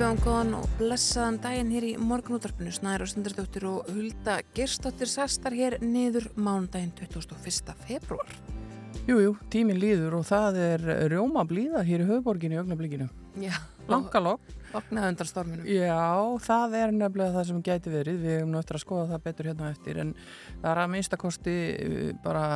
Ég 0.00 0.06
bjóðum 0.06 0.20
góðan 0.24 0.54
og 0.56 0.68
blessaðan 0.78 1.34
daginn 1.44 1.72
hér 1.74 1.84
í 1.84 1.88
morgunútvarpinu 2.00 2.70
Snæður 2.72 3.02
og 3.04 3.08
Sundardóttir 3.10 3.66
og 3.68 3.90
Hulda 3.92 4.38
Gerstóttir 4.56 5.10
sastar 5.12 5.52
hér 5.52 5.76
niður 5.84 6.30
mánudaginn 6.40 6.94
21. 6.96 7.74
februar. 7.82 8.32
Jújú, 9.04 9.18
jú, 9.26 9.34
tíminn 9.52 9.76
líður 9.76 10.16
og 10.22 10.24
það 10.30 10.56
er 10.70 10.86
rjóma 11.12 11.44
blíða 11.44 11.84
hér 11.84 12.06
í 12.06 12.08
höfuborginu 12.14 12.56
í 12.56 12.62
augnablikinu. 12.62 13.10
Já, 13.44 13.52
Langalokk. 13.92 14.48
Já, 15.68 16.00
það 16.48 16.80
er 16.80 16.96
nefnilega 16.96 17.36
það 17.36 17.48
sem 17.52 17.62
gæti 17.68 17.92
verið. 17.98 18.24
Við 18.24 18.36
hefum 18.38 18.56
náttúrulega 18.56 18.80
að 18.80 18.86
skoða 18.88 19.06
það 19.12 19.24
betur 19.28 19.52
hérna 19.52 19.72
eftir 19.76 20.00
en 20.00 20.18
það 20.24 20.70
er 20.72 20.84
að 20.86 20.92
minnstakosti 20.96 21.58
uh, 21.76 22.12
bara 22.24 22.46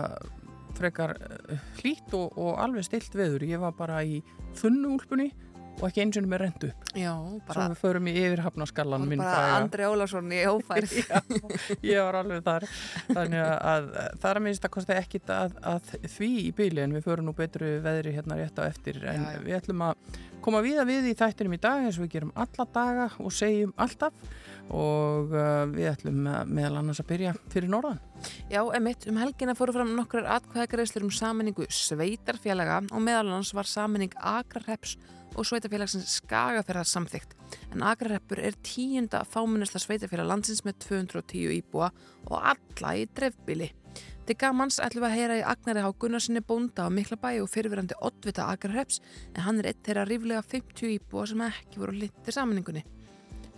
frekar 0.81 1.19
uh, 1.21 1.73
hlýtt 1.83 2.17
og, 2.17 2.39
og 2.41 2.55
alveg 2.65 2.89
stilt 2.89 3.21
veður. 3.21 3.45
Ég 3.53 3.61
var 3.61 3.77
bara 3.77 4.01
í 4.01 4.23
þunnu 4.57 4.97
úlpunni 4.97 5.35
og 5.81 5.87
ekki 5.89 6.05
eins 6.05 6.19
og 6.21 6.29
með 6.31 6.43
rendu. 6.45 6.71
Svo 6.95 7.67
við 7.73 7.79
förum 7.81 8.11
í 8.11 8.15
yfirhafnaskallan 8.21 9.07
minn 9.11 9.23
bara. 9.23 9.57
Andri 9.59 9.87
Ólarsson 9.89 10.31
í 10.35 10.43
ófærð. 10.49 10.95
Ég 11.93 11.99
var 12.01 12.21
alveg 12.21 12.45
þar 12.47 12.69
þannig 13.09 13.41
að, 13.43 13.57
að 13.73 13.89
það 14.21 14.29
er 14.31 14.41
að 14.41 14.47
minnst 14.47 14.69
að 14.69 14.75
kosti 14.77 14.99
ekkit 14.99 15.35
að, 15.35 15.59
að 15.75 15.91
því 16.17 16.31
í 16.45 16.53
bíli 16.57 16.85
en 16.85 16.95
við 16.97 17.09
förum 17.09 17.29
nú 17.29 17.35
betru 17.37 17.75
veðri 17.85 18.15
hérna 18.15 18.39
rétt 18.41 18.61
á 18.61 18.65
eftir 18.69 19.03
en 19.03 19.27
Já, 19.27 19.35
já. 19.35 19.43
við 19.45 19.59
ætlum 19.59 19.85
að 19.89 20.23
koma 20.45 20.61
viða 20.65 20.85
við 20.89 21.09
í 21.09 21.15
þættinum 21.17 21.57
í 21.57 21.61
dag 21.63 21.87
eins 21.87 21.99
og 21.99 22.05
við 22.05 22.17
gerum 22.19 22.35
alla 22.37 22.67
daga 22.75 23.07
og 23.23 23.33
segjum 23.33 23.73
alltaf 23.81 24.13
og 24.73 25.33
uh, 25.33 25.65
við 25.73 25.91
ætlum 25.91 26.21
meðal 26.49 26.79
annars 26.81 27.01
að 27.03 27.09
byrja 27.13 27.33
fyrir 27.53 27.73
norðan 27.73 28.01
Já, 28.53 28.61
emitt, 28.77 29.09
um 29.11 29.19
helgina 29.21 29.57
fóru 29.57 29.75
fram 29.77 29.93
nokkrar 29.97 30.29
atkvæðagreislur 30.39 31.05
um 31.05 31.13
saminningu 31.13 31.67
sveitarfélaga 31.69 32.83
og 32.91 33.05
meðal 33.05 33.27
annars 33.27 33.53
var 33.57 33.69
saminning 33.69 34.15
Akrareps 34.21 34.97
og 35.35 35.47
sveitarfélagsins 35.49 36.19
Skagaferðar 36.21 36.89
samþygt. 36.89 37.35
En 37.75 37.85
Akrareppur 37.87 38.41
er 38.41 38.57
tíunda 38.67 39.25
fáminnesta 39.29 39.83
sveitarfélag 39.83 40.29
landsins 40.31 40.65
með 40.67 40.79
210 40.87 41.57
íbúa 41.59 41.91
og 42.31 42.37
alla 42.39 42.95
í 42.99 43.07
drefbili. 43.17 43.73
Til 44.25 44.39
gamans 44.41 44.79
ætlum 44.81 45.05
við 45.05 45.11
að 45.11 45.19
heyra 45.19 45.37
í 45.37 45.45
Agnari 45.45 45.85
Há 45.85 45.91
Gunnarsinni 46.01 46.41
bónda 46.41 46.87
á 46.87 46.95
Miklabæi 46.95 47.43
og 47.43 47.51
fyrirverandi 47.53 47.99
oddvita 48.01 48.47
Akrareps 48.49 49.03
en 49.35 49.45
hann 49.45 49.61
er 49.61 49.69
eitt 49.69 49.85
þeirra 49.85 50.07
ríflega 50.09 50.41
50 50.49 50.95
íbúa 50.97 51.27
sem 51.29 51.45
ekki 51.45 51.83
voru 51.83 51.99
lindir 51.99 52.33
saminningunni. 52.33 52.87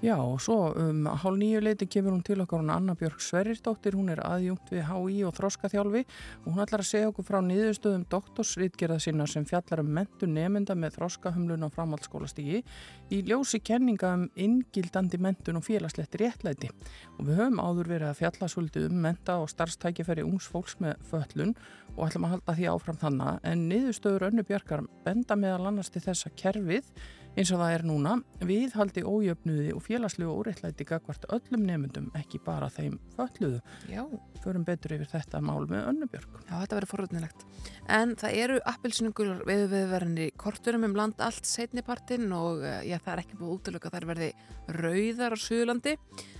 Já 0.06 0.20
og 0.22 0.38
svo 0.38 0.70
um 0.78 1.06
hálf 1.10 1.34
nýju 1.34 1.60
leiti 1.64 1.86
kemur 1.90 2.12
hún 2.14 2.22
til 2.22 2.38
okkar 2.38 2.60
hún 2.60 2.70
Anna 2.70 2.94
Björg 2.94 3.18
Sverrirdóttir, 3.18 3.96
hún 3.98 4.12
er 4.12 4.20
aðjungt 4.22 4.68
við 4.70 4.84
HÍ 4.86 5.24
og 5.26 5.32
þroskaþjálfi 5.34 6.02
og 6.44 6.46
hún 6.46 6.62
ætlar 6.62 6.84
að 6.84 6.90
segja 6.92 7.08
okkur 7.10 7.26
frá 7.26 7.40
niðurstöðum 7.42 8.04
doktorsritgerða 8.14 9.00
sinna 9.02 9.27
sem 9.27 9.42
fjallar 9.44 9.82
um 9.82 9.90
mentu 9.98 10.28
nemynda 10.30 10.77
með 10.78 11.00
þroskahumlun 11.00 11.66
á 11.66 11.74
framhaldsskólastígi 11.74 12.62
í 13.10 13.20
ljósi 13.27 13.58
kenninga 13.58 14.12
um 14.20 14.28
inngildandi 14.36 15.18
mentun 15.18 15.58
og 15.58 15.66
félagslegt 15.66 16.14
réttlæti. 16.22 16.70
Og 17.18 17.27
við 17.27 17.42
höfum 17.42 17.58
áður 17.58 17.90
verið 17.96 18.12
að 18.12 18.22
fjalla 18.22 18.52
svolítið 18.54 18.88
um 18.92 19.02
menta 19.08 19.40
og 19.42 19.50
starfstækifæri 19.50 20.22
ungs 20.22 20.46
fólks 20.46 20.78
með 20.78 21.02
föllun 21.10 21.56
og 21.96 22.06
ætlum 22.06 22.30
að 22.30 22.36
halda 22.36 22.58
því 22.60 22.72
áfram 22.77 23.02
þannig. 23.02 23.42
En 23.42 23.68
niðurstöður 23.72 24.30
önnu 24.30 24.46
björgar 24.46 24.86
benda 25.02 25.34
meðal 25.34 25.72
annars 25.72 25.90
til 25.90 26.06
þessa 26.06 26.30
kerfið 26.38 26.94
eins 27.37 27.51
og 27.53 27.61
það 27.61 27.75
er 27.75 27.83
núna, 27.84 28.12
viðhaldi 28.48 29.02
ójöfnuði 29.05 29.73
og 29.77 29.83
félagslegu 29.85 30.33
óreittlæti 30.33 30.86
gagvart 30.89 31.27
öllum 31.35 31.67
nefndum, 31.69 32.08
ekki 32.17 32.41
bara 32.45 32.70
þeim 32.73 32.97
fölluðu. 33.17 33.61
Já. 33.92 34.02
Förum 34.45 34.64
betur 34.64 34.95
yfir 34.97 35.11
þetta 35.11 35.42
mál 35.45 35.67
með 35.69 35.91
önnubjörg. 35.91 36.39
Já, 36.46 36.55
þetta 36.55 36.79
verður 36.79 36.92
forröðnilegt. 36.92 37.45
En 37.92 38.14
það 38.20 38.39
eru 38.45 38.61
appilsynungur 38.73 39.33
við 39.48 39.67
viðverðinni 39.73 40.29
korturum 40.41 40.86
um 40.89 40.96
land 40.96 41.20
allt 41.25 41.48
setnipartinn 41.48 42.30
og 42.36 42.64
eh, 42.64 42.86
já, 42.89 42.96
það 43.02 43.13
er 43.13 43.25
ekki 43.25 43.41
búið 43.41 43.55
útlöka 43.58 43.92
þar 43.92 44.08
verði 44.13 44.30
rauðar 44.79 45.36
á 45.36 45.39
Suðurlandi. 45.42 45.96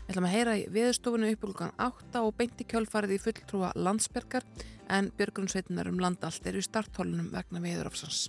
Við 0.07 0.15
ætlum 0.15 0.29
að 0.31 0.37
heyra 0.37 0.57
í 0.57 0.65
viðstofunni 0.73 1.35
upp 1.35 1.45
klukkan 1.45 1.77
8 1.83 2.25
og 2.25 2.33
beinti 2.39 2.69
kjölfarið 2.71 3.19
í 3.19 3.21
fulltrúa 3.27 3.75
landsbergar 3.77 4.47
en 4.89 5.11
björgunsveitinar 5.19 5.91
um 5.91 6.01
land 6.01 6.25
allt 6.25 6.47
eru 6.47 6.63
í 6.63 6.67
starthólunum 6.67 7.33
vegna 7.35 7.63
viðurofsans. 7.65 8.29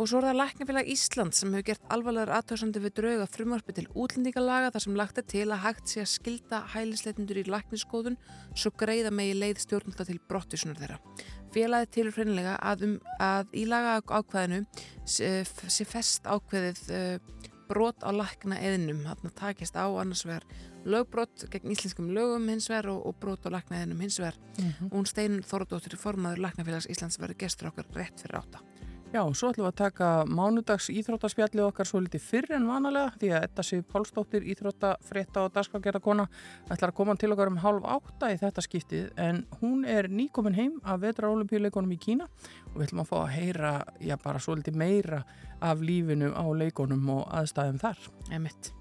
Og 0.00 0.08
svo 0.08 0.22
er 0.22 0.30
það 0.30 0.38
Læknafélag 0.38 0.88
Ísland 0.88 1.34
sem 1.36 1.52
hefur 1.52 1.66
gert 1.68 1.90
alvarlegar 1.92 2.32
aðtöðsandi 2.38 2.80
við 2.80 2.94
drauga 2.96 3.26
frumvarpi 3.28 3.74
til 3.76 3.84
útlendingalaga 3.92 4.70
þar 4.72 4.84
sem 4.86 4.96
lagt 4.96 5.20
er 5.20 5.26
til 5.28 5.44
að 5.50 5.60
hægt 5.66 5.92
sé 5.92 6.00
að 6.00 6.10
skilda 6.14 6.62
hælisleitundur 6.72 7.40
í 7.42 7.44
lækniskóðun 7.52 8.16
svo 8.56 8.72
greiða 8.80 9.12
megi 9.12 9.36
leið 9.36 9.60
stjórnulta 9.66 10.06
til 10.08 10.16
brottisuna 10.30 10.78
þeirra. 10.80 10.96
Félagið 11.52 11.92
tilur 11.92 12.16
hreinlega 12.16 12.56
að, 12.64 12.86
um, 12.86 12.94
að 13.20 13.52
í 13.52 13.66
laga 13.68 13.98
ákveðinu 14.00 14.62
sé, 15.04 15.32
sé 15.44 15.84
fest 15.84 16.24
ákveðið 16.24 16.82
uh, 16.96 17.50
brot 17.68 18.00
á 18.00 18.10
lækna 18.16 18.60
eðinum. 18.64 19.04
Þarna 19.04 19.32
takist 19.36 19.76
á 19.76 19.84
annars 19.84 20.24
vegar 20.24 20.46
lögbrot 20.88 21.44
gegn 21.52 21.72
íslenskum 21.76 22.08
lögum 22.16 22.48
hins 22.50 22.70
vegar 22.72 22.90
og, 22.94 23.04
og 23.10 23.20
brot 23.20 23.44
á 23.44 23.52
lækna 23.52 23.82
eðinum 23.82 24.00
hins 24.06 24.16
vegar. 24.20 24.40
Mm 24.56 24.72
-hmm. 24.72 24.90
Hún 24.96 25.06
Steinun 25.06 25.44
Þorðdóttir 25.44 26.00
formaður 26.00 26.42
Læknafélags 26.46 26.88
Íslands 26.88 27.20
verður 27.20 27.38
gestur 27.44 27.68
okkar 27.68 27.86
rétt 27.92 28.20
fyrir 28.20 28.40
átta. 28.40 28.64
Já, 29.12 29.20
svo 29.36 29.50
ætlum 29.52 29.66
við 29.66 29.68
að 29.68 29.76
taka 29.76 30.06
mánudags 30.24 30.86
íþróttaspjallið 30.88 31.66
okkar 31.66 31.84
svo 31.84 32.00
litið 32.00 32.22
fyrr 32.24 32.54
en 32.56 32.64
vanalega 32.64 33.12
því 33.20 33.28
að 33.34 33.44
þetta 33.44 33.64
sé 33.68 33.80
Pálsdóttir 33.92 34.46
íþróttafrétta 34.54 35.44
og 35.44 35.52
dagskargerðarkona 35.52 36.26
ætlar 36.72 36.94
að 36.94 36.96
koma 36.96 37.18
til 37.20 37.34
okkar 37.34 37.52
um 37.52 37.60
hálf 37.60 37.84
átta 37.98 38.32
í 38.32 38.40
þetta 38.40 38.64
skiptið 38.64 39.12
en 39.20 39.44
hún 39.60 39.84
er 39.84 40.08
nýkomin 40.08 40.56
heim 40.56 40.80
af 40.80 41.04
vetraolimpíuleikonum 41.04 41.92
í 41.92 42.00
Kína 42.00 42.32
og 42.72 42.78
við 42.78 42.88
ætlum 42.88 43.04
að 43.04 43.10
fá 43.12 43.16
að 43.20 43.32
heyra, 43.36 43.78
já 44.00 44.16
bara 44.24 44.40
svo 44.40 44.56
litið 44.56 44.80
meira 44.80 45.24
af 45.60 45.84
lífinu 45.84 46.32
á 46.32 46.44
leikonum 46.48 47.18
og 47.18 47.26
aðstæðum 47.36 47.84
þar. 47.84 48.08
Emitt. 48.32 48.72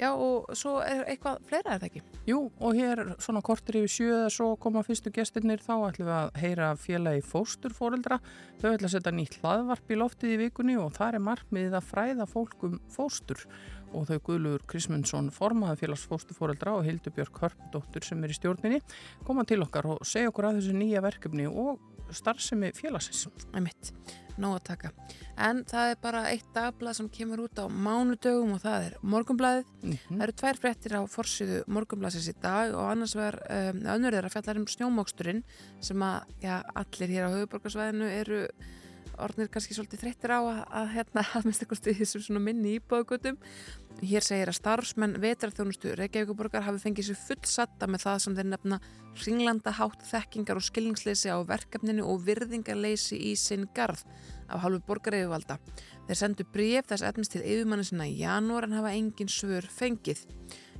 Já 0.00 0.10
og 0.12 0.50
svo 0.58 0.78
er 0.84 1.04
eitthvað 1.10 1.42
fleira 1.48 1.74
er 1.74 1.82
það 1.82 1.88
ekki? 1.90 2.02
Jú 2.28 2.38
og 2.60 2.78
hér 2.78 3.02
svona 3.22 3.42
kortir 3.44 3.80
yfir 3.82 3.94
sjö 3.96 4.08
eða 4.20 4.32
svo 4.36 4.48
koma 4.62 4.84
fyrstu 4.86 5.12
gestirnir 5.14 5.62
þá 5.62 5.74
ætlum 5.88 6.08
við 6.08 6.14
að 6.16 6.40
heyra 6.42 6.72
félagi 6.80 7.26
fósturfóreldra. 7.26 8.18
Þau 8.62 8.72
ætla 8.72 8.88
að 8.88 8.96
setja 8.96 9.14
nýtt 9.16 9.38
hlaðvarp 9.42 9.92
í 9.92 10.00
loftið 10.00 10.34
í 10.34 10.40
vikunni 10.46 10.78
og 10.80 10.92
það 10.96 11.18
er 11.18 11.26
markmiðið 11.28 11.78
að 11.78 11.88
fræða 11.92 12.28
fólk 12.30 12.66
um 12.68 12.80
fóstur 12.92 13.46
og 13.92 14.08
þau 14.08 14.18
Guðlur 14.26 14.62
Krismundsson 14.68 15.30
formaði 15.34 15.82
félags 15.82 16.06
fósturfóreldra 16.08 16.76
og 16.78 16.86
Hildur 16.86 17.14
Björk 17.16 17.42
Hörpdóttur 17.42 18.06
sem 18.06 18.22
er 18.24 18.32
í 18.32 18.36
stjórninni 18.38 18.80
koma 19.26 19.44
til 19.48 19.60
okkar 19.64 19.90
og 19.94 20.06
segja 20.08 20.32
okkur 20.32 20.48
að 20.48 20.60
þessu 20.60 20.76
nýja 20.78 21.02
verkefni 21.04 21.48
og 21.50 21.82
starfsemi 22.16 22.72
félagsins. 22.76 23.26
Emitt, 23.56 23.92
nóg 24.40 24.58
að 24.58 24.64
taka. 24.70 24.92
En 25.40 25.62
það 25.68 25.92
er 25.92 26.00
bara 26.02 26.22
eitt 26.30 26.48
dagblað 26.54 26.98
sem 26.98 27.08
kemur 27.12 27.44
út 27.46 27.60
á 27.60 27.66
mánudögum 27.66 28.54
og 28.56 28.62
það 28.64 28.88
er 28.88 28.98
morgumblaðið. 29.14 29.72
Mm 29.82 29.96
Það 30.08 30.26
eru 30.26 30.36
tvær 30.42 30.60
fréttir 30.60 30.96
á 30.98 31.02
forsiðu 31.08 31.62
morgumblaðsins 31.66 32.28
í 32.28 32.36
dag 32.42 32.74
og 32.74 32.90
annars 32.90 33.16
vegar 33.16 33.40
um, 33.48 33.82
önnur 33.96 34.14
er 34.14 34.28
að 34.28 34.36
fjalla 34.36 34.60
um 34.60 34.68
snjómóksturinn 34.68 35.42
sem 35.80 36.02
að 36.02 36.20
já, 36.42 36.62
allir 36.74 37.14
hér 37.14 37.26
á 37.28 37.34
höfuborgarsvæðinu 37.34 38.12
eru 38.20 38.46
orðnir 39.20 39.50
kannski 39.52 39.76
svolítið 39.76 40.04
þreyttir 40.04 40.32
á 40.32 40.40
að, 40.40 40.60
að 40.80 40.92
hérna 40.96 41.24
að 41.36 41.48
minnst 41.48 41.64
eitthvað 41.64 41.80
stuði 41.80 41.98
þessum 42.02 42.26
svona 42.26 42.44
minni 42.44 42.76
íbúðagutum. 42.78 43.38
Hér 44.02 44.24
segir 44.26 44.50
að 44.50 44.56
starfsmenn 44.56 45.12
vetarþjónustu 45.22 45.92
Reykjavíkuborgar 45.94 46.64
hafi 46.66 46.80
fengið 46.82 47.12
sér 47.12 47.18
fullsatta 47.20 47.86
með 47.86 48.00
það 48.02 48.16
sem 48.24 48.34
þeir 48.34 48.46
nefna 48.50 48.78
ringlanda 49.22 49.72
hátt 49.78 50.00
þekkingar 50.08 50.58
og 50.58 50.64
skilningsleysi 50.66 51.30
á 51.30 51.38
verkefninu 51.46 52.08
og 52.10 52.24
virðingarleysi 52.26 53.20
í 53.30 53.36
sinn 53.38 53.68
garð 53.76 54.02
af 54.48 54.64
hálfu 54.64 54.80
borgareifuvalda. 54.88 55.60
Þeir 56.08 56.18
sendu 56.18 56.46
bref 56.50 56.88
þess 56.90 57.06
etnist 57.06 57.36
til 57.36 57.44
yfirmanni 57.44 57.86
sinna 57.86 58.08
í 58.10 58.16
janúar 58.18 58.66
en 58.66 58.74
hafa 58.74 58.90
engin 58.90 59.30
svör 59.30 59.68
fengið. 59.70 60.24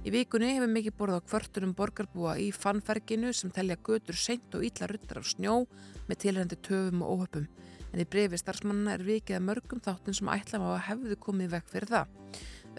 Í 0.02 0.10
vikunni 0.10 0.56
hefur 0.56 0.72
mikið 0.74 0.96
borð 0.98 1.20
á 1.22 1.26
kvörtunum 1.28 1.76
borgarbúa 1.78 2.32
í 2.42 2.48
fannferginu 2.50 3.30
sem 3.30 3.52
telja 3.54 3.78
götur 3.86 4.18
seint 4.18 4.56
og 4.58 4.66
ítla 4.66 4.88
ruttar 4.90 5.20
af 5.20 5.28
snjó 5.30 5.60
með 6.08 6.24
tilhændi 6.24 6.58
töfum 6.58 7.06
og 7.06 7.22
óhöpum. 7.22 7.46
En 7.92 8.02
í 8.02 8.08
brefi 8.08 8.40
starfsmannina 8.40 8.96
er 8.96 9.06
vikið 9.06 9.38
að 9.38 9.46
mörgum 9.46 9.84
þáttum 9.84 10.18
sem 10.18 10.32
ætla 10.34 10.58
að 10.72 10.82
hefðu 10.88 11.20
komið 11.22 11.54
vekk 11.54 11.70
fyrir 11.76 11.92
það. 11.92 12.18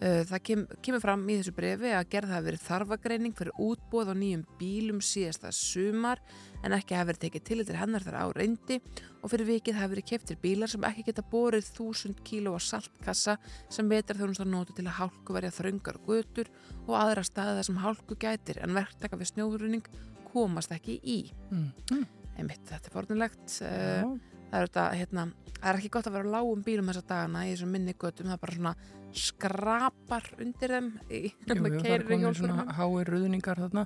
Það 0.01 0.39
kem, 0.47 0.63
kemur 0.83 1.01
fram 1.03 1.21
í 1.29 1.35
þessu 1.37 1.53
brefi 1.55 1.91
að 1.93 2.07
gerða 2.11 2.37
hafi 2.37 2.47
verið 2.47 2.63
þarfagreining 2.65 3.35
fyrir 3.37 3.59
útbóð 3.61 4.09
á 4.11 4.15
nýjum 4.17 4.41
bílum 4.59 5.01
síðasta 5.05 5.51
sumar 5.53 6.19
en 6.65 6.73
ekki 6.75 6.97
hafi 6.97 7.11
verið 7.11 7.21
tekið 7.27 7.45
til 7.47 7.59
til 7.67 7.77
hennar 7.77 8.03
þar 8.03 8.17
á 8.19 8.25
reyndi 8.35 8.79
og 9.21 9.31
fyrir 9.31 9.49
vikið 9.51 9.77
hafi 9.77 9.93
verið 9.93 10.07
keftir 10.09 10.39
bílar 10.41 10.71
sem 10.71 10.87
ekki 10.89 11.05
geta 11.07 11.25
borið 11.29 11.69
þúsund 11.77 12.23
kíló 12.25 12.55
á 12.57 12.59
saltkassa 12.63 13.37
sem 13.69 13.91
vetar 13.91 14.19
þjónust 14.19 14.43
að 14.43 14.51
nota 14.55 14.75
til 14.75 14.87
að 14.87 14.97
hálku 14.97 15.37
verja 15.37 15.53
þröngar 15.59 16.01
gutur 16.07 16.51
og 16.87 16.97
aðra 16.99 17.23
staði 17.27 17.55
þar 17.59 17.69
sem 17.69 17.81
hálku 17.85 18.19
gætir 18.19 18.59
en 18.65 18.75
verktaka 18.75 19.19
við 19.19 19.33
snjóðurunning 19.35 19.87
komast 20.33 20.73
ekki 20.73 20.97
í. 21.05 21.19
Mm. 21.53 22.05
Einmitt, 22.33 22.63
þetta 22.65 22.89
er 22.89 22.95
fornilegt 22.97 23.59
uh, 23.61 24.01
Já. 24.01 24.32
Það 24.53 24.59
er 24.61 24.69
þetta, 24.69 24.87
hérna 25.01 25.27
það 25.57 25.69
er 25.73 25.79
ekki 25.81 25.93
gott 25.97 26.07
að 26.11 26.17
vera 26.19 26.33
lágum 26.37 26.61
bílum 26.65 26.91
þessa 26.91 27.07
dagana 27.09 27.47
í 27.47 27.53
þessum 27.55 27.71
minni 27.73 27.93
göttum, 27.97 28.29
það 28.29 28.37
er 28.37 28.43
bara 28.45 28.57
svona 28.59 28.75
skrapar 29.13 30.25
undir 30.41 30.71
þeim 30.73 30.87
í, 31.13 31.19
Jú, 31.29 31.53
jú, 31.53 31.61
það 31.61 31.67
er 31.67 31.83
keyrir 31.83 32.03
í 32.03 32.07
komin 32.07 32.23
hjólbörunum. 32.23 32.37
svona 32.39 32.75
hái 32.77 33.03
ruðningar 33.09 33.59
þarna. 33.61 33.83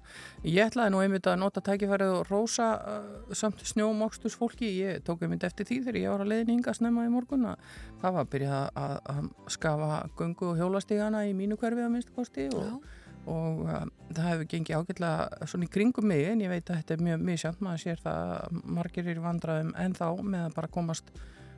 Ég 0.48 0.70
ætlaði 0.72 0.94
nú 0.94 1.02
einmitt 1.04 1.28
að 1.28 1.40
nota 1.42 1.64
tækifærið 1.68 2.14
og 2.16 2.32
rósa 2.32 2.68
uh, 2.80 3.34
samt 3.36 3.64
snjómokstus 3.68 4.38
fólki. 4.40 4.70
Ég 4.82 5.02
tók 5.08 5.26
einmitt 5.26 5.44
eftir 5.48 5.68
því 5.68 5.82
þegar 5.88 6.00
ég 6.02 6.14
var 6.16 6.24
að 6.24 6.32
leiðninga 6.34 6.76
snemma 6.78 7.04
í 7.08 7.12
morgun 7.12 7.50
að 7.52 7.68
það 8.02 8.16
var 8.18 8.24
að 8.24 8.32
byrja 8.38 8.62
að, 8.84 8.96
að 9.16 9.28
skafa 9.58 9.92
göngu 10.22 10.52
og 10.54 10.62
hjólastígana 10.62 11.26
í 11.28 11.36
mínu 11.38 11.60
hverfi 11.60 11.84
að 11.84 11.94
minnst 11.98 12.14
kosti 12.16 12.48
og, 12.54 12.64
Já, 12.64 12.96
og 13.28 13.64
uh, 13.68 13.86
það 14.14 14.30
hefur 14.32 14.50
gengið 14.54 14.82
ágætlega 14.82 15.48
svona 15.52 15.68
í 15.68 15.72
kringum 15.74 16.08
mig 16.10 16.28
en 16.32 16.44
ég 16.46 16.52
veit 16.52 16.70
að 16.70 16.82
þetta 16.82 16.98
er 16.98 17.06
mjög 17.10 17.26
misjönd 17.32 17.64
maður 17.66 17.84
sér 17.84 18.04
það 18.04 18.36
að 18.36 18.62
margir 18.80 19.08
er 19.12 19.20
í 19.20 19.26
vandraðum 19.26 19.74
en 19.86 19.98
þá 19.98 20.06
með 20.24 20.46
að 20.48 20.56
bara 20.60 20.72
komast 20.78 21.12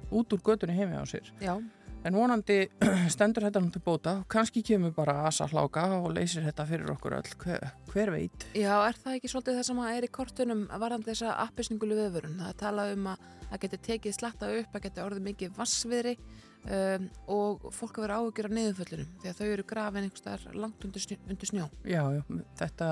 út 0.10 0.34
úr 0.34 0.42
götunni 0.46 0.78
heimi 0.78 0.98
á 0.98 1.06
sér. 1.10 1.30
já, 1.44 1.56
En 2.08 2.16
vonandi 2.16 2.62
stendur 3.14 3.44
þetta 3.44 3.62
til 3.74 3.82
bóta, 3.84 4.12
kannski 4.32 4.62
kemur 4.64 4.94
bara 4.96 5.18
asa 5.28 5.50
hláka 5.52 5.84
og 5.98 6.14
leysir 6.16 6.46
þetta 6.48 6.66
fyrir 6.70 6.94
okkur 6.94 7.18
öll, 7.18 7.32
hver, 7.44 7.66
hver 7.92 8.12
veit. 8.16 8.46
já, 8.56 8.72
er 8.88 8.96
það 8.96 9.18
ekki 9.18 9.32
svolítið 9.34 9.58
það 9.60 9.68
sem 9.68 9.82
að 9.84 9.98
er 9.98 10.08
í 10.08 10.12
kortunum 10.16 10.62
varandi 10.80 11.12
þessa 11.12 11.34
appisningulu 11.44 11.98
viðvörun 12.00 12.40
það 12.40 12.56
talað 12.64 12.94
um 12.96 13.10
að 13.12 13.26
það 13.50 13.62
geti 13.66 13.82
tekið 13.90 14.16
slatta 14.16 14.52
upp 14.62 14.80
að 14.80 14.86
geti 14.88 15.04
orðið 15.04 15.28
mikið 15.28 15.58
vassviðri 15.60 16.16
um, 16.66 17.06
og 17.36 17.70
fólk 17.76 18.00
að 18.00 18.06
vera 18.06 18.18
áhugjur 18.20 18.50
af 18.50 18.56
niðurföllunum 18.58 19.14
því 19.22 19.32
að 19.32 19.40
þau 19.40 19.48
eru 19.50 19.68
grafin 19.70 20.08
einhvers 20.08 20.24
staðar 20.24 20.60
langt 20.66 20.86
undir 20.88 21.06
snjó, 21.06 21.20
undir 21.30 21.52
snjó. 21.52 21.70
Já, 21.88 22.02
já, 22.18 22.22
þetta 22.60 22.90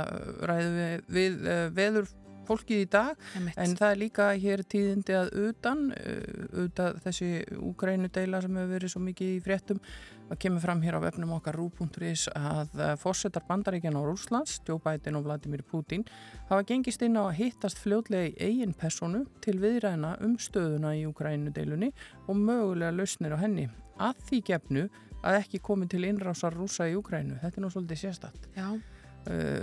ræðum 0.51 0.79
við, 0.79 1.03
við 1.17 1.43
uh, 1.43 1.65
veður 1.77 2.09
fólkið 2.47 2.83
í 2.83 2.89
dag, 2.91 3.23
Einmitt. 3.37 3.57
en 3.61 3.75
það 3.79 3.93
er 3.93 4.01
líka 4.01 4.27
hér 4.41 4.63
tíðindi 4.73 5.15
að 5.17 5.31
utan, 5.47 5.85
uh, 5.93 6.65
utan 6.65 6.99
þessi 7.05 7.31
úgrænu 7.57 8.11
deila 8.13 8.41
sem 8.43 8.59
hefur 8.59 8.73
verið 8.75 8.93
svo 8.93 9.01
mikið 9.05 9.33
í 9.35 9.41
fréttum, 9.45 9.81
það 10.27 10.41
kemur 10.43 10.63
fram 10.65 10.83
hér 10.83 10.99
á 10.99 11.05
vefnum 11.05 11.33
okkar 11.37 11.57
rú.is 11.59 12.27
að 12.35 12.75
uh, 12.79 12.93
fórsetar 12.99 13.45
bandaríkjan 13.47 13.97
á 13.99 14.01
Rúslands, 14.03 14.59
Joe 14.67 14.81
Biden 14.83 15.19
og 15.19 15.27
Vladimir 15.27 15.63
Putin, 15.63 16.05
hafa 16.51 16.63
gengist 16.67 17.03
inn 17.05 17.19
á 17.19 17.27
að 17.27 17.37
hittast 17.41 17.81
fljótlega 17.83 18.31
í 18.31 18.37
eigin 18.49 18.75
personu 18.77 19.25
til 19.43 19.59
viðræðina 19.63 20.17
um 20.25 20.37
stöðuna 20.41 20.95
í 20.97 21.05
úgrænu 21.09 21.53
deilunni 21.55 21.91
og 22.27 22.39
mögulega 22.39 22.95
lausnir 22.95 23.35
á 23.35 23.43
henni. 23.43 23.69
Að 23.97 24.19
því 24.27 24.41
gefnu 24.51 24.89
að 25.25 25.39
ekki 25.41 25.61
komi 25.63 25.87
til 25.89 26.05
innrásar 26.05 26.55
rúsa 26.55 26.85
í 26.89 26.93
Úgrænu. 26.97 27.39
Þetta 27.41 27.59
er 27.59 27.65
nú 27.65 27.71
svolítið 27.73 28.03
sérstatt. 28.03 28.47
Já, 28.55 28.67
Uh, 28.67 28.96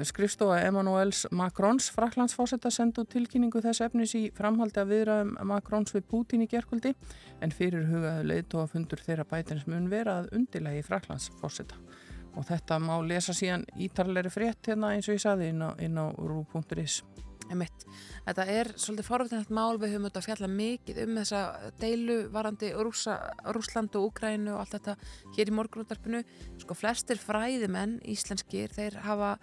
skrifstofa 0.04 0.60
Emmanuels 0.66 1.24
Macrons 1.32 1.90
Fraklandsfósetta 1.94 2.70
sendu 2.74 3.04
tilkynningu 3.08 3.62
þess 3.64 3.84
efnis 3.86 4.14
í 4.18 4.24
framhaldi 4.36 4.82
að 4.82 4.92
viðraðum 4.92 5.34
Macrons 5.50 5.94
við 5.94 6.08
Putin 6.10 6.44
í 6.44 6.48
gerkvöldi 6.50 6.94
en 7.44 7.54
fyrir 7.54 7.86
hugaðu 7.88 8.26
leiðtóa 8.30 8.66
fundur 8.72 9.02
þeirra 9.04 9.26
bætins 9.30 9.66
mun 9.70 9.90
vera 9.92 10.20
að 10.20 10.32
undilegi 10.38 10.84
Fraklandsfósetta 10.86 11.80
og 12.34 12.48
þetta 12.48 12.80
má 12.82 12.96
lesa 13.06 13.34
síðan 13.36 13.66
ítarleiri 13.80 14.32
frétt 14.32 14.70
hérna 14.70 14.94
eins 14.94 15.08
og 15.08 15.16
ég 15.16 15.24
saði 15.24 15.52
inn 15.52 15.62
á, 15.62 15.70
á 15.70 16.06
rú.is 16.18 17.02
Einmitt. 17.52 17.84
Þetta 18.24 18.44
er 18.48 18.70
svolítið 18.80 19.06
forvitinætt 19.08 19.50
mál 19.52 19.76
við 19.76 19.94
höfum 19.94 20.06
auðvitað 20.06 20.20
að 20.22 20.28
fjalla 20.28 20.48
mikið 20.54 21.00
um 21.02 21.18
þessa 21.18 21.42
deilu 21.80 22.16
varandi 22.32 22.70
Rússa, 22.72 23.16
Rússland 23.52 23.98
og 23.98 24.08
Úkrænu 24.08 24.54
og 24.54 24.62
allt 24.62 24.76
þetta 24.78 24.94
hér 25.36 25.52
í 25.52 25.56
morgunúttarpinu. 25.58 26.22
Sko 26.62 26.76
flestir 26.78 27.20
fræðimenn 27.20 27.98
íslenskir, 28.14 28.72
þeir 28.72 28.96
hafa, 29.04 29.34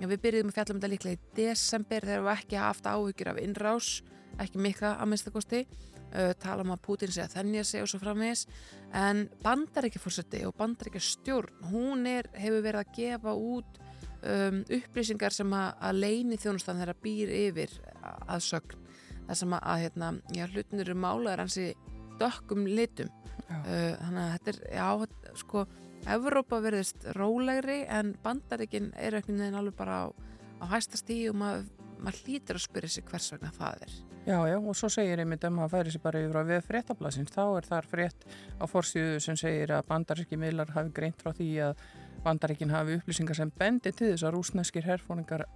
við 0.00 0.18
byrjuðum 0.24 0.52
að 0.52 0.58
fjalla 0.58 0.76
um 0.76 0.80
þetta 0.80 0.92
líklega 0.94 1.18
í 1.18 1.22
desember, 1.42 2.08
þeir 2.08 2.22
hafa 2.22 2.36
ekki 2.40 2.60
haft 2.62 2.88
áhyggjur 2.88 3.32
af 3.34 3.42
innrás, 3.44 3.92
ekki 4.40 4.64
mikla 4.64 4.96
að 4.96 5.12
minnstakosti, 5.12 5.62
uh, 6.08 6.32
tala 6.40 6.64
um 6.64 6.72
að 6.72 6.84
Putin 6.88 7.12
sé 7.12 7.26
að 7.26 7.36
þennja 7.36 7.68
sig 7.68 7.84
og 7.84 7.92
svo 7.92 8.00
framvegis, 8.00 8.46
en 8.96 9.26
bandaríkjafórseti 9.44 10.46
og 10.48 10.56
bandaríkjastjórn, 10.56 11.68
hún 11.68 12.08
er, 12.08 12.32
hefur 12.32 12.64
verið 12.64 12.86
að 12.86 12.94
gefa 12.96 13.36
út 13.36 13.81
um, 14.22 14.60
upplýsingar 14.78 15.34
sem 15.34 15.54
að, 15.56 15.68
að 15.88 16.00
leini 16.04 16.38
þjónustan 16.40 16.80
þeirra 16.80 16.96
býr 17.02 17.32
yfir 17.42 17.74
að 18.02 18.44
sögn. 18.48 18.78
Það 19.26 19.40
sem 19.42 19.56
að, 19.56 19.64
að 19.72 19.82
hérna, 19.84 20.12
já, 20.36 20.44
hlutin 20.50 20.84
eru 20.84 20.98
málaður 20.98 21.44
hansi 21.44 21.68
dökkum 22.20 22.66
litum. 22.68 23.12
Uh, 23.52 23.92
þannig 24.00 24.22
að 24.22 24.32
þetta 24.34 24.52
er, 24.52 24.60
já, 24.72 25.36
sko 25.42 25.66
Evrópa 26.10 26.58
verðist 26.62 27.04
rólegri 27.14 27.82
en 27.86 28.16
bandaríkin 28.24 28.90
er 28.98 29.20
ekkert 29.20 29.36
neginn 29.36 29.58
alveg 29.60 29.76
bara 29.78 29.98
á, 30.02 30.06
á 30.58 30.64
hæsta 30.72 30.98
stíð 30.98 31.30
og 31.30 31.36
maður 31.38 31.68
mað 32.02 32.18
hlýtur 32.24 32.58
að 32.58 32.64
spyrja 32.64 32.90
sig 32.96 33.06
hvers 33.06 33.28
vegna 33.34 33.52
það 33.54 33.84
er. 33.86 33.92
Já, 34.22 34.36
já, 34.46 34.56
og 34.58 34.76
svo 34.78 34.88
segir 34.90 35.18
einmitt 35.22 35.44
ef 35.46 35.54
maður 35.54 35.72
færi 35.76 35.92
sér 35.94 36.02
bara 36.02 36.22
yfir 36.22 36.38
á 36.38 36.42
við 36.46 36.60
fréttablasins, 36.66 37.32
þá 37.34 37.42
er 37.44 37.66
þar 37.66 37.88
frétt 37.90 38.26
á 38.58 38.64
forsýðu 38.70 39.22
sem 39.22 39.38
segir 39.38 39.74
að 39.74 39.88
bandaríski 39.88 40.38
miðlar 40.38 40.70
hafi 40.74 40.92
greint 40.94 41.22
frá 41.22 41.32
því 41.34 41.48
að 41.68 41.86
bandaríkin 42.24 42.70
hafi 42.72 42.98
upplýsingar 43.00 43.38
sem 43.38 43.52
bendi 43.58 43.92
til 43.92 44.12
þess 44.12 44.26
að 44.26 44.34
rúsneskir 44.36 44.86
herfóringar, 44.86 45.46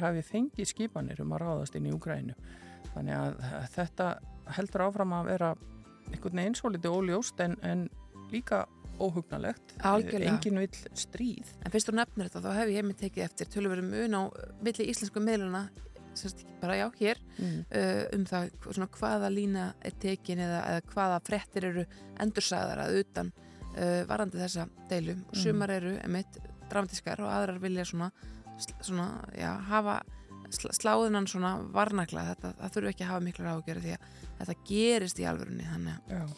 hafi 0.00 0.22
fengið 0.22 0.70
skipanir 0.72 1.20
um 1.24 1.32
að 1.36 1.44
ráðast 1.44 1.78
inn 1.78 1.88
í 1.88 1.94
Úgrænu. 1.94 2.36
Þannig 2.94 3.16
að 3.16 3.68
þetta 3.74 4.10
heldur 4.56 4.86
áfram 4.86 5.14
að 5.16 5.30
vera 5.32 5.52
einhvern 6.12 6.42
veginn 6.42 6.58
svo 6.58 6.70
litið 6.72 6.96
óljóst 6.96 7.40
en, 7.44 7.56
en 7.62 7.88
líka 8.32 8.66
óhugnalegt. 9.00 9.74
Algjörlega. 9.84 10.30
Engin 10.32 10.60
vill 10.62 10.94
stríð. 10.96 11.50
En 11.64 11.72
fyrst 11.74 11.90
þú 11.90 11.96
nefnir 11.98 12.30
þetta, 12.30 12.44
þá 12.46 12.60
hef 12.60 12.70
ég 12.72 12.80
einmitt 12.80 13.02
tekið 13.02 13.26
eftir 13.26 13.50
tölurverum 13.52 13.90
mun 13.92 14.16
á 14.16 14.22
milli 14.64 14.88
íslensku 14.92 15.20
ekki 16.40 16.46
bara 16.60 16.76
já, 16.76 16.86
hér 16.96 17.18
Mm. 17.38 17.64
uh, 17.68 18.04
um 18.16 18.24
það 18.24 18.50
svona, 18.72 18.86
hvaða 18.88 19.28
lína 19.28 19.74
er 19.84 19.92
tekin 20.00 20.38
eða, 20.38 20.62
eða 20.70 20.82
hvaða 20.94 21.18
frettir 21.26 21.64
eru 21.64 21.84
endursæðar 22.18 22.78
að 22.86 23.00
utan 23.02 23.32
uh, 23.76 24.02
varandi 24.08 24.40
þessa 24.40 24.68
deilu 24.90 25.16
og 25.20 25.34
Mm. 25.36 25.42
sumar 25.42 25.70
eru 25.70 25.96
emitt 26.04 26.38
dramatískar 26.70 27.20
og 27.22 27.30
aðrar 27.30 27.60
vilja 27.62 27.84
svona, 27.84 28.10
svona 28.80 29.08
já, 29.36 29.52
hafa 29.68 30.00
sl 30.50 30.70
sláðunan 30.70 31.26
svona 31.26 31.56
varnakla 31.74 32.22
þetta, 32.34 32.52
það 32.60 32.74
þurfu 32.76 32.88
ekki 32.92 33.04
að 33.04 33.10
hafa 33.10 33.24
miklu 33.24 33.46
ágjörði 33.50 33.82
því 33.82 33.96
að 33.96 34.38
þetta 34.38 34.56
gerist 34.68 35.18
í 35.18 35.26
alvörunni 35.26 35.66
þannig 35.70 36.12
að. 36.20 36.36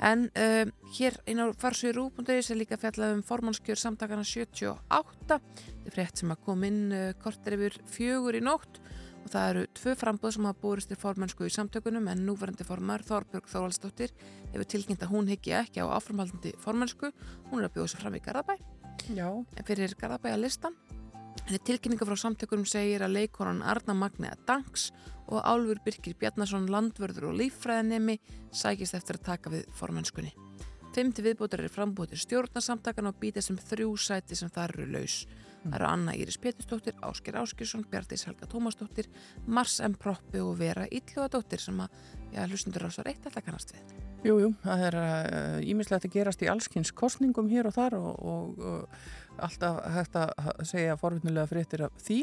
En 0.00 0.22
um, 0.32 0.70
hér 0.96 1.18
inn 1.28 1.42
á 1.44 1.46
farsviðrú.is 1.60 2.48
er 2.50 2.56
líka 2.56 2.78
fjallað 2.80 3.18
um 3.18 3.22
formannskjör 3.22 3.76
samtakana 3.76 4.24
78. 4.24 4.80
Þetta 5.20 5.40
er 5.84 5.92
frétt 5.92 6.16
sem 6.22 6.32
að 6.32 6.40
kom 6.46 6.64
inn 6.64 6.86
uh, 6.88 7.12
kortir 7.20 7.58
yfir 7.58 7.76
fjögur 7.84 8.38
í 8.38 8.40
nótt 8.40 8.80
og 9.24 9.32
það 9.32 9.48
eru 9.50 9.64
tvö 9.78 9.94
frambóð 10.00 10.34
sem 10.36 10.46
hafa 10.48 10.60
búist 10.62 10.90
til 10.90 10.98
formannsku 11.00 11.46
í 11.46 11.52
samtökunum 11.54 12.08
en 12.12 12.22
núverandi 12.26 12.66
formar 12.66 13.04
Þorbjörg 13.06 13.50
Þórvaldsdóttir 13.50 14.14
hefur 14.52 14.68
tilkynnt 14.74 15.04
að 15.04 15.12
hún 15.14 15.30
higgi 15.30 15.54
ekki 15.58 15.84
á 15.84 15.86
áframhaldandi 15.92 16.54
formannsku. 16.62 17.12
Hún 17.50 17.60
er 17.60 17.68
að 17.68 17.76
bjóða 17.76 17.92
sér 17.92 18.04
fram 18.04 18.16
í 18.16 18.22
Garðabæ 18.24 18.56
Já. 19.16 19.28
en 19.28 19.68
fyrir 19.68 19.94
Garðabæja 20.00 20.40
listan. 20.40 20.76
En 21.46 21.58
tilkynninga 21.66 22.06
frá 22.06 22.16
samtökunum 22.18 22.66
segir 22.68 23.02
að 23.02 23.16
leikonan 23.18 23.62
Arna 23.62 23.94
Magniða 23.96 24.36
Danks 24.46 24.90
og 25.30 25.42
Álfur 25.46 25.80
Birkir 25.84 26.16
Bjarnason 26.18 26.68
landvörður 26.70 27.30
og 27.30 27.38
líffræðinemi 27.40 28.18
sækist 28.52 28.96
eftir 28.98 29.18
að 29.18 29.26
taka 29.32 29.52
við 29.52 29.66
formennskunni. 29.78 30.34
Femti 30.90 31.22
viðbútar 31.22 31.62
er 31.62 31.70
frambúið 31.70 32.14
til 32.14 32.24
stjórnarsamtakana 32.24 33.12
og 33.12 33.20
býta 33.22 33.42
sem 33.44 33.58
þrjú 33.58 33.92
sæti 34.00 34.38
sem 34.38 34.50
þar 34.50 34.74
eru 34.74 34.88
laus. 34.96 35.20
Það 35.60 35.76
eru 35.76 35.86
Anna 35.86 36.14
Íris 36.16 36.38
Pétursdóttir, 36.40 36.96
Ásker 37.04 37.36
Áskjörsson, 37.36 37.84
Bjartis 37.92 38.24
Helga 38.26 38.48
Tómasdóttir, 38.50 39.10
Mars 39.46 39.78
M. 39.84 39.94
Proppi 39.94 40.40
og 40.40 40.56
Vera 40.58 40.88
Ítlugadóttir 40.88 41.60
sem 41.62 41.78
að, 41.84 41.98
já, 42.32 42.46
hlustundur 42.48 42.88
á 42.88 42.90
svo 42.90 43.04
reitt 43.06 43.28
alltaf 43.28 43.44
kannast 43.44 43.74
við. 43.76 43.92
Jú, 44.20 44.34
jú, 44.42 44.48
það 44.60 44.82
er 44.88 44.96
ímislegt 45.64 46.04
að 46.08 46.14
gerast 46.16 46.42
í 46.44 46.48
allskins 46.52 46.90
kostningum 46.96 47.48
hér 47.48 47.70
og 47.70 47.76
þar 47.76 47.96
og, 47.96 48.10
og, 48.20 48.58
og 48.60 49.44
alltaf 49.46 49.78
hægt 49.94 50.18
að 50.20 50.50
segja 50.68 50.96
forvitnulega 51.00 51.48
fréttir 51.48 51.86
af 51.86 51.94
því 52.04 52.18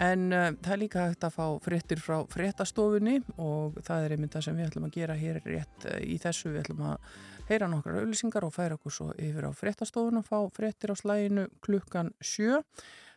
en 0.00 0.30
uh, 0.32 0.46
það 0.64 0.72
er 0.72 0.80
líka 0.80 1.04
hægt 1.10 1.26
að 1.28 1.36
fá 1.36 1.46
fréttir 1.66 2.00
frá 2.00 2.16
fréttastofunni 2.32 3.18
og 3.36 3.76
það 3.84 4.06
er 4.06 4.16
einmitt 4.16 4.36
það 4.36 4.46
sem 4.46 4.56
við 4.56 4.70
ætlum 4.70 4.88
að 4.88 4.96
gera 4.96 5.18
hér 5.20 5.40
rétt 5.44 5.88
uh, 5.90 5.98
í 6.00 6.16
þessu, 6.22 6.54
við 6.54 6.62
ætlum 6.64 6.84
að 6.94 7.12
heyra 7.48 7.68
nokkrar 7.68 8.00
auðlýsingar 8.00 8.46
og 8.46 8.54
færa 8.54 8.78
okkur 8.78 8.94
svo 8.94 9.08
yfir 9.20 9.48
á 9.48 9.52
fréttastofun 9.56 10.20
og 10.20 10.28
fá 10.28 10.38
fréttir 10.54 10.92
á 10.92 10.96
slæginu 10.96 11.46
klukkan 11.64 12.12
sjö 12.24 12.62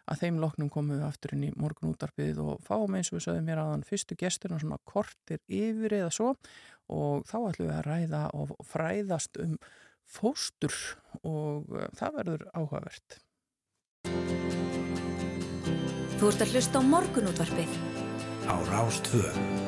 að 0.08 0.24
þeim 0.24 0.40
loknum 0.42 0.72
komum 0.72 0.98
við 0.98 1.08
aftur 1.08 1.36
inn 1.36 1.48
í 1.50 1.54
morgun 1.60 1.92
útarpið 1.92 2.40
og 2.44 2.64
fáum 2.64 2.96
eins 2.96 3.12
og 3.12 3.20
við 3.20 3.28
sögum 3.28 3.48
mér 3.48 3.62
aðan 3.64 3.86
fyrstu 3.88 4.18
gesturna 4.20 4.60
svona 4.62 4.80
kortir 4.88 5.42
yfir 5.48 6.00
eða 6.00 6.14
svo 6.16 6.34
og 6.88 7.28
þá 7.28 7.38
ætlum 7.50 7.70
við 7.70 7.76
að 7.76 7.88
ræða 7.90 8.24
og 8.40 8.56
fræðast 8.68 9.40
um 9.44 9.58
fóstur 10.08 10.76
og 11.28 11.68
uh, 11.76 11.88
það 12.00 12.20
verður 12.22 12.46
áhugavert. 12.56 13.20
Þú 16.18 16.32
ert 16.32 16.46
að 16.48 16.54
hlusta 16.56 16.80
á 16.80 16.84
morgunútvarpið. 16.96 17.80
á 18.48 19.67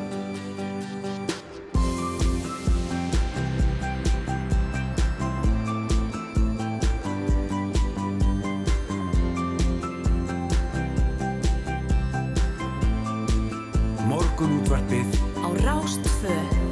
Rástvö. 14.39 14.48
Morgunútvarpið 14.48 15.19
á 15.43 15.48
Rástföð. 15.67 16.69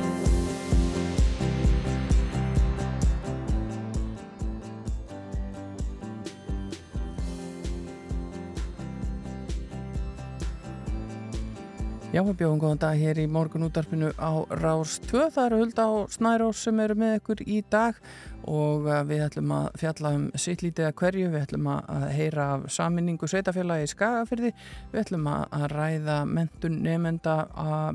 Já, 12.18 12.24
við 12.26 12.40
bjóðum 12.40 12.62
góðan 12.64 12.80
dag 12.82 12.98
hér 12.98 13.20
í 13.22 13.24
morgun 13.30 13.68
útarpinu 13.68 14.08
á 14.18 14.42
Rás 14.58 14.96
2. 15.06 15.28
Það 15.36 15.44
eru 15.44 15.60
Hulda 15.60 15.84
og 15.94 16.08
Snærós 16.10 16.64
sem 16.66 16.80
eru 16.82 16.96
með 16.98 17.20
ykkur 17.20 17.44
í 17.46 17.60
dag 17.70 18.00
og 18.48 18.88
uh, 18.88 19.02
við 19.08 19.26
ætlum 19.26 19.52
að 19.54 19.68
fjalla 19.82 20.14
um 20.16 20.28
sittlítið 20.40 20.88
að 20.88 20.94
hverju, 21.02 21.32
við 21.34 21.44
ætlum 21.44 21.70
að 21.74 22.06
heyra 22.16 22.46
af 22.56 22.68
saminningu 22.74 23.28
sveitafélagi 23.30 23.88
í 23.88 23.92
Skagafyrði, 23.92 24.54
við 24.94 25.02
ætlum 25.04 25.28
að 25.32 25.66
ræða 25.74 26.22
mentun 26.30 26.80
nefnenda 26.86 27.36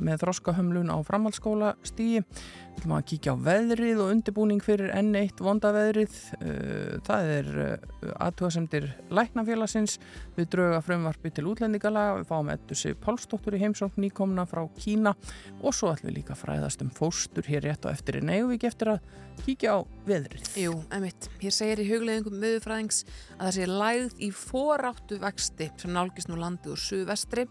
með 0.02 0.20
þroskahömlun 0.26 0.92
á 0.92 0.96
framhaldsskóla 1.08 1.72
stíi, 1.88 2.20
við 2.20 2.82
ætlum 2.82 2.96
að 2.98 3.06
kíkja 3.12 3.36
á 3.36 3.42
veðrið 3.48 4.02
og 4.04 4.12
undirbúning 4.12 4.64
fyrir 4.64 4.92
N1 4.98 5.40
vondaveðrið, 5.44 6.18
uh, 6.42 7.00
það 7.08 7.32
er 7.38 7.50
uh, 7.64 8.12
aðtúasemdir 8.28 8.90
læknafélagsins, 9.12 9.98
við 10.36 10.52
drauga 10.52 10.82
frumvarfi 10.84 11.32
til 11.32 11.48
útlendingala, 11.48 12.10
við 12.20 12.28
fáum 12.28 12.52
ettusi 12.52 12.92
Pálsdóttur 13.00 13.56
í 13.56 13.64
heimsókn 13.64 14.04
nýkomna 14.12 14.46
frá 14.46 14.68
Kína 14.76 15.14
og 15.62 15.74
svo 15.74 15.92
ætlum 15.92 16.10
við 16.10 16.20
líka 16.20 16.36
fræðast 16.36 16.82
um 16.82 16.90
fóstur 16.90 17.46
hér 17.46 17.64
rétt 17.64 17.86
og 17.86 17.92
eftir 17.92 18.20
en 18.20 18.30
eigum 18.30 18.50
við 18.50 18.58
ekki 18.58 18.68
eftir 18.68 18.92
að 18.92 19.00
kíkja 19.42 19.74
á 19.74 19.78
veðrið. 20.06 20.48
Jú, 20.60 20.74
emitt. 20.92 21.28
Hér 21.40 21.54
segir 21.54 21.80
í 21.80 21.86
hugleðingum 21.88 22.36
möðufræðings 22.42 23.02
að 23.38 23.46
það 23.46 23.54
sé 23.56 23.66
lægð 23.70 24.20
í 24.20 24.28
foráttu 24.36 25.18
vexti 25.22 25.68
sem 25.80 25.94
nálgist 25.94 26.28
nú 26.28 26.36
landið 26.38 26.74
úr 26.74 26.82
suðvestri. 26.82 27.46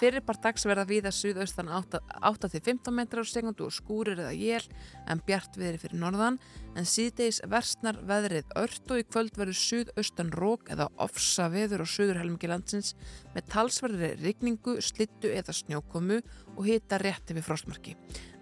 Fyrirpart 0.00 0.44
dags 0.44 0.66
verða 0.68 0.86
við 0.88 1.08
að 1.10 1.16
suðaustan 1.18 1.72
8-15 1.72 2.94
metrar 2.94 3.26
á 3.26 3.28
segundu 3.28 3.66
og 3.66 3.74
skúrir 3.74 4.22
eða 4.22 4.36
jél 4.36 4.62
en 5.10 5.22
bjart 5.26 5.58
veðri 5.58 5.82
fyrir 5.82 6.00
norðan 6.04 6.38
en 6.76 6.88
síðdeis 6.88 7.42
versnar 7.50 7.98
veðrið 8.06 8.52
ört 8.60 8.92
og 8.92 9.02
í 9.02 9.06
kvöld 9.08 9.36
verður 9.36 9.60
suðaustan 9.60 10.32
rók 10.36 10.70
eða 10.72 10.88
ofsa 11.02 11.50
veður 11.52 11.84
á 11.84 11.86
suðurhelmingi 11.88 12.50
landsins 12.52 12.94
með 13.36 13.48
talsverðri 13.52 14.10
rigningu, 14.22 14.78
slittu 14.80 15.30
eða 15.36 15.52
snjókomu 15.56 16.22
og 16.56 16.66
hita 16.66 16.98
rétti 17.00 17.36
við 17.36 17.46
frostmarki. 17.46 17.94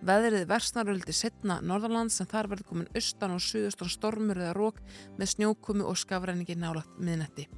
Veðrið 0.04 0.46
versnaröldi 0.50 1.14
setna 1.16 1.60
Norðalands 1.64 2.20
en 2.20 2.28
þar 2.28 2.50
verður 2.52 2.68
komin 2.68 2.90
austan 2.96 3.34
og 3.34 3.42
suðustan 3.42 3.90
stormur 3.92 4.40
eða 4.40 4.52
rók 4.56 4.82
með 5.18 5.32
snjókumi 5.32 5.86
og 5.86 5.96
skafræningi 5.98 6.56
nálagt 6.60 6.98
miðnetti. 7.00 7.48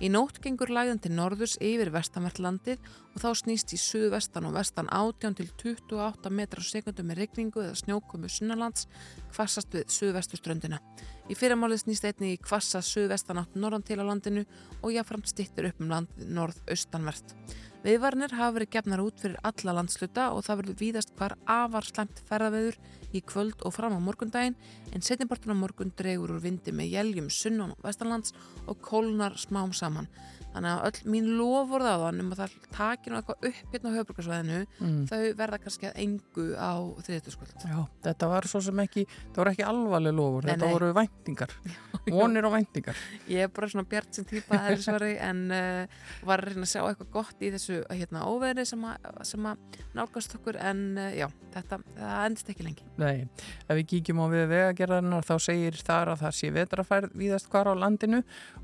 Í 0.00 0.08
nótt 0.08 0.38
gengur 0.40 0.70
læðan 0.72 0.96
til 1.04 1.10
norðurs 1.12 1.58
yfir 1.60 1.90
vestanvertlandið 1.92 2.80
og 3.12 3.18
þá 3.20 3.28
snýst 3.36 3.74
í 3.76 3.78
suðvestan 3.82 4.46
og 4.48 4.54
vestan 4.56 4.88
18 4.88 5.36
til 5.36 5.50
28 5.60 6.32
metrar 6.32 6.64
á 6.64 6.70
sekundu 6.70 7.04
með 7.04 7.20
regningu 7.20 7.60
eða 7.66 7.76
snjókomu 7.82 8.30
sunnalands 8.32 8.88
kvassast 9.34 9.76
við 9.76 9.92
suðvestuströndina. 9.92 10.80
Í 11.28 11.36
fyrramálið 11.36 11.84
snýst 11.84 12.08
einni 12.08 12.32
í 12.32 12.40
kvassa 12.40 12.80
suðvestan 12.80 13.42
átt 13.42 13.60
norðan 13.60 13.84
til 13.84 14.00
á 14.00 14.08
landinu 14.08 14.46
og 14.80 14.94
jáframt 14.96 15.28
stittur 15.28 15.68
upp 15.68 15.84
um 15.84 15.92
landið 15.92 16.32
norð-austanvert. 16.32 17.36
Viðvarnir 17.80 18.34
hafa 18.36 18.52
verið 18.58 18.74
gefnar 18.74 19.00
út 19.00 19.22
fyrir 19.22 19.38
alla 19.48 19.72
landsluta 19.78 20.26
og 20.36 20.42
það 20.44 20.58
verður 20.60 20.80
víðast 20.82 21.12
hvar 21.16 21.34
afar 21.48 21.86
slemt 21.88 22.18
ferðaveður 22.28 22.76
í 23.14 23.22
kvöld 23.26 23.64
og 23.66 23.74
fram 23.74 23.96
á 23.96 24.00
morgundaginn 24.02 24.58
en 24.94 25.04
setjumpartun 25.04 25.54
á 25.54 25.62
morgun 25.62 25.94
dregur 25.96 26.34
úr 26.36 26.42
vindi 26.42 26.74
með 26.74 26.94
jæljum 26.96 27.30
sunnan 27.30 27.74
og 27.74 27.86
vestanlands 27.86 28.34
og 28.66 28.80
kólnar 28.84 29.38
smám 29.40 29.74
saman. 29.76 30.10
Þannig 30.50 30.70
að 30.70 30.86
öll 30.88 31.10
mín 31.12 31.26
lofur 31.38 31.82
það 31.84 32.04
um 32.10 32.30
að 32.34 32.40
það 32.40 32.54
takir 32.74 33.14
eitthvað 33.14 33.44
upp 33.50 33.74
hérna 33.74 33.90
á 33.90 33.96
höfbrukarsvæðinu 33.96 34.56
mm. 34.66 34.96
þau 35.06 35.20
verða 35.38 35.58
kannski 35.62 35.86
að 35.86 36.00
engu 36.02 36.46
á 36.58 36.74
þriðtuskvöld. 37.06 37.66
Já, 37.70 37.76
þetta 38.06 38.30
var 38.32 38.48
svo 38.50 38.62
sem 38.66 38.82
ekki, 38.82 39.04
það 39.28 39.40
voru 39.40 39.52
ekki 39.54 39.66
alvarleg 39.68 40.16
lofur, 40.18 40.48
nei, 40.48 40.50
þetta 40.50 40.66
nei. 40.66 40.74
voru 40.74 40.88
væntingar, 40.98 41.54
vonir 42.16 42.48
og 42.48 42.54
væntingar. 42.56 43.04
Ég 43.30 43.46
er 43.46 43.52
bara 43.54 43.70
svona 43.70 43.86
bjart 43.92 44.18
sem 44.18 44.26
típa 44.32 44.58
aðeinsvari 44.58 45.12
en 45.28 45.44
uh, 45.54 46.02
var 46.26 46.42
að 46.42 46.50
reyna 46.50 46.66
að 46.66 46.72
sjá 46.72 46.82
eitthvað 46.82 47.12
gott 47.20 47.46
í 47.46 47.52
þessu 47.54 47.78
hérna, 47.86 48.26
óveðri 48.26 48.66
sem 48.66 48.90
að 48.90 49.80
nálgast 49.94 50.34
okkur 50.40 50.58
en 50.66 50.84
uh, 50.98 51.12
já, 51.14 51.28
þetta 51.54 51.78
endist 52.24 52.50
ekki 52.50 52.66
lengi. 52.66 52.90
Nei, 53.00 53.24
ef 53.64 53.78
við 53.78 53.86
kíkjum 53.94 54.18
á 54.20 54.26
við 54.28 54.42
vegagerðarnar 54.50 55.24
þá 55.24 55.34
segir 55.40 55.76
þar 55.80 56.10
að 56.12 56.22
það 56.24 56.34
sé 56.36 56.48
vetrafærð 56.52 57.14
víðast 57.16 57.46
hvar 57.48 57.70
á 57.72 57.74
landinu 57.80 58.18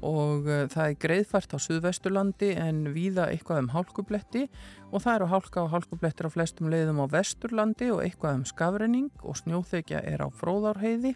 og 0.05 0.51
uh, 0.51 0.67
það 0.73 0.91
er 0.91 0.99
greiðfært 1.05 1.55
á 1.57 1.59
suðvesturlandi 1.65 2.51
en 2.61 2.83
víða 2.93 3.31
eitthvað 3.33 3.63
um 3.63 3.71
hálkubletti 3.73 4.43
og 4.91 5.03
það 5.07 5.15
eru 5.15 5.29
hálka 5.31 5.63
og 5.63 5.73
hálkublettir 5.73 6.29
á 6.29 6.35
flestum 6.35 6.69
leiðum 6.73 7.01
á 7.01 7.07
vesturlandi 7.15 7.89
og 7.95 8.03
eitthvað 8.05 8.43
um 8.43 8.45
skafrenning 8.53 9.25
og 9.25 9.41
snjóþekja 9.41 10.05
er 10.05 10.27
á 10.27 10.29
fróðárheiði. 10.29 11.15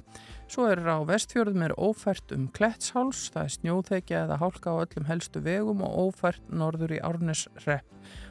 Svo 0.51 0.71
er 0.71 0.81
á 0.89 0.99
vestfjörðum 1.07 1.67
er 1.69 1.77
ófært 1.77 2.33
um 2.35 2.49
klettsháls, 2.57 3.29
það 3.35 3.45
er 3.45 3.55
snjóþekja 3.59 4.25
eða 4.25 4.41
hálka 4.41 4.73
á 4.73 4.81
öllum 4.87 5.11
helstu 5.13 5.45
vegum 5.45 5.85
og 5.85 6.09
ófært 6.09 6.49
norður 6.49 6.97
í 6.97 7.05
Árnesrepp 7.05 7.87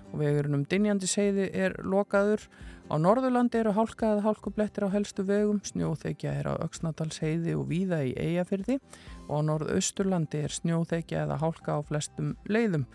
og 0.10 0.24
vegurinn 0.24 0.60
um 0.60 0.66
Dinjandisheiði 0.66 1.50
er 1.54 1.78
lokaður. 1.86 2.48
Á 2.90 2.98
Norðurlandi 2.98 3.60
eru 3.60 3.70
hálka 3.78 4.16
eða 4.16 4.24
hálkublettir 4.26 4.82
á 4.82 4.90
helstu 4.90 5.22
vegum, 5.22 5.60
snjóþekja 5.62 6.32
er 6.40 6.48
á 6.50 6.54
Öksnadalsheiði 6.66 7.54
og 7.54 7.68
víða 7.70 8.00
í 8.02 8.16
Eyjafyrði 8.18 8.80
og 9.28 9.34
á 9.38 9.46
Norðausturlandi 9.46 10.42
er 10.48 10.56
snjóþekja 10.56 11.20
eða 11.28 11.38
hálka 11.38 11.76
á 11.78 11.86
flestum 11.86 12.32
leiðum. 12.50 12.88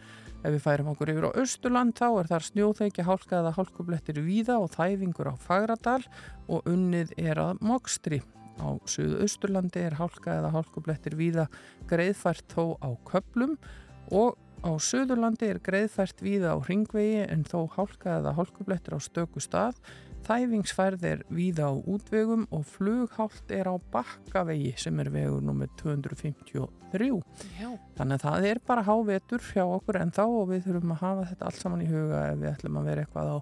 Ef 0.42 0.50
við 0.50 0.64
færum 0.64 0.90
okkur 0.90 1.12
yfir 1.14 1.28
á 1.30 1.38
Östurland 1.44 1.94
þá 1.94 2.08
er 2.10 2.30
þar 2.32 2.46
snjóþekja 2.48 3.06
hálka 3.06 3.38
eða 3.38 3.54
hálkublettir 3.54 4.18
víða 4.26 4.58
og 4.64 4.74
þæfingur 4.74 5.30
á 5.30 5.34
Fagradal 5.46 6.02
og 6.50 6.66
unnið 6.66 7.14
er 7.14 7.44
að 7.44 7.62
Mokstri. 7.62 8.18
Á 8.58 8.74
Suðu 8.90 9.22
Östurlandi 9.22 9.86
er 9.86 9.94
hálka 10.02 10.40
eða 10.40 10.50
hálkublettir 10.58 11.14
víða 11.14 11.46
greiðfært 11.86 12.50
þó 12.50 12.74
á 12.82 12.90
köplum 13.06 13.54
og 14.10 14.34
Á 14.64 14.72
Suðurlandi 14.80 15.50
er 15.52 15.58
greiðfært 15.60 16.22
víða 16.24 16.54
á 16.54 16.58
ringvegi 16.64 17.26
en 17.28 17.42
þó 17.44 17.66
hálka 17.74 18.14
eða 18.16 18.32
hálkublettur 18.38 18.96
á 18.96 19.00
stöku 19.04 19.42
stað. 19.44 19.76
Þæfingsfærð 20.24 21.02
er 21.04 21.24
víða 21.28 21.68
á 21.68 21.72
útvegum 21.76 22.46
og 22.48 22.62
flughált 22.72 23.52
er 23.52 23.68
á 23.68 23.76
bakkavegi 23.92 24.72
sem 24.80 25.02
er 25.04 25.10
vegur 25.12 25.44
nr. 25.44 25.68
253. 25.82 26.62
Já. 27.60 27.68
Þannig 27.98 28.16
að 28.16 28.24
það 28.24 28.46
er 28.48 28.60
bara 28.64 28.86
hávetur 28.88 29.44
hjá 29.50 29.66
okkur 29.66 30.00
en 30.00 30.14
þá 30.16 30.24
og 30.24 30.46
við 30.54 30.64
þurfum 30.70 30.94
að 30.96 31.02
hafa 31.02 31.26
þetta 31.34 31.50
allt 31.50 31.60
saman 31.60 31.84
í 31.84 31.90
huga 31.90 32.22
ef 32.30 32.40
við 32.40 32.52
ætlum 32.54 32.80
að 32.80 32.88
vera 32.88 33.04
eitthvað 33.04 33.32
á, 33.36 33.38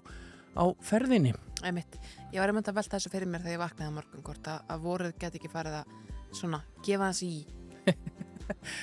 á 0.59 0.63
ferðinni. 0.83 1.31
Æmitt. 1.63 1.95
Ég 2.33 2.43
var 2.43 2.51
einmitt 2.51 2.67
að 2.67 2.81
velta 2.81 2.99
þessu 2.99 3.13
fyrir 3.15 3.31
mér 3.31 3.45
þegar 3.47 3.55
ég 3.55 3.63
vaknaði 3.63 3.95
morgun 3.95 4.27
hvort 4.27 4.51
að, 4.51 4.67
að 4.67 4.83
voruð 4.89 5.15
get 5.23 5.39
ekki 5.39 5.53
farið 5.55 5.79
að 5.79 5.95
svona 6.35 6.59
gefa 6.83 7.13
þessi 7.13 7.31
í. 7.31 8.19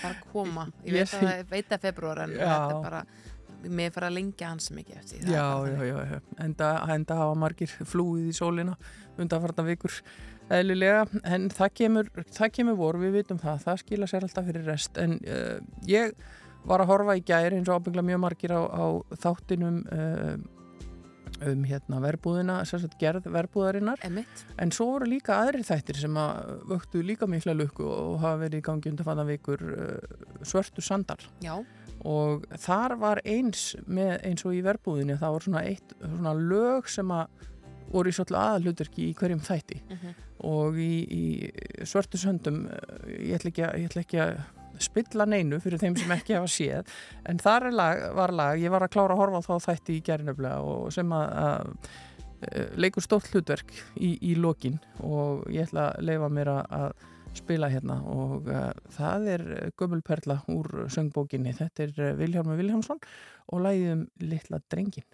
Bara 0.02 0.14
koma. 0.32 0.68
Ég 0.86 0.96
veit 0.96 1.14
að 1.14 1.26
það 1.26 1.44
veit 1.50 1.76
að 1.76 1.84
februar 1.88 2.24
en 2.24 2.34
þetta 2.38 2.64
er 2.70 2.82
bara 2.88 3.04
mér 3.60 3.92
fara 3.92 4.08
að 4.08 4.16
lengja 4.16 4.48
hans 4.48 4.70
mikið 4.72 4.96
eftir 4.96 5.24
já, 5.28 5.44
já, 5.68 5.80
já, 5.84 5.96
já, 6.08 6.18
enda, 6.40 6.68
enda 6.94 7.16
hafa 7.18 7.36
margir 7.36 7.72
flúið 7.84 8.30
í 8.30 8.36
sólina 8.36 8.76
undanfarta 9.20 9.64
vikur 9.66 9.98
eðlilega, 10.50 11.04
en 11.30 11.48
það 11.54 11.74
kemur, 11.78 12.08
það 12.34 12.52
kemur 12.56 12.78
voru, 12.78 13.02
við 13.04 13.20
vitum 13.20 13.40
það, 13.40 13.60
það 13.66 13.82
skila 13.84 14.08
sér 14.10 14.26
alltaf 14.26 14.48
fyrir 14.48 14.64
rest, 14.66 14.96
en 14.98 15.18
uh, 15.22 15.58
ég 15.86 16.16
var 16.66 16.82
að 16.82 16.90
horfa 16.90 17.16
í 17.16 17.22
gæri 17.26 17.60
eins 17.60 17.70
og 17.70 17.80
ábyggla 17.80 18.04
mjög 18.06 18.22
margir 18.24 18.54
á, 18.56 18.62
á 18.66 18.84
þáttinum 19.22 19.78
uh, 19.86 20.32
um 21.48 21.64
hérna 21.68 22.00
verbúðina, 22.02 22.60
sérstaklega 22.68 23.00
gerð 23.00 23.28
verbúðarinnar 23.34 24.02
Emitt. 24.06 24.44
en 24.60 24.72
svo 24.74 24.90
voru 24.94 25.08
líka 25.08 25.38
aðri 25.40 25.64
þættir 25.66 26.00
sem 26.02 26.16
að 26.20 26.54
vöktu 26.70 27.02
líka 27.06 27.28
mikla 27.30 27.54
lukku 27.56 27.86
og 27.86 28.18
hafa 28.22 28.42
verið 28.44 28.60
í 28.60 28.66
gangi 28.68 28.92
undan 28.92 29.08
fannan 29.08 29.30
vikur 29.30 29.64
uh, 29.70 30.42
svörtu 30.42 30.84
sandar 30.84 31.24
Já. 31.44 31.56
og 32.04 32.46
þar 32.60 32.96
var 33.00 33.22
eins 33.24 33.74
með 33.86 34.16
eins 34.28 34.44
og 34.44 34.56
í 34.58 34.64
verbúðinu 34.66 35.18
það 35.20 35.36
voru 35.36 35.48
svona 35.48 35.64
eitt 35.68 35.96
svona 36.00 36.34
lög 36.36 36.90
sem 36.92 37.14
að 37.16 37.46
voru 37.90 38.10
í 38.10 38.14
svolítið 38.14 38.40
aðalhuturki 38.44 39.08
í 39.08 39.14
hverjum 39.18 39.44
þætti 39.44 39.80
uh 39.80 39.92
mhm. 39.94 40.06
-huh. 40.06 40.26
og 40.50 40.78
í, 40.78 40.94
í 41.10 41.84
svörtu 41.88 42.20
söndum 42.20 42.66
uh, 42.68 43.06
ég 43.16 43.40
ætla 43.40 44.04
ekki 44.04 44.24
að, 44.24 44.40
spilla 44.82 45.26
neinu 45.28 45.60
fyrir 45.62 45.80
þeim 45.82 45.98
sem 46.00 46.14
ekki 46.16 46.36
hafa 46.38 46.50
séð. 46.50 46.94
En 47.28 47.40
þar 47.42 47.70
lag, 47.74 48.04
var 48.16 48.34
lag, 48.36 48.60
ég 48.60 48.72
var 48.72 48.86
að 48.86 48.94
klára 48.96 49.16
að 49.16 49.22
horfa 49.24 49.42
þá 49.46 49.68
þætti 49.68 49.98
í 49.98 50.02
gerðinöfla 50.08 50.56
og 50.66 50.90
sem 50.94 51.14
að, 51.16 51.30
að 51.44 51.70
eh, 52.48 52.74
leikur 52.80 53.06
stótt 53.06 53.30
hlutverk 53.32 53.72
í, 53.96 54.16
í 54.32 54.34
lokin 54.38 54.80
og 55.04 55.46
ég 55.52 55.68
ætla 55.68 55.90
að 55.92 56.10
leifa 56.10 56.32
mér 56.32 56.54
að 56.56 56.92
spila 57.36 57.68
hérna 57.70 58.00
og 58.10 58.48
uh, 58.50 58.70
það 58.96 59.28
er 59.34 59.44
Gömulperla 59.78 60.40
úr 60.50 60.88
söngbókinni 60.90 61.54
þetta 61.54 61.86
er 61.86 62.00
eh, 62.08 62.16
Vilhjálmur 62.18 62.58
Viljámsson 62.58 62.98
og 63.54 63.64
læðum 63.66 64.06
Littla 64.24 64.58
drengin 64.72 65.06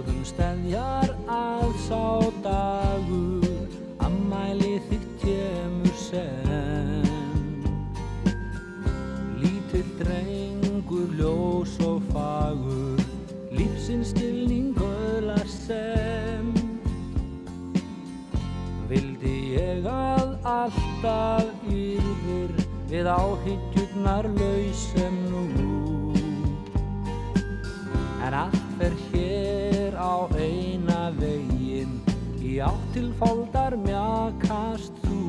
þjóðum 0.00 0.20
stæðjar 0.24 1.10
að 1.28 1.72
sá 1.84 2.04
dagur 2.40 3.72
ammæli 4.00 4.78
þitt 4.88 5.08
kemur 5.20 5.96
sem. 6.00 7.10
Lítill 9.42 9.90
drengur 9.98 11.12
ljós 11.18 11.74
og 11.84 12.00
fagur 12.14 13.02
lífsins 13.52 14.14
stilning 14.14 14.72
öðlar 14.80 15.44
sem. 15.52 16.48
Vildi 18.88 19.36
ég 19.58 19.84
að 19.84 20.38
alltaf 20.48 21.68
yfir 21.68 22.56
við 22.88 23.12
áhyggjurnar 23.18 24.32
lausem 24.38 25.20
nú. 25.28 25.69
En 28.20 28.34
allt 28.34 28.64
fer 28.78 28.92
hér 29.10 29.94
á 29.96 30.28
eina 30.36 31.10
vegin 31.16 31.96
í 32.44 32.58
áttilfóldar 32.60 33.76
mjakast 33.80 34.92
þú. 35.04 35.20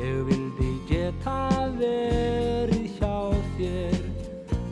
Ég 0.00 0.22
vildi 0.30 0.70
geta 0.88 1.40
verið 1.76 2.86
hjá 2.96 3.16
þér 3.58 4.00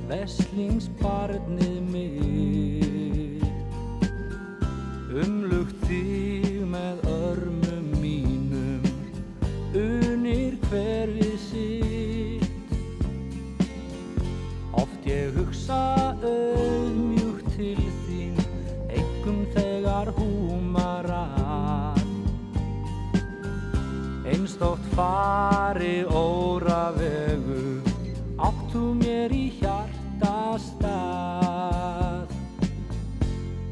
Veslingsbarnið 0.09 1.81
mitt. 1.93 3.45
Umlugt 5.19 5.77
þig 5.89 6.63
með 6.73 7.05
örmum 7.13 7.87
mínum 8.01 8.85
Unir 9.77 10.57
hver 10.69 11.08
hugsa 15.69 16.17
auðmjúkt 16.25 17.49
til 17.53 17.81
þín 18.07 18.37
Engum 18.89 19.43
þegar 19.53 20.09
húmar 20.17 21.05
að. 21.13 22.01
Einstótt 24.33 24.85
fari 24.97 26.05
óra 26.09 26.93
vegu 26.97 27.83
Áttu 28.41 28.95
mér 28.97 29.33
í 29.33 29.49
hjarta 29.61 30.57
stað 30.63 32.33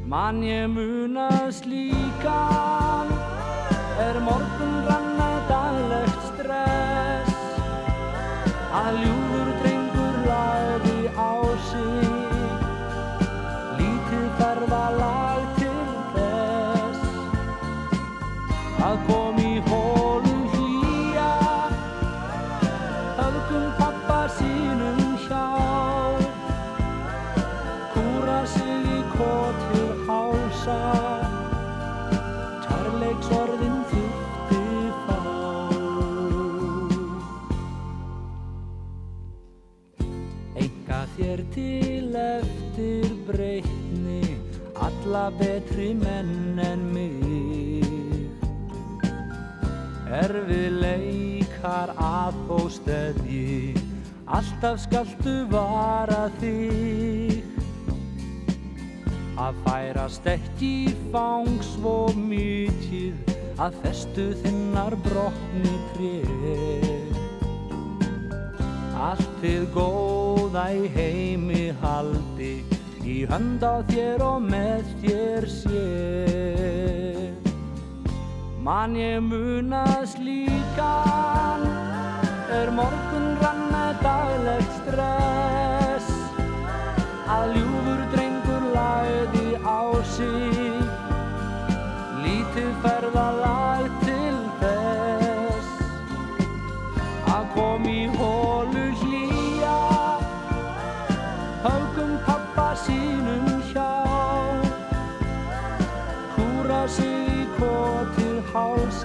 Man 0.05 0.43
ég 0.45 0.69
munað 0.69 1.49
slíkan 1.63 3.09
Er 3.97 4.21
morgun 4.21 4.75
ranna 4.85 5.31
daglegt 5.49 6.21
stress. 6.29 7.33
Að 8.77 9.01
ljúfur 9.01 9.36
Alla 45.17 45.31
betri 45.31 45.95
menn 45.97 46.59
en 46.61 46.81
mig. 46.93 48.29
Erfið 50.13 50.75
leikar 50.83 51.89
að 51.97 52.37
bósteðji 52.45 53.73
Alltaf 54.29 54.83
skaltu 54.83 55.33
vara 55.49 56.27
þig. 56.37 57.41
Að 59.41 59.65
færast 59.65 60.29
ekki 60.35 60.93
fang 61.09 61.65
svo 61.71 61.97
mikið 62.13 63.33
Að 63.57 63.81
festu 63.81 64.29
þinnar 64.45 64.99
brotni 65.01 65.75
tré. 65.95 66.15
Allt 69.09 69.29
þið 69.41 69.69
góða 69.73 70.71
í 70.77 70.89
heimi 70.93 71.69
haldi 71.81 72.76
Í 73.07 73.21
hönd 73.23 73.61
á 73.63 73.79
þér 73.87 74.21
og 74.25 74.41
með 74.43 74.87
þér 74.99 75.45
sé. 75.47 75.83
Man 78.59 78.97
ég 78.99 79.21
munað 79.23 80.01
slíkan 80.11 81.63
Er 82.51 82.71
morgun 82.75 83.29
ranna 83.39 83.85
daglegt 84.03 84.75
stress. 84.81 86.09
Að 87.31 87.55
ljúfur 87.55 88.03
drengur 88.11 88.67
lagði 88.75 89.47
á 89.63 89.79
sig 90.15 90.83
Lítið 92.25 92.75
ferðalag 92.83 93.66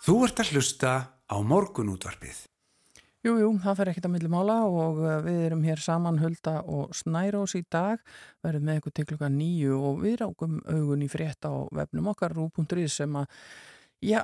Þú 0.00 0.14
ert 0.26 0.40
að 0.42 0.54
hlusta 0.54 0.92
á 1.30 1.36
morgunútvarpið. 1.46 2.46
Jú, 3.20 3.34
jú, 3.36 3.48
það 3.60 3.76
fer 3.76 3.90
ekkert 3.90 4.06
að 4.08 4.12
milli 4.14 4.30
mála 4.32 4.54
og 4.64 5.02
uh, 5.04 5.18
við 5.20 5.42
erum 5.44 5.64
hér 5.68 5.82
saman 5.84 6.18
Hulda 6.22 6.62
og 6.64 6.94
Snærós 6.96 7.52
í 7.58 7.60
dag, 7.68 8.00
verðum 8.40 8.64
með 8.70 8.80
ykkur 8.80 8.94
til 8.96 9.04
klukka 9.10 9.28
nýju 9.28 9.76
og 9.76 10.00
við 10.06 10.22
rákum 10.22 10.54
augun 10.64 11.04
í 11.04 11.08
frétt 11.12 11.44
á 11.44 11.52
vefnum 11.76 12.08
okkar 12.14 12.32
rú.is 12.32 12.96
sem 12.96 13.18
að, 13.20 13.28
já, 14.00 14.22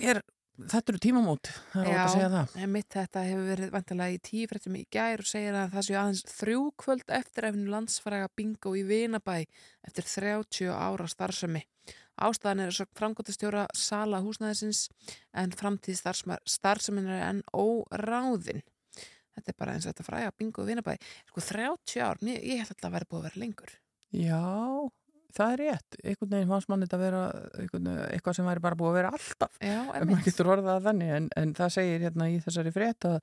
er, 0.00 0.22
þetta 0.58 0.92
eru 0.92 1.00
tímamót, 1.02 1.50
það 1.72 1.84
er 1.88 1.94
átt 1.94 2.04
að 2.04 2.12
segja 2.14 2.28
það. 2.34 2.52
Já, 2.62 2.66
mitt 2.74 2.88
þetta 2.94 3.22
hefur 3.26 3.46
verið 3.50 3.70
vantilega 3.74 4.14
í 4.14 4.20
tífrættum 4.28 4.76
í 4.78 4.82
gær 4.94 5.22
og 5.24 5.28
segir 5.30 5.58
að 5.58 5.72
það 5.74 5.86
séu 5.88 5.98
aðeins 6.00 6.22
þrjú 6.30 6.60
kvöld 6.84 7.14
eftir 7.18 7.48
efnum 7.50 7.72
landsfræga 7.74 8.28
bingo 8.38 8.74
í 8.78 8.84
Vinabæ 8.86 9.36
eftir 9.88 10.06
30 10.08 10.70
ára 10.74 11.08
starfsemi. 11.10 11.64
Ástæðan 12.22 12.60
er 12.62 12.70
svo 12.76 12.86
framgóttastjóra 12.94 13.64
Sala 13.74 14.20
húsnæðisins 14.22 14.84
en 15.34 15.50
framtíð 15.58 15.98
starfsemin 16.46 17.08
er 17.10 17.24
enn 17.32 17.40
óráðin. 17.50 18.62
Þetta 19.34 19.50
er 19.50 19.56
bara 19.58 19.72
eins 19.74 19.88
og 19.88 19.90
þetta 19.96 20.06
fræga 20.06 20.30
bingo 20.38 20.62
í 20.62 20.68
Vinabæ. 20.70 20.94
Sko 21.32 21.42
30 21.42 21.98
ár, 22.06 22.20
mér- 22.22 22.38
ég 22.46 22.60
held 22.62 22.70
alltaf 22.70 22.86
að 22.86 22.94
vera 22.94 23.08
búið 23.10 23.18
að 23.18 23.26
vera 23.26 23.42
lengur. 23.42 23.72
Já, 24.14 24.42
það 25.36 25.54
er 25.54 25.62
rétt, 25.64 25.98
einhvern 26.02 26.36
veginn 26.36 26.52
fannst 26.52 26.70
mann 26.70 26.84
þetta 26.84 27.00
vera 27.00 27.24
einhvern, 27.58 27.90
eitthvað 28.10 28.38
sem 28.38 28.48
væri 28.48 28.64
bara 28.64 28.78
búið 28.80 28.92
að 28.92 28.98
vera 29.00 29.10
alltaf. 29.18 29.58
Já, 29.58 29.80
ef 29.82 30.06
maður 30.08 30.24
getur 30.28 30.52
orðað 30.54 30.88
þannig 30.88 31.12
en, 31.18 31.28
en 31.40 31.52
það 31.58 31.74
segir 31.78 32.06
hérna 32.06 32.30
í 32.30 32.38
þessari 32.44 32.74
frétt 32.74 33.08
að, 33.10 33.18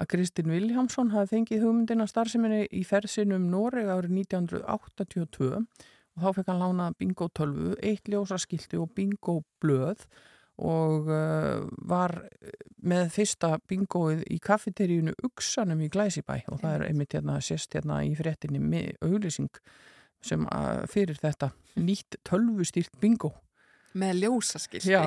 að 0.00 0.10
Kristinn 0.14 0.52
Viljámsson 0.54 1.14
hafi 1.14 1.34
fengið 1.36 1.64
hugmyndina 1.66 2.08
starfseminni 2.10 2.64
í 2.72 2.82
ferðsinum 2.88 3.48
Noreg 3.52 3.92
árið 3.92 4.16
1982 4.24 5.52
og 5.60 6.24
þá 6.24 6.28
fekk 6.36 6.50
hann 6.50 6.64
lána 6.64 6.90
bingo 6.98 7.30
12, 7.38 7.78
eitt 7.86 8.10
ljósaskilti 8.10 8.80
og 8.80 8.92
bingo 8.96 9.40
blöð 9.62 10.04
og 10.60 11.08
uh, 11.08 11.62
var 11.88 12.16
með 12.84 13.12
fyrsta 13.14 13.54
bingoið 13.68 14.26
í 14.28 14.36
kaffeteríunu 14.44 15.14
Uksanum 15.24 15.80
í 15.84 15.88
Glæsibæ 15.92 16.42
og 16.52 16.60
það 16.60 16.74
er 16.74 16.84
einmitt. 16.88 17.16
hérna 17.16 17.38
sérst 17.44 17.74
hérna 17.76 18.02
í 18.04 18.12
fréttinni 18.16 18.60
með 18.60 18.92
auglýsing 19.04 19.62
sem 20.24 20.44
fyrir 20.90 21.18
þetta 21.20 21.52
nýtt 21.80 22.18
tölvustýrt 22.28 22.92
bingo. 23.00 23.32
Með 23.98 24.20
ljósaskilti. 24.22 24.92
Já, 24.92 25.02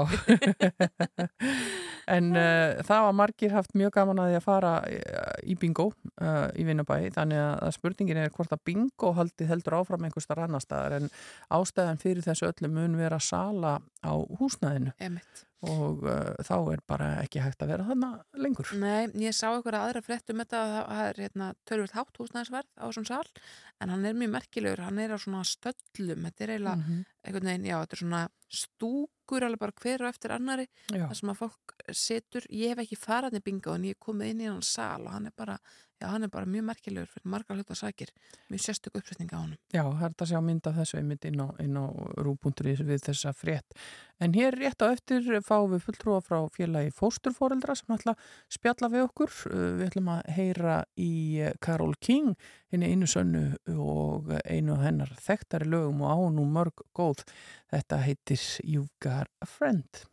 en 2.16 2.34
uh, 2.36 2.82
það 2.84 3.06
var 3.06 3.14
margir 3.16 3.54
haft 3.56 3.72
mjög 3.80 3.94
gaman 3.96 4.20
að 4.20 4.34
því 4.34 4.40
að 4.40 4.44
fara 4.44 4.74
uh, 4.84 5.30
í 5.48 5.56
bingo 5.60 5.86
uh, 6.20 6.50
í 6.60 6.66
Vinnabæi, 6.68 7.14
þannig 7.16 7.40
að, 7.40 7.70
spurningin 7.78 8.20
er 8.26 8.34
hvort 8.36 8.52
að 8.52 8.66
bingo 8.68 9.14
haldi 9.16 9.48
heldur 9.48 9.78
áfram 9.80 10.04
einhver 10.04 10.26
starf 10.26 10.44
annar 10.44 10.66
staðar. 10.66 10.98
En 11.00 11.08
ástæðan 11.56 12.02
fyrir 12.04 12.28
þessu 12.28 12.50
öllu 12.50 12.74
mun 12.76 13.00
vera 13.00 13.22
sala 13.24 13.78
á 14.04 14.14
húsnæðinu. 14.42 14.98
Emitt. 15.00 15.46
Og 15.64 16.04
uh, 16.04 16.34
þá 16.44 16.56
er 16.74 16.82
bara 16.88 17.08
ekki 17.24 17.40
hægt 17.44 17.62
að 17.64 17.72
vera 17.74 17.86
þannig 17.88 18.42
lengur. 18.44 18.72
Nei, 18.82 19.08
ég 19.24 19.34
sá 19.38 19.48
eitthvað 19.54 19.80
aðra 19.80 20.02
frétt 20.04 20.30
um 20.34 20.42
þetta 20.44 20.62
að 20.64 20.74
það 20.76 21.04
er 21.08 21.22
hérna, 21.24 21.48
tölvöld 21.70 21.96
hátt 21.98 22.20
húsnæðisverð 22.20 22.70
á 22.76 22.84
þessum 22.90 23.08
sal 23.08 23.24
en 23.84 23.90
hann 23.94 24.06
er 24.06 24.14
mjög 24.20 24.34
merkilegur, 24.36 24.84
hann 24.86 25.00
er 25.04 25.16
á 25.16 25.18
svona 25.20 25.44
stöllum, 25.48 26.28
þetta 26.28 26.44
er 26.48 26.54
eiginlega 26.56 26.76
Mhm. 26.84 27.04
einhvern 27.24 27.48
veginn, 27.50 27.66
já, 27.72 27.78
þetta 27.84 27.94
er 27.98 28.04
svona 28.04 28.24
stúkur 28.54 29.44
alveg 29.48 29.60
bara 29.64 29.76
hver 29.82 30.04
og 30.04 30.10
eftir 30.14 30.34
annari 30.36 30.68
Já. 30.92 31.08
þar 31.08 31.16
sem 31.20 31.30
að 31.34 31.40
fólk 31.40 31.74
setur, 31.96 32.46
ég 32.52 32.74
hef 32.74 32.84
ekki 32.84 33.00
farað 33.00 33.38
í 33.40 33.44
bingo 33.44 33.74
en 33.78 33.88
ég 33.88 33.96
er 33.98 34.04
komið 34.04 34.30
inn 34.34 34.44
í 34.44 34.50
hann 34.52 34.62
sal 34.62 35.02
og 35.08 35.12
hann 35.16 35.28
er 35.30 35.34
bara 35.36 35.58
já, 36.04 36.10
hann 36.12 36.28
er 36.28 36.32
bara 36.32 36.50
mjög 36.50 36.66
merkilegur 36.68 37.08
fyrir 37.08 37.32
margar 37.32 37.58
hluta 37.58 37.76
sækir. 37.78 38.12
Mjög 38.52 38.64
sérstök 38.66 38.98
uppsetninga 39.00 39.40
á 39.40 39.42
hann 39.42 39.56
Já, 39.72 39.84
það 39.84 40.04
er 40.10 40.16
að 40.26 40.32
sjá 40.32 40.42
mynda 40.44 40.74
þessu 40.76 41.00
einmitt 41.00 41.28
inn 41.30 41.40
á, 41.40 41.48
á 41.48 41.86
rúbúndur 42.20 42.70
við 42.84 43.06
þessa 43.08 43.34
frétt. 43.34 43.78
En 44.20 44.36
hér 44.36 44.58
rétt 44.60 44.84
á 44.84 44.92
eftir 44.92 45.26
fáum 45.46 45.72
við 45.74 45.86
fulltrúa 45.88 46.20
frá 46.24 46.44
félagi 46.52 46.92
fósturforeldra 46.96 47.76
sem 47.80 47.96
ætla 47.96 48.16
að 48.16 48.28
spjalla 48.58 48.92
við 48.92 49.08
okkur. 49.08 49.34
Uh, 49.50 49.70
við 49.80 49.88
ætlum 49.88 50.14
að 50.14 50.32
heyra 50.38 50.78
í 51.00 51.14
eh, 51.40 51.56
Karol 51.64 51.96
King 52.04 52.34
henni 52.74 52.92
einu 52.92 53.08
sönnu 53.10 53.44
og 53.78 54.32
einu 54.44 54.80
hennar 54.82 55.14
þekktari 55.22 55.70
lögum 55.70 56.04
og 56.04 56.16
án 56.16 56.42
og 56.42 56.56
mörg 56.58 56.88
góð. 56.98 57.24
Þetta 57.72 58.02
heitir 58.04 58.50
You've 58.64 58.92
Got 59.04 59.32
a 59.42 59.50
Friend. 59.50 60.04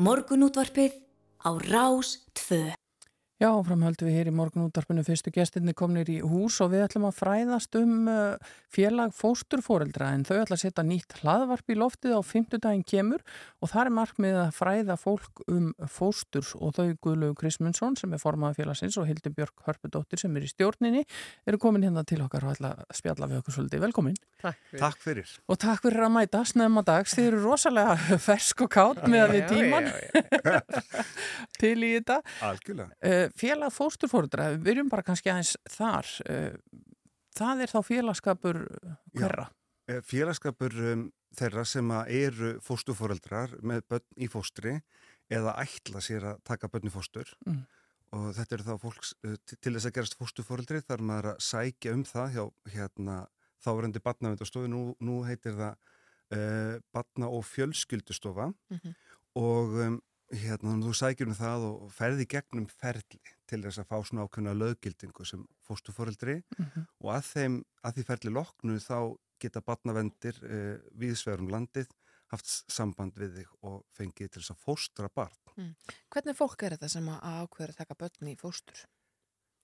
Morgunútvarpið 0.00 0.94
á 1.44 1.60
Rás 1.60 2.24
2. 2.32 2.79
Já, 3.40 3.48
framhaldum 3.64 4.04
við 4.04 4.18
hér 4.18 4.28
í 4.28 4.32
morgunúttarpinu 4.36 5.00
fyrstu 5.00 5.30
gestinni 5.32 5.72
komnir 5.72 6.10
í 6.12 6.18
hús 6.20 6.58
og 6.60 6.74
við 6.74 6.82
ætlum 6.84 7.06
að 7.08 7.14
fræðast 7.22 7.72
um 7.80 8.04
uh, 8.12 8.36
félag 8.68 9.14
fósturfóreldra 9.16 10.10
en 10.12 10.26
þau 10.28 10.42
ætla 10.42 10.58
að 10.58 10.64
setja 10.66 10.84
nýtt 10.84 11.16
hlaðvarp 11.22 11.72
í 11.72 11.76
loftið 11.80 12.20
á 12.20 12.20
fymtudaginn 12.20 12.84
kemur 12.84 13.24
og 13.64 13.72
það 13.72 13.80
er 13.86 13.92
markmið 13.96 14.36
að 14.42 14.50
fræða 14.58 14.96
fólk 15.00 15.40
um 15.48 15.70
fósturs 15.88 16.50
og 16.58 16.76
þau 16.76 16.92
Guðlegu 17.00 17.38
Krismundsson 17.40 17.96
sem 17.96 18.12
er 18.12 18.20
formað 18.20 18.58
félagsins 18.60 18.98
og 19.00 19.08
Hildur 19.08 19.32
Björk 19.38 19.64
Hörpudóttir 19.64 20.20
sem 20.20 20.36
er 20.36 20.44
í 20.44 20.52
stjórninni 20.52 21.06
eru 21.48 21.56
komin 21.64 21.88
hérna 21.88 22.04
til 22.04 22.20
okkar 22.20 22.44
og 22.44 22.52
ætla 22.58 22.74
að 22.76 22.92
spjalla 23.00 23.24
við 23.30 23.40
okkur 23.40 23.56
svolítið. 23.56 23.80
Velkomin. 23.86 24.20
Takk 24.44 24.60
fyrir. 24.68 24.84
Takk 24.84 25.00
fyrir. 25.06 25.32
Og 25.48 25.56
takk 25.64 25.80
fyrir 25.86 26.04
að 26.04 26.14
mæta 26.18 26.44
snemma 26.44 26.84
dags. 26.84 27.16
Þið 27.16 27.30
eru 27.30 27.40
rosalega 27.46 28.20
fersk 28.20 28.66
og 28.68 28.72
kátt 28.76 29.08
með 29.08 29.32
félag 33.38 33.72
fósturfóruðra, 33.74 34.50
við 34.56 34.64
byrjum 34.68 34.88
bara 34.92 35.02
kannski 35.06 35.30
aðeins 35.32 35.56
þar. 35.70 36.06
Uh, 36.26 36.56
það 37.36 37.62
er 37.64 37.72
þá 37.74 37.80
félagskapur 37.86 38.60
hverra? 39.16 39.48
Já, 39.90 40.00
félagskapur 40.06 40.74
um, 40.92 41.04
þeirra 41.34 41.64
sem 41.66 41.90
eru 42.06 42.56
fóstufóreldrar 42.62 43.56
með 43.62 43.84
börn 43.90 44.06
í 44.18 44.28
fóstri 44.30 44.76
eða 45.30 45.54
ætla 45.62 46.00
sér 46.02 46.24
að 46.32 46.40
taka 46.44 46.68
börn 46.68 46.88
í 46.90 46.94
fóstur 46.94 47.28
Mm. 47.46 47.60
og 48.12 48.32
þetta 48.34 48.54
eru 48.56 48.64
þá 48.66 48.74
fólks 48.82 49.12
til 49.22 49.56
til 49.62 49.72
þess 49.76 49.86
að 49.86 49.94
gerast 49.94 50.16
fóstufóreldri 50.18 50.80
þar 50.82 51.02
maður 51.06 51.28
að 51.34 51.42
sækja 51.46 51.92
um 51.94 52.02
það 52.04 52.32
hjá 52.34 52.44
hérna 52.74 53.16
þáverendi 53.62 54.00
barnavendastofu, 54.02 54.66
nú, 54.72 54.96
nú 55.00 55.20
heitir 55.28 55.54
það 55.54 55.76
uh, 56.34 56.80
barna- 56.94 57.30
og 57.30 57.44
fjölskyldustofa 57.46 58.50
Mhm. 58.70 58.94
og 59.36 59.74
um, 59.86 60.00
hérna 60.30 60.76
þú 60.82 60.92
sækjur 60.94 61.30
um 61.32 61.34
það 61.38 61.64
og 61.68 61.88
ferði 61.96 62.26
gegnum 62.30 62.66
ferli 62.70 63.20
til 63.50 63.62
þess 63.64 63.80
að 63.82 63.88
fá 63.90 63.96
svona 64.06 64.26
ákveðna 64.28 64.52
löggildingu 64.54 65.26
sem 65.26 65.46
fóstufóreldri 65.66 66.42
Mhm. 66.58 66.86
og 67.00 67.10
að, 67.16 67.24
þeim, 67.34 67.56
að 67.84 67.94
því 67.96 68.04
ferli 68.10 68.30
loknu 68.36 68.78
þá 68.78 69.16
geta 69.40 69.60
barnavendir 69.64 70.36
uh, 70.44 70.78
viðsverum 71.00 71.48
landið 71.50 71.88
haft 72.30 72.46
samband 72.70 73.16
við 73.18 73.40
þig 73.40 73.48
og 73.66 73.82
fengið 73.96 74.30
til 74.30 74.42
þess 74.42 74.52
að 74.54 74.60
fóstra 74.62 75.08
barn. 75.12 75.74
Hvernig 76.14 76.36
fólk 76.38 76.62
er 76.62 76.76
þetta 76.76 76.88
sem 76.88 77.08
að 77.10 77.24
ákveður 77.42 77.72
að 77.74 77.78
taka 77.80 77.94
börn 77.98 78.28
í 78.30 78.36
fóstur? 78.38 78.84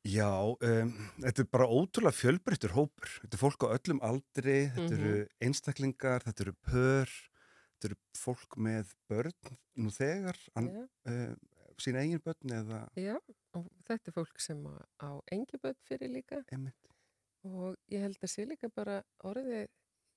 Já, 0.07 0.29
um, 0.62 0.90
þetta 1.22 1.42
er 1.42 1.48
bara 1.50 1.66
ótrúlega 1.66 2.14
fjölbreyttur 2.14 2.74
hópur. 2.76 3.11
Þetta 3.22 3.35
er 3.35 3.42
fólk 3.42 3.64
á 3.66 3.74
öllum 3.74 4.00
aldri, 4.07 4.57
þetta 4.74 4.94
eru 4.98 5.14
einstaklingar, 5.42 6.22
þetta 6.26 6.44
eru 6.46 6.52
pör, 6.66 7.14
þetta 7.76 7.90
eru 7.90 7.98
fólk 8.16 8.56
með 8.56 8.92
börn 9.10 9.56
nú 9.76 9.92
þegar, 9.92 10.38
an, 10.56 10.68
Já. 10.72 10.82
uh, 11.12 11.56
sína 11.82 12.02
eigin 12.02 12.22
börn 12.24 12.54
eða 12.56 12.82
Já, 12.96 13.16
og 13.56 13.66
þetta 13.86 14.10
er 14.10 14.16
fólk 14.16 14.40
sem 14.40 14.62
á, 14.64 14.74
á 15.04 15.10
engi 15.32 15.60
börn 15.60 15.76
fyrir 15.84 16.12
líka 16.12 16.42
emitt. 16.56 16.92
og 17.44 17.76
ég 17.92 18.00
held 18.06 18.16
að 18.22 18.32
sé 18.32 18.46
líka 18.48 18.70
bara 18.72 19.02
orðið, 19.28 19.68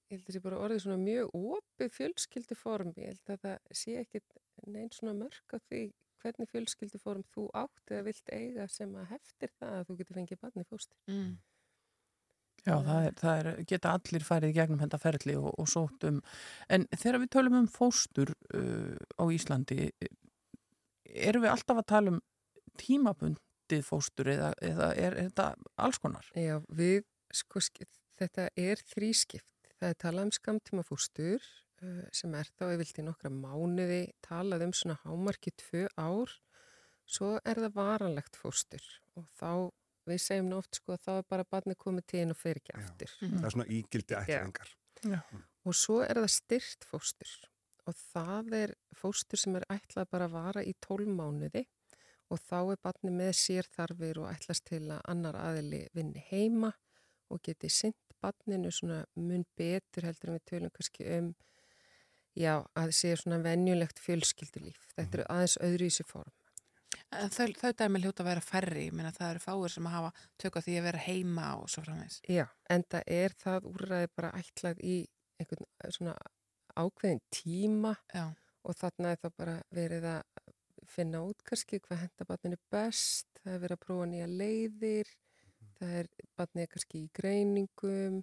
ég 0.10 0.16
held 0.16 0.30
að 0.30 0.38
sé 0.38 0.44
bara 0.46 0.62
orðið 0.64 0.84
svona 0.86 1.02
mjög 1.04 1.36
opið 1.36 1.96
fjölskylduform, 1.98 2.94
ég 2.98 3.12
held 3.14 3.34
að 3.36 3.44
það 3.44 3.82
sé 3.84 3.98
ekkit 4.00 4.40
neinn 4.68 4.94
svona 4.96 5.18
mörg 5.20 5.56
á 5.56 5.58
því 5.68 5.84
hvernig 6.20 6.50
fjölskylduform 6.52 7.24
þú 7.34 7.46
átt 7.56 7.92
eða 7.92 8.08
vilt 8.10 8.32
eiga 8.34 8.66
sem 8.72 8.96
að 9.00 9.12
heftir 9.14 9.54
það 9.60 9.78
að 9.78 9.86
þú 9.88 10.00
getur 10.00 10.18
fengið 10.20 10.42
barni 10.42 10.66
fóstur. 10.68 10.98
Mm. 11.08 11.38
Já, 12.66 12.74
það, 12.86 12.98
er, 13.08 13.14
það 13.22 13.40
er, 13.42 13.50
geta 13.70 13.94
allir 13.98 14.26
færið 14.28 14.56
gegnum 14.58 14.82
þetta 14.82 15.00
ferli 15.02 15.36
og, 15.40 15.52
og 15.62 15.70
sótt 15.72 16.04
um. 16.10 16.18
En 16.70 16.88
þegar 16.96 17.22
við 17.24 17.32
tölum 17.36 17.60
um 17.62 17.70
fóstur 17.72 18.34
uh, 18.56 18.98
á 19.20 19.24
Íslandi, 19.34 19.90
erum 21.10 21.46
við 21.46 21.54
alltaf 21.54 21.80
að 21.82 21.88
tala 21.94 22.14
um 22.16 22.20
tímabundið 22.80 23.86
fóstur 23.88 24.30
eða, 24.34 24.52
eða 24.64 24.92
er, 24.96 25.16
er 25.16 25.30
þetta 25.32 25.48
alls 25.86 26.00
konar? 26.04 26.28
Já, 26.38 26.58
við, 26.76 27.02
sko, 27.36 27.62
sk- 27.64 27.88
þetta 28.20 28.50
er 28.60 28.84
þrískipt. 28.92 29.48
Það 29.80 29.94
er 29.94 29.98
talað 30.04 30.28
um 30.28 30.36
skamtíma 30.36 30.84
fóstur 30.88 31.40
uh, 31.84 32.04
sem 32.16 32.34
er 32.36 32.50
þá 32.60 32.66
yfirlt 32.74 33.02
í 33.02 33.08
nokkra 33.08 33.32
mánuði, 33.34 34.04
talað 34.26 34.68
um 34.68 34.76
svona 34.76 35.00
hámarki 35.06 35.54
tvö 35.64 35.86
ár, 36.00 36.36
svo 37.10 37.38
er 37.48 37.62
það 37.64 37.78
varanlegt 37.80 38.36
fóstur 38.38 38.84
og 39.18 39.26
þá, 39.40 39.52
við 40.10 40.22
segjum 40.24 40.50
nú 40.50 40.60
oft 40.60 40.80
sko 40.80 40.96
að 40.96 41.06
þá 41.06 41.12
er 41.16 41.30
bara 41.34 41.48
barni 41.56 41.78
komið 41.80 42.08
til 42.12 42.24
inn 42.24 42.34
og 42.34 42.40
fer 42.40 42.60
ekki 42.62 42.76
aftur. 42.80 43.16
Það 43.22 43.48
er 43.50 43.56
svona 43.56 43.70
ígildi 43.78 44.18
ætlingar. 44.20 44.74
Og 45.68 45.78
svo 45.78 46.00
er 46.06 46.20
það 46.22 46.32
styrt 46.36 46.88
fóstur 46.90 47.34
og 47.90 47.98
það 47.98 48.54
er 48.60 48.76
fóstur 48.94 49.40
sem 49.42 49.56
er 49.58 49.66
ætlað 49.74 50.10
bara 50.12 50.28
að 50.30 50.36
vara 50.36 50.64
í 50.66 50.76
tólmánuði 50.84 51.66
og 52.30 52.42
þá 52.44 52.58
er 52.60 52.82
barni 52.84 53.14
með 53.16 53.32
sér 53.40 53.70
þarfir 53.74 54.20
og 54.22 54.30
ætlast 54.30 54.68
til 54.70 54.84
að 54.92 55.02
annar 55.10 55.40
aðili 55.40 55.86
vinni 55.98 56.22
heima 56.30 56.70
og 57.34 57.42
geti 57.46 57.70
sint 57.74 57.98
barninu 58.22 58.72
svona 58.74 59.04
mun 59.16 59.46
betur 59.58 60.06
heldur 60.06 60.34
en 60.34 60.38
við 60.38 60.46
tölum 60.52 60.74
kannski 60.76 61.08
um 61.18 61.32
já, 62.38 62.60
að 62.76 62.90
það 62.90 62.96
sé 63.00 63.14
svona 63.20 63.40
venjulegt 63.44 64.02
fjölskyldulíf. 64.04 64.84
Þetta 64.96 65.18
eru 65.18 65.28
aðeins 65.34 65.58
öðru 65.66 65.90
í 65.90 65.96
sér 65.96 66.10
form. 66.10 66.34
En 67.10 67.32
Þau, 67.34 67.48
þau 67.58 67.72
dæmi 67.74 68.02
hljóta 68.04 68.22
að 68.22 68.28
vera 68.30 68.42
færri, 68.46 68.84
ég 68.86 68.94
meina 68.94 69.10
það 69.16 69.32
eru 69.34 69.42
fáir 69.42 69.74
sem 69.74 69.88
að 69.90 69.96
hafa 69.96 70.10
tökka 70.42 70.62
því 70.62 70.76
að 70.78 70.86
vera 70.86 71.06
heima 71.08 71.46
og 71.58 71.72
svo 71.74 71.82
framvegs. 71.86 72.20
Já, 72.30 72.44
en 72.70 72.86
það 72.94 73.14
er 73.16 73.36
það 73.40 73.70
úrræði 73.72 74.12
bara 74.20 74.34
ætlað 74.38 74.84
í 74.86 74.98
einhvern 75.42 75.66
svona 75.96 76.14
ákveðin 76.78 77.24
tíma 77.34 77.96
Já, 78.14 78.28
og 78.62 78.78
þarna 78.78 79.16
er 79.16 79.22
það 79.24 79.36
bara 79.42 79.56
verið 79.74 80.08
að 80.12 80.54
finna 80.90 81.24
út 81.26 81.42
kannski 81.46 81.80
hvað 81.86 82.04
henda 82.06 82.28
barninu 82.30 82.60
best, 82.74 83.28
það 83.42 83.56
er 83.56 83.64
verið 83.66 83.78
að 83.78 83.84
prófa 83.86 84.08
nýja 84.14 84.30
leiðir, 84.30 85.12
það 85.80 85.98
er 86.00 86.12
barnið 86.38 86.72
kannski 86.76 87.04
í 87.04 87.12
greiningum 87.20 88.22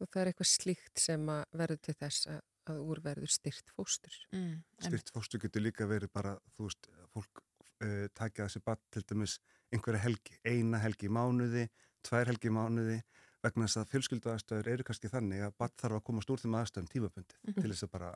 og 0.00 0.08
það 0.10 0.20
er 0.22 0.32
eitthvað 0.32 0.50
slíkt 0.50 1.04
sem 1.04 1.30
að 1.32 1.44
verður 1.60 1.82
til 1.86 1.96
þess 2.00 2.28
að, 2.32 2.42
að 2.72 2.82
úrverður 2.88 3.32
styrt 3.36 3.72
fóstur. 3.76 4.16
mm. 4.34 4.54
Styrt 4.88 5.12
fóstu 5.14 5.40
getur 5.42 5.64
líka 5.64 5.88
verið 5.90 6.12
bara, 6.16 6.36
þú 6.56 6.68
veist, 6.70 6.88
fólk 7.12 7.43
uh, 7.82 8.06
takja 8.14 8.46
þessi 8.46 8.62
barn 8.64 8.82
til 8.94 9.04
dæmis 9.08 9.38
einhverja 9.74 10.04
helgi, 10.04 10.38
eina 10.46 10.80
helgi 10.82 11.08
í 11.08 11.12
mánuði, 11.12 11.66
tvær 12.04 12.30
helgi 12.30 12.50
í 12.50 12.54
mánuði, 12.54 13.00
vegna 13.44 13.66
þess 13.66 13.82
að 13.82 13.90
fjölskyldu 13.92 14.32
aðstöður 14.32 14.70
eru 14.74 14.86
kannski 14.86 15.10
þannig 15.12 15.44
að 15.46 15.56
barn 15.60 15.74
þarf 15.80 15.98
að 15.98 16.06
komast 16.08 16.30
úr 16.32 16.42
þeim 16.42 16.58
aðstöðum 16.60 16.90
tímabundið 16.92 17.58
til 17.58 17.70
þess 17.72 17.86
að 17.86 17.92
bara, 17.96 18.12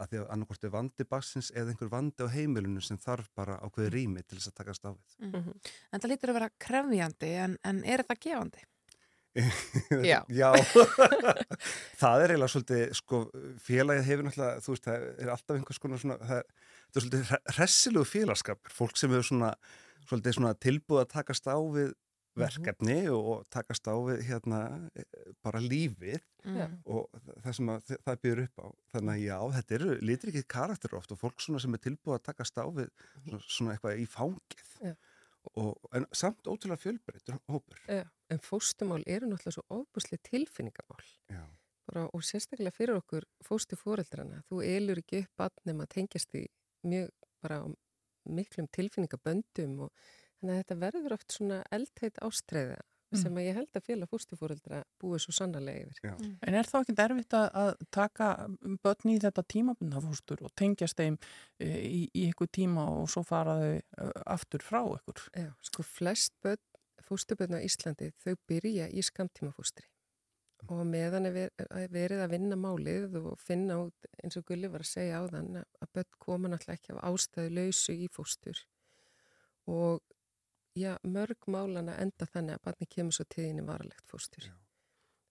að 0.00 0.10
því 0.10 0.20
að 0.20 0.32
annarkort 0.34 0.66
er 0.66 0.74
vandi 0.74 1.06
bassins 1.08 1.52
eða 1.54 1.72
einhver 1.72 1.92
vandi 1.92 2.26
á 2.26 2.34
heimilinu 2.34 2.82
sem 2.84 3.00
þarf 3.00 3.30
bara 3.36 3.60
ákveði 3.64 3.94
rými 3.94 4.24
til 4.24 4.40
þess 4.40 4.52
að 4.52 4.58
takast 4.60 4.84
á 4.84 4.90
við. 4.92 5.16
Mm. 5.30 5.54
En 5.92 6.02
það 6.02 6.12
lítur 6.12 6.32
að 6.32 6.40
vera 6.40 6.52
krefjandi, 6.66 7.32
en, 7.46 7.56
en 7.70 7.82
er 7.84 8.04
þetta 8.04 8.20
gefandi? 8.26 8.66
Já. 9.34 10.20
Já. 10.40 10.50
það 12.00 12.24
er 12.24 12.34
eiginlega 12.34 12.52
svolítið, 12.54 12.84
sko, 12.98 13.22
félagið 13.62 14.08
hefur 14.08 14.26
náttúrulega, 14.26 14.64
þú 14.64 14.74
veist, 14.74 14.88
það 14.88 15.08
er 15.10 15.32
alltaf 15.34 15.56
einhvers 15.56 15.82
konar 15.82 16.02
svona, 16.02 16.18
það 16.24 16.42
er, 16.42 16.52
það 16.80 17.00
er 17.00 17.06
svolítið 17.06 17.56
hressilegu 17.56 18.10
félagskapur, 18.10 18.74
fólk 18.74 19.00
sem 19.00 19.14
hefur 19.14 19.28
svona, 19.30 19.50
svona 20.10 20.54
tilbúið 20.58 21.04
að 21.04 21.12
takast 21.14 21.50
á 21.50 21.56
við 21.58 21.92
verkefni 22.38 22.98
og, 23.10 23.28
og 23.30 23.46
takast 23.52 23.88
á 23.90 23.94
við 24.06 24.22
hérna 24.28 24.60
eh, 24.94 25.06
bara 25.44 25.62
lífið. 25.62 26.20
Mm. 26.40 26.78
og 26.88 27.10
það 27.44 27.56
sem 27.58 27.66
að, 27.68 27.90
það 28.06 28.20
byrður 28.24 28.46
upp 28.46 28.60
á. 28.64 28.66
Þannig 28.94 29.10
að 29.12 29.24
já, 29.26 29.38
þetta 29.56 29.74
eru 29.76 29.96
litrikið 30.08 30.46
karakter 30.48 30.94
oft 30.96 31.12
og 31.12 31.20
fólk 31.20 31.42
svona 31.44 31.60
sem 31.60 31.74
er 31.76 31.82
tilbúið 31.84 32.16
að 32.16 32.22
takast 32.30 32.56
á 32.56 32.64
við 32.64 32.88
svona, 33.26 33.40
svona 33.44 33.74
eitthvað 33.74 34.00
í 34.00 34.06
fangið. 34.08 34.70
Já. 34.80 34.94
Og, 35.56 35.76
en 35.96 36.04
samt 36.12 36.46
ótrúlega 36.46 36.82
fjölbreytur 36.82 37.38
hópur. 37.48 37.80
En 38.30 38.42
fóstumál 38.44 39.04
eru 39.06 39.28
náttúrulega 39.30 39.56
svo 39.56 39.64
ofbúslega 39.80 40.28
tilfinningamál. 40.28 41.04
Bara, 41.88 42.06
og 42.14 42.22
sérstaklega 42.22 42.76
fyrir 42.76 42.98
okkur 43.00 43.26
fóstu 43.46 43.78
fóreldrana. 43.80 44.42
Þú 44.50 44.62
elur 44.66 45.00
ekki 45.02 45.24
upp 45.24 45.44
nema 45.66 45.88
að 45.88 45.94
tengjast 45.96 46.36
í 46.38 46.44
mjög 46.86 47.10
bara 47.42 47.62
miklum 48.28 48.68
tilfinningaböndum 48.76 49.78
og 49.86 49.92
þannig 50.40 50.54
að 50.54 50.60
þetta 50.60 50.78
verður 50.84 51.16
oft 51.16 51.36
svona 51.36 51.62
eldheit 51.72 52.20
ástreiða 53.10 53.22
sem 53.22 53.38
að 53.40 53.46
ég 53.46 53.56
held 53.58 53.76
að 53.76 53.86
félag 53.86 54.10
fóstufóreldra 54.10 54.80
búið 55.02 55.22
svo 55.24 55.32
sannarlega 55.32 55.82
yfir. 55.86 56.00
Já. 56.10 56.14
En 56.46 56.54
er 56.54 56.64
þá 56.70 56.76
ekki 56.80 56.94
derfitt 56.94 57.34
að, 57.34 57.46
að 57.62 57.70
taka 57.90 58.28
börn 58.84 59.10
í 59.10 59.18
þetta 59.20 59.42
tímabundafóstur 59.54 60.42
og 60.46 60.52
tengjast 60.54 60.96
þeim 60.96 61.18
e, 61.58 61.68
í, 61.68 62.00
í 62.14 62.28
ykkur 62.30 62.50
tíma 62.52 62.86
og 62.90 63.08
svo 63.10 63.22
fara 63.26 63.56
þau 63.58 63.74
e, 63.74 64.10
aftur 64.26 64.62
frá 64.62 64.82
ykkur? 64.84 65.24
Já, 65.34 65.50
sko 65.60 65.82
flest 65.82 66.34
börn, 66.42 66.62
fóstubörn 67.02 67.58
á 67.58 67.60
Íslandi 67.66 68.12
þau 68.22 68.34
byrja 68.46 68.88
í 68.94 69.02
skamtímafóstri 69.02 69.86
og 70.68 70.84
meðan 70.84 71.24
er 71.26 71.32
ver- 71.32 71.66
er 71.72 71.88
verið 71.88 72.20
að 72.20 72.32
vinna 72.34 72.56
málið 72.60 73.14
og 73.16 73.38
finna 73.40 73.78
út 73.80 74.08
eins 74.22 74.36
og 74.36 74.44
Gulli 74.44 74.68
var 74.68 74.84
að 74.84 74.90
segja 74.92 75.18
á 75.18 75.24
þann 75.32 75.56
að 75.64 75.88
börn 75.96 76.10
koma 76.20 76.50
náttúrulega 76.52 76.76
ekki 76.76 76.92
af 76.92 77.04
ástæðu 77.08 77.54
lausu 77.56 77.94
í 77.96 78.08
fóstur 78.12 78.60
og 79.66 80.02
já, 80.80 80.96
mörg 81.04 81.46
málana 81.52 81.94
enda 82.02 82.26
þannig 82.32 82.56
að 82.58 82.64
barni 82.68 82.86
kemur 82.90 83.12
svo 83.16 83.24
tíðinni 83.34 83.64
varalegt 83.68 84.06
fóstur. 84.10 84.48
Já. 84.48 84.54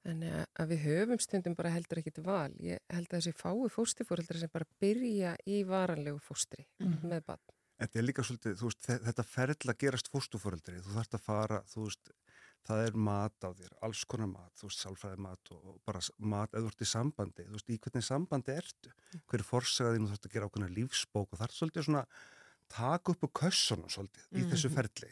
Þannig 0.08 0.36
að- 0.56 0.70
við 0.72 0.84
höfum 0.86 1.20
stundum 1.22 1.56
bara 1.60 1.70
heldur 1.76 2.00
ekkit 2.00 2.22
val. 2.24 2.52
Ég 2.64 2.80
held 2.90 3.08
að 3.10 3.18
þessi 3.20 3.34
fái 3.36 3.70
fóstifóreldrar 3.74 4.40
sem 4.40 4.50
bara 4.54 4.66
byrja 4.82 5.36
í 5.46 5.64
varanlegu 5.68 6.22
fóstri 6.24 6.66
með 7.04 7.26
bann. 7.26 7.42
Þetta 7.80 8.00
er 8.00 8.04
líka 8.04 8.24
svolítið, 8.24 8.56
þú 8.60 8.66
veist, 8.70 8.82
þe- 8.88 9.02
þetta 9.08 9.24
ferðla 9.24 9.74
gerast 9.80 10.10
fóstufóreldri, 10.12 10.82
þú 10.84 10.96
þarfst 10.98 11.14
að 11.16 11.22
fara, 11.24 11.60
þú 11.64 11.84
veist, 11.86 12.10
það 12.68 12.88
er 12.88 12.98
mat 13.00 13.40
á 13.40 13.50
þér, 13.56 13.72
alls 13.88 14.02
konar 14.06 14.28
mat, 14.28 14.52
þú 14.60 14.68
veist, 14.68 14.82
sálfræði 14.84 15.18
mat 15.24 15.52
og 15.52 15.66
og 15.66 15.78
bara 15.86 16.02
mat 16.20 16.52
eða 16.52 16.66
þú 16.66 16.72
ert 16.74 16.84
í 16.84 16.90
sambandi, 16.92 17.46
þú 17.48 17.56
veist, 17.56 17.70
í 17.72 17.78
hvernig 17.80 18.04
sambandi 18.04 18.52
ertu, 18.56 18.92
hver 19.30 19.40
er 19.40 19.48
forsaga 19.48 19.94
þín 19.96 20.04
og 20.04 20.10
þú 20.10 20.12
þarfst 20.12 20.28
að 20.28 20.34
gera 20.36 20.50
ákveðna 20.50 20.76
lífsbók 20.76 21.28
og 21.32 21.40
það 21.40 21.48
er 21.48 21.56
svolítið 21.60 21.88
svona, 21.88 22.04
taka 22.70 23.12
upp 23.16 23.24
úr 23.24 23.32
kössunum 23.40 23.88
svolítið 23.90 24.28
í 24.36 24.44
þessu 24.52 24.70
ferli 24.76 25.12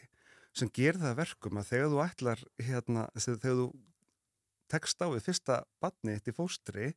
sem 0.58 0.70
gerir 0.74 1.00
það 1.00 1.12
að 1.12 1.20
verkum 1.22 1.60
að 1.60 1.70
þegar 1.72 1.92
þú 1.92 2.02
ætlar, 2.04 2.44
hérna, 2.66 3.08
þegar 3.16 3.58
þú 3.62 3.68
tekst 4.68 5.00
á 5.00 5.06
við 5.08 5.24
fyrsta 5.24 5.58
batni 5.80 6.14
eitt 6.14 6.28
í 6.28 6.36
fóstri, 6.36 6.92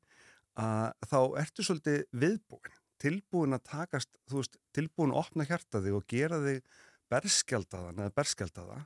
að 0.60 1.08
þá 1.08 1.19
ertu 1.39 1.63
svolítið 1.63 2.02
viðbúin 2.12 2.80
tilbúin 3.02 3.58
að 3.58 3.67
takast, 3.71 4.10
veist, 4.32 4.58
tilbúin 4.76 5.13
að 5.13 5.24
opna 5.24 5.45
hjarta 5.50 5.82
þig 5.82 5.97
og 5.97 6.08
gera 6.10 6.39
þig 6.43 6.62
berskjaldaðan 7.12 8.04
eða 8.04 8.15
berskjaldaða 8.19 8.82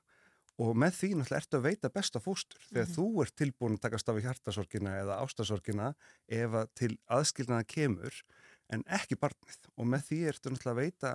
og 0.64 0.78
með 0.80 0.94
því 0.96 1.10
náttúrulega 1.20 1.42
ertu 1.42 1.58
að 1.60 1.66
veita 1.66 1.92
besta 1.92 2.22
fóstur. 2.24 2.62
Þegar 2.70 2.92
þú 2.94 3.06
ert 3.26 3.36
tilbúin 3.36 3.76
að 3.76 3.82
takast 3.84 4.08
á 4.08 4.16
við 4.16 4.28
hjartasorgina 4.30 4.94
eða 5.02 5.18
ástasorgina 5.26 5.90
ef 6.32 6.56
að 6.62 6.70
til 6.80 6.92
aðskilnaða 7.12 7.68
kemur 7.74 8.22
en 8.72 8.86
ekki 8.98 9.20
barnið. 9.20 9.60
Og 9.76 9.90
með 9.92 10.06
því 10.08 10.20
ertu 10.32 10.54
náttúrulega 10.54 10.76
að 10.76 10.80
veita 10.80 11.12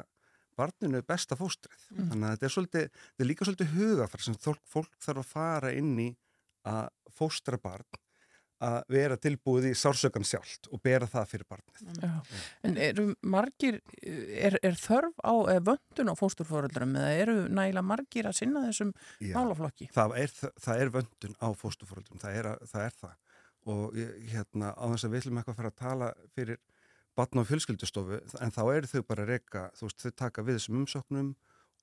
barninu 0.61 1.01
besta 1.09 1.39
fóstrið 1.41 1.89
þannig 1.97 2.27
að 2.29 2.37
þetta 2.37 2.49
er 2.51 2.55
svolítið, 2.57 2.91
þetta 3.01 3.25
er 3.27 3.31
líka 3.33 3.49
svolítið 3.49 3.75
hugafar 3.79 4.27
sem 4.29 4.39
fólk, 4.47 4.63
fólk 4.77 4.93
þarf 5.03 5.25
að 5.25 5.33
fara 5.35 5.73
inn 5.81 5.97
í 6.05 6.11
að 6.69 6.87
fóstra 7.17 7.59
barn 7.61 8.01
að 8.61 8.75
vera 8.93 9.17
tilbúið 9.17 9.71
í 9.71 9.77
sársökan 9.81 10.27
sjálft 10.29 10.67
og 10.69 10.83
bera 10.85 11.07
það 11.09 11.31
fyrir 11.31 11.47
barnið 11.49 12.03
Já. 12.03 12.11
En 12.69 12.75
eru 12.77 13.07
margir, 13.25 13.79
er, 14.05 14.59
er 14.61 14.77
þörf 14.77 15.17
á 15.25 15.33
vöndun 15.65 16.13
á 16.13 16.15
fósturfóreldrum 16.21 16.93
eða 17.01 17.15
eru 17.23 17.37
nægilega 17.49 17.87
margir 17.89 18.29
að 18.29 18.37
sinna 18.43 18.67
þessum 18.67 18.91
Já. 19.25 19.33
málaflokki? 19.39 19.89
það 19.97 20.13
er, 20.27 20.35
það 20.61 20.83
er 20.85 20.93
vöndun 20.99 21.39
á 21.41 21.49
fóstufóröldum, 21.57 22.21
það, 22.21 22.37
er- 22.43 22.69
það 22.75 22.85
er 22.91 22.99
það 23.01 23.17
og 23.71 23.97
hérna 24.35 24.75
á 24.77 24.85
þess 24.93 25.09
að 25.09 25.15
við 25.17 25.23
ætlum 25.25 25.41
eitthvað 25.41 25.55
að 25.57 25.59
fara 25.63 25.73
að 25.73 25.81
tala 25.81 26.13
fyrir 26.37 26.61
batna 27.21 27.45
og 27.45 27.49
fjölskyldustofu 27.51 28.21
en 28.45 28.55
þá 28.57 28.63
eru 28.75 28.91
þau 28.95 29.03
bara 29.13 29.27
að 29.27 29.33
reyka, 29.37 29.67
þú 29.79 29.89
veist, 29.89 30.05
þau 30.07 30.17
taka 30.25 30.45
við 30.49 30.59
þessum 30.61 30.81
umsóknum 30.83 31.31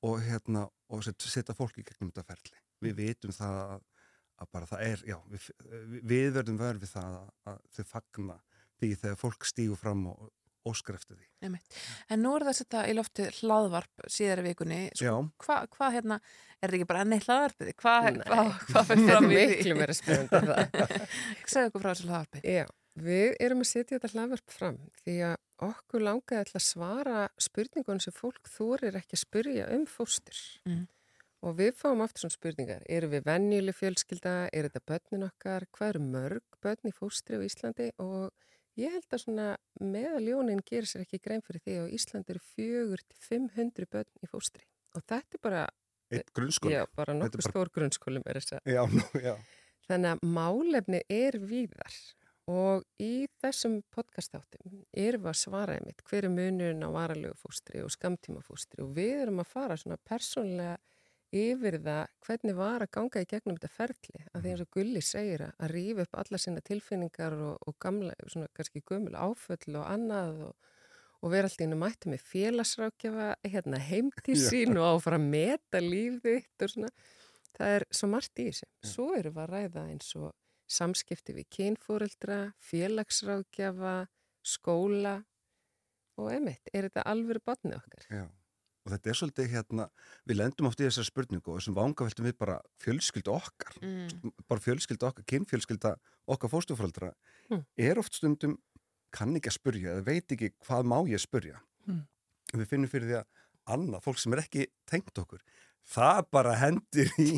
og 0.07 0.19
hérna 0.27 0.65
og 0.93 1.03
set- 1.05 1.25
setja 1.31 1.55
fólk 1.57 1.79
í 1.81 1.85
gegnum 1.87 2.11
þetta 2.13 2.27
ferli 2.33 2.59
við 2.85 2.99
vitum 3.01 3.33
það 3.33 3.61
að, 3.63 3.85
að 4.43 4.49
bara 4.53 4.67
það 4.69 4.83
er, 4.91 5.05
já, 5.09 5.17
við, 5.33 5.47
við 6.11 6.27
verðum 6.35 6.59
verð 6.61 6.83
við 6.85 6.91
það 6.93 7.15
að, 7.21 7.29
að 7.53 7.61
þau 7.77 7.85
fagna 7.95 8.35
því 8.77 8.89
þegar 9.01 9.21
fólk 9.23 9.47
stígur 9.49 9.79
fram 9.81 10.03
og 10.11 10.27
óskar 10.67 10.97
eftir 10.99 11.15
því. 11.15 11.25
Einmitt. 11.47 11.75
En 12.11 12.19
nú 12.21 12.33
er 12.35 12.43
það 12.43 12.49
að 12.51 12.57
setja 12.59 12.79
í 12.91 12.93
loftið 12.97 13.37
hlaðvarp 13.39 14.01
síðar 14.11 14.41
í 14.41 14.43
vikunni. 14.49 14.79
Já. 14.99 15.13
Sko, 15.15 15.45
hvað 15.45 15.67
hva, 15.77 15.87
hérna, 15.95 16.17
er 16.59 16.65
þetta 16.67 16.77
ekki 16.77 16.87
bara 16.89 17.03
enni 17.05 17.19
hlaðvarpið? 17.23 17.69
Hvað 17.79 18.07
hva, 18.27 18.43
hva 18.73 18.83
fyrir 18.89 19.05
Þetta 19.05 19.13
fram 19.13 19.29
er 19.29 19.31
í 19.31 19.37
því? 19.39 19.45
miklu 19.53 19.77
meira 19.79 19.95
spennandi 19.95 20.41
en 20.41 20.49
það. 20.51 21.07
Segðu 21.53 21.69
okkur 21.71 21.85
frá 21.85 21.89
þessu 21.93 22.09
hlaðvarpið. 22.11 22.49
Já, 22.51 22.65
við 22.97 23.35
erum 23.43 23.61
að 23.63 23.69
setja 23.71 23.97
þetta 23.97 24.11
hlaðvarp 24.15 24.53
fram 24.53 24.77
því 25.03 25.15
að 25.31 25.35
okkur 25.67 26.03
langaði 26.05 26.53
að 26.57 26.63
svara 26.65 27.23
spurningunum 27.41 28.01
sem 28.03 28.13
fólk 28.15 28.49
þorir 28.53 28.97
ekki 28.99 29.17
að 29.17 29.23
spurja 29.23 29.67
um 29.75 29.85
fóstur. 29.89 30.37
Mhm. 30.65 30.85
Og 31.45 31.53
við 31.59 31.75
fáum 31.77 32.01
aftur 32.01 32.23
svona 32.25 32.33
spurningar. 32.33 32.81
Eru 32.89 33.07
við 33.11 33.23
venjuleg 33.27 33.75
fjölskylda? 33.77 34.49
Er 34.51 34.67
þetta 34.67 34.81
börnin 34.89 35.27
okkar? 35.29 35.67
Hvað 35.71 35.89
eru 35.93 35.99
mörg 36.01 36.57
börn 36.65 36.89
í 36.89 36.93
fóstri 36.97 37.37
á 37.37 37.41
Íslandi? 37.45 37.91
Og 38.01 38.31
ég 38.75 38.91
held 38.91 39.05
að 39.13 39.21
svona 39.21 39.45
meðaljónin 39.79 40.63
gerir 40.65 40.89
sér 40.89 41.05
ekki 41.05 41.19
grein 41.21 41.41
fyrir 41.45 41.61
því 41.61 41.75
að 41.83 41.93
Íslandi 41.93 42.33
eru 42.33 42.41
fjögur 42.41 43.03
til 43.05 43.19
500 43.29 43.85
börn 43.93 44.09
í 44.25 44.27
fóstri. 44.31 44.65
Og 44.97 45.05
þetta 45.05 45.37
er 45.37 45.43
bara, 45.45 45.67
Eitt 46.11 46.33
grunnskóli. 46.33 46.73
já, 46.73 46.85
bara 46.95 47.13
Þetta 47.13 47.15
er 47.15 47.21
nokkuð 47.21 47.37
bara- 47.37 47.51
stór 47.53 47.69
grunnskóli 47.77 48.23
með 48.25 48.33
þess 48.41 48.57
að 48.57 48.73
Já, 48.73 48.81
nú, 48.89 49.21
já. 49.21 49.35
Þannig 49.87 50.11
að 50.17 50.19
málefni 50.33 51.01
er 51.07 51.37
víðar 51.37 51.93
og 52.47 52.83
í 53.03 53.27
þessum 53.41 53.81
podcastáttum 53.91 54.83
erum 54.95 55.25
við 55.25 55.31
að 55.33 55.39
svara 55.41 55.77
einmitt 55.77 56.03
hver 56.07 56.29
er 56.29 56.31
munurinn 56.31 56.85
á 56.87 56.89
varalegu 56.93 57.35
fóstri 57.41 57.81
og 57.83 57.91
skamtímafóstri 57.91 58.85
og 58.85 58.93
við 58.95 59.23
erum 59.25 59.41
að 59.43 59.51
fara 59.51 59.77
svona 59.79 59.99
persónlega 60.07 60.77
yfir 61.35 61.75
það 61.83 62.05
hvernig 62.23 62.55
var 62.55 62.85
að 62.85 62.93
ganga 62.95 63.23
í 63.23 63.27
gegnum 63.27 63.57
þetta 63.57 63.73
ferli. 63.73 64.21
Að 64.31 64.45
því 64.45 64.53
eins 64.53 64.63
og 64.63 64.71
Gulli 64.77 65.01
segir 65.03 65.43
að, 65.43 65.65
rífa 65.73 66.05
upp 66.05 66.19
alla 66.21 66.39
sína 66.39 66.63
tilfinningar 66.63 67.35
og, 67.35 67.67
og 67.67 67.77
gamla, 67.83 68.15
svona 68.31 68.47
kannski 68.55 68.83
gömul 68.87 69.17
áföll 69.19 69.75
og 69.75 69.83
annað 69.83 70.41
og, 70.47 70.73
og 71.19 71.33
vera 71.33 71.49
alltaf 71.49 71.65
inn 71.65 71.75
og 71.75 71.83
mætti 71.83 72.13
með 72.13 72.25
félagsrákjafa 72.31 73.29
hérna 73.43 73.83
heim 73.89 74.11
til 74.23 74.37
Já. 74.39 74.47
sín 74.47 74.79
og 74.79 74.87
áfara 74.95 75.19
að 75.19 75.29
meta 75.35 75.83
líf 75.83 76.21
þitt 76.23 76.63
og 76.63 76.75
svona. 76.77 76.95
Það 77.57 77.75
er 77.75 77.87
svo 77.99 78.11
margt 78.13 78.39
í 78.39 78.49
þessu. 78.51 78.71
Svo 78.85 79.11
erum 79.17 79.35
við 79.35 79.43
að 79.43 79.53
ræða 79.55 79.87
eins 79.91 80.15
og 80.15 80.31
samskipti 80.67 81.33
við 81.37 81.47
kynfóreldra, 81.57 82.53
félagsrákjafa, 82.59 84.07
skóla 84.45 85.21
og 86.17 86.31
emitt, 86.33 86.69
er 86.73 86.87
þetta 86.89 87.05
alvöru 87.07 87.41
barnið 87.45 87.77
okkar? 87.79 88.05
Já, 88.09 88.23
og 88.27 88.93
þetta 88.93 89.11
er 89.11 89.19
svolítið 89.19 89.49
hérna, 89.53 89.87
við 90.27 90.39
lendum 90.41 90.69
oft 90.69 90.81
í 90.81 90.87
þessar 90.87 91.07
spurningu 91.09 91.51
og 91.53 91.59
þessum 91.59 91.77
vangaveltum 91.77 92.27
við 92.29 92.37
bara 92.39 92.59
fjölskyldu 92.83 93.33
okkar, 93.33 93.77
Mm. 93.81 94.31
bara 94.47 94.63
fjölskyldu 94.63 95.07
okkar, 95.07 95.25
kynfjölskylda 95.25 95.95
okkar 96.27 96.49
fóstufóreldra, 96.49 97.13
Mm. 97.49 97.65
er 97.77 97.99
oft 97.99 98.13
stundum, 98.13 98.57
kann 99.11 99.35
ekki 99.35 99.49
að 99.49 99.59
spurja 99.59 99.95
eða 99.95 100.05
veit 100.05 100.27
ekki 100.27 100.51
hvað 100.65 100.83
má 100.85 100.97
ég 101.07 101.19
spurja. 101.19 101.61
Mm. 101.87 102.07
Við 102.53 102.67
finnum 102.67 102.89
fyrir 102.89 103.07
því 103.07 103.17
að 103.21 103.25
annað, 103.67 104.03
fólk 104.03 104.17
sem 104.19 104.33
er 104.33 104.39
ekki 104.39 104.67
tengt 104.85 105.13
okkur, 105.19 105.39
það 105.87 106.21
bara 106.35 106.55
hendir 106.59 107.11
í 107.21 107.29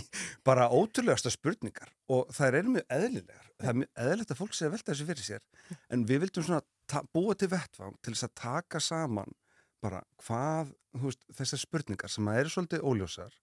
bara 0.47 0.69
ótrúlegasta 0.73 1.31
spurningar 1.33 1.91
og 2.09 2.31
það 2.33 2.59
eru 2.61 2.73
mjög 2.77 2.95
eðlilegar. 2.95 3.51
Það 3.59 3.71
er 3.71 3.79
mjög 3.81 4.03
eðlilegt 4.05 4.33
að 4.33 4.39
fólk 4.39 4.55
sé 4.55 4.65
að 4.65 4.73
velta 4.75 4.93
þessu 4.93 5.09
fyrir 5.09 5.27
sér 5.27 5.77
en 5.93 6.05
við 6.09 6.23
vildum 6.23 6.47
svona 6.47 7.03
búa 7.13 7.35
til 7.37 7.51
vettvang 7.51 7.97
til 8.01 8.15
þess 8.15 8.27
að 8.29 8.35
taka 8.41 8.81
saman 8.83 9.35
bara 9.83 10.01
hvað, 10.25 10.73
veist, 11.03 11.21
þessar 11.35 11.61
spurningar 11.61 12.11
sem 12.11 12.27
að 12.27 12.41
eru 12.41 12.53
svolítið 12.53 12.85
óljósar 12.89 13.37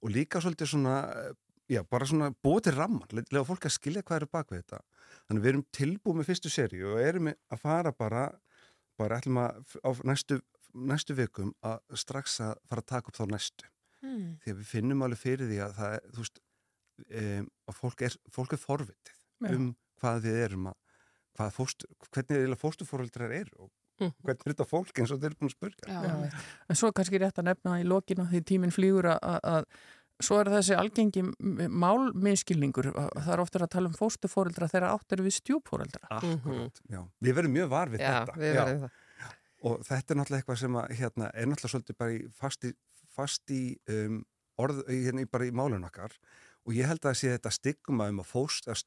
og 0.00 0.12
líka 0.12 0.40
svolítið 0.42 0.72
svona, 0.72 0.96
já, 1.70 1.82
bara 1.88 2.08
svona 2.08 2.30
búa 2.44 2.62
til 2.64 2.74
ramman, 2.76 3.08
lega 3.16 3.46
fólk 3.48 3.68
að 3.68 3.76
skilja 3.76 4.04
hvað 4.04 4.22
eru 4.22 4.30
bak 4.32 4.52
við 4.52 4.62
þetta. 4.62 4.80
Þannig 5.28 5.44
við 5.44 5.52
erum 5.52 5.66
tilbúið 5.76 6.20
með 6.20 6.30
fyrstu 6.30 6.52
seríu 6.52 6.94
og 6.94 7.02
erum 7.04 7.32
að 7.32 7.60
fara 7.62 7.92
bara, 7.96 8.24
bara 9.00 9.20
ætlum 9.20 9.42
að 9.42 9.76
á 9.84 9.90
næstu, 10.08 10.40
næstu 10.74 11.16
vikum 11.18 11.52
að 11.66 11.80
strax 12.00 12.40
að 12.44 12.56
fara 12.70 12.84
að 12.84 12.90
taka 12.94 13.12
upp 13.12 13.20
þá 13.20 13.26
næstu. 13.34 13.68
Mm. 14.02 14.38
Því 14.44 14.52
að 14.54 14.60
við 14.62 14.68
finnum 14.70 15.02
alveg 15.06 15.18
fyrir 15.20 15.50
því 15.50 15.58
að 15.66 15.74
það, 15.80 15.94
er, 15.98 16.06
þú 16.14 16.22
veist, 16.24 16.40
um, 17.20 17.50
að 17.68 17.78
fólk 17.80 18.02
er, 18.08 18.16
fólk 18.32 18.52
er 18.56 18.62
forvitið 18.62 19.16
Já. 19.16 19.50
um 19.56 19.66
hvað 20.00 20.22
við 20.24 20.38
erum 20.46 20.70
að, 20.70 20.78
hvað 21.36 21.52
fóstu, 21.58 21.90
hvernig 22.10 22.38
eiginlega 22.40 22.62
fóstufóreldrar 22.64 23.36
eru 23.42 23.66
og 23.66 23.70
Mm. 24.00 24.14
hvernig 24.24 24.46
er 24.46 24.52
þetta 24.54 24.64
fólk 24.64 24.96
eins 24.96 25.10
og 25.12 25.18
þeir 25.20 25.26
eru 25.28 25.36
búin 25.42 25.50
að 25.50 25.52
spurja. 25.52 25.84
Já, 25.84 25.92
Já. 25.92 26.08
einmitt. 26.08 26.44
En 26.72 26.76
svo 26.80 26.88
er 26.88 26.92
kannski 26.96 27.18
rétt 27.20 27.36
að 27.36 27.44
nefna 27.50 27.74
í 27.76 27.84
lokinu 27.84 28.24
því 28.30 28.38
tíminn 28.48 28.72
flýgur 28.72 29.08
að, 29.10 29.18
að, 29.20 29.40
að 29.44 30.24
svo 30.24 30.38
er 30.40 30.48
þessi 30.54 30.76
algengi 30.80 31.24
málminnskilningur. 31.68 32.88
Það 32.96 33.30
er 33.34 33.42
ofta 33.44 33.60
að 33.60 33.70
tala 33.74 33.90
um 33.90 33.96
fóstufóreldra 33.98 34.68
þegar 34.72 34.86
átt 34.94 35.12
eru 35.16 35.26
við 35.26 35.36
stjúpfóreldra. 35.40 36.08
Akkurat, 36.16 36.80
já. 36.88 37.02
Við 37.20 37.36
verðum 37.38 37.54
mjög 37.58 37.70
var 37.74 37.92
við 37.92 38.04
Já, 38.04 38.10
þetta. 38.24 38.38
við 38.40 38.56
verðum 38.56 38.82
það. 38.86 38.98
Og 39.60 39.82
þetta 39.84 40.14
er 40.14 40.18
náttúrulega 40.22 40.40
eitthvað 40.40 40.60
sem 40.62 40.76
að, 40.80 40.92
hérna, 41.02 41.30
er 41.36 41.48
náttúrulega 41.50 41.72
svolítið 41.74 41.98
bara 42.00 42.14
í, 42.16 42.20
fast 42.40 42.64
í, 42.64 42.72
fast 43.14 43.50
í 43.54 43.76
um, 43.90 44.20
orð, 44.60 44.82
hérna, 44.88 45.24
bara 45.30 45.48
í 45.48 45.54
málun 45.54 45.86
okkar. 45.88 46.14
Og 46.68 46.76
ég 46.76 46.88
held 46.90 47.06
að 47.08 47.18
sé 47.20 47.32
þetta 47.34 47.52
stigma 47.54 48.10
um 48.12 48.20
að 48.22 48.30
fóst 48.30 48.68
að 48.68 48.80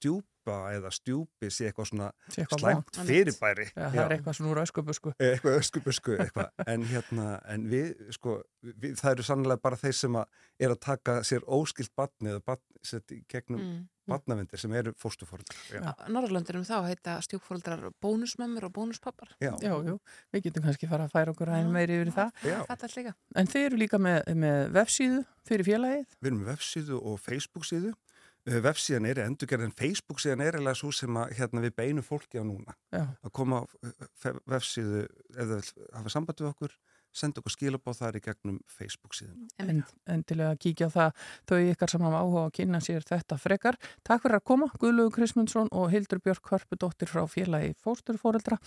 stjúpa 0.44 0.74
eða 0.76 0.92
stjúpi 0.92 1.50
sé 1.52 1.70
eitthvað 1.70 1.88
svona 1.90 2.10
eitthvað 2.36 2.60
slæmt 2.60 2.98
vont. 2.98 3.08
fyrirbæri. 3.08 3.68
Já, 3.72 3.88
það 3.94 4.04
er 4.04 4.16
eitthvað 4.18 4.38
svona 4.38 4.52
úr 4.52 4.62
öskubu 4.64 4.94
sko. 4.94 5.14
eitthvað 5.20 5.58
öskubusku 5.62 6.18
eitthvað 6.20 6.68
en 6.68 6.84
hérna, 6.90 7.28
en 7.48 7.70
við 7.70 8.12
sko, 8.12 8.42
við, 8.62 8.98
það 9.00 9.12
eru 9.16 9.24
sannlega 9.24 9.64
bara 9.64 9.80
þeir 9.80 9.96
sem 9.96 10.20
að 10.20 10.44
er 10.60 10.76
að 10.76 10.80
taka 10.84 11.18
sér 11.24 11.48
óskilt 11.48 11.94
batni 11.96 12.34
eða 12.34 12.44
batni 12.46 12.84
sett 12.84 13.12
í 13.16 13.24
gegnum 13.32 13.62
mm. 13.62 13.74
Mm. 14.04 14.12
batnavendir 14.12 14.60
sem 14.60 14.74
eru 14.76 14.94
fóstufórildar 15.00 15.56
já. 15.72 15.82
Á 15.88 16.12
Norðurlöndurum 16.12 16.66
þá 16.68 16.90
heita 16.90 17.18
stjúkfóreldrar 17.24 17.94
bónusmömmur 18.04 18.68
og 18.68 18.74
bónuspappar. 18.76 19.32
Já. 19.40 19.54
Já, 19.64 19.72
jú, 19.88 19.98
við 20.36 20.50
getum 20.50 20.68
kannski 20.68 20.90
fara 20.92 21.08
að 21.08 21.16
færa 21.16 21.32
okkur 21.32 21.54
aðeins 21.54 21.72
meiri 21.72 22.02
yfir 22.02 22.12
það. 22.18 22.42
Já. 22.44 23.14
En 23.40 23.48
þið 23.48 23.70
eru 23.70 23.80
líka 23.80 24.02
með, 24.04 24.20
með 24.44 24.66
vefsíðu 24.76 25.22
fyrir 25.48 25.70
félagið. 25.72 26.18
við 26.20 26.30
erum 26.30 26.44
með 26.44 26.52
vefsíðu 26.52 27.00
og 27.00 27.22
Facebook 27.24 27.70
síðu 27.70 27.94
Eh, 27.94 28.13
vefsíðan 28.46 29.06
er 29.08 29.20
endurgerð 29.24 29.64
en 29.70 29.72
Facebook 29.78 30.20
síðan 30.20 30.42
er 30.44 30.58
eða 30.60 30.74
svo 30.76 30.92
sem 30.92 31.16
að 31.16 31.32
hérna, 31.38 31.62
við 31.64 31.76
beinum 31.78 32.04
fólki 32.04 32.42
á 32.42 32.44
núna 32.44 32.76
Já, 32.92 33.06
að 33.24 33.32
koma 33.40 33.62
á 33.62 33.64
eh, 33.88 34.08
fe- 34.20 34.36
vefsíðu 34.52 35.06
eða 35.40 35.62
hafa 35.96 36.10
samband 36.12 36.42
við 36.44 36.50
okkur 36.52 36.76
senda 37.14 37.42
okkur 37.42 37.54
skilabóð 37.54 38.00
þar 38.00 38.18
í 38.18 38.22
gegnum 38.26 38.60
Facebook 38.70 39.16
síðan. 39.18 39.48
En, 39.62 39.82
endilega 40.10 40.58
kíkja 40.60 40.90
á 40.90 40.92
það 40.94 41.26
þau 41.50 41.58
ykkar 41.74 41.94
sem 41.94 42.06
hafa 42.08 42.22
áhuga 42.24 42.44
að 42.48 42.54
kynna 42.58 42.82
sér 42.84 43.06
þetta 43.08 43.38
frekar. 43.42 43.78
Takk 44.08 44.26
fyrir 44.26 44.40
að 44.40 44.46
koma, 44.50 44.70
Guðlaugur 44.82 45.16
Krismundsson 45.18 45.70
og 45.72 45.92
Hildur 45.94 46.22
Björk 46.24 46.52
Hörpudóttir 46.52 47.12
frá 47.12 47.24
félagi 47.30 47.74
Fórsturfóreldra 47.84 48.58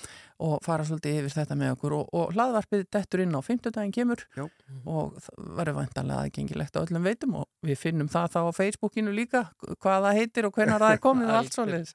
og 0.47 0.61
fara 0.65 0.87
svolítið 0.87 1.21
yfir 1.23 1.37
þetta 1.41 1.59
með 1.59 1.75
okkur 1.77 1.97
og, 1.99 2.15
og 2.17 2.35
hlaðvarpið 2.37 2.87
dettur 2.95 3.25
inn 3.25 3.35
á 3.35 3.41
50 3.43 3.75
daginn 3.77 3.95
kemur 3.97 4.23
Já. 4.37 4.47
og 4.87 5.19
verður 5.37 5.79
vantanlega 5.81 6.27
aðgengilegt 6.27 6.79
á 6.79 6.83
öllum 6.85 7.07
veitum 7.07 7.39
og 7.43 7.47
við 7.67 7.81
finnum 7.83 8.11
það 8.13 8.27
þá 8.37 8.41
á 8.47 8.53
Facebookinu 8.61 9.15
líka 9.15 9.47
hvað 9.83 10.09
það 10.09 10.19
heitir 10.21 10.49
og 10.49 10.55
hvenar 10.57 10.83
það 10.83 10.97
er 10.97 11.03
komið 11.03 11.27
og 11.33 11.39
allt 11.41 11.57
svolítið. 11.57 11.95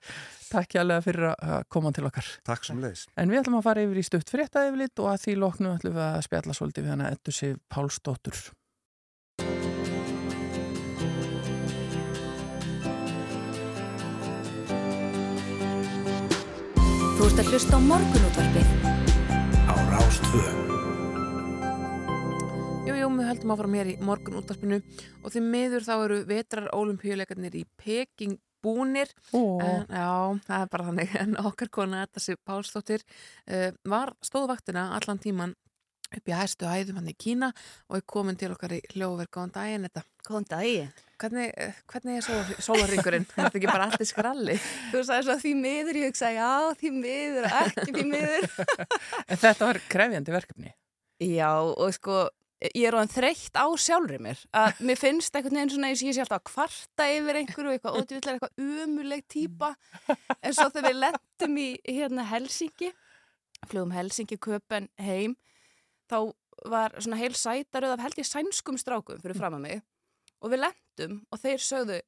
Takk 0.51 0.75
hjá 0.75 0.83
fyrir 1.05 1.29
að 1.31 1.63
koma 1.71 1.91
til 1.95 2.05
okkar. 2.09 2.27
Takk 2.47 2.65
sem 2.67 2.81
leiðis. 2.81 3.05
En 3.15 3.31
við 3.31 3.39
ætlum 3.39 3.59
að 3.61 3.65
spjalla 6.41 6.57
svolítið 6.57 6.85
við 6.85 6.91
hana 6.95 7.09
Ettu 7.13 7.31
Sif 7.35 7.57
Pálsdóttur. 7.69 8.37
Þú 17.11 17.27
ert 17.27 17.41
að 17.43 17.51
hlusta 17.51 17.77
á 17.77 17.81
morgunútvarpið 17.85 18.73
á 19.69 19.73
Rástvö. 19.91 20.43
Jú, 22.89 22.97
jú, 22.97 23.09
við 23.13 23.27
höldum 23.29 23.53
áfram 23.53 23.77
hér 23.77 23.93
í 23.93 23.97
morgun 24.01 24.41
útvarpinu 24.41 24.81
og 25.21 25.29
því 25.29 25.45
miður 25.45 25.85
þá 25.85 25.95
eru 25.99 26.21
vetrar 26.25 26.71
olimpíuleikarnir 26.73 27.61
í 27.61 27.67
Peking 27.77 28.39
búnir. 28.65 29.13
Ó, 29.37 29.61
En, 29.61 29.85
já, 29.89 30.09
það 30.47 30.63
er 30.63 30.73
bara 30.73 30.89
þannig. 30.89 31.17
En 31.21 31.37
okkar 31.45 31.69
kona, 31.69 32.07
þetta 32.07 32.25
sé 32.25 32.37
Pálsdóttir, 32.41 33.05
uh, 33.45 33.69
var 33.85 34.15
stóðvaktina 34.25 34.89
allan 34.97 35.21
tíman 35.21 35.53
upp 36.17 36.31
í 36.31 36.35
hæstu 36.35 36.67
hæðum 36.67 36.99
hann 36.99 37.11
í 37.11 37.15
Kína 37.17 37.51
og 37.89 37.99
er 37.99 38.03
komin 38.09 38.37
til 38.39 38.51
okkar 38.55 38.75
í 38.75 38.81
hljóver. 38.93 39.29
Góðan 39.31 39.53
daginn 39.55 39.87
þetta. 39.87 40.03
Góðan 40.27 40.49
daginn. 40.51 40.91
Hvernig, 41.21 41.53
eh, 41.55 41.79
hvernig 41.91 42.17
er 42.17 42.25
sólar, 42.25 42.51
sólarringurinn? 42.65 43.25
er 43.29 43.45
þetta 43.45 43.59
ekki 43.59 43.69
bara 43.69 43.87
allt 43.87 44.01
í 44.01 44.09
skralli? 44.09 44.57
Þú 44.91 45.03
sagði 45.05 45.25
svo 45.27 45.37
því 45.43 45.53
miður, 45.61 45.99
ég 46.01 46.11
hugsaði 46.11 46.39
já, 46.39 46.51
því 46.81 46.91
miður, 46.97 47.49
ekki 47.61 47.87
því 47.95 48.05
miður. 48.09 48.47
en 49.27 49.41
þetta 49.45 49.67
var 49.69 49.81
krefjandi 49.91 50.35
verkefni. 50.35 50.73
já, 51.21 51.51
og 51.61 51.93
sko, 51.93 52.23
ég 52.61 52.87
er 52.89 52.97
orðin 52.97 53.13
þreytt 53.13 53.57
á 53.57 53.65
sjálfri 53.85 54.17
mér. 54.21 54.41
Að 54.57 54.81
mér 54.89 54.99
finnst 55.01 55.37
einhvern 55.37 55.59
veginn 55.59 55.73
svona 55.75 55.91
eins 55.91 56.01
og 56.01 56.09
ég 56.09 56.17
sé 56.17 56.25
alltaf 56.25 56.41
að 56.41 56.49
kvarta 56.49 57.07
yfir 57.13 57.39
einhverju, 57.41 57.75
eitthvað 57.75 57.99
ódvíðlega, 58.01 58.35
eitthvað 58.35 58.65
umuleg 58.65 59.23
típa. 59.29 59.71
En 60.41 60.57
svo 60.57 60.67
þegar 60.73 60.89
við 60.89 60.99
lendum 61.05 61.61
í 61.61 61.69
hérna 61.85 62.25
Helsingi, 62.33 62.91
flugum 63.69 63.93
Helsingi 63.93 64.37
köpen 64.41 64.89
heim, 65.01 65.37
þá 66.11 66.19
var 66.71 66.95
svona 66.99 67.19
heil 67.21 67.33
sætaröð 67.37 67.95
af 67.95 68.05
held 68.05 68.21
ég 68.21 68.27
sænskum 68.27 68.77
strákum 68.79 69.21
fyrir 69.21 69.39
fram 69.39 69.57
að 69.57 69.63
mig 69.65 69.83
og 70.41 70.51
við 70.53 70.65
lendum 70.65 71.21
og 71.31 71.41
þeir 71.41 71.63
sögðu 71.63 72.01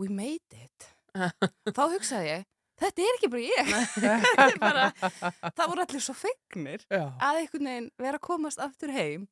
we 0.00 0.08
made 0.08 0.56
it. 0.56 0.88
Þá 1.76 1.82
hugsaði 1.92 2.28
ég, 2.28 2.44
þetta 2.80 3.04
er 3.04 3.16
ekki 3.18 3.30
bara 3.32 3.46
ég. 3.46 3.72
Bara, 4.64 4.90
það 5.52 5.64
voru 5.72 5.84
allir 5.84 6.04
svo 6.04 6.14
feignir 6.16 6.84
Já. 6.88 7.08
að 7.20 7.40
einhvern 7.42 7.70
veginn 7.70 7.88
vera 8.00 8.20
að 8.20 8.26
komast 8.28 8.62
aftur 8.62 8.92
heim. 8.94 9.26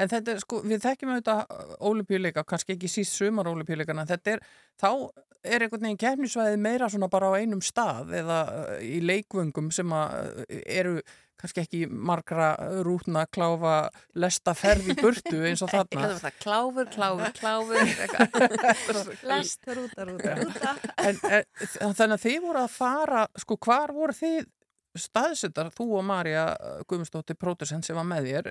En 0.00 0.10
þetta 0.10 0.36
sko, 0.42 0.60
við 0.66 0.82
þekkjum 0.84 1.12
auðvitað 1.14 1.52
ólipjuleika, 1.80 2.44
kannski 2.48 2.74
ekki 2.76 2.90
síst 2.92 3.16
sumar 3.16 3.48
ólipjuleikana, 3.48 4.04
þetta 4.08 4.34
er, 4.34 4.42
þá 4.80 4.90
er 5.42 5.64
einhvern 5.64 5.86
veginn 5.86 6.00
kefnisvæðið 6.02 6.60
meira 6.62 6.88
svona 6.92 7.08
bara 7.12 7.30
á 7.32 7.38
einum 7.40 7.62
stað 7.64 8.12
eða 8.20 8.40
uh, 8.52 8.74
í 8.84 9.00
leikvöngum 9.02 9.70
sem 9.74 9.94
að 9.96 10.42
uh, 10.44 10.58
eru 10.62 10.98
kannski 11.42 11.62
ekki 11.64 11.80
margra 11.90 12.48
rútna 12.86 13.26
kláfa 13.34 13.74
lesta 14.22 14.54
ferð 14.56 14.92
í 14.94 14.96
burtu 15.02 15.42
eins 15.48 15.62
og 15.66 15.70
þarna. 15.74 16.06
var 16.08 16.22
það 16.22 16.38
kláfur, 16.44 16.90
kláfur, 16.94 17.36
kláfur. 17.42 19.12
lest, 19.28 19.66
rúta, 19.68 20.06
rúta, 20.08 20.34
rúta 20.40 20.74
En, 21.02 21.18
en 21.26 21.94
þannig 21.98 22.16
að 22.16 22.24
þið 22.26 22.40
voru 22.46 22.62
að 22.64 22.74
fara, 22.78 23.24
sko, 23.42 23.58
hvar 23.66 23.92
voru 23.96 24.14
þið 24.16 24.46
staðsettar, 25.02 25.70
þú 25.72 25.86
og 25.98 26.04
Marja 26.04 26.42
Guðmundsdóttir 26.86 27.38
Prótersson 27.40 27.82
sem 27.84 27.96
var 27.96 28.04
með 28.04 28.26
þér, 28.28 28.48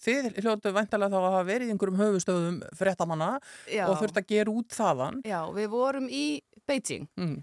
þið 0.00 0.26
hljótu 0.44 0.72
væntalega 0.76 1.10
þá 1.12 1.18
að 1.20 1.24
hafa 1.30 1.46
verið 1.48 1.70
í 1.70 1.72
einhverjum 1.74 2.00
höfustöðum 2.00 2.58
fréttamanna 2.78 3.30
já, 3.68 3.86
og 3.88 3.96
þurft 4.02 4.20
að 4.20 4.28
gera 4.34 4.52
út 4.54 4.76
þaðan. 4.76 5.22
já, 5.26 5.40
við 5.56 5.70
vorum 5.72 6.06
í 6.12 6.24
Beijing 6.68 7.08
Mm. 7.18 7.38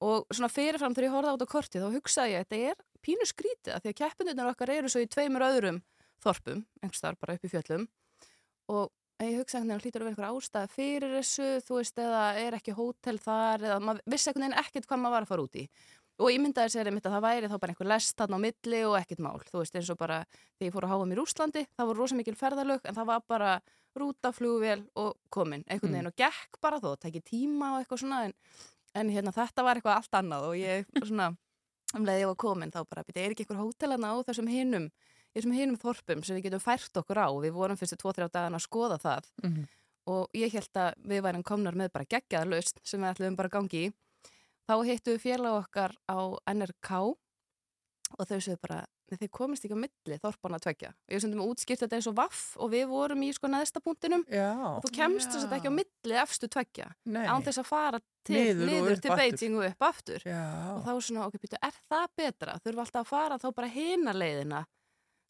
og 0.00 0.24
svona 0.32 0.48
fyrirfram 0.48 0.94
þegar 0.96 1.08
ég 1.10 1.14
horfði 1.18 1.34
át 1.34 1.44
á 1.44 1.48
kortið 1.52 1.82
þá 1.84 1.90
hugsaði 1.98 2.32
ég, 2.38 2.46
þetta 2.46 2.70
er 2.70 2.78
pínu 3.04 3.26
skrítið 3.28 3.74
af 3.74 3.84
því 3.84 3.92
að 3.92 3.98
keppindunar 4.00 4.52
okkar 4.52 4.72
eru 4.74 4.90
svo 4.92 5.02
í 5.02 5.08
tveimur 5.10 5.46
öðrum 5.46 5.82
þorpum, 6.24 6.64
einhverstaðar 6.82 7.20
bara 7.20 7.36
upp 7.36 7.46
í 7.46 7.52
fjöllum. 7.52 7.86
Og 8.70 8.90
ég 9.24 9.38
hugsaði 9.40 9.62
einhvern 9.62 9.72
veginn 9.72 9.84
hlýtur 9.84 10.02
að 10.02 10.08
vera 10.08 10.12
einhver 10.14 10.28
ástæða 10.30 10.72
fyrir 10.74 11.14
þessu 11.18 11.48
þú 11.66 11.78
veist, 11.78 11.98
eða 12.00 12.26
er 12.40 12.56
ekki 12.56 12.76
hótel 12.76 13.16
þar 13.20 13.64
eða 13.68 13.80
maður 13.84 14.12
vissi 14.14 14.30
einhvern 14.30 14.46
veginn 14.46 14.60
ekkert 14.62 14.88
hvað 14.90 15.02
maður 15.02 15.16
var 15.16 15.26
að 15.26 15.32
fara 15.32 15.46
út 15.48 15.58
í. 15.60 15.64
Og 16.20 16.28
ég 16.28 16.42
myndaði 16.44 16.72
sér 16.74 16.88
einmitt 16.90 17.06
að 17.08 17.14
það 17.16 17.24
væri 17.24 17.48
þá 17.48 17.54
bara 17.60 17.72
einhver 17.72 17.88
lest 17.88 18.18
þarna 18.20 18.36
á 18.36 18.44
milli 18.44 18.80
og 18.84 18.96
ekkert 18.98 19.22
mál. 19.24 19.38
Þú 19.48 19.62
veist, 19.62 19.76
eins 19.80 19.92
og 19.92 20.00
bara 20.00 20.18
þegar 20.28 20.66
ég 20.66 20.74
fór 20.74 20.86
að 20.86 20.92
háa 20.92 21.06
mér 21.08 21.22
Úslandi 21.22 21.62
það 21.70 21.90
voru 21.90 22.02
rosa 22.02 22.18
mikil 22.18 22.36
ferðalög 22.36 22.84
en 22.84 22.98
það 22.98 23.08
var 23.08 23.22
bara 23.32 23.52
rúta, 23.96 24.32
flugvél 24.36 24.82
og 25.00 25.14
komin 25.32 25.64
einhvern 25.66 25.96
veginn 25.96 26.10
og 26.10 26.18
gekk 26.20 26.60
bara 26.60 26.80
þó, 26.82 26.92
tekið 27.00 27.24
tíma 27.26 27.72
og 27.72 27.80
eitthvað 27.80 28.02
svona 28.04 28.20
en, 28.28 28.34
en 29.00 29.12
hérna 29.14 29.32
þetta 29.34 29.64
var 29.66 29.80
eitthvað 29.80 29.96
allt 29.96 30.18
annað 30.20 30.46
og 30.50 30.60
ég 30.60 30.92
svona 31.00 31.30
um 31.96 32.06
leið 32.06 32.22
ég 32.22 32.30
var 32.30 32.38
komin 32.38 32.72
þá 32.74 32.82
bara, 32.88 33.04
er 33.14 33.32
ekki 33.32 33.46
einhver 33.46 33.60
hótelana 33.60 34.12
á 34.14 34.16
þessum 34.28 34.50
hinum 34.50 34.90
þessum 35.34 35.54
hinum 35.54 35.78
þorpum 35.78 36.24
sem 36.26 36.38
við 36.38 36.48
getum 36.48 36.62
fært 36.62 36.96
okkur 37.00 37.20
á? 37.22 37.28
Við 37.42 37.54
vorum 37.54 37.78
fyrstu 37.78 37.98
2-3 38.00 38.30
dagana 38.30 38.58
að 38.58 38.66
skoða 38.66 38.98
það. 39.02 39.30
Mhm. 39.42 39.68
og 40.10 40.30
ég 40.34 40.50
held 40.50 40.74
að 40.74 40.94
við 41.06 41.20
værum 41.22 41.42
komnar 41.44 41.76
með 41.76 41.92
bara 41.92 42.08
geggjaðar 42.08 42.48
laust 42.50 42.80
sem 42.82 43.00
við 43.00 43.10
ætlum 43.12 43.36
bara 43.36 43.48
gangi 43.52 43.82
í. 43.84 43.92
Þá 44.66 44.74
hittu 44.88 45.12
við 45.12 45.20
félag 45.20 45.58
okkar 45.60 45.92
á 46.08 46.18
NRK 46.50 46.90
og 48.18 48.26
þau 48.26 48.40
sögðu 48.40 48.58
bara 48.64 48.86
"Nei, 49.10 49.18
þið 49.20 49.30
komist 49.34 49.64
ekki 49.66 49.74
á 49.74 49.82
milli 49.84 50.18
þorpana 50.22 50.58
að 50.60 50.64
tvekja 50.66 50.90
og 50.94 51.14
ég 51.16 51.20
sendum 51.24 51.42
útskýrt 51.44 51.82
þetta 51.82 51.96
eins 51.98 52.06
og 52.10 52.14
vaff 52.16 52.42
og 52.62 52.70
við 52.70 52.86
vorum 52.88 53.22
í 53.26 53.32
sko 53.34 53.50
neðsta 53.50 53.80
punktinum. 53.82 54.22
Og 54.76 54.84
þú 54.86 54.92
kemst 54.94 55.30
þess 55.34 55.44
að 55.48 55.56
ekki 55.58 55.70
á 55.70 55.78
milli 55.80 56.16
efstu 56.22 56.48
tvekja 56.48 56.88
án 57.26 57.42
þess 57.42 57.58
að 57.64 57.66
fara 57.70 58.00
til, 58.24 58.56
Niður 58.56 59.00
til 59.00 59.10
aftur. 59.10 59.16
Beijing 59.16 59.56
og 59.58 59.64
upp 59.70 59.82
aftur. 59.90 60.22
Já, 60.24 60.42
og 60.76 60.82
þá 60.86 60.92
svona, 61.02 61.26
ok, 61.26 61.38
býtu, 61.42 61.58
er 61.62 61.74
það 61.90 62.08
betra? 62.16 62.58
Þurfa 62.64 62.84
alltaf 62.86 63.00
að 63.06 63.10
fara 63.10 63.38
þá 63.42 63.48
bara 63.56 63.68
hina 63.74 64.12
leiðina 64.14 64.64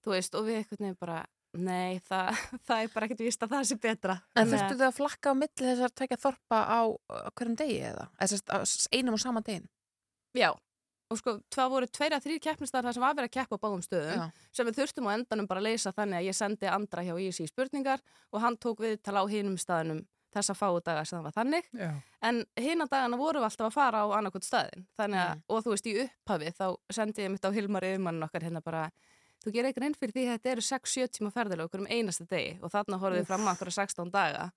þú 0.04 0.14
veist, 0.16 0.34
og 0.34 0.44
við 0.48 0.56
einhvern 0.60 0.84
veginn 0.86 0.96
bara 1.00 1.18
nei, 1.60 1.98
það, 2.06 2.28
það 2.68 2.82
er 2.84 2.90
bara 2.94 3.06
ekkert 3.08 3.20
víst 3.26 3.42
að 3.42 3.50
það 3.56 3.64
sé 3.70 3.76
betra. 3.82 4.14
En 4.36 4.46
að- 4.46 4.52
þurftu 4.54 4.76
þau 4.80 4.86
að 4.90 4.96
flakka 5.00 5.30
á 5.32 5.34
milli 5.34 5.66
þessar 5.70 5.94
tvekja 5.98 6.18
þorpa 6.22 6.58
á 6.68 6.80
á 7.10 7.28
hverjum 7.34 7.56
degi 7.58 7.78
eða? 7.90 8.04
Einum 8.94 9.16
og 9.16 9.20
sama 9.20 9.40
degin? 9.42 9.66
Já, 10.36 10.52
og 11.10 11.18
sko, 11.18 11.34
það 11.50 11.70
voru 11.74 11.86
tveir 11.90 12.14
að 12.16 12.24
þrýr 12.26 12.40
keppnistar 12.44 12.84
þar 12.86 12.94
sem 12.96 13.02
var 13.04 13.14
verið 13.18 13.30
að 13.30 13.34
keppa 13.38 13.58
á 13.58 13.62
báðum 13.64 13.82
stöðum 13.82 14.20
Já. 14.20 14.30
sem 14.54 14.66
við 14.70 14.78
þurftum 14.80 15.08
á 15.10 15.14
endanum 15.16 15.48
bara 15.50 15.60
að 15.62 15.68
leysa 15.70 15.92
þannig 15.96 16.20
að 16.20 16.28
ég 16.30 16.36
sendi 16.38 16.70
andra 16.70 17.02
hjá 17.06 17.14
ISI 17.26 17.46
spurningar 17.50 18.00
og 18.32 18.40
hann 18.44 18.56
tók 18.62 18.80
við 18.84 18.96
tala 19.02 19.22
á 19.22 19.26
hinum 19.30 19.56
staðinum 19.58 20.04
þessa 20.30 20.54
fáu 20.54 20.78
daga 20.86 21.02
sem 21.04 21.18
það 21.18 21.24
var 21.26 21.34
þannig 21.34 21.64
já, 21.74 21.88
en 22.22 22.44
hina 22.62 22.86
dagana 22.86 23.16
vorum 23.18 23.42
við 23.42 23.48
alltaf 23.50 23.66
að 23.66 23.74
fara 23.74 24.02
á 24.02 24.06
annarkot 24.14 24.46
staðin 24.46 24.86
þannig 24.96 25.18
að, 25.24 25.32
Mm. 25.34 25.42
og 25.50 25.64
þú 25.64 25.70
veist, 25.74 25.86
í 25.90 25.94
upphafi 26.04 26.52
þá 26.54 26.66
sendi 26.94 27.22
ég 27.24 27.30
mitt 27.34 27.42
á 27.42 27.50
Hilmar 27.50 27.82
yfirmann 27.88 28.22
okkar 28.22 28.42
hérna 28.46 28.62
bara 28.62 28.84
þú 29.42 29.50
gerir 29.52 29.72
eitthvað 29.72 29.86
einn 29.88 29.96
fyrir 29.98 30.14
því 30.14 30.24
að 30.28 30.36
þetta 30.38 30.50
eru 30.52 30.62
6-7 30.68 31.08
tíma 31.18 31.32
ferðilega 31.34 31.66
okkur 31.66 31.80
um 31.82 31.90
einasta 31.90 32.26
degi 32.30 32.52
og 32.62 32.70
þarna 32.70 33.00
horfum 33.02 33.18
við 33.18 33.26
fram 33.26 33.48
á 33.48 33.52
okkur 33.56 33.72
16 33.74 34.10
daga 34.14 34.52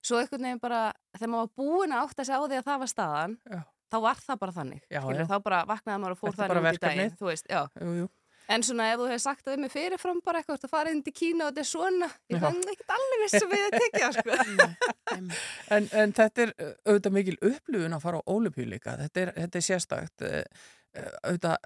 svo 0.00 0.16
einhvern 0.22 0.46
veginn 0.48 0.60
bara, 0.64 0.80
þegar 1.18 1.28
maður 1.34 1.44
var 1.44 1.52
búin 1.60 1.92
að 1.92 2.06
átta 2.08 2.24
sig 2.24 2.32
á 2.32 2.40
því 2.40 2.56
að 2.62 2.64
það 2.70 2.78
var 2.80 2.90
staðan 2.94 3.36
Já. 3.44 3.60
Þá 3.90 3.98
var 4.06 4.22
það 4.24 4.40
bara 4.44 4.56
þannig 4.60 4.80
Já, 4.86 5.00
skilur, 5.02 5.20
já. 5.24 5.28
þá 5.30 5.36
bara 5.48 5.60
vaknaði 5.68 6.02
maður 6.04 6.16
og 6.16 6.20
fór 6.24 6.40
bara 6.40 6.62
út 6.62 6.78
í 6.78 6.82
daginn 6.84 7.14
veist, 7.26 7.50
jú, 7.50 7.92
jú. 8.00 8.06
en 8.54 8.64
svona 8.66 8.86
ef 8.92 9.00
þú 9.00 9.08
hefur 9.10 9.22
sagt 9.24 9.44
það 9.46 9.54
við 9.56 9.62
mig 9.64 9.72
fyrirfram 9.74 10.20
bara 10.26 10.40
eitthvað 10.42 10.66
að 10.68 10.72
fara 10.74 10.94
inn 10.94 11.02
til 11.06 11.14
Kína 11.16 11.48
og 11.48 11.50
þetta 11.52 11.64
er 11.64 11.70
svona 11.70 12.10
ég 12.34 12.44
fann 12.44 12.60
ekkert 12.74 12.94
alveg 12.96 13.24
viss 13.24 13.36
sem 13.38 13.52
við 13.52 13.66
að 13.66 13.76
tekja 13.84 14.12
sko. 14.18 14.38
En, 15.74 15.86
en 15.90 16.12
þetta 16.14 16.46
er 16.46 16.50
auðvitað 16.86 17.14
mikil 17.14 17.36
upplifun 17.50 17.94
að 17.96 18.02
fara 18.04 18.20
á 18.22 18.28
ólupjúleika. 18.30 18.94
Þetta 19.04 19.20
er, 19.22 19.30
þetta 19.36 19.58
er 19.60 19.64
sérstakt. 19.66 20.24
uh, 20.26 20.66
uh, 20.94 21.12
Auðvitað 21.26 21.56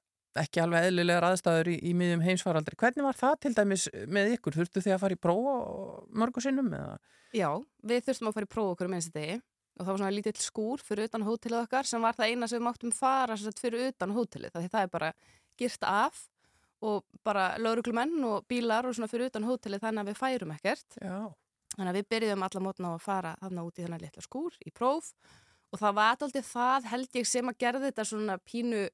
ekki 0.42 0.62
alveg 0.64 0.88
eðlilegar 0.88 1.26
aðstæður 1.28 1.70
í, 1.70 1.74
í 1.88 1.92
miðjum 1.94 2.24
heimsfaraldri. 2.24 2.78
Hvernig 2.80 3.06
var 3.06 3.18
það 3.20 3.34
til 3.44 3.52
dæmis 3.54 3.84
með 4.10 4.32
ykkur? 4.38 4.56
Þurftu 4.58 4.82
þið 4.82 4.96
að 4.96 5.02
fara 5.04 5.16
í 5.16 5.20
prófa 5.22 5.54
mörgu 6.24 6.42
sinnum? 6.42 6.72
Eða? 6.74 6.96
Já, 7.36 7.50
við 7.86 8.08
þurftum 8.08 8.30
að 8.32 8.36
fara 8.40 8.48
í 8.48 8.52
próf 8.56 8.72
okkur 8.74 8.90
um 8.90 8.96
einstu 8.98 9.14
degi 9.14 9.36
og 9.74 9.82
það 9.82 9.90
var 9.90 10.00
svona 10.02 10.14
lítill 10.14 10.40
skúr 10.40 10.82
fyrir 10.84 11.08
utan 11.10 11.24
hótelið 11.26 11.64
okkar 11.64 11.88
sem 11.88 12.04
var 12.04 12.16
það 12.16 12.30
eina 12.30 12.48
sem 12.50 12.60
við 12.60 12.66
máttum 12.68 12.94
fara 12.94 13.36
fyrir 13.36 13.88
utan 13.90 14.14
hótelið 14.14 14.54
það 14.54 14.80
er 14.82 14.92
bara 14.92 15.12
girt 15.58 15.86
af 15.88 16.20
og 16.84 17.04
bara 17.24 17.54
lauruglumenn 17.58 18.18
og 18.28 18.44
bílar 18.50 18.86
og 18.86 18.96
svona 18.96 19.10
fyrir 19.10 19.32
utan 19.32 19.46
hótelið 19.48 19.82
þannig 19.86 20.04
að 20.04 20.10
við 20.10 20.20
færum 20.20 20.52
ekkert 20.54 20.98
Já. 21.00 21.18
þannig 21.76 21.90
að 21.90 21.98
við 21.98 22.10
byrjuðum 22.14 22.46
alla 22.48 22.64
mótna 22.66 22.92
á 22.92 22.94
að 22.94 23.06
fara 23.06 23.32
þarna 23.40 23.64
út 23.66 23.78
í 23.78 23.86
þennan 23.86 24.04
litla 24.04 24.24
skúr 24.24 24.58
í 24.62 24.74
próf 24.74 25.10
og 25.72 25.80
það 25.80 25.96
var 25.98 26.12
alltaf 26.14 26.50
það 26.52 26.90
held 26.92 27.18
ég 27.18 27.28
sem 27.28 27.50
að 27.50 27.60
gerði 27.64 27.88
þetta 27.88 28.06
svona 28.10 28.38
pínu 28.46 28.84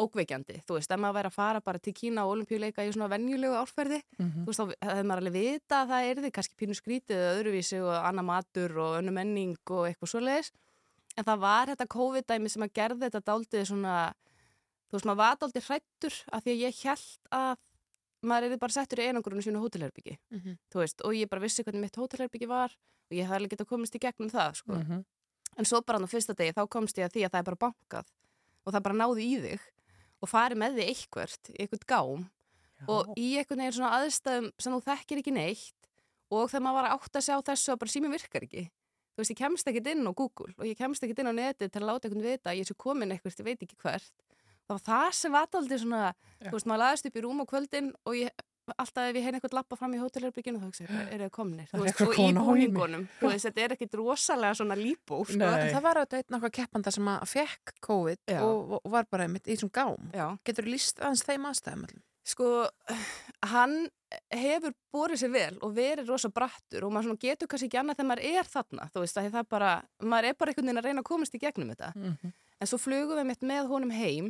ókveikjandi, 0.00 0.62
þú 0.66 0.74
veist, 0.78 0.90
ef 0.90 0.98
maður 1.00 1.14
væri 1.18 1.28
að 1.28 1.34
fara 1.36 1.60
bara 1.60 1.78
til 1.78 1.92
Kína 1.92 2.24
og 2.24 2.32
olimpíuleika 2.36 2.84
í 2.86 2.92
svona 2.94 3.08
venjulegu 3.12 3.54
árferði, 3.60 4.00
Mhm. 4.18 4.44
þú 4.44 4.46
veist, 4.46 4.60
þá 4.60 4.74
hefði 4.88 5.04
maður 5.06 5.20
alveg 5.22 5.32
vita 5.32 5.82
að 5.84 5.88
það 5.92 6.08
erði 6.12 6.30
kannski 6.32 6.56
pínu 6.56 6.74
skrítið 6.74 7.16
eða 7.16 7.34
öðruvísi 7.42 7.78
og 7.82 7.92
annar 8.08 8.24
matur 8.24 8.78
og 8.78 8.96
önnu 9.02 9.12
menning 9.12 9.56
og 9.70 9.86
eitthvað 9.88 10.12
svoleiðis 10.12 10.50
en 11.16 11.24
það 11.24 11.38
var 11.38 11.66
þetta 11.66 11.86
COVID-dæmi 11.86 12.48
sem 12.50 12.62
að 12.62 12.72
gerði 12.72 13.10
þetta 13.10 13.20
daldið 13.20 13.66
svona 13.68 14.14
þú 14.88 14.92
veist, 14.96 15.04
maður 15.04 15.16
var 15.16 15.36
daldið 15.36 15.66
hrættur 15.68 16.14
af 16.32 16.42
því 16.44 16.50
að 16.52 16.62
ég 16.62 16.82
held 16.82 17.18
að 17.32 17.56
maður 18.24 18.44
erði 18.48 18.58
bara 18.58 18.72
settur 18.72 18.98
í 18.98 19.08
einangurinu 19.12 19.42
sínu 19.44 19.60
hótelherbyggi 19.60 20.16
Mhm. 20.30 20.58
þú 20.72 20.76
veist, 20.80 21.00
og 21.04 21.12
ég 21.12 21.28
bara 21.28 21.40
vissi 21.42 21.62
hvernig 21.62 21.80
mitt 21.80 21.96
hótelherbyggi 21.96 22.48
var 22.48 22.70
og 22.72 23.12
ég 23.12 23.26
hafði 23.26 23.44
alveg 23.44 24.30
það, 24.32 24.54
sko 24.56 24.72
Mhm. 24.72 25.04
en 25.58 25.64
svo 25.64 25.82
bara 25.84 25.98
á 25.98 26.06
fyrsta 26.08 26.34
degi 26.34 26.52
þá 26.54 26.66
komst 26.68 26.96
ég 26.96 27.04
að 27.04 27.12
því 27.12 27.24
að 27.26 27.30
það 27.30 27.38
er 27.38 27.42
bara 27.42 27.56
bankað 27.56 28.06
og 28.64 28.72
það 28.72 28.82
bara 28.82 28.94
náði 28.94 29.20
í 29.20 29.40
þig 29.42 29.60
og 30.22 30.30
farið 30.30 30.60
með 30.62 30.78
þig 30.78 30.92
eitthvert, 30.92 31.52
eitthvað 31.56 31.86
gám 31.92 32.28
og 32.90 33.12
í 33.18 33.32
einhvern 33.38 33.62
veginn 33.62 33.76
svona 33.76 33.98
aðstæðum 34.00 34.50
sem 34.58 34.74
þú 34.74 34.80
þekkir 34.88 35.22
ekki 35.22 35.34
neitt 35.36 35.90
og 36.32 36.48
þegar 36.50 36.64
maður 36.64 36.78
var 36.78 36.88
að 36.88 36.94
átta 36.96 37.22
sig 37.22 37.36
á 37.36 37.46
þessu 37.50 37.74
að 37.74 37.80
bara 37.82 37.92
sími 37.92 38.10
virkar 38.10 38.46
ekki. 38.46 38.64
Þú 39.12 39.20
veist, 39.20 39.32
ég 39.34 39.38
kemst 39.42 39.68
ekkert 39.68 39.90
inn 39.92 40.08
á 40.08 40.12
Google 40.16 40.54
og 40.56 40.64
ég 40.64 40.78
kemst 40.78 41.04
ekkert 41.04 41.20
inn 41.20 41.30
á 41.30 41.34
netið 41.36 41.72
til 41.74 41.82
að 41.82 41.88
láta 41.90 42.08
einhvern 42.08 42.24
vita 42.24 42.54
ég 42.56 42.68
sé 42.68 42.76
komin 42.80 43.12
eitthvað, 43.12 43.36
ég 43.42 43.48
veit 43.50 43.66
ekki 43.66 43.76
hvert. 43.82 44.14
Það 44.62 44.72
var 44.72 44.84
það 44.86 45.08
sem 45.18 45.34
var 45.36 45.58
aldrei 45.58 45.78
svona 45.82 46.02
Já. 46.08 46.48
þú 46.48 46.54
veist, 46.56 46.68
maður 46.70 46.82
laðist 46.82 47.08
upp 47.10 47.18
í 47.18 47.24
rúm 47.26 47.42
á 47.42 47.46
kvöldin 47.50 47.90
og 48.08 48.16
ég, 48.16 48.44
alltaf 48.76 49.08
ef 49.08 49.16
ég 49.18 49.24
heyrði 49.26 49.38
eitthvað 49.40 49.56
lappa 49.58 49.78
fram 49.78 49.94
í 49.96 50.00
hótelherbygginu 50.02 50.60
þá 50.60 50.66
hugsa 50.68 50.84
ég, 50.84 50.92
er 51.14 51.24
það 51.24 51.32
komnir, 51.34 51.66
Það 51.70 51.84
veist, 51.86 52.02
og 52.04 52.14
í 52.14 52.28
búningunum 52.36 53.06
þú 53.18 53.32
veist, 53.32 53.46
þetta 53.48 53.64
er 53.64 53.74
ekkit 53.76 53.96
rosalega 53.98 54.58
svona 54.60 54.76
líbó 54.78 55.22
sko. 55.26 55.40
Nei. 55.40 55.72
Það 55.72 55.84
var 55.86 56.00
auðvitað 56.02 56.22
einn 56.22 56.38
okkar 56.38 56.54
keppanda 56.60 56.94
sem 56.94 57.10
að 57.12 57.26
fekk 57.32 57.74
COVID 57.88 58.34
og, 58.38 58.76
og 58.78 58.94
var 58.94 59.08
bara 59.10 59.26
einmitt 59.26 59.48
í 59.48 59.56
þessum 59.56 59.72
gám. 59.74 60.10
Já. 60.14 60.26
Getur 60.46 60.68
þú 60.68 60.74
líst 60.76 61.02
aðeins 61.02 61.26
þeim 61.26 61.48
aðstæðum 61.50 61.86
allum? 61.88 62.04
Sko, 62.22 62.48
hann 63.50 63.74
hefur 64.30 64.74
borið 64.94 65.24
sér 65.24 65.32
vel 65.34 65.56
og 65.64 65.72
verið 65.74 66.12
rosa 66.12 66.30
brattur 66.30 66.86
og 66.86 66.92
maður 66.94 67.18
getur 67.18 67.50
kannski 67.50 67.66
ekki 67.66 67.80
annað 67.80 67.98
þegar 67.98 68.10
maður 68.12 68.28
er 68.30 68.50
þarna, 68.52 68.86
þú 68.94 69.02
veist, 69.02 69.18
að 69.18 69.30
það 69.32 69.40
er 69.42 69.48
bara, 69.50 69.72
maður 69.98 70.28
er 70.28 70.36
bara 70.38 70.52
einhvern 70.52 70.68
veginn 70.68 70.82
að 70.82 70.86
reyna 70.86 71.02
að 71.02 71.08
komast 71.08 71.34
í 71.34 71.42
gegnum 71.42 71.72
þetta. 71.74 71.90
Mhm. 71.98 72.32
En 72.62 72.70
svo 72.70 72.78
flugum 72.78 73.18
við 73.18 73.26
mitt 73.26 73.42
með 73.42 73.72
honum 73.72 73.90
heim 73.90 74.28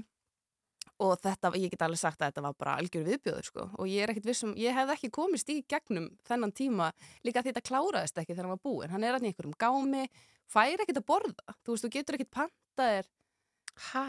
og 1.02 1.16
þetta, 1.24 1.50
ég 1.58 1.72
get 1.72 1.82
alveg 1.86 1.98
sagt 2.00 2.20
að 2.22 2.30
þetta 2.30 2.44
var 2.46 2.54
bara 2.62 2.74
algjör 2.80 3.06
viðbjóður, 3.08 3.46
sko, 3.48 3.64
og 3.78 3.88
ég 3.90 4.04
er 4.04 4.12
ekkit 4.12 4.28
vissum, 4.30 4.52
ég 4.60 4.76
hefði 4.76 4.94
ekki 4.96 5.10
komist 5.18 5.48
í 5.50 5.58
gegnum 5.68 6.06
þennan 6.28 6.52
tíma 6.54 6.92
líka 7.26 7.42
því 7.42 7.52
þetta 7.52 7.64
kláraðist 7.70 8.20
ekki 8.22 8.36
þegar 8.36 8.46
hann 8.48 8.54
var 8.54 8.62
búinn, 8.66 8.92
hann 8.94 9.06
er 9.08 9.18
í 9.18 9.30
einhverjum 9.32 9.56
gámi, 9.58 10.04
fær 10.52 10.84
ekkit 10.84 11.00
að 11.02 11.08
borða, 11.10 11.56
þú 11.64 11.74
veist, 11.74 11.86
þú 11.88 11.92
getur 11.96 12.18
ekkit 12.20 12.32
pantaðir 12.38 13.10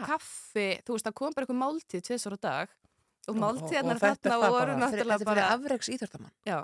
kaffi, 0.06 0.68
þú 0.84 0.96
veist, 0.96 1.06
það 1.08 1.16
kom 1.18 1.34
bara 1.34 1.46
eitthvað 1.46 1.60
máltíð 1.62 2.04
tvisar 2.08 2.36
á 2.36 2.38
dag 2.40 2.72
og 3.24 3.34
Og- 3.34 3.40
máltíðarnar 3.40 3.96
og 3.96 4.02
þetta 4.04 4.30
þarna 4.30 4.50
voru 4.52 4.72
bara. 4.74 4.80
Náttúrulega 4.84 5.18
þetta 5.18 5.24
bara 5.24 5.40
fyrir 5.40 5.54
afreiks 5.54 5.88
íþjórtamann. 5.94 6.32
Já. 6.44 6.58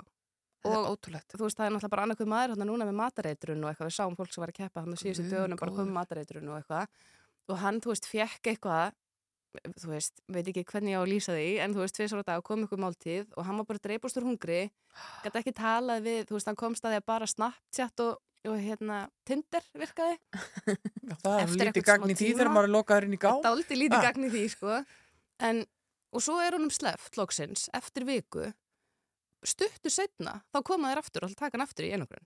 Þetta 0.61 0.77
Og- 0.77 0.99
þú 1.01 1.41
veist, 1.41 1.57
það 1.57 1.65
er 1.65 1.71
náttúrulega 1.73 1.89
bara 1.89 2.03
annað 2.05 2.27
maður 2.29 2.49
hérna 2.53 2.65
núna 2.69 2.85
með 2.85 2.97
matareitrun 3.01 3.63
og 3.65 3.69
eitthvað, 3.71 3.89
við 3.89 3.97
sáum 3.97 4.15
fólk 4.15 4.33
sem 4.33 4.41
var 4.41 4.51
að 4.51 4.59
keppa 4.61 4.81
hann 4.81 4.93
á 4.93 4.97
síðustu 5.01 5.25
dögunum 5.31 5.57
bara 5.57 5.71
komið 5.71 5.95
matareitrun 5.97 6.49
og 6.49 6.61
eitthvað 6.61 6.87
og 7.49 7.57
hann, 7.57 7.81
þú 7.81 7.89
veist, 7.91 8.05
fjekk 8.05 8.43
eitthvað 8.53 8.93
þú 9.81 9.89
veist, 9.91 10.21
veit 10.31 10.47
ekki 10.47 10.63
hvernig 10.71 10.93
ég 10.93 10.99
á 10.99 11.03
að 11.03 11.11
lýsa 11.11 11.33
því 11.35 11.47
en 11.65 11.73
þú 11.75 11.81
veist, 11.83 11.95
tvisar 11.97 12.21
á 12.23 12.29
dag 12.31 12.43
kom 12.47 12.63
eitthvað 12.63 12.83
máltíð 12.85 13.33
og 13.35 13.45
hann 13.47 13.57
var 13.61 13.67
bara 13.71 13.81
dreipustur 13.83 14.23
hungri 14.27 14.59
gæti 15.25 15.41
ekki 15.41 15.53
talað 15.57 16.05
við, 16.07 16.21
þú 16.29 16.37
veist, 16.37 16.47
hann 16.51 16.59
komst 16.61 16.85
að 16.85 16.95
því 16.95 16.99
að 17.01 17.07
bara 17.11 17.27
Snapchat 17.31 18.03
og, 18.05 18.21
og 18.47 18.57
hérna 18.63 19.01
Tinder 19.27 19.67
virkaði. 19.77 20.17
Já, 21.11 21.15
það 21.21 21.37
er 21.43 21.53
lítið 21.65 21.85
gagn 21.91 22.09
í 22.09 22.17
því 22.17 22.31
þegar 22.33 22.51
maður 22.55 22.69
er 22.69 22.75
lokaður 22.77 23.07
inn 23.09 23.17
í 23.17 23.21
gá. 23.21 23.29
dálítið 23.43 23.81
lítið 23.83 23.99
Ah. 23.99 24.05
gagn 24.07 24.25
í 24.27 24.31
því, 24.33 24.43
sko. 24.55 24.79
En, 25.51 25.63
og 26.15 26.23
svo 26.25 26.39
er 26.41 26.55
honum 26.57 26.71
sleft 26.73 27.17
loksins, 27.19 27.67
eftir 27.77 28.07
viku. 28.07 28.49
Stuttu 29.43 29.89
setna, 29.89 30.39
þá 30.53 30.59
koma 30.63 30.91
þér 30.91 30.99
aftur 31.01 31.25
og 31.25 31.35
taka 31.35 31.57
hann 31.57 31.65
aftur 31.65 31.87
í 31.87 31.91
einogrun 31.95 32.25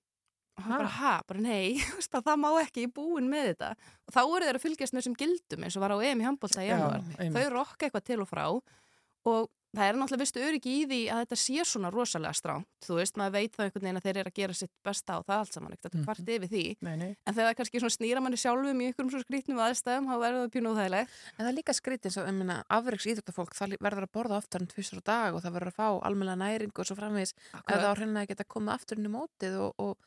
og 0.56 0.70
bara, 0.70 0.88
ha, 0.99 1.14
bara 1.28 1.41
nei, 1.43 1.76
það 2.14 2.39
má 2.39 2.49
ekki 2.62 2.86
í 2.86 2.91
búin 2.95 3.28
með 3.32 3.51
þetta. 3.51 3.74
Og 4.08 4.16
þá 4.16 4.22
eru 4.24 4.45
þeir 4.47 4.60
að 4.60 4.64
fylgjast 4.64 4.95
með 4.95 5.01
þessum 5.03 5.18
gildum 5.20 5.66
eins 5.68 5.76
og 5.76 5.84
var 5.84 5.95
á 5.95 5.97
EM 5.99 6.24
í 6.24 6.28
handbólta 6.30 6.64
í 6.64 6.70
januar 6.70 7.03
þau 7.36 7.45
rokka 7.51 7.88
eitthvað 7.88 8.08
til 8.08 8.20
og 8.24 8.30
frá 8.32 8.45
og 8.47 9.49
það 9.76 9.88
er 9.89 9.97
náttúrulega 9.99 10.23
vistu 10.23 10.39
öryggi 10.45 10.71
í 10.76 10.86
því 10.89 10.99
að 11.13 11.19
þetta 11.26 11.38
sé 11.41 11.65
svona 11.69 11.91
rosalega 11.93 12.34
stránt, 12.39 12.67
þú 12.86 12.97
veist, 12.99 13.17
maður 13.19 13.34
veit 13.36 13.51
það 13.55 13.65
einhvern 13.65 13.86
veginn 13.86 13.99
að 13.99 14.05
þeir 14.07 14.17
eru 14.21 14.32
að 14.32 14.38
gera 14.39 14.53
sitt 14.59 14.71
besta 14.86 15.17
og 15.19 15.26
það 15.28 15.39
allt 15.43 15.53
saman 15.57 15.76
ekkert 15.76 15.91
að 15.91 15.95
Mhm. 15.95 16.05
hvart 16.05 16.32
yfir 16.36 16.49
því 16.55 16.63
Nei, 16.82 16.95
nei. 16.95 17.11
en 17.26 17.34
þegar 17.36 17.49
það 17.49 17.57
kannski 17.59 17.80
svona 17.84 17.95
snýra 17.97 18.21
manni 18.26 18.38
sjálfum 18.41 18.82
í 18.82 18.86
einhverjum 18.89 19.11
svo 19.11 19.21
skrítnum 19.26 19.59
aðstæðum, 19.65 20.05
þá 20.09 20.15
verður 20.23 20.41
það 20.45 20.53
pínu 20.55 20.71
óþægilegt 20.73 21.09
En 21.36 21.45
það 21.45 21.51
er 21.51 21.57
líka 21.59 21.73
skrítið 21.76 22.05
eins 22.09 22.17
og, 22.17 22.28
ég 22.28 22.34
meina, 22.39 22.57
afreiks 22.69 23.05
íþjórtafólk, 23.11 23.53
það 23.55 23.78
verður 23.82 24.07
að 24.07 24.13
borða 24.15 24.38
oftar 24.41 24.61
en 24.61 24.67
tvisar 24.71 24.99
á 24.99 25.03
dag 25.05 25.36
og 25.36 25.41
það 25.43 25.53
verður 25.59 25.71
að 25.73 25.80
fá 25.80 25.88
almenna 26.07 26.36
næring 26.39 26.71
og 26.80 26.86
svo 26.86 26.95
framvegis 26.95 27.34
ef 27.53 27.65
það 27.67 27.89
á 27.91 27.97
hreinlega 27.97 28.23
að 28.26 28.30
geta 28.32 28.43
komið 28.55 28.73
aftur 28.76 28.97
inn 28.99 29.05
í 29.09 29.13
mótið 29.15 29.59
og, 29.59 29.73
og. 29.80 29.97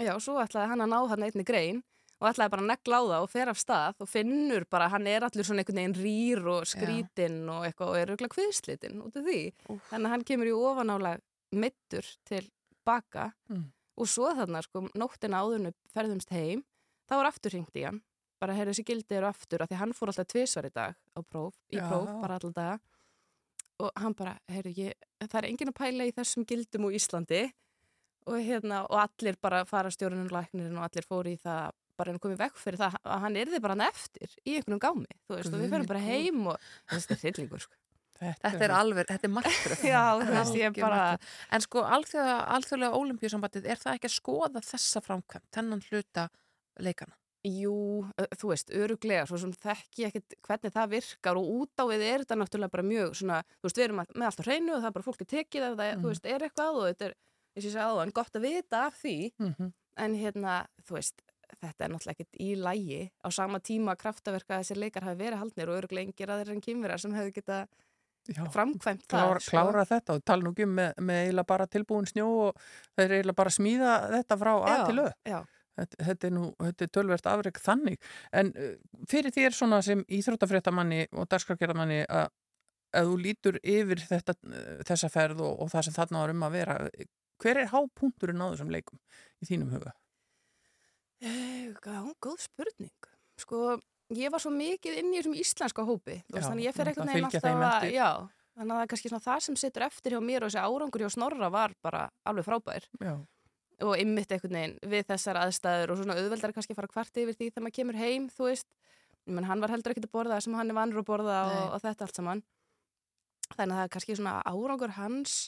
Já, 0.00 0.14
og 0.14 0.22
svo 0.24 0.38
ætlaði 0.42 0.68
hann 0.72 0.80
að 0.80 0.90
ná 0.90 0.98
hann 1.08 1.22
einni 1.22 1.44
grein 1.44 1.82
og 2.20 2.28
ætlaði 2.28 2.52
bara 2.52 2.62
að 2.62 2.70
negla 2.70 2.98
á 3.00 3.02
það 3.10 3.22
og 3.24 3.30
fer 3.32 3.48
af 3.48 3.58
stað 3.60 4.02
og 4.04 4.08
finnur 4.12 4.64
bara 4.70 4.88
hann 4.92 5.06
er 5.08 5.24
allur 5.24 5.46
svona 5.48 5.62
einhvern 5.64 5.80
veginn 5.80 5.96
rýr 6.04 6.42
og 6.52 6.66
skrítinn 6.68 7.38
og 7.48 7.64
eitthvað 7.68 7.88
og 7.94 7.96
er 8.00 8.12
auðvitað 8.12 8.34
kviðslitinn 8.36 9.00
út 9.06 9.16
af 9.16 9.24
því. 9.24 9.40
Úff. 9.72 9.88
Þannig 9.90 10.06
að 10.10 10.14
hann 10.14 10.26
kemur 10.28 10.50
í 10.50 10.54
ofanálag 10.58 11.22
mittur 11.52 12.06
til 12.28 12.44
baka 12.86 13.32
Mm. 13.50 13.64
og 13.96 14.06
svo 14.08 14.30
þarna 14.36 14.62
sko 14.62 14.84
nóttina 14.96 15.40
áðurnu 15.42 15.72
ferðumst 15.92 16.30
heim, 16.30 16.62
þá 17.08 17.14
var 17.16 17.26
aftur 17.32 17.50
hringt 17.52 17.74
í 17.76 17.84
hann. 17.84 18.02
Bara 18.40 18.54
heyrðu 18.56 18.72
þessi 18.72 18.84
gildi 18.88 19.16
eru 19.18 19.26
aftur 19.28 19.62
af 19.62 19.68
því 19.68 19.76
hann 19.76 19.92
fór 19.92 20.08
alltaf 20.08 20.26
tvisvar 20.32 20.64
í 20.68 20.72
dag 20.72 20.94
á 21.16 21.20
próf, 21.20 21.54
í 21.72 21.76
Já. 21.76 21.88
próf 21.88 22.06
bara 22.22 22.38
alltaf 22.38 22.54
daga 22.54 22.78
og 23.80 23.90
hann 23.96 24.12
bara, 24.14 24.38
heyrðu 24.48 24.72
ég, 24.76 24.92
það 25.24 25.38
er 25.40 25.48
enginn 25.48 25.68
að 25.72 25.76
pæla 25.80 26.04
í 26.08 26.12
þessum 26.12 26.44
gildum 26.48 26.84
úr 26.88 26.96
Íslandi 26.96 27.42
og, 28.26 28.36
hérna, 28.44 28.82
og 28.88 28.96
allir 29.00 29.36
bara 29.40 29.64
fara 29.64 29.88
stjórnum 29.92 30.28
læknirinn 30.32 30.76
og 30.76 30.84
allir 30.84 31.06
fóru 31.08 31.32
í 31.32 31.38
það 31.40 31.72
bara 32.00 32.14
en 32.14 32.18
komið 32.22 32.40
vekk 32.40 32.58
fyrir 32.64 32.80
það 32.80 32.96
að 33.04 33.22
hann 33.26 33.36
erði 33.44 33.60
bara 33.64 33.76
hann 33.76 33.86
eftir 33.86 34.32
í 34.46 34.56
einhvernum 34.56 34.80
gámi, 34.82 35.06
þú 35.28 35.36
veist, 35.38 35.52
og 35.52 35.60
við 35.60 35.68
ferum 35.70 35.84
minn 35.84 35.92
bara 35.92 36.02
heim 36.08 36.42
og 36.54 36.66
þetta 36.90 37.16
er 37.16 37.22
hryllingur, 37.26 37.64
sko. 37.66 37.78
Þetta 38.20 38.64
er 38.66 38.72
alveg, 38.76 39.06
þetta 39.08 39.24
er 39.24 39.32
martröð. 39.32 39.84
Já, 39.94 40.02
þú 40.20 40.34
veist, 40.34 40.56
ég 40.60 40.74
bara- 40.76 40.98
martröð. 41.14 41.30
En 41.56 41.62
sko, 41.64 41.84
alþjóða, 41.96 42.34
alþjóðlega 42.56 42.98
ólimpíusambandið, 43.00 43.68
er 43.72 43.80
það 43.80 43.96
ekki 43.96 44.10
að 44.10 44.16
skoða 44.18 44.60
þessa 44.66 45.00
framkvæmt, 45.06 45.46
þennan 45.56 45.80
hluta 45.88 46.26
leikana? 46.84 47.16
Jú, 47.48 47.72
þú 48.36 48.50
veist, 48.50 48.68
öruglega, 48.76 49.22
svo 49.24 49.38
sem 49.40 49.54
þekki 49.56 50.04
ekkert 50.10 50.34
hvernig 50.44 50.74
það 50.74 50.90
virkar 50.92 51.38
og 51.40 51.46
út 51.62 51.80
á 51.80 51.84
við 51.88 52.02
er 52.04 52.20
þetta 52.26 52.36
náttúrulega 52.36 52.74
bara 52.74 52.84
mjög 52.84 53.14
svona, 53.16 53.38
þú 53.56 53.64
veist, 53.70 53.78
við 53.80 53.84
erum 53.86 54.02
að- 54.02 54.12
með 54.20 54.26
allt 54.28 54.42
á 54.44 54.44
hreinu 54.44 54.74
og 54.74 54.82
það 54.82 54.88
er 54.90 54.96
bara 54.98 55.06
fólk 55.08 55.22
er 55.24 55.30
tekið 55.32 55.64
ef 55.70 55.78
það, 55.80 55.88
Mhm. 55.94 56.02
þú 56.04 56.10
veist, 56.12 56.26
er 56.34 56.44
eitthvað 56.44 56.76
og 56.76 56.84
þetta 56.90 57.06
er, 57.08 57.14
eins 57.56 57.64
og 57.64 57.70
ég 57.70 57.74
sagði 57.78 57.88
áðan, 57.96 58.12
gott 58.20 58.36
að 58.36 58.44
vita 58.44 58.82
af 58.90 59.00
því, 59.00 59.16
Mhm. 59.40 59.72
en 59.96 60.14
hérna, 60.20 60.58
þú 60.84 60.92
veist, 61.00 61.16
þetta 61.60 61.86
er 61.86 61.92
náttúrulega 61.92 62.16
ekkert 62.16 62.40
í 62.40 62.48
lægi 62.56 63.02
á 63.20 63.28
sama 63.34 63.60
tíma 63.60 63.96
kraftaverka 64.00 64.56
að 64.56 64.64
þessir 64.64 64.80
leikar 64.82 65.06
hafi 65.08 65.20
verið 65.20 65.42
haldnir 65.42 65.70
og 65.70 65.78
öruglega 65.80 66.08
engir 66.08 66.34
aðrir 66.34 66.56
en 66.56 66.64
kýmverjar 66.64 67.02
sem 67.04 67.14
hefðu 67.16 67.36
geta 67.36 67.60
Já. 68.28 68.42
framkvæmt 68.52 69.06
Klára, 69.08 69.38
það, 69.38 69.44
sko. 69.46 69.56
klára 69.56 69.86
þetta 69.88 70.16
og 70.16 70.24
tala 70.28 70.44
nú 70.44 70.52
ekki 70.52 70.66
um 70.66 70.74
með, 70.76 70.90
með 71.00 71.22
eiginlega 71.24 71.50
bara 71.52 71.70
tilbúin 71.70 72.08
snjó 72.08 72.26
og 72.48 72.60
þeir 72.98 73.16
eiginlega 73.16 73.38
bara 73.40 73.52
að 73.52 73.56
smíða 73.56 73.94
þetta 74.16 74.38
frá 74.42 74.52
Já, 74.60 74.76
til 74.90 75.00
Ö. 75.00 75.08
Já, 75.30 75.40
Þetta, 75.80 76.04
þetta 76.04 76.26
er 76.26 76.32
nú, 76.34 76.44
þetta 76.60 76.84
er 76.84 76.90
tölvert 76.92 77.26
afreg 77.30 77.58
þannig. 77.62 78.08
En 78.36 78.50
uh, 78.52 78.72
fyrir 79.08 79.32
þér 79.32 79.54
svona 79.56 79.78
sem 79.86 80.02
íþróttafréttamanni 80.12 81.06
og 81.14 81.28
dagskargerðamanni 81.30 82.02
að 82.04 82.28
að 82.90 83.06
þú 83.06 83.16
lítur 83.22 83.56
yfir 83.62 84.02
þetta, 84.02 84.34
uh, 84.50 84.80
þessa 84.86 85.10
ferð 85.14 85.44
og, 85.46 85.60
og 85.62 85.72
það 85.72 85.86
sem 85.86 85.96
þarna 85.96 86.24
var 86.24 86.34
um 86.34 86.46
að 86.46 86.56
vera, 86.58 86.76
hver 87.40 87.62
er 87.62 87.70
hápunkturinn 87.70 88.42
á 88.42 88.50
þessum 88.50 88.72
leikum 88.74 88.98
í 89.40 89.48
þínum 89.48 89.70
huga? 89.76 89.94
Eh, 91.20 91.72
góð 92.20 92.38
spurning. 92.40 93.08
Sko, 93.40 93.78
ég 94.16 94.32
var 94.32 94.42
svo 94.42 94.52
mikið 94.54 95.00
inn 95.00 95.12
í 95.12 95.18
þessum 95.20 95.36
íslenska 95.38 95.84
hópi, 95.86 96.20
Já, 96.28 96.40
þannig 96.44 96.68
ég 96.68 96.76
fer 96.76 96.90
veginn 96.90 97.10
fylgja 97.12 97.40
alltaf 97.40 97.64
að, 97.70 97.90
já, 97.94 98.08
þannig 98.56 98.72
að 98.72 98.78
það 98.78 98.84
er 98.84 98.90
kannski 98.92 99.10
svona 99.12 99.26
það 99.26 99.42
sem 99.46 99.58
situr 99.60 99.84
eftir 99.86 100.16
hjá 100.16 100.20
mér 100.24 100.44
og 100.44 100.50
þessi 100.50 100.64
árangur 100.64 101.04
hjá 101.04 101.12
Snorra 101.14 101.50
var 101.52 101.74
bara 101.84 102.06
alveg 102.28 102.48
frábær. 102.48 102.88
Já, 103.00 103.14
og 103.80 103.94
ymmit 103.96 104.32
einhvern 104.32 104.58
veginn 104.58 104.78
við 104.92 105.06
þessar 105.08 105.40
aðstæður 105.40 105.92
og 105.94 106.00
svona 106.00 106.16
auðveldar 106.18 106.56
kannski 106.56 106.76
fara 106.76 106.90
kvart 106.90 107.20
yfir 107.22 107.36
því 107.36 107.50
þegar 107.50 107.64
maður 107.66 107.76
kemur 107.78 108.00
heim, 108.00 108.28
þú 108.32 108.48
veist, 108.50 108.68
menn 109.28 109.48
hann 109.48 109.60
var 109.60 109.72
heldur 109.72 109.94
ekkert 109.94 110.08
að 110.08 110.16
borða 110.16 110.40
sem 110.40 110.56
hann 110.56 110.72
er 110.72 110.76
vanur 110.76 111.00
að 111.00 111.08
borða 111.08 111.38
og, 111.48 111.62
og 111.76 111.84
þetta 111.84 112.08
allt 112.08 112.20
saman. 112.20 112.42
Þannig 113.56 113.74
að 113.74 113.78
það 113.78 113.86
er 113.86 113.94
kannski 113.94 114.16
svona 114.18 114.34
árangur 114.48 114.96
hans 114.96 115.38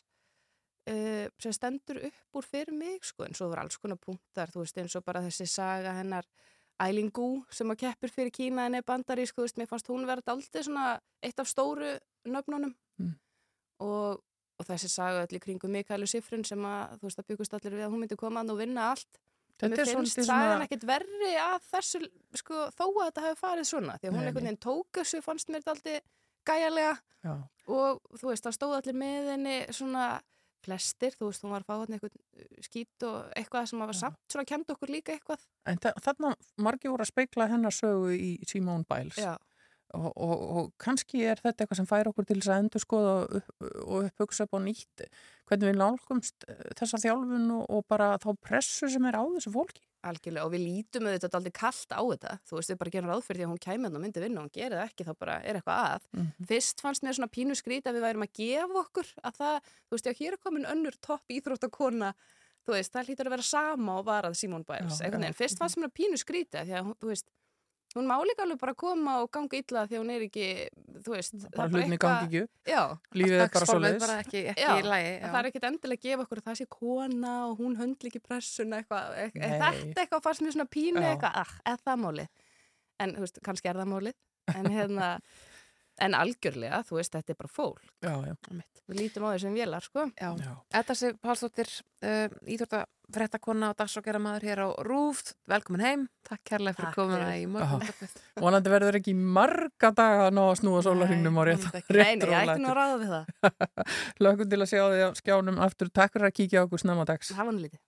uh, 0.90 1.28
sem 1.38 1.52
stendur 1.52 2.00
upp 2.08 2.38
úr 2.40 2.42
fyrir 2.46 2.72
mig, 2.74 3.04
sko, 3.04 3.24
en 3.24 3.34
svo 3.34 3.48
voru 3.48 3.60
alls 3.62 3.78
konar 3.78 3.96
punktar, 4.02 4.48
þú 4.50 4.62
veist, 4.64 4.78
eins 4.78 4.96
og 4.96 5.04
bara 5.04 5.20
þessi 5.22 5.46
saga 5.46 5.92
hennar 5.98 6.26
Eileen 6.82 7.10
Gu 7.14 7.44
sem 7.50 7.68
að 7.70 7.78
keppur 7.84 8.10
fyrir 8.10 8.32
Kína 8.34 8.66
en 8.66 8.74
er 8.74 8.82
bandarísk, 8.82 9.36
þú 9.36 9.44
veist, 9.46 9.58
mér 9.60 9.68
fannst 9.70 9.86
hún 9.92 10.06
verið 10.08 10.48
svona 10.64 11.00
eitt 11.22 11.38
af 11.38 11.46
stóru 11.48 11.98
nöfnunum 12.26 12.74
Mm. 13.00 13.14
og, 13.80 14.20
og 14.60 14.66
þessi 14.68 14.88
saga 14.92 15.22
öll 15.24 15.36
í 15.38 15.40
kringum 15.40 15.70
Mikaelu 15.72 16.06
Sifrin 16.06 16.44
sem 16.44 16.60
að, 16.60 16.98
þú 17.00 17.06
veist, 17.08 17.18
það 17.18 17.28
byggust 17.30 17.54
allir 17.56 17.72
við 17.78 17.84
að 17.86 17.90
hún 17.94 18.00
myndi 18.02 18.16
koma 18.20 18.42
að 18.44 18.58
vinna 18.58 18.90
allt 18.92 19.18
Þetta 19.58 19.76
mér 19.76 19.86
finnst 19.94 20.16
sagan 20.18 20.26
svona- 20.26 20.64
ekkert 20.66 20.84
verri 20.86 21.32
að 21.40 21.62
þessu, 21.70 22.00
sko, 22.34 22.54
þó 22.76 22.84
að 22.88 23.06
þetta 23.06 23.24
hefur 23.26 23.40
farið 23.40 23.66
svona, 23.70 23.96
því 23.98 24.08
að 24.08 24.12
hún 24.16 24.26
einhvern 24.26 24.44
veginn 24.44 24.60
tók 24.60 24.86
þessu, 24.92 25.22
fannst 25.22 25.48
mér 25.48 25.62
þetta 25.62 25.74
aldrei 25.76 26.00
gæjalega 26.44 26.94
Já. 27.24 27.34
og 27.68 28.00
þú 28.18 28.28
veist, 28.28 28.44
það 28.44 28.56
stóð 28.58 28.76
allir 28.78 28.94
með 29.02 29.28
henni 29.32 29.56
svona 29.72 30.06
flestir, 30.64 31.14
þú 31.18 31.28
veist, 31.30 31.42
hún 31.44 31.50
var 31.54 31.62
að 31.64 31.70
fá 31.70 31.74
hann 31.82 31.96
eitthvað 31.96 32.66
skít 32.66 33.06
og 33.08 33.32
eitthvað 33.36 33.68
sem 33.70 33.78
var 33.82 33.92
samt 33.98 34.18
svona 34.32 34.46
kemd 34.48 34.70
okkur 34.74 34.88
líka 34.94 35.16
eitthvað. 35.16 35.42
En 35.66 35.78
þa- 35.82 35.94
þarna 36.04 36.34
margir 36.58 36.90
voru 36.94 37.02
að 37.06 37.12
speikla 37.12 37.48
hennar 37.50 37.74
sögu 37.76 38.12
í 38.16 38.30
Simone 38.48 38.84
Biles. 38.88 39.16
Já, 39.18 39.36
og, 39.92 40.10
og, 40.16 40.42
og 40.56 40.72
kannski 40.80 41.22
er 41.28 41.40
þetta 41.42 41.64
eitthvað 41.64 41.80
sem 41.82 41.88
fær 41.88 42.10
okkur 42.10 42.26
til 42.28 42.38
þess 42.40 42.52
að 42.52 42.64
endur 42.64 42.82
skoða 42.82 43.14
og, 43.20 43.54
og 43.84 44.08
upphugsa 44.08 44.46
upp 44.46 44.56
á 44.56 44.60
nýtt 44.64 45.06
hvernig 45.48 45.68
við 45.68 45.78
nálgumst 45.80 46.46
eh, 46.48 46.60
þessa 46.78 47.00
þjálfun 47.02 47.48
og, 47.58 47.64
og 47.76 47.86
bara 47.92 48.12
þá 48.22 48.30
pressu 48.40 48.88
sem 48.92 49.08
er 49.08 49.18
á 49.20 49.24
þessu 49.36 49.52
fólki. 49.54 49.84
algjörlega 50.02 50.48
og 50.48 50.50
við 50.50 50.64
lítum 50.66 51.06
auðvitað 51.06 51.36
aldrei 51.38 51.52
kallt 51.54 51.92
á 51.94 52.02
þetta. 52.02 52.30
Þú 52.48 52.56
veist, 52.58 52.70
við 52.72 52.78
bara 52.80 52.92
gerum 52.94 53.10
ráð 53.12 53.20
fyrir 53.22 53.38
því 53.38 53.44
að 53.46 53.52
hún 53.52 53.60
kæmi 53.62 53.84
hérna 53.86 53.98
og 54.00 54.02
myndi 54.02 54.22
vinna 54.24 54.40
og 54.40 54.46
hún 54.48 54.54
gerir 54.56 54.78
það 54.80 54.88
ekki, 54.88 55.06
þá 55.06 55.12
bara 55.20 55.36
er 55.46 55.58
eitthvað 55.60 55.82
að. 55.92 56.08
Mhm. 56.16 56.46
fyrst 56.50 56.82
fannst 56.82 57.04
mér 57.06 57.18
svona 57.18 57.30
pínu 57.36 57.58
skrít 57.58 57.86
að 57.86 57.98
við 57.98 58.06
værum 58.08 58.26
að 58.26 58.32
gefa 58.40 58.80
okkur 58.82 59.12
að 59.22 59.36
það, 59.38 59.70
þú 59.86 59.94
veist, 59.94 60.08
já, 60.08 60.18
hér 60.18 60.32
er 60.32 60.42
komin 60.42 60.66
önnur 60.72 60.98
topp 61.06 61.36
íþróttakona 61.36 62.10
þú 62.66 62.76
veist, 62.76 62.92
það 62.94 63.08
hlýtur 63.08 63.28
að 63.28 63.34
vera 63.36 63.46
sama 63.46 63.98
og 63.98 64.06
varað 64.06 64.36
Biles, 64.38 64.98
Já, 64.98 65.06
einhvern 65.06 65.24
veginn, 65.26 65.38
fyrst 65.38 65.58
fannst 65.58 65.78
mér 65.78 65.90
að 65.90 65.96
pínu 65.98 66.18
skrítið 66.20 66.68
því 66.68 66.76
að, 66.78 66.90
þú 67.02 67.10
veist, 67.10 67.30
hún 67.96 68.06
má 68.08 68.16
líka 68.24 68.44
alveg 68.46 68.58
bara 68.60 68.74
koma 68.78 69.14
og 69.22 69.30
ganga 69.34 69.58
illa 69.58 69.82
því 69.90 69.98
hún 70.00 70.10
er 70.14 70.24
ekki 70.26 70.46
þú 71.04 71.14
veist, 71.14 71.34
það 71.34 71.56
Bara 71.56 71.66
er 71.68 71.72
hlutinni 71.76 71.98
gangi 72.02 72.42
ekki 72.42 72.42
Lífið 73.18 73.36
er 73.42 73.52
bara 73.56 73.68
svo 73.68 73.78
leiðis. 73.82 74.02
bara 74.06 74.18
ekki, 74.22 74.42
ekki 74.52 74.66
Já, 74.66 74.72
í 74.78 74.86
lagi. 74.86 75.12
það 75.26 75.38
er 75.42 75.48
ekkit 75.50 75.66
endilega 75.70 75.98
að 76.00 76.06
gefa 76.08 76.26
okkur 76.26 76.42
að 76.42 76.46
það 76.50 76.58
sé 76.62 76.66
kona 76.76 77.32
og 77.48 77.54
hún 77.62 77.76
höndli 77.80 78.12
ekki 78.12 78.22
pressuna 78.26 78.80
eitthvað, 78.82 79.12
e 79.18 79.26
Nei. 79.34 79.48
þetta 79.60 80.04
eitthvað 80.06 80.24
fannst 80.28 80.42
mér 80.46 80.56
svona 80.56 80.68
pínu 80.72 81.02
eitthvað, 81.02 81.40
ah, 81.42 81.52
er 81.72 81.80
það 81.84 82.02
málið 82.06 82.28
en 83.02 83.16
þú 83.16 83.24
veist, 83.26 83.42
kannski 83.44 83.68
er 83.72 83.80
það 83.82 83.90
málið 83.92 84.56
en 84.56 84.70
hérna, 84.76 85.08
en 86.02 86.16
algjörlega 86.18 86.82
þú 86.88 86.98
veist, 86.98 87.14
þetta 87.14 87.34
er 87.34 87.38
bara 87.38 87.52
fólk 87.52 87.82
Já, 88.02 88.14
já. 88.26 88.34
við 88.90 88.98
lítum 88.98 89.26
á 89.28 89.34
þessum 89.34 89.56
vélar, 89.56 89.86
sko 89.86 90.06
Já. 90.18 90.32
Já. 90.42 90.52
Þetta 90.76 90.96
sé 90.98 91.12
Pálsdóttir, 91.22 91.70
uh, 92.02 92.34
íþjóttafrettakonna 92.54 93.70
og 93.72 93.78
dagsokera 93.78 94.20
hér 94.42 94.64
á 94.66 94.68
Rúf. 94.86 95.22
Velkomin 95.48 95.84
heim. 95.84 96.08
Takk 96.26 96.42
kærlega 96.48 96.78
fyrir 96.80 96.96
komuna 96.96 97.30
í 97.38 97.46
morgun. 97.50 97.84
Vonandi 98.40 98.72
verður 98.72 98.98
ekki 99.00 99.14
marga 99.14 99.92
daga 99.94 100.26
að 100.28 100.36
ná 100.38 100.42
að 100.48 100.58
snúa 100.62 100.82
sólarhingnum 100.86 101.38
á 101.38 101.42
rétt, 101.48 101.62
vonandi 101.62 101.82
ekki. 101.82 101.94
Nei, 101.94 102.02
rétt 102.02 102.26
nei, 102.26 102.32
ég 102.32 102.52
ætti 102.54 102.64
nú 102.64 102.72
að 102.72 102.78
ráða 102.80 102.98
við 103.02 103.14
það 103.14 103.24
Lökum 104.26 104.52
til 104.52 104.60
að 104.60 104.70
sjá 104.72 104.82
því 104.82 105.06
á 105.06 105.08
skjánum 105.22 105.62
aftur. 105.68 105.92
Takk 105.92 106.16
fyrir 106.16 106.30
að 106.30 106.36
kíkja 106.40 106.62
á 106.62 106.66
okkur 106.66 106.84
snemma 106.84 107.08
dags. 107.08 107.34
Var 107.36 107.52
nú 107.52 107.62
lítið 107.62 107.80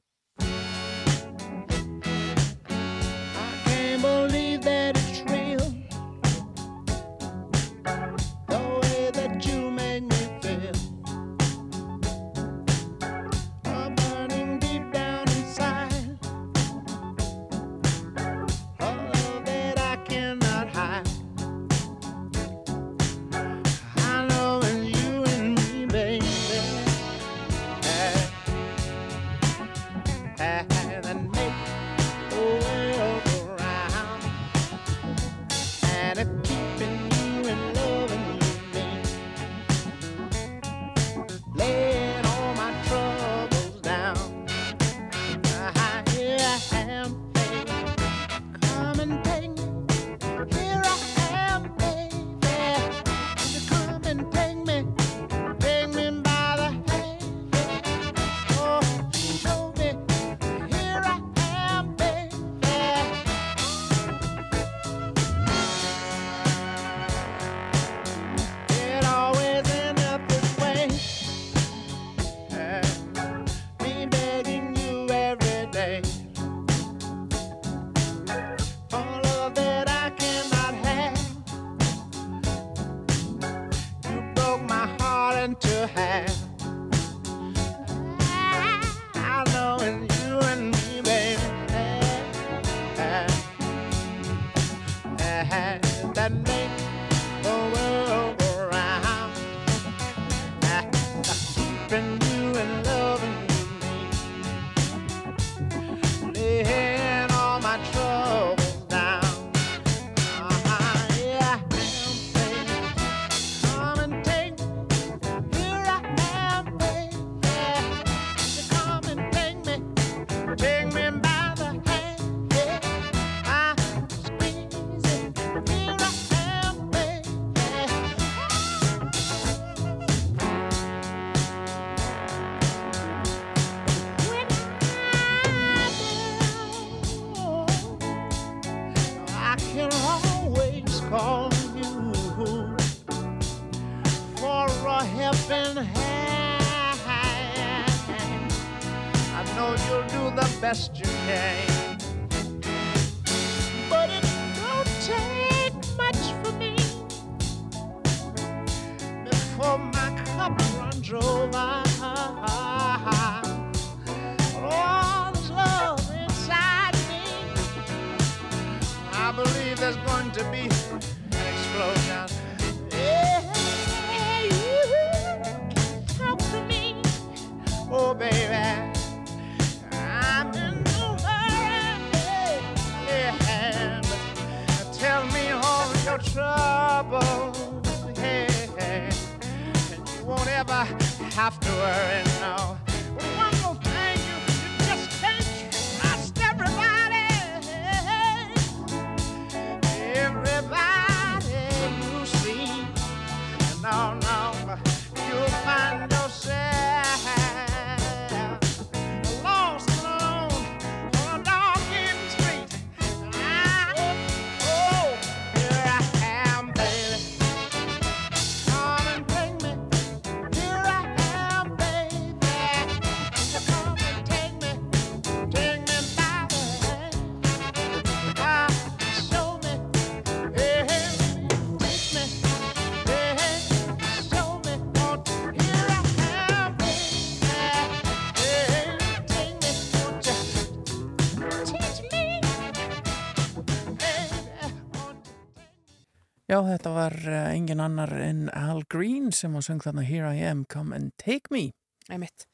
Já, 246.55 246.61
þetta 246.63 246.91
var 246.95 247.15
uh, 247.27 247.37
engin 247.51 247.81
annar 247.83 248.13
en 248.23 248.45
Al 248.55 248.85
Green 248.93 249.33
sem 249.35 249.57
að 249.59 249.65
söng 249.67 249.81
þarna 249.83 250.05
Here 250.07 250.29
I 250.31 250.45
Am, 250.47 250.61
Come 250.71 250.95
and 250.95 251.11
Take 251.19 251.51
Me. 251.51 251.73
Einmitt. 252.07 252.45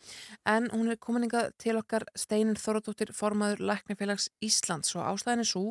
En 0.49 0.71
hún 0.73 0.89
er 0.89 0.97
komininga 0.97 1.43
til 1.61 1.75
okkar 1.77 2.07
Steinun 2.17 2.57
Þorðardóttir 2.57 3.13
formaður 3.13 3.61
Læknafélags 3.69 4.31
Íslands 4.47 4.95
og 4.97 5.05
ástæðin 5.05 5.45
er 5.45 5.51
svo 5.51 5.65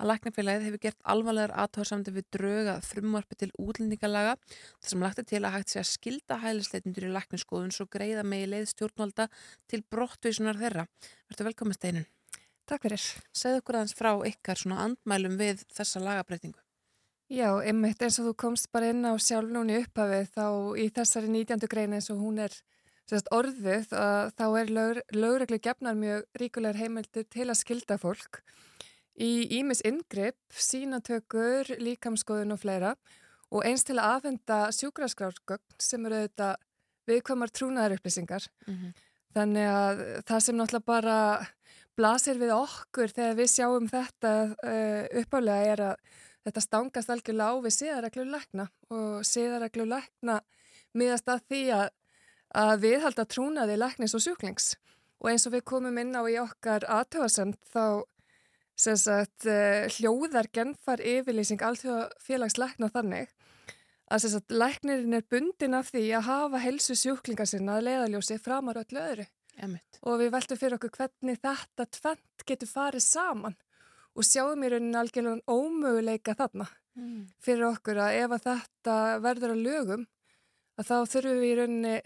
að 0.00 0.10
Læknafélagið 0.10 0.66
hefur 0.66 0.84
gert 0.88 1.06
alvarlegar 1.14 1.54
aðtöðarsamdi 1.62 2.16
við 2.16 2.28
drauga 2.34 2.76
frumvarpi 2.88 3.38
til 3.44 3.52
útlendingalaga 3.54 4.34
þar 4.48 4.90
sem 4.96 5.06
lagt 5.06 5.22
er 5.22 5.30
til 5.30 5.44
að 5.44 5.58
hægt 5.60 5.76
sé 5.76 5.82
að 5.84 5.90
skilda 5.92 6.42
hælisleitundur 6.42 7.06
í 7.06 7.14
lækniskoðun 7.20 7.74
svo 7.76 7.86
greiða 7.92 8.26
megi 8.26 8.50
leið 8.50 8.70
stjórnvalda 8.72 9.30
til 9.70 9.84
brottvísunar 9.94 10.58
þeirra. 10.58 10.88
Verður 11.30 11.52
velkominn 11.52 11.78
Steinun. 11.78 12.12
Takk 12.66 12.88
fyrir. 12.88 13.10
Segð 13.30 13.62
okkur 13.62 13.78
aðeins 13.78 13.94
frá 13.94 14.14
ykkar 14.26 14.58
svona 14.58 14.82
andmælum 14.88 15.38
við 15.38 15.68
þessa 15.70 16.02
lagabreitingu. 16.02 16.65
Já, 17.26 17.48
einmitt 17.58 18.02
eins 18.06 18.20
og 18.22 18.28
þú 18.28 18.32
komst 18.38 18.68
bara 18.70 18.92
inn 18.92 19.02
á 19.02 19.18
sjálf 19.18 19.50
núni 19.50 19.80
upphafið 19.80 20.28
þá 20.30 20.46
í 20.78 20.86
þessari 20.94 21.30
19. 21.32 21.66
grein 21.66 21.96
eins 21.96 22.06
og 22.14 22.20
hún 22.22 22.38
er 22.44 22.54
sérst, 23.10 23.30
orðið 23.34 23.90
að 23.98 24.30
þá 24.38 24.46
er 24.60 24.70
lög, 24.70 25.00
lögreglu 25.10 25.58
gefnar 25.62 25.98
mjög 25.98 26.22
ríkulegar 26.38 26.78
heimildir 26.78 27.26
til 27.26 27.48
að 27.48 27.58
skilda 27.58 27.98
fólk 27.98 28.42
í 29.18 29.58
ímis 29.58 29.82
ingripp, 29.86 30.38
sínatökur, 30.52 31.72
líkamskoðun 31.80 32.54
og 32.54 32.60
fleira 32.62 32.94
og 33.50 33.66
eins 33.66 33.82
til 33.86 33.96
að 33.98 34.12
aðfenda 34.12 34.60
sjúkraskrárgögn 34.76 35.82
sem 35.82 36.06
eru 36.06 36.22
þetta 36.26 36.52
viðkomar 37.06 37.50
trúnaðarupplýsingar. 37.54 38.46
Mm 38.66 38.74
-hmm. 38.74 38.94
Þannig 39.34 39.66
að 39.70 40.22
það 40.26 40.40
sem 40.40 40.56
náttúrulega 40.56 40.86
bara 40.86 41.18
blasir 41.96 42.38
við 42.38 42.52
okkur 42.54 43.08
þegar 43.08 43.34
við 43.34 43.50
sjáum 43.50 43.88
þetta 43.88 44.32
uh, 44.44 45.04
uppálega 45.22 45.72
er 45.72 45.80
að 45.80 45.96
þetta 46.46 46.62
stangast 46.64 47.12
algjörlega 47.12 47.52
á 47.52 47.54
við 47.64 47.76
síðareglu 47.76 48.26
lækna 48.30 48.68
og 48.94 49.26
síðareglu 49.26 49.86
lækna 49.90 50.40
miðast 50.96 51.28
að 51.28 51.46
því 51.50 51.62
að 51.76 51.88
að 52.56 52.82
við 52.84 53.00
halda 53.04 53.24
trúnaði 53.28 53.78
læknis 53.78 54.14
og 54.16 54.22
sjúklings. 54.24 54.74
Og 55.20 55.32
eins 55.32 55.46
og 55.48 55.56
við 55.56 55.64
komum 55.68 55.96
inn 55.98 56.14
á 56.16 56.22
í 56.28 56.36
okkar 56.40 56.86
aðtöðasemt 56.88 57.58
þá 57.72 58.04
sagt, 58.76 59.46
eh, 59.48 59.88
hljóðar 59.96 60.50
genfar 60.52 61.00
yfirlýsing 61.00 61.62
alþjóðafélagslækna 61.64 62.90
þannig 62.92 63.32
að 64.12 64.28
sagt, 64.28 64.52
læknirinn 64.52 65.16
er 65.16 65.24
bundin 65.28 65.74
af 65.74 65.90
því 65.90 66.04
að 66.18 66.28
hafa 66.28 66.58
helsu 66.62 66.94
sjúklinga 66.94 67.46
sinna 67.48 67.78
að 67.78 67.88
leiðaljósi 67.88 68.38
framar 68.38 68.84
öllu 68.84 69.00
öðru. 69.00 69.26
Emitt. 69.56 69.96
og 70.04 70.20
við 70.20 70.34
veltum 70.34 70.58
fyrir 70.60 70.76
okkur 70.76 70.90
hvernig 70.92 71.38
þetta 71.40 71.86
tvent 71.88 72.42
getur 72.44 72.68
farið 72.68 73.00
saman 73.00 73.56
og 74.16 74.24
sjáum 74.26 74.64
í 74.64 74.72
rauninni 74.72 74.98
algjörlega 74.98 75.52
ómöguleika 75.52 76.34
þarna 76.38 76.66
mm. 76.96 77.22
fyrir 77.44 77.68
okkur 77.70 78.00
að 78.00 78.18
ef 78.22 78.36
að 78.36 78.44
þetta 78.48 78.98
verður 79.24 79.54
að 79.54 79.64
lögum 79.68 80.06
að 80.76 80.88
þá 80.90 80.96
þurfum 81.12 81.40
við 81.42 81.48
í 81.48 81.56
rauninni 81.60 81.96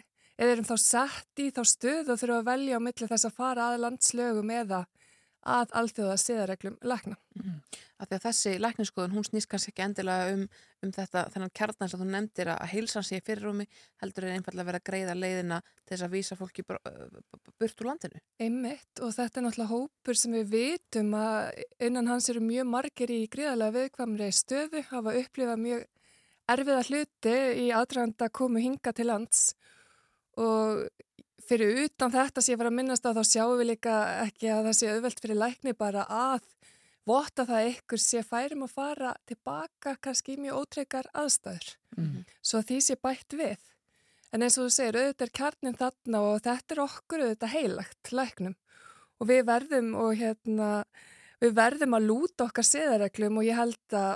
eða 0.41 0.55
erum 0.55 0.69
þá 0.71 0.77
sett 0.83 1.43
í 1.43 1.51
þá 1.55 1.63
stöð 1.69 2.13
og 2.15 2.21
þurfum 2.21 2.41
að 2.41 2.51
velja 2.51 2.81
á 2.81 2.87
milli 2.87 3.11
þess 3.11 3.29
að 3.29 3.37
fara 3.37 3.69
að 3.71 3.83
landslögum 3.85 4.53
eða 4.57 4.85
að 5.41 5.73
alþjóða 5.81 6.17
siðareglum 6.21 6.77
lækna. 6.85 7.17
Mm. 7.39 7.61
Þessi 8.11 8.55
lækningsskoðun, 8.61 9.13
hún 9.13 9.25
snýst 9.27 9.49
kannski 9.51 9.73
ekki 9.73 9.85
endilega 9.85 10.33
um, 10.35 10.47
um 10.85 10.93
þetta, 10.95 11.27
þennan 11.35 11.53
kjarnan 11.57 11.91
sem 11.93 12.01
þú 12.01 12.09
nefndir 12.09 12.51
að 12.55 12.63
heilsan 12.73 13.05
sé 13.05 13.21
fyrirrumi 13.25 13.67
heldur 14.01 14.27
er 14.27 14.37
einfallega 14.37 14.65
að 14.65 14.71
vera 14.71 14.83
greiða 14.89 15.17
leiðina 15.19 15.61
til 15.85 15.95
þess 15.95 16.07
að 16.07 16.15
vísa 16.17 16.39
fólki 16.41 16.65
burt 16.65 17.85
úr 17.85 17.89
landinu. 17.91 18.23
Einmitt 18.41 19.05
og 19.05 19.13
þetta 19.17 19.41
er 19.41 19.47
náttúrulega 19.47 19.75
hópur 19.75 20.21
sem 20.21 20.37
við 20.39 20.53
vitum 20.55 21.15
að 21.21 21.65
innan 21.89 22.13
hans 22.13 22.29
eru 22.33 22.45
mjög 22.45 22.71
margir 22.73 23.13
í 23.13 23.23
gríðarlega 23.33 23.77
viðkvamri 23.79 24.31
stöðu, 24.33 24.85
hafa 24.93 25.17
upplifað 25.21 25.65
mjög 25.67 25.87
erfiða 26.51 26.85
hluti 26.89 27.37
í 27.67 27.71
aðdraganda 27.75 28.31
komu 28.33 28.65
hinga 28.65 28.93
til 28.97 29.11
lands 29.13 29.51
og 30.41 30.87
fyrir 31.51 31.85
utan 31.85 32.13
þetta 32.15 32.43
sem 32.43 32.55
ég 32.55 32.61
var 32.61 32.71
að 32.71 32.77
minnast 32.79 33.07
á 33.07 33.11
þá 33.17 33.23
sjáum 33.27 33.59
við 33.59 33.73
líka 33.73 33.97
ekki 34.23 34.51
að 34.55 34.69
það 34.69 34.77
sé 34.79 34.91
auðvelt 34.95 35.23
fyrir 35.25 35.41
lækni 35.41 35.75
bara 35.79 36.07
að 36.07 36.47
vota 37.09 37.47
það 37.49 37.71
ykkur 37.73 38.03
sé 38.03 38.23
færum 38.27 38.65
að 38.67 38.75
fara 38.77 39.13
tilbaka 39.29 39.97
kannski 40.05 40.37
í 40.37 40.41
mjög 40.45 40.61
ótryggar 40.63 41.11
aðstæður. 41.17 41.77
Mm. 41.99 42.25
svo 42.43 42.63
því 42.63 42.81
sé 42.87 42.97
bætt 43.03 43.35
við. 43.35 43.63
En 44.31 44.45
eins 44.47 44.57
og 44.61 44.69
þú 44.69 44.75
segir 44.77 44.99
auðvitað 45.01 45.27
er 45.27 45.33
kjarnin 45.41 45.79
þarna 45.81 46.21
og 46.29 46.43
þetta 46.45 46.75
er 46.75 46.83
okkur 46.85 47.25
auðvitað 47.25 47.55
heilagt 47.57 48.13
læknum. 48.15 48.55
Og 49.21 49.29
við 49.29 49.43
verðum 49.49 49.89
og 49.99 50.13
hérna 50.21 50.69
við 51.43 51.57
verðum 51.57 51.97
að 51.99 52.07
lúta 52.07 52.47
okkar 52.47 52.69
siðareglum 52.69 53.41
og 53.41 53.49
ég 53.49 53.59
held 53.59 53.97
að 53.97 54.13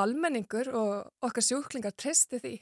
almenningur 0.00 0.72
og 0.74 1.28
okkar 1.28 1.46
sjúklingar 1.46 1.94
tristi 1.94 2.40
því 2.42 2.56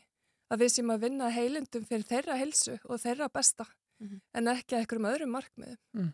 að 0.53 0.65
við 0.65 0.73
séum 0.75 0.93
að 0.93 1.05
vinna 1.07 1.33
heilundum 1.33 1.85
fyrir 1.89 2.07
þeirra 2.09 2.39
helsu 2.41 2.79
og 2.85 3.01
þeirra 3.03 3.29
besta 3.33 3.67
mm 3.99 4.09
-hmm. 4.09 4.21
en 4.33 4.49
ekki 4.55 4.75
að 4.75 4.81
einhverjum 4.81 5.11
öðrum 5.13 5.35
markmiðum. 5.37 5.79
Mm. 5.93 6.13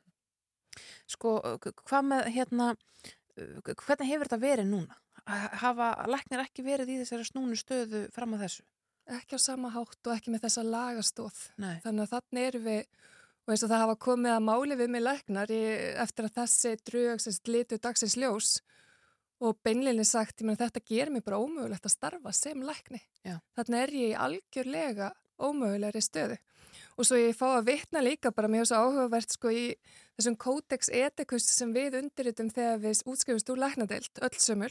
Sko, 1.07 1.39
hvað 1.85 2.07
með 2.11 2.29
hérna, 2.35 2.69
hvernig 3.37 4.11
hefur 4.11 4.29
þetta 4.29 4.41
verið 4.43 4.71
núna? 4.71 5.01
Hafa 5.25 5.89
læknir 6.11 6.43
ekki 6.45 6.65
verið 6.65 6.93
í 6.93 7.01
þessari 7.01 7.25
snúnu 7.25 7.57
stöðu 7.57 8.05
fram 8.13 8.35
á 8.37 8.43
þessu? 8.45 8.65
Ekki 9.15 9.37
á 9.37 9.41
sama 9.41 9.71
hátt 9.73 10.07
og 10.07 10.15
ekki 10.17 10.33
með 10.33 10.47
þessa 10.47 10.65
lagastóð. 10.65 11.41
Nei. 11.61 11.77
Þannig 11.85 12.07
að 12.07 12.13
þannig 12.15 12.49
erum 12.49 12.65
við, 12.65 12.87
og 13.45 13.53
eins 13.53 13.65
og 13.65 13.73
það 13.73 13.83
hafa 13.85 13.97
komið 14.07 14.35
að 14.35 14.47
máli 14.49 14.79
við 14.81 14.93
mig 14.95 15.05
læknar 15.05 15.53
í, 15.53 15.65
eftir 16.05 16.29
að 16.29 16.37
þessi 16.41 16.77
drög 16.91 17.21
sem 17.21 17.53
litur 17.53 17.83
dagsins 17.85 18.17
ljós 18.17 18.55
og 19.45 19.59
beinleginni 19.67 20.07
sagt, 20.09 20.41
ég 20.41 20.49
menn 20.49 20.61
þetta 20.61 20.81
gerir 20.89 21.13
mér 21.13 21.25
bara 21.27 21.41
ómögulegt 21.43 21.85
að 21.85 21.97
starfa 21.97 22.33
sem 22.33 22.65
lækni. 22.65 23.01
Já. 23.27 23.39
Þannig 23.59 23.81
er 23.81 23.95
ég 23.99 24.13
í 24.13 24.19
algjörlega 24.27 25.11
ómögulegri 25.37 26.03
stöðu. 26.05 26.39
Og 26.95 27.09
svo 27.09 27.19
ég 27.19 27.35
fá 27.35 27.49
að 27.57 27.73
vitna 27.73 28.03
líka 28.05 28.31
bara 28.35 28.51
mjög 28.51 28.69
svo 28.71 28.83
áhugavert 28.85 29.35
sko 29.35 29.51
í 29.51 29.65
þessum 30.15 30.37
kódex 30.39 30.93
etikus 30.95 31.49
sem 31.51 31.73
við 31.75 31.99
undirritum 32.03 32.53
þegar 32.55 32.79
við 32.85 33.03
útskrifumst 33.11 33.51
úr 33.51 33.63
læknadeilt, 33.65 34.23
öll 34.23 34.39
sömul, 34.39 34.71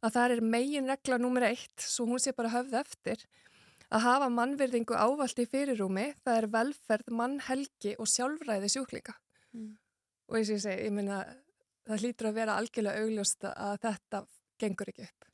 að 0.00 0.16
það 0.16 0.34
er 0.36 0.42
megin 0.54 0.88
regla 0.88 1.20
nummer 1.20 1.44
eitt, 1.50 1.76
svo 1.84 2.08
hún 2.08 2.22
sé 2.22 2.32
bara 2.36 2.52
höfð 2.54 2.78
eftir, 2.80 3.26
að 3.90 4.06
hafa 4.06 4.30
mannverðingu 4.32 4.96
ávalt 4.96 5.42
í 5.42 5.48
fyrirrúmi, 5.50 6.10
það 6.24 6.40
er 6.40 6.48
velferð, 6.54 7.12
mannhelgi 7.20 7.96
og 7.98 8.08
sjálfræði 8.08 8.70
sjúklinga. 8.72 9.16
Mm. 9.52 9.72
Og 10.30 10.38
eins 10.38 10.52
og 10.52 10.56
ég 10.56 10.64
segi, 10.64 10.84
ég 10.86 10.94
minna 10.94 11.24
það 11.88 12.04
hlýtur 12.04 12.30
að 12.30 12.38
vera 12.38 12.58
algjörlega 12.60 13.04
augljóst 13.04 13.48
að 13.50 13.80
þetta 13.84 14.22
gengur 14.60 14.92
ekki 14.92 15.08
upp. 15.08 15.26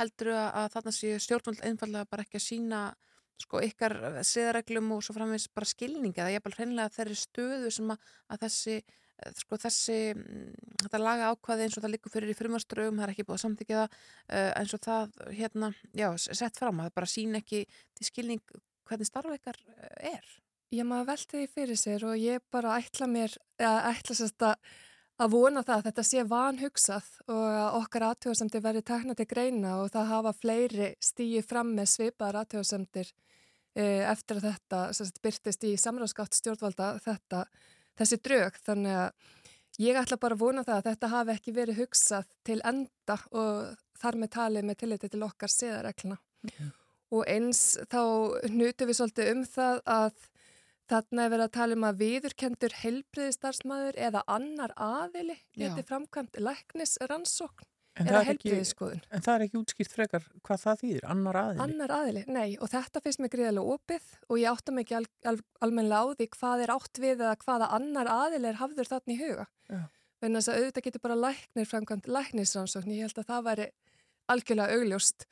Heldur 0.00 0.32
þú 0.32 0.36
að 0.42 0.68
þarna 0.74 0.94
séu 0.96 1.22
stjórnvöld 1.22 1.64
einfallega 1.66 2.10
bara 2.10 2.26
ekki 2.26 2.38
að 2.38 2.46
sína 2.46 2.82
sko 3.42 3.60
ykkar 3.64 3.94
siðareglum 4.26 4.90
og 4.96 5.04
svo 5.04 5.16
framvegs 5.16 5.48
bara 5.54 5.68
skilningi 5.68 6.20
eða 6.20 6.32
ég 6.34 6.40
er 6.40 6.44
bara 6.44 6.58
hreinlega 6.58 6.94
þeirri 6.96 7.18
stöðu 7.18 7.72
sem 7.74 7.94
að, 7.94 8.10
að 8.32 8.44
þessi 8.46 8.76
sko 9.38 9.58
þessi, 9.60 9.96
mm, 10.16 10.76
þetta 10.82 10.98
laga 10.98 11.30
ákvaði 11.30 11.66
eins 11.66 11.76
og 11.78 11.84
það 11.84 11.92
likur 11.94 12.12
fyrir 12.14 12.32
í 12.32 12.36
frumaströgum, 12.36 12.98
það 12.98 13.06
er 13.06 13.12
ekki 13.14 13.26
búið 13.28 13.36
að 13.38 13.42
samþykja 13.44 13.80
það 13.80 13.96
uh, 13.96 14.52
eins 14.58 14.74
og 14.74 14.82
það 14.82 15.18
hérna, 15.38 15.72
já, 15.94 16.08
sett 16.26 16.58
fram 16.58 16.80
að 16.80 16.88
það 16.88 16.96
bara 16.98 17.10
sín 17.12 17.38
ekki 17.38 17.60
til 17.70 18.08
skilning 18.08 18.42
hvernig 18.88 19.08
starfa 19.08 19.36
ykkar 19.38 19.60
er. 20.02 20.32
Já, 20.72 20.82
maður 20.88 21.12
velti 21.12 21.36
því 21.36 21.50
fyrir 21.52 21.78
sér 21.78 22.06
og 22.08 22.16
ég 22.18 22.42
bara 22.50 22.78
ætla 22.80 23.06
mér, 23.10 23.36
eða 23.60 23.92
ætla 23.92 24.18
sérst 24.18 24.48
að 24.48 24.72
að 25.20 25.34
vona 25.34 25.62
það 25.62 25.76
að 25.76 25.86
þetta 25.88 26.04
sé 26.08 26.22
vanhugsað 26.28 27.08
og 27.30 27.42
að 27.46 27.76
okkar 27.78 28.06
aðtjóðasemtir 28.08 28.64
verði 28.64 28.82
tekna 28.88 29.14
til 29.18 29.26
greina 29.28 29.74
og 29.82 29.92
það 29.94 30.08
hafa 30.10 30.32
fleiri 30.34 30.88
stíi 31.04 31.42
fram 31.46 31.74
með 31.76 31.90
svipaðar 31.92 32.40
aðtjóðasemtir 32.42 33.10
e, 33.12 33.14
eftir 33.80 34.40
að 34.40 34.48
þetta 34.50 34.80
sagt, 34.96 35.22
byrtist 35.24 35.64
í 35.64 35.76
samráðskátt 35.80 36.36
stjórnvalda 36.36 36.90
þetta, 37.04 37.44
þessi 38.00 38.18
drög. 38.24 38.58
Þannig 38.66 38.98
að 39.04 39.30
ég 39.82 40.00
ætla 40.02 40.20
bara 40.20 40.36
að 40.36 40.44
vona 40.44 40.66
það 40.66 40.80
að 40.80 40.90
þetta 40.90 41.12
hafi 41.14 41.34
ekki 41.36 41.56
verið 41.56 41.80
hugsað 41.80 42.28
til 42.44 42.60
enda 42.68 43.18
og 43.30 43.72
þar 44.02 44.20
með 44.20 44.32
talið 44.36 44.68
með 44.68 44.80
tilliti 44.82 45.12
til 45.12 45.22
okkar 45.24 45.52
séðaregluna 45.52 46.18
mm. 46.18 46.70
og 47.16 47.24
eins 47.30 47.62
þá 47.88 48.02
nutu 48.50 48.88
við 48.88 48.98
svolítið 48.98 49.32
um 49.32 49.42
það 49.48 49.82
að 49.94 50.28
Þarna 50.90 51.24
er 51.24 51.30
verið 51.32 51.46
að 51.46 51.54
tala 51.54 51.76
um 51.78 51.84
að 51.88 52.00
viðurkendur 52.02 52.74
helbriðistarsmaður 52.82 53.98
eða 54.08 54.22
annar 54.28 54.74
aðili 54.76 55.38
geti 55.56 55.84
framkvæmt 55.88 56.36
læknisrannsókn 57.92 58.12
eða 58.12 58.22
helbriðiskoðun. 58.28 59.02
En 59.12 59.24
það 59.24 59.34
er 59.34 59.44
ekki 59.46 59.58
útskýrt 59.60 59.92
frekar 59.92 60.26
hvað 60.46 60.62
það 60.62 60.82
þýðir, 60.82 61.06
annar 61.14 61.38
aðili? 61.42 61.62
Annar 61.66 61.94
aðili, 61.98 62.24
nei 62.28 62.56
og 62.58 62.70
þetta 62.72 63.02
finnst 63.04 63.20
mér 63.20 63.32
gríðarlega 63.34 63.76
opið 63.76 64.08
og 64.28 64.40
ég 64.40 64.52
áttam 64.52 64.80
ekki 64.82 64.96
al, 64.96 65.06
al, 65.28 65.36
almenlega 65.60 66.00
á 66.00 66.06
því 66.16 66.28
hvað 66.38 66.64
er 66.64 66.74
átt 66.76 67.02
við 67.02 67.24
eða 67.26 67.36
hvaða 67.44 67.70
annar 67.76 68.12
aðili 68.16 68.48
er 68.48 68.60
hafður 68.62 68.92
þarna 68.94 69.12
í 69.12 69.20
huga. 69.20 69.46
Þannig 70.22 70.48
að 70.48 70.58
auðvitað 70.58 70.86
getur 70.86 71.02
bara 71.02 71.18
læknir 71.18 71.68
framkvæmt 71.68 72.10
læknisrannsókn, 72.16 72.94
ég 72.94 73.08
held 73.08 73.18
að 73.18 73.30
það 73.32 73.48
væri 73.50 73.70
algjörlega 74.32 74.78
augljóst 74.78 75.26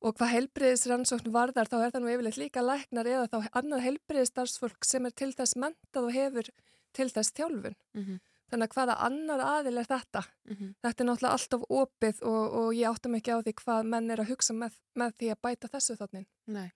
Og 0.00 0.16
hvað 0.16 0.32
heilbriðisrannsókn 0.32 1.32
varðar 1.34 1.68
þá 1.68 1.76
er 1.82 1.90
það 1.92 2.02
nú 2.02 2.10
yfirleitt 2.14 2.40
líka 2.40 2.62
læknar 2.64 3.08
eða 3.08 3.26
þá 3.28 3.56
annað 3.60 3.82
heilbriðistarsfólk 3.84 4.86
sem 4.88 5.04
er 5.04 5.12
til 5.12 5.28
þess 5.36 5.58
mentað 5.60 6.06
og 6.08 6.14
hefur 6.14 6.48
til 6.96 7.08
þess 7.12 7.34
þjálfun. 7.36 7.76
Mm 7.92 8.04
-hmm. 8.06 8.20
Þannig 8.50 8.66
að 8.66 8.74
hvaða 8.76 8.96
annar 9.06 9.42
aðil 9.46 9.76
er 9.78 9.86
þetta? 9.90 10.22
Mhm. 10.50 10.70
Þetta 10.82 11.04
er 11.04 11.08
náttúrulega 11.10 11.34
alltaf 11.36 11.66
opið 11.80 12.22
og, 12.26 12.56
og 12.60 12.72
ég 12.74 12.88
áttum 12.90 13.14
ekki 13.18 13.30
á 13.34 13.38
því 13.44 13.54
hvað 13.62 13.84
menn 13.92 14.10
er 14.10 14.22
að 14.24 14.32
hugsa 14.32 14.56
með, 14.56 14.80
með 14.98 15.14
því 15.20 15.30
að 15.34 15.40
bæta 15.46 15.70
þessu 15.76 15.96
þotnin. 16.00 16.26
Nei, 16.50 16.70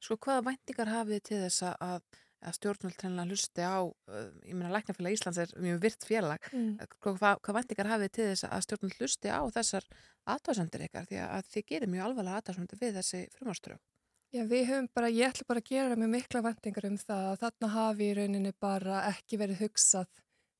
sko 0.00 0.16
hvaða 0.16 0.46
væntingar 0.48 0.88
hafið 0.94 1.18
þið 1.18 1.26
til 1.28 1.42
þess 1.44 1.62
að, 1.68 2.00
að 2.48 2.54
stjórnvöld 2.58 2.96
treinlega 3.00 3.28
hlusti 3.28 3.66
á, 3.66 3.78
uh, 3.82 4.30
ég 4.46 4.54
meina 4.54 4.70
Læknafélag 4.72 5.16
Íslands 5.18 5.40
er 5.42 5.52
mjög 5.58 5.80
virt 5.82 6.06
félag, 6.06 6.48
Mm. 6.54 6.78
hvað, 7.02 7.40
hvað, 7.42 7.54
væntingar 7.58 7.90
hafið 7.92 8.08
þið 8.08 8.14
til 8.18 8.28
þess 8.32 8.44
að 8.48 8.64
stjórnvöld 8.68 8.98
hlusti 9.02 9.28
á 9.34 9.42
þessar 9.58 9.84
aðtáðsendir 10.28 10.84
ykkar 10.88 11.06
því 11.10 11.18
að 11.26 11.48
þið 11.52 11.66
gerir 11.72 11.90
mjög 11.92 12.04
alvarlega 12.08 12.40
aðtáðsendir 12.40 12.78
við 12.80 12.98
þessi 13.00 13.20
frumarströg. 13.36 13.80
Já, 14.28 14.42
við 14.44 14.66
höfum 14.68 14.88
bara, 14.94 15.08
ég 15.08 15.30
ætla 15.32 15.46
bara 15.48 15.60
að 15.62 15.68
gera 15.72 15.96
mjög 15.96 16.10
mikla 16.12 16.40
vendingar 16.44 16.84
um 16.84 16.96
það 17.00 17.22
að 17.32 17.38
þarna 17.42 17.68
hafi 17.72 18.08
í 18.10 18.16
rauninni 18.18 18.52
bara 18.60 18.98
ekki 19.08 19.38
verið 19.40 19.62
hugsað 19.64 20.06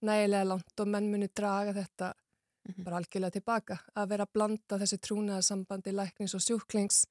nægilega 0.05 0.47
langt 0.47 0.81
og 0.81 0.89
menn 0.89 1.11
muni 1.11 1.29
draga 1.35 1.75
þetta 1.77 2.13
bara 2.85 2.99
algjörlega 3.01 3.39
tilbaka. 3.39 3.79
Að 3.97 4.11
vera 4.13 4.27
að 4.27 4.35
blanda 4.37 4.79
þessi 4.81 4.99
trúnaðarsambandi 5.07 5.95
læknins 5.95 6.35
og 6.37 6.45
sjúklings, 6.45 7.05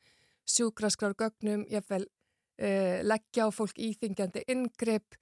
sjúkraskrar 0.47 1.15
gögnum, 1.17 1.65
jáfnvel 1.71 2.05
uh, 2.05 2.99
leggja 3.03 3.47
á 3.47 3.49
fólk 3.53 3.79
íþingjandi 3.81 4.45
inngrip, 4.53 5.17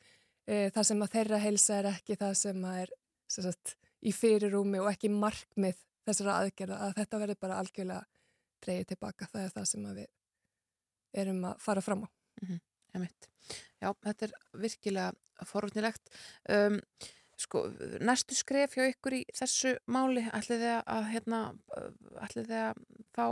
uh, 0.49 0.67
það 0.75 0.83
sem 0.91 1.05
að 1.05 1.15
þeirra 1.15 1.41
heilsa 1.45 1.79
er 1.79 1.89
ekki 1.93 2.19
það 2.19 2.37
sem 2.41 2.67
að 2.67 2.83
er 2.83 2.93
sem 3.31 3.47
sagt, 3.47 3.75
í 4.05 4.11
fyrirrúmi 4.13 4.81
og 4.83 4.91
ekki 4.91 5.09
markmið 5.09 5.79
þessara 6.05 6.37
aðgerða, 6.43 6.77
að 6.85 6.99
þetta 6.99 7.21
verður 7.23 7.41
bara 7.41 7.57
algjörlega 7.63 8.03
dreigið 8.65 8.91
tilbaka. 8.93 9.29
Það 9.31 9.47
er 9.47 9.55
það 9.55 9.67
sem 9.71 9.89
að 9.89 10.01
við 10.01 11.21
erum 11.23 11.43
að 11.49 11.61
fara 11.63 11.81
fram 11.81 12.05
á. 12.05 12.07
Mm 12.41 12.47
-hmm. 12.47 12.63
Já, 13.81 13.91
þetta 13.91 14.25
er 14.25 14.33
virkilega 14.53 15.45
forvöldnilegt. 15.45 16.09
Um, 16.49 16.79
sko, 17.45 17.65
næstu 18.03 18.37
skref 18.37 18.75
hjá 18.75 18.87
ykkur 18.89 19.19
í 19.19 19.23
þessu 19.35 19.75
máli, 19.91 20.25
ætlið 20.35 20.63
þið 20.65 20.73
að, 20.81 21.03
hérna, 21.13 21.41
ætlið 22.25 22.49
þið 22.51 22.63
að 22.63 22.81
fá 23.15 23.25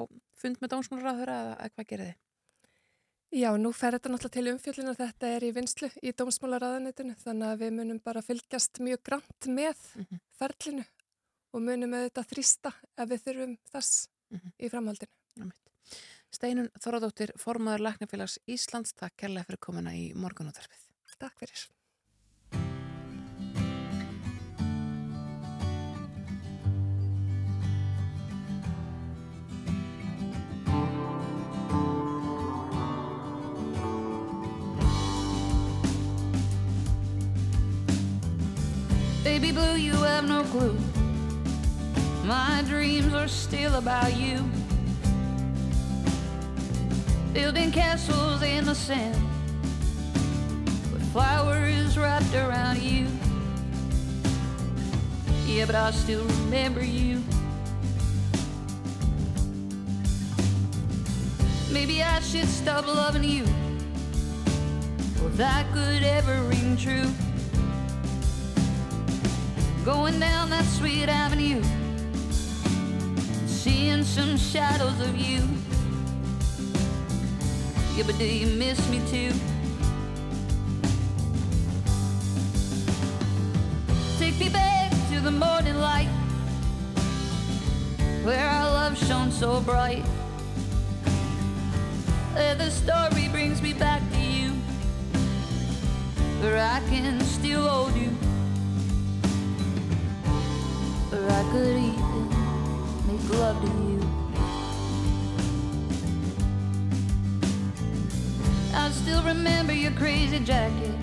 fund 0.44 0.62
með 0.62 0.74
dómsmálaráður 0.76 1.34
eða, 1.34 1.56
eða 1.58 1.74
hvað 1.76 1.90
gerir 1.92 2.12
þið? 2.12 2.20
Já, 3.34 3.50
nú 3.58 3.72
fer 3.74 3.96
þetta 3.96 4.12
náttúrulega 4.14 4.36
til 4.36 4.52
umfjöldin 4.52 4.92
að 4.92 5.00
þetta 5.00 5.30
er 5.34 5.44
í 5.48 5.54
vinslu 5.56 5.88
í 6.06 6.12
dómsmálaráðanitinu 6.14 7.16
þannig 7.24 7.48
að 7.50 7.64
við 7.64 7.72
munum 7.80 8.02
bara 8.06 8.22
fylgjast 8.22 8.78
mjög 8.86 9.02
grannt 9.10 9.48
með 9.50 9.88
ferlinu 10.38 10.86
og 11.54 11.66
munum 11.66 11.96
auðvitað 11.98 12.30
þrýsta 12.30 12.74
ef 12.94 13.10
við 13.10 13.24
þurfum 13.26 13.56
þess 13.74 14.04
í 14.62 14.70
framhaldinu. 14.70 15.50
Steinun 16.34 16.70
Þorðóttir, 16.82 17.34
formaður 17.42 17.88
Læknafélags 17.88 18.40
Íslands, 18.50 18.94
takk 18.98 19.18
kærlega 19.22 19.50
fyrir 19.50 19.62
komuna 19.66 19.94
í 19.98 20.12
morgunúttarfið. 20.18 20.86
Takk 21.22 21.42
fyrir. 21.42 21.66
Baby 39.44 39.58
blue, 39.58 39.76
you 39.76 39.92
have 39.96 40.26
no 40.26 40.44
clue. 40.44 40.78
My 42.24 42.64
dreams 42.66 43.14
are 43.14 43.28
still 43.28 43.76
about 43.76 44.16
you. 44.16 44.42
Building 47.34 47.70
castles 47.70 48.42
in 48.42 48.64
the 48.64 48.74
sand 48.74 49.22
with 50.94 51.04
flowers 51.12 51.98
wrapped 51.98 52.34
around 52.34 52.82
you. 52.82 53.06
Yeah, 55.46 55.66
but 55.66 55.76
I 55.76 55.92
still 55.92 56.24
remember 56.24 56.82
you. 56.82 57.22
Maybe 61.70 62.02
I 62.02 62.22
should 62.22 62.48
stop 62.48 62.88
loving 62.88 63.26
you. 63.26 63.44
If 65.26 65.36
that 65.36 65.70
could 65.74 66.04
ever 66.04 66.42
ring 66.44 66.78
true. 66.78 67.12
Going 69.86 70.18
down 70.18 70.50
that 70.50 70.64
sweet 70.64 71.10
avenue, 71.10 71.62
seeing 73.46 74.04
some 74.04 74.38
shadows 74.38 74.98
of 75.02 75.18
you. 75.18 75.42
Yeah, 77.98 78.04
but 78.06 78.18
do 78.18 78.26
you 78.26 78.48
miss 78.48 78.80
me 78.90 79.02
too? 79.12 79.34
Take 84.18 84.40
me 84.40 84.48
back 84.48 84.92
to 85.12 85.20
the 85.20 85.32
morning 85.32 85.76
light, 85.76 86.10
where 88.24 88.48
our 88.48 88.70
love 88.72 88.98
shone 88.98 89.32
so 89.32 89.60
bright. 89.60 90.06
Where 92.34 92.56
the 92.56 92.72
story 92.72 93.28
brings 93.28 93.62
me 93.62 93.74
back 93.74 94.02
to 94.14 94.20
you, 94.22 94.52
where 96.40 96.58
I 96.58 96.80
can 96.90 97.20
still 97.20 97.68
hold 97.68 97.96
you. 97.96 98.10
I 101.30 101.44
could 101.52 101.78
even 101.78 102.30
make 103.08 103.30
love 103.40 103.62
to 103.62 103.68
you. 103.68 104.00
I 108.74 108.90
still 108.92 109.24
remember 109.24 109.74
your 109.74 109.92
crazy 109.92 110.40
jacket, 110.40 110.96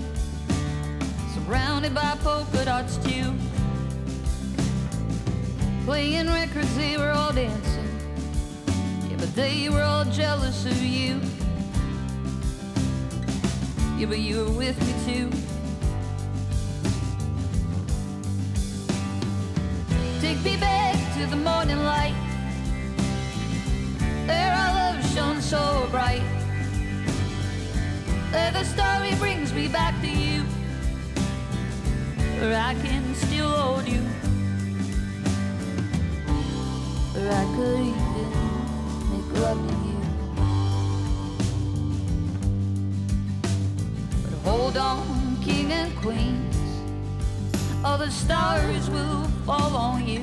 surrounded 1.34 1.94
by 1.94 2.16
polka 2.22 2.64
dots 2.64 2.96
too. 2.98 3.32
Playing 5.84 6.28
records, 6.28 6.76
they 6.76 6.98
were 6.98 7.10
all 7.10 7.32
dancing, 7.32 7.88
yeah, 9.08 9.16
but 9.16 9.34
they 9.34 9.68
were 9.68 9.82
all 9.82 10.04
jealous 10.04 10.66
of 10.66 10.82
you. 10.82 11.20
Yeah, 13.96 14.06
but 14.06 14.18
you 14.18 14.44
were 14.44 14.52
with 14.52 14.78
me 14.86 15.12
too. 15.12 15.49
Back 20.42 20.96
to 21.14 21.26
the 21.26 21.36
morning 21.36 21.78
light. 21.84 22.14
There 24.26 24.52
our 24.52 24.74
love 24.74 25.14
shone 25.14 25.40
so 25.42 25.86
bright. 25.90 26.22
There 28.32 28.50
the 28.50 28.64
story 28.64 29.14
brings 29.16 29.52
me 29.52 29.68
back 29.68 30.00
to 30.00 30.08
you. 30.08 30.42
Where 32.40 32.58
I 32.58 32.74
can 32.74 33.14
still 33.14 33.48
hold 33.48 33.86
you. 33.86 34.00
Where 37.14 37.32
I 37.32 37.44
could 37.54 37.80
even 37.80 38.30
make 39.10 39.30
love 39.40 39.60
to 39.68 39.74
you. 39.88 40.00
But 44.22 44.34
hold 44.50 44.76
on, 44.78 45.36
king 45.42 45.70
and 45.70 45.94
queens 45.96 46.56
all 47.82 47.96
the 47.96 48.10
stars 48.10 48.90
will 48.90 49.29
fall 49.50 49.74
on 49.74 50.06
you. 50.06 50.22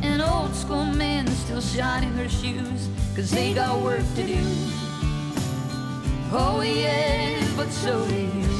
An 0.00 0.20
old 0.20 0.54
school 0.54 0.84
man 0.84 1.26
still 1.26 1.60
shining 1.60 2.12
her 2.12 2.28
shoes, 2.28 2.88
cause 3.16 3.32
they 3.32 3.52
got 3.52 3.82
work 3.82 4.06
to 4.14 4.22
do. 4.24 4.40
Oh, 6.30 6.60
yeah, 6.60 7.44
but 7.56 7.68
so 7.70 8.06
do 8.06 8.14
you. 8.14 8.50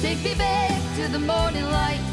Take 0.00 0.24
me 0.24 0.34
back 0.34 0.80
to 0.96 1.12
the 1.12 1.18
morning 1.18 1.66
light, 1.70 2.04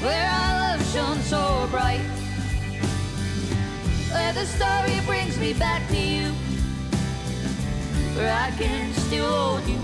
where 0.00 0.30
our 0.30 0.78
love 0.78 0.92
shone 0.94 1.20
so 1.24 1.68
bright 1.70 2.25
the 4.36 4.44
story 4.44 5.00
brings 5.06 5.38
me 5.38 5.54
back 5.54 5.88
to 5.88 5.96
you, 5.96 6.26
where 8.16 8.34
I 8.34 8.50
can 8.50 8.92
still 8.92 9.26
hold 9.26 9.66
you, 9.66 9.78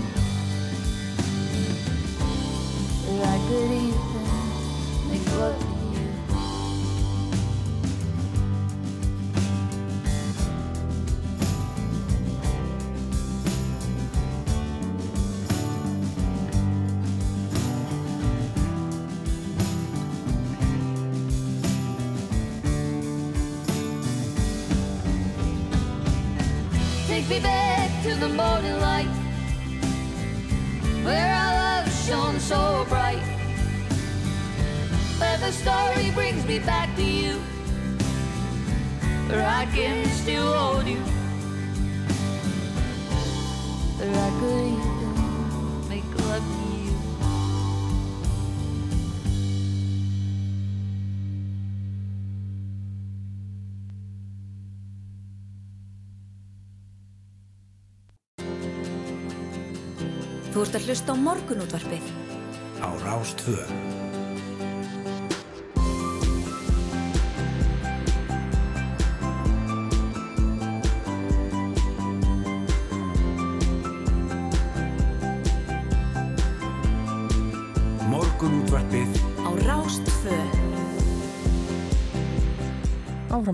where 3.09 3.25
I 3.25 3.37
could 3.47 3.71
even 3.71 5.09
make 5.09 5.25
love 5.39 5.72
Me 36.63 36.67
back 36.67 36.95
to 36.95 37.03
you 37.03 37.41
or 39.33 39.41
I 39.41 39.65
can 39.73 40.05
still 40.05 40.53
hold 40.53 40.87
you. 40.87 41.01
Or 43.99 44.11
I 44.27 44.29
could 44.39 44.65
even 44.73 45.89
make 45.89 46.07
love 46.27 46.45
to 46.55 46.65
you. 46.83 46.95
Þú 60.53 60.61
ert 60.61 60.75
að 60.77 60.85
hlusta 60.85 61.11
á 61.11 61.17
morgunútvarpið. 61.17 62.05
Á 62.85 62.89
Rástvö. 63.01 64.02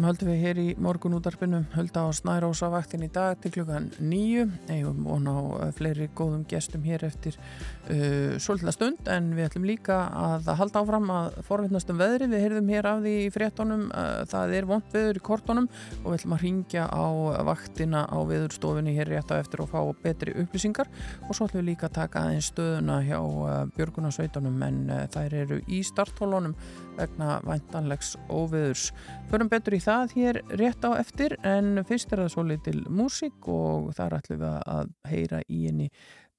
Höldum 0.09 0.29
við 0.31 0.39
hér 0.41 0.59
í 0.61 0.67
morgunútarpinu, 0.81 1.59
hölda 1.75 2.01
á 2.01 2.09
Snærósa 2.15 2.69
vaktin 2.73 3.03
í 3.05 3.09
dag 3.13 3.37
til 3.43 3.51
klukkan 3.53 3.91
nýju, 4.01 4.47
eigum 4.71 5.03
og 5.05 5.19
ná 5.21 5.33
eh, 5.35 5.73
fleiri 5.77 6.07
góðum 6.17 6.45
gestum 6.49 6.81
hér 6.87 7.03
eftir 7.05 7.37
uh, 7.37 8.33
svolítið 8.41 8.73
stund 8.73 9.11
en 9.11 9.27
við 9.37 9.45
ætlum 9.45 9.67
líka 9.69 9.99
að 10.09 10.49
halda 10.57 10.81
áfram 10.81 11.11
að 11.13 11.37
forvittnast 11.45 11.91
um 11.93 11.99
veðri, 12.01 12.29
við 12.31 12.45
heyrðum 12.45 12.71
hér 12.73 12.89
af 12.89 13.03
því 13.03 13.13
í 13.21 13.29
fréttonum, 13.35 13.85
uh, 13.91 14.23
það 14.31 14.55
er 14.57 14.69
vond 14.71 14.89
veður 14.95 15.21
í 15.21 15.23
kortonum 15.29 15.69
og 15.99 16.07
við 16.07 16.17
ætlum 16.17 16.35
að 16.39 16.45
ringja 16.47 16.87
á 16.89 17.05
vaktina 17.51 18.03
á 18.09 18.17
veðurstofunni 18.31 18.97
hér 18.97 19.13
rétt 19.13 19.29
á 19.29 19.37
eftir 19.37 19.61
og 19.65 19.69
fá 19.69 19.79
betri 20.01 20.33
upplýsingar. 20.41 20.89
Og 21.27 21.37
svo 21.37 21.49
ætlum 21.49 21.61
við 21.61 21.69
líka 21.73 21.89
að 21.89 21.97
taka 21.99 22.25
aðeins 22.25 22.49
stöðuna 22.49 23.01
hjá 23.05 23.19
uh, 23.19 23.61
Björgunarsveitunum 23.77 24.65
en 24.65 24.81
þær 25.13 25.39
eru 25.43 25.61
í 25.69 25.83
starthólunum 25.85 26.57
vegna 26.99 27.39
væntanlegs 27.47 28.13
óveðurs. 28.29 28.89
Förum 29.31 29.49
betur 29.51 29.77
í 29.77 29.81
það 29.83 30.15
hér 30.17 30.41
rétt 30.59 30.85
á 30.85 30.91
eftir 30.99 31.37
en 31.47 31.81
fyrst 31.87 32.13
er 32.13 32.23
það 32.25 32.33
svo 32.35 32.45
litil 32.49 32.79
músík 32.87 33.49
og 33.51 33.91
þar 33.97 34.19
ætlum 34.19 34.43
við 34.43 34.59
að 34.75 34.91
heyra 35.11 35.43
í 35.47 35.63
henni 35.67 35.89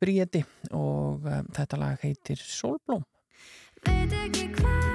Bríeti 0.00 0.40
og 0.72 1.26
um, 1.28 1.50
þetta 1.56 1.80
lag 1.80 2.04
heitir 2.04 2.40
Sólblóm. 2.40 3.04
Veit 3.84 4.16
ekki 4.16 4.48
hvað 4.56 4.89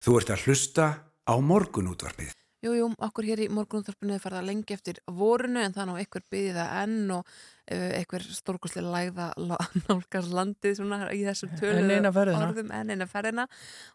Þú 0.00 0.18
ert 0.20 0.30
að 0.32 0.44
hlusta 0.48 0.84
á 1.28 1.34
morgunútvarpið. 1.44 2.30
Jú, 2.60 2.74
jú, 2.76 2.86
okkur 3.00 3.24
hér 3.24 3.40
í 3.40 3.46
morgunúþarpinu 3.56 4.12
er 4.18 4.20
farið 4.20 4.38
að 4.42 4.48
lengi 4.50 4.74
eftir 4.76 4.98
vorunu 5.16 5.62
en 5.64 5.72
það 5.72 5.80
er 5.82 5.88
nú 5.88 5.94
einhver 5.96 6.24
byggði 6.32 6.50
það 6.58 6.72
enn 6.82 7.12
og 7.14 7.22
uh, 7.30 7.86
einhver 7.96 8.26
stórkostlega 8.36 8.92
lægða 8.92 9.28
la- 9.40 9.60
nálgast 9.88 10.34
landið 10.36 10.74
svona 10.76 10.98
í 11.16 11.22
þessum 11.24 11.54
tölu 11.56 11.78
Enn 11.86 11.94
eina 12.02 12.12
ferðina. 12.12 12.42
orðum 12.50 12.74
enn 12.76 12.92
eina 12.92 13.06
ferðina. 13.08 13.46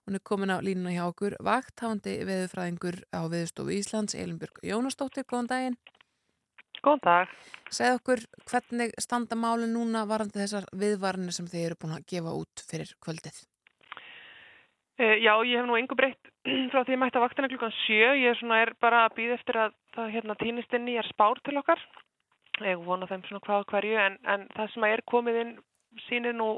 Hún 0.07 0.17
er 0.17 0.23
komin 0.25 0.53
á 0.53 0.57
línuna 0.65 0.95
hjá 0.95 1.03
okkur 1.11 1.37
vakthafandi 1.45 2.15
veðurfræðingur 2.25 2.97
á 3.13 3.21
Veðurstofu 3.29 3.77
Íslands, 3.77 4.17
Elinbjörg 4.17 4.57
Jónasdóttir, 4.65 5.29
góðan 5.29 5.51
daginn. 5.53 5.77
Góðan 6.81 7.05
dag. 7.05 7.35
Segð 7.69 7.99
okkur 7.99 8.25
hvernig 8.49 8.97
standa 9.01 9.37
máli 9.37 9.69
núna 9.69 10.07
varandi 10.09 10.41
þessar 10.41 10.65
viðvarnir 10.73 11.37
sem 11.37 11.45
þið 11.53 11.67
eru 11.69 11.77
búin 11.85 11.99
að 11.99 12.09
gefa 12.15 12.33
út 12.41 12.65
fyrir 12.65 12.97
kvöldið. 12.97 13.45
Uh, 14.95 15.17
já, 15.19 15.33
ég 15.43 15.59
hef 15.59 15.67
nú 15.67 15.75
engu 15.75 15.95
breytt 15.99 16.29
frá 16.71 16.85
því 16.85 16.95
ég 16.95 16.99
mætti 17.01 17.19
að 17.19 17.25
vaktina 17.25 17.51
klukkan 17.51 17.73
sjö. 17.83 18.13
Ég 18.15 18.31
er, 18.31 18.39
svona, 18.39 18.61
er 18.63 18.71
bara 18.79 19.05
að 19.05 19.17
býða 19.17 19.37
eftir 19.39 19.59
að 19.59 19.77
það 19.97 20.11
hérna, 20.15 20.35
týnist 20.39 20.75
inn 20.77 20.91
í 20.91 20.97
er 21.01 21.09
spár 21.09 21.41
til 21.43 21.57
okkar. 21.59 21.81
Ég 22.63 22.83
vona 22.85 23.07
þeim 23.09 23.25
svona 23.27 23.43
hvað 23.43 23.65
hverju 23.73 23.97
en, 23.99 24.19
en 24.31 24.45
það 24.55 24.69
sem 24.71 24.85
að 24.87 24.93
er 24.95 25.03
komið 25.11 25.39
inn 25.41 25.55
sýnir 26.05 26.35
nú 26.35 26.49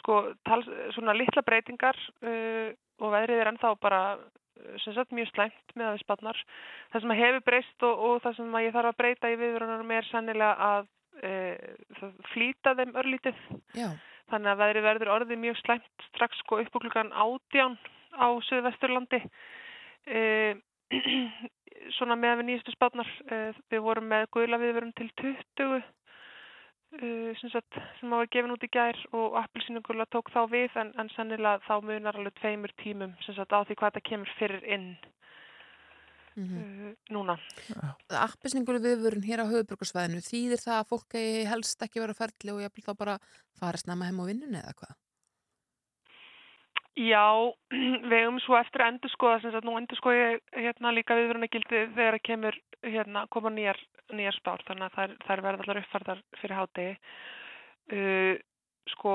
sko, 0.00 0.20
tals, 0.46 0.66
svona 0.96 1.14
litla 1.14 1.44
breytingar 1.46 1.98
uh, 2.24 2.70
og 3.02 3.12
veðrið 3.14 3.42
er 3.42 3.50
ennþá 3.52 3.74
bara 3.82 4.00
uh, 4.16 4.76
sem 4.82 4.96
sagt 4.96 5.14
mjög 5.14 5.30
slæmt 5.30 5.76
með 5.76 5.88
að 5.88 5.96
við 5.96 6.04
spannar. 6.04 6.40
Það 6.92 7.04
sem 7.04 7.14
að 7.14 7.22
hefur 7.22 7.44
breyst 7.50 7.86
og, 7.88 8.06
og 8.08 8.22
það 8.24 8.38
sem 8.38 8.56
að 8.58 8.66
ég 8.66 8.76
þarf 8.76 8.92
að 8.92 9.00
breyta 9.02 9.32
í 9.32 9.38
viðvörunum 9.42 9.94
er 9.98 10.08
sannilega 10.10 10.70
að 10.70 10.88
uh, 11.30 12.16
flýta 12.32 12.74
þeim 12.78 12.96
örlítið. 13.02 13.46
Já. 13.78 13.90
Þannig 14.32 14.52
að 14.52 14.60
veðrið 14.62 14.86
verður 14.88 15.14
orðið 15.16 15.40
mjög 15.42 15.58
slæmt 15.60 16.06
strax 16.08 16.38
sko 16.40 16.60
upp 16.62 16.76
á 16.76 16.82
klukkan 16.84 17.12
átján 17.12 17.78
á 18.16 18.28
Suðvesturlandi. 18.48 19.20
E, 20.08 20.20
svona 21.96 22.16
með 22.16 22.40
við 22.40 22.48
nýjastu 22.48 22.74
spátnar, 22.74 23.10
e, 23.28 23.40
við 23.72 23.84
vorum 23.84 24.08
með 24.08 24.28
guðla 24.32 24.60
viðverum 24.62 24.94
til 24.96 25.10
20 25.20 25.76
e, 25.76 25.82
sem, 27.40 27.52
sagt, 27.52 27.80
sem 28.00 28.12
hafa 28.12 28.28
gefin 28.32 28.54
út 28.56 28.64
í 28.64 28.72
gær 28.72 28.98
og 29.16 29.38
appelsínugula 29.42 30.08
tók 30.12 30.32
þá 30.32 30.42
við 30.52 30.76
en, 30.80 30.92
en 31.00 31.12
sannilega 31.16 31.62
þá 31.68 31.74
munar 31.84 32.18
alveg 32.18 32.36
tveimur 32.40 32.72
tímum 32.82 33.16
sagt 33.24 33.52
á 33.52 33.64
því 33.64 33.76
hvað 33.76 33.92
þetta 33.92 34.08
kemur 34.08 34.36
fyrir 34.40 34.64
inn 34.76 34.92
Mm 36.36 36.96
núna. 37.12 37.36
Appisningur 38.16 38.78
viðvörun 38.80 39.24
hér 39.26 39.44
á 39.44 39.50
höfuborgarsvæðinu, 39.50 40.22
þýðir 40.24 40.60
það 40.62 40.78
að 40.78 40.90
fólk 40.90 41.16
eigi 41.18 41.46
helst 41.50 41.84
ekki 41.84 42.00
vera 42.00 42.16
ferli 42.16 42.54
og 42.54 42.62
ég 42.64 42.72
vil 42.72 42.84
þá 42.86 42.92
bara 42.98 43.16
fara 43.60 43.80
snemma 43.80 44.08
heim 44.08 44.20
á 44.22 44.24
vinnunni 44.28 44.60
eða 44.62 44.76
hvað? 44.80 44.94
Já, 47.00 47.24
við 48.08 48.18
hefum 48.18 48.40
svo 48.44 48.58
eftir 48.58 48.84
að 48.84 48.94
endur 48.94 49.12
skoða, 49.12 49.40
sem 49.42 49.54
sagt 49.54 49.68
nú 49.68 49.76
endur 49.78 50.00
skoða 50.00 50.24
ég 50.32 50.64
hérna 50.66 50.94
líka 50.96 51.16
viðvörunagildi 51.16 51.84
þegar 51.96 52.18
að 52.18 52.26
kemur 52.28 52.58
hérna 52.82 53.26
koma 53.32 53.52
nýjar, 53.52 53.80
nýjar 54.12 54.36
spár, 54.36 54.64
þannig 54.68 54.88
að 54.88 54.98
þær, 54.98 55.14
þær 55.28 55.44
verða 55.46 55.66
allar 55.66 55.82
uppfærðar 55.82 56.24
fyrir 56.40 56.58
hádegi. 56.58 56.96
Uh, 57.92 58.34
sko, 58.92 59.14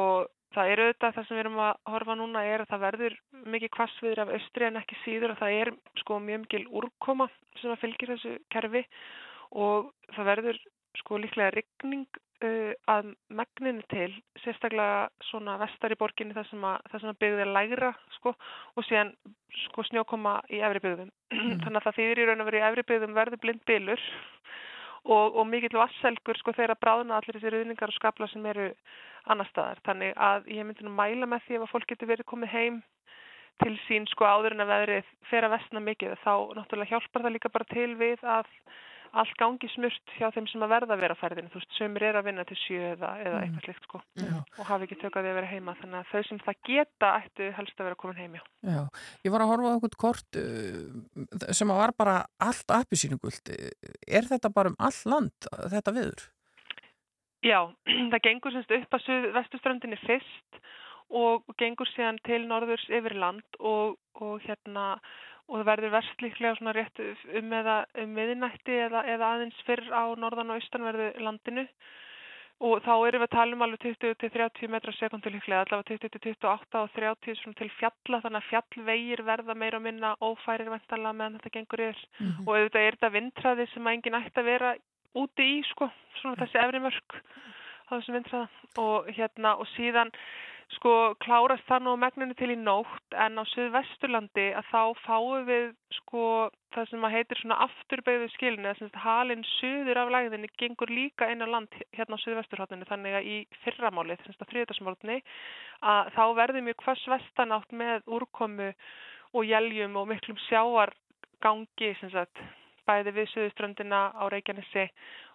það 0.55 0.71
er 0.71 0.81
auðvitað 0.83 1.15
það 1.15 1.27
sem 1.27 1.37
við 1.37 1.43
erum 1.43 1.59
að 1.63 1.73
horfa 1.93 2.15
núna 2.19 2.43
er 2.47 2.63
að 2.63 2.71
það 2.71 2.85
verður 2.85 3.17
mikið 3.55 3.73
kvassviður 3.75 4.23
af 4.23 4.33
austri 4.37 4.67
en 4.67 4.79
ekki 4.81 4.99
síður 5.03 5.33
og 5.33 5.41
það 5.41 5.57
er 5.61 5.73
sko 6.01 6.19
mjög 6.23 6.43
mikil 6.45 6.63
úrkoma 6.81 7.27
sem 7.61 7.73
að 7.73 7.81
fylgir 7.83 8.13
þessu 8.13 8.37
kerfi 8.53 8.83
og 9.57 9.91
það 10.15 10.31
verður 10.31 10.61
sko 10.97 11.19
líklega 11.21 11.53
rigning 11.53 12.07
uh, 12.45 12.73
að 12.89 13.11
megninu 13.29 13.83
til, 13.91 14.09
sérstaklega 14.43 15.07
svona 15.29 15.57
vestar 15.61 15.93
í 15.93 15.99
borginni 15.99 16.35
þar 16.37 16.47
sem 16.49 16.65
að, 16.67 16.95
að 16.97 17.19
byggði 17.21 17.43
er 17.45 17.53
lægra 17.53 17.91
sko 18.17 18.33
og 18.33 18.87
síðan 18.87 19.13
sko 19.67 19.85
snjókoma 19.89 20.39
í 20.53 20.61
efri 20.65 20.83
byggðum. 20.85 21.11
Þannig 21.63 21.79
að 21.79 21.85
það 21.89 21.99
þýðir 21.99 22.23
í 22.23 22.27
raun 22.29 22.43
og 22.43 22.49
veru 22.49 22.61
í 22.61 22.65
efri 22.69 22.87
byggðum 22.91 23.17
verður 23.17 23.43
blind 23.43 23.63
bylur 23.69 24.07
og, 25.07 25.37
og 25.39 25.47
mikill 25.47 25.79
vasselgur 25.79 26.39
sko 26.39 26.53
þegar 26.55 26.75
að 26.75 26.81
bráðna 26.83 27.17
allir 27.17 27.37
þessi 27.37 27.53
ruðningar 27.53 27.93
og 27.93 27.97
skapla 27.97 28.27
sem 28.31 28.45
eru 28.51 28.67
annar 29.31 29.49
staðar. 29.51 29.81
Þannig 29.87 30.13
að 30.29 30.51
ég 30.53 30.67
myndi 30.67 30.85
nú 30.85 30.93
mæla 30.95 31.29
með 31.29 31.47
því 31.47 31.57
ef 31.57 31.65
að 31.65 31.73
fólk 31.73 31.89
getur 31.91 32.11
verið 32.11 32.29
komið 32.31 32.53
heim 32.53 32.81
til 33.63 33.73
sín 33.87 34.05
sko 34.11 34.27
áður 34.27 34.53
en 34.55 34.65
að 34.65 34.71
veðrið 34.73 35.13
fer 35.31 35.47
að 35.47 35.55
vestna 35.55 35.81
mikið 35.81 36.17
þá 36.21 36.33
náttúrulega 36.59 36.91
hjálpar 36.93 37.25
það 37.25 37.35
líka 37.35 37.53
bara 37.53 37.69
til 37.71 37.89
við 37.97 38.25
að 38.27 38.51
allt 39.21 39.33
gangi 39.39 39.69
smurt 39.73 40.13
hjá 40.17 40.29
þeim 40.35 40.47
sem 40.51 40.63
að 40.65 40.71
verða 40.73 40.95
að 40.95 41.01
vera 41.03 41.17
á 41.17 41.21
ferðinu. 41.21 41.51
Þú 41.53 41.59
veist, 41.61 41.75
sömur 41.77 42.05
er 42.07 42.19
að 42.19 42.27
vinna 42.27 42.45
til 42.47 42.57
sjö 42.61 42.79
eða, 42.93 43.11
eða 43.23 43.41
eitthvað 43.43 43.65
slikt 43.67 43.87
sko 43.87 44.01
Já. 44.19 44.31
og 44.37 44.69
hafi 44.69 44.87
ekki 44.87 44.99
tökað 45.01 45.27
því 45.27 45.31
að 45.31 45.37
vera 45.39 45.51
heima. 45.51 45.75
Þannig 45.81 45.99
að 45.99 46.11
þau 46.11 46.29
sem 46.29 46.41
það 46.45 46.61
geta 46.69 47.11
ættu 47.21 47.49
helst 47.57 47.81
að 47.81 47.89
vera 47.89 47.99
komin 48.03 48.21
heim, 48.21 48.39
já. 48.39 48.43
Já, 48.67 48.81
ég 49.27 49.35
var 49.35 49.45
að 49.45 49.51
horfa 49.53 49.69
á 49.69 49.73
einhvern 49.75 49.99
kort 50.05 50.41
uh, 50.41 51.51
sem 51.59 51.73
að 51.73 51.83
var 51.83 51.95
bara 52.03 52.17
allt 52.47 52.75
appisínugult. 52.77 53.53
Er 54.07 54.31
þetta 54.31 54.53
bara 54.53 54.73
um 54.73 54.79
all 54.79 54.97
land, 55.09 55.51
þetta 55.75 55.95
viður? 55.97 56.27
Já, 57.45 57.59
það 58.11 58.21
gengur 58.25 58.55
semst 58.55 58.75
upp 58.79 58.99
að 58.99 59.31
vestuströndinni 59.37 59.99
fyrst 60.05 60.61
og 61.07 61.45
gengur 61.59 61.87
síðan 61.93 62.19
til 62.27 62.41
norðurs 62.47 62.83
yfir 62.91 63.15
land 63.15 63.59
og, 63.59 63.95
og 64.19 64.41
hérna 64.43 64.97
og 65.47 65.61
það 65.61 65.69
verður 65.69 65.93
verst 65.95 66.23
líklega 66.23 66.57
svona 66.57 66.73
rétt 66.75 66.99
um 67.39 67.53
eða 67.55 67.77
um 68.03 68.17
miðinætti 68.17 68.75
eða, 68.87 69.05
eða 69.07 69.29
aðeins 69.35 69.61
fyrr 69.67 69.85
á 69.95 70.03
norðan 70.19 70.51
og 70.51 70.59
austanverðu 70.59 71.07
landinu. 71.23 71.63
Og 72.67 72.79
þá 72.81 72.93
erum 73.05 73.21
við 73.21 73.27
að 73.27 73.35
tala 73.35 73.53
um 73.53 73.61
alveg 73.61 73.83
20-30 73.85 74.71
metra 74.73 74.91
sekundi 74.97 75.29
líklega, 75.29 75.61
allavega 75.61 75.93
20-28 76.09 76.79
og 76.81 76.95
30 76.95 77.37
svona 77.37 77.59
til 77.59 77.69
fjalla 77.77 78.19
þannig 78.23 78.39
að 78.41 78.47
fjallvegir 78.49 79.21
verða 79.27 79.55
meira 79.61 79.77
og 79.77 79.83
minna 79.85 80.15
ófærir 80.25 80.71
vendalega 80.73 81.13
meðan 81.19 81.37
þetta 81.37 81.53
gengur 81.53 81.83
yfir. 81.85 82.01
Og 82.47 82.51
auðvitað 82.55 82.81
er 82.87 82.97
þetta 82.97 83.13
vindræði 83.13 83.67
sem 83.73 83.87
að 83.87 83.97
enginn 83.99 84.19
ætti 84.23 84.41
að 84.41 84.49
vera 84.49 84.73
úti 85.21 85.47
í 85.53 85.61
sko, 85.69 85.91
svona 86.17 86.41
þessi 86.41 86.59
efri 86.63 86.81
mörk 86.81 87.19
á 87.87 87.89
þessum 87.93 88.17
vindræða 88.17 88.47
og 88.81 89.11
hérna 89.15 89.53
og 89.61 89.69
síðan 89.75 90.11
sko 90.75 90.93
klárast 91.23 91.63
það 91.69 91.83
nú 91.85 91.93
megninu 92.01 92.35
til 92.37 92.49
í 92.51 92.57
nótt 92.59 93.15
en 93.25 93.39
á 93.39 93.43
Suðvesturlandi 93.53 94.47
að 94.59 94.67
þá 94.71 94.81
fáum 95.05 95.45
við 95.47 95.69
sko 96.01 96.23
það 96.75 96.89
sem 96.91 97.07
að 97.07 97.15
heitir 97.15 97.41
svona 97.41 97.59
afturbeigðu 97.65 98.27
skilinu 98.33 98.73
þess 98.73 98.89
að 98.89 99.05
halinn 99.05 99.45
suður 99.53 100.01
af 100.03 100.11
læðinni 100.15 100.51
gengur 100.59 100.91
líka 100.91 101.29
inn 101.31 101.45
á 101.45 101.47
land 101.47 101.79
hérna 101.95 102.19
á 102.19 102.23
Suðvesturhóttinu 102.25 102.89
þannig 102.89 103.17
að 103.17 103.31
í 103.31 103.37
fyrramálið, 103.63 104.21
þess 104.25 104.43
að 104.43 104.53
þriðdagsmórni 104.53 105.17
að 105.93 106.13
þá 106.17 106.23
verður 106.41 106.67
mjög 106.67 106.83
hvers 106.83 107.07
vestanátt 107.15 107.75
með 107.83 108.13
úrkomu 108.19 108.71
og 109.33 109.47
jæljum 109.47 109.99
og 110.01 110.11
miklum 110.11 110.39
sjáargangi 110.49 111.95
sem 112.01 112.11
sagt 112.11 112.43
bæði 112.87 113.13
við 113.17 113.29
Suðuströndina 113.33 113.99
á 114.15 114.23
Reykjanesi 114.31 114.87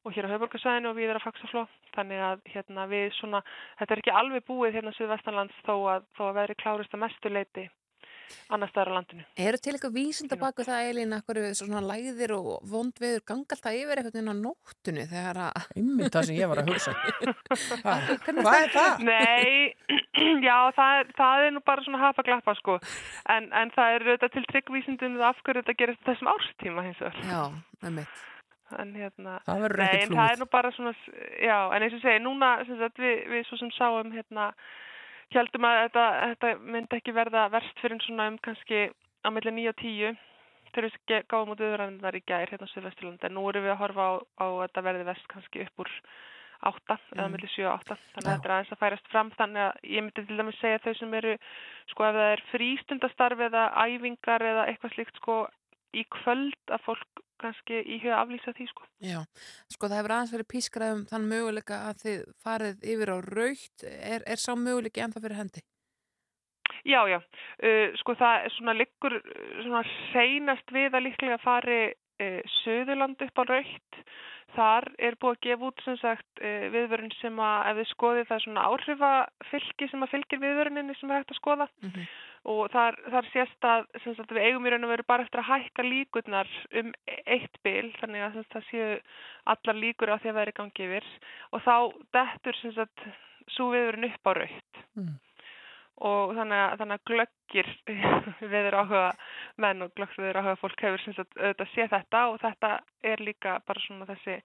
og 0.03 0.17
hér 0.17 0.27
á 0.27 0.33
Hauðborgarsvæðinu 0.33 0.91
og 0.91 0.97
við 0.99 1.11
erum 1.11 1.21
að 1.23 1.29
faksafló. 1.29 1.67
Þannig 1.97 2.25
að 2.31 2.43
hérna, 2.55 2.89
við 2.91 3.07
svona, 3.19 3.43
þetta 3.79 3.95
er 3.95 4.03
ekki 4.03 4.17
alveg 4.23 4.49
búið 4.49 4.81
hérna 4.81 4.97
Suðvestanlands 4.97 5.63
þó 5.67 5.77
að, 5.95 6.11
þó 6.17 6.25
að 6.31 6.37
veri 6.41 6.59
klárist 6.65 6.97
að 6.97 7.05
mestu 7.05 7.33
leiti 7.33 7.69
annar 8.53 8.71
staðar 8.71 8.93
á 8.93 8.97
landinu. 8.97 9.25
Eru 9.47 9.61
til 9.61 9.75
eitthvað 9.75 9.95
vísinda 9.97 10.39
baku 10.41 10.65
það 10.67 10.89
Elín, 10.91 11.15
akkur 11.17 11.41
svona 11.57 11.83
læðir 11.85 12.35
og 12.37 12.51
vond 12.69 13.01
veður 13.01 13.25
ganga 13.29 13.57
alltaf 13.57 13.77
yfir 13.77 14.01
eitthvað 14.01 14.21
inn 14.23 14.33
á 14.33 14.37
nóttunni 14.39 15.07
þegar 15.11 15.41
að... 15.47 15.69
Einmitt 15.77 16.17
það 16.17 16.29
sem 16.29 16.39
ég 16.39 16.53
var 16.53 16.63
að 16.63 16.73
hugsa. 16.73 16.95
Hvað 18.43 18.59
er 18.59 18.75
það? 18.77 19.05
Nei, 19.09 19.75
já, 20.49 20.57
það 20.79 20.99
er, 20.99 21.15
það 21.21 21.47
er 21.47 21.55
nú 21.57 21.63
bara 21.71 21.87
svona 21.87 22.03
hafa 22.03 22.27
glappa 22.27 22.55
sko. 22.59 22.79
En, 23.35 23.49
en 23.63 23.73
það 23.77 23.95
er 23.95 24.07
auðvitað 24.07 24.35
til 24.37 24.45
tryggvísindum 24.51 25.19
af 25.23 25.41
hverju 25.47 25.63
þetta 25.63 25.79
gerist 25.81 26.05
þessum 26.09 26.31
árstíma 26.35 26.87
hins 26.87 27.03
vegar. 27.03 27.25
Já, 27.29 27.43
með 27.85 27.99
mitt. 28.01 28.23
En 28.81 28.95
hérna, 28.97 29.37
Það 29.45 29.67
verður 29.67 29.83
nei, 29.83 29.89
ekkert 29.91 30.07
en 30.07 30.17
það 30.17 30.31
er 30.33 30.39
nú 30.41 30.47
bara 30.49 30.69
svona, 30.73 30.93
já, 31.45 31.57
en 31.77 31.85
eins 31.85 31.97
og 31.99 32.01
segi, 32.01 32.23
núna 32.25 32.53
sem 32.65 32.79
sagt, 32.81 33.01
við, 33.03 33.19
við 33.29 33.43
svo 33.45 33.59
sem 33.61 33.73
sáum 33.77 34.15
hérna, 34.15 34.47
heldum 35.37 35.67
að 35.69 35.79
þetta, 35.83 36.05
þetta 36.31 36.53
myndi 36.73 36.99
ekki 36.99 37.15
verða 37.17 37.47
verst 37.53 37.83
fyrir 37.83 37.99
en 37.99 38.05
svona 38.07 38.29
um 38.33 38.39
kannski 38.41 38.87
á 39.23 39.29
milli 39.29 39.53
9 39.59 39.73
og 39.73 39.79
10 39.83 40.21
þegar 40.73 40.89
við 40.89 41.25
gáum 41.29 41.53
út 41.53 41.63
viðræðinnar 41.63 42.17
í 42.17 42.23
gær 42.27 42.51
hérna 42.51 42.69
á 42.69 42.73
Suðvesturlandi 42.73 43.29
en 43.29 43.37
nú 43.37 43.45
erum 43.51 43.67
við 43.67 43.75
að 43.75 43.81
horfa 43.83 44.07
á, 44.09 44.13
á 44.41 44.47
að 44.47 44.61
þetta 44.65 44.85
verði 44.89 45.09
vest 45.09 45.27
kannski 45.33 45.65
upp 45.67 45.85
úr 45.85 45.93
8 46.69 46.99
eða 47.17 47.27
Mm. 47.27 47.33
milli 47.37 47.49
7 47.55 47.67
og 47.67 47.75
8 47.81 47.97
þannig 48.15 48.29
að 48.29 48.33
þetta 48.33 48.49
er 48.49 48.55
aðeins 48.57 48.73
að 48.73 48.83
færast 48.83 49.11
fram 49.13 49.31
þannig 49.39 49.63
að 49.67 49.73
ég 49.95 50.03
myndi 50.07 50.27
til 50.27 50.39
dæmis 50.39 50.61
segja 50.61 50.83
þau 50.85 50.95
sem 50.99 51.15
eru 51.15 51.35
sko 51.91 52.07
ef 52.09 52.15
það 52.19 52.31
er 52.33 52.45
frístundastarf 52.53 53.45
eða 53.49 53.65
æfingar 53.87 54.47
eða 54.53 54.67
eitthvað 54.71 54.95
slíkt 54.97 55.21
sko 55.21 55.37
í 55.93 56.05
kvöld 56.09 56.73
að 56.73 56.85
fólk 56.87 57.23
kannski 57.43 57.83
íhuga 57.97 58.15
að 58.17 58.23
aflýsa 58.23 58.55
því 58.55 58.67
sko. 58.71 58.87
Já, 59.03 59.19
sko 59.75 59.89
það 59.91 59.99
hefur 59.99 60.15
aðeins 60.15 60.33
verið 60.37 60.51
pískrað 60.53 60.93
um 60.95 61.05
þann 61.11 61.29
möguleika 61.33 61.79
að 61.89 62.03
þið 62.05 62.21
farið 62.45 62.87
yfir 62.95 63.13
á 63.13 63.17
raukt. 63.27 63.85
Er, 63.85 64.23
er 64.27 64.39
sá 64.41 64.53
möguleiki 64.55 65.03
ennþá 65.03 65.23
fyrir 65.25 65.41
hendi? 65.41 65.65
Já, 66.87 67.03
já, 67.11 67.19
uh, 67.19 67.89
sko 68.01 68.15
það 68.19 68.47
er 68.47 68.55
svona 68.57 68.75
liggur 68.79 69.19
svona 69.63 69.83
seinast 70.13 70.73
við 70.75 70.95
að 70.97 71.05
líklega 71.09 71.39
fari 71.43 71.81
uh, 71.93 72.41
Suðurland 72.63 73.23
upp 73.27 73.43
á 73.43 73.45
raukt. 73.51 74.01
Þar 74.53 74.89
er 74.99 75.15
búið 75.17 75.37
að 75.37 75.45
gefa 75.47 75.69
út 75.71 75.85
sem 75.85 75.97
sagt 76.01 76.43
uh, 76.45 76.67
viðvörun 76.75 77.15
sem 77.21 77.39
að 77.41 77.71
ef 77.71 77.79
við 77.81 77.89
skoðið 77.93 78.27
það 78.29 78.37
er 78.37 78.45
svona 78.45 78.67
áhrifafylgi 78.69 79.89
sem 79.91 80.05
að 80.05 80.13
fylgir 80.13 80.43
viðvöruninni 80.43 80.97
sem 80.99 81.11
er 81.11 81.23
hægt 81.23 81.33
að 81.33 81.41
skoða. 81.41 81.69
Og 82.53 82.63
þar, 82.73 82.97
þar 83.07 83.27
sést 83.33 83.67
að, 83.71 83.85
sem 84.03 84.17
sagt, 84.19 84.33
við 84.35 84.49
eigum 84.49 84.65
í 84.67 84.71
raun 84.73 84.85
og 84.85 84.91
veru 84.91 85.05
bara 85.07 85.23
eftir 85.23 85.39
að 85.45 85.51
hækka 85.53 85.83
líkurnar 85.87 86.49
um 86.81 86.89
eitt 87.07 87.61
bil 87.63 87.93
þannig 88.01 88.25
að 88.27 88.33
sem 88.33 88.43
sagt, 88.43 88.57
það 88.57 88.65
séu 88.71 88.89
allar 89.55 89.79
líkur 89.79 90.11
á 90.11 90.17
því 90.19 90.33
að 90.33 90.39
vera 90.41 90.55
í 90.55 90.59
gangi 90.59 90.89
yfir. 90.89 91.07
Og 91.55 91.63
þá 91.63 91.77
dettur 92.19 92.59
sem 92.59 92.75
sagt 92.75 93.07
svo 93.55 93.71
viðurinn 93.73 94.11
upp 94.11 94.27
á 94.27 94.33
raut 94.43 94.83
Mm. 94.93 95.15
Og 96.01 96.33
þannig 96.35 96.59
að, 96.59 96.77
þannig 96.81 96.99
að 96.99 97.09
glöggir 97.11 97.69
viður 98.53 98.77
áhuga 98.81 99.03
menn 99.61 99.83
og 99.83 99.93
glöggir 99.97 100.25
viður 100.25 100.41
áhuga 100.43 100.57
fólk 100.63 100.81
hefur 100.87 101.03
sem 101.05 101.15
sagt 101.15 101.37
auðvitað 101.37 101.73
sé 101.75 101.89
þetta 101.93 102.23
og 102.33 102.39
þetta 102.43 102.71
er 103.13 103.21
líka 103.21 103.59
bara 103.67 103.81
svona 103.87 104.07
þessi 104.09 104.39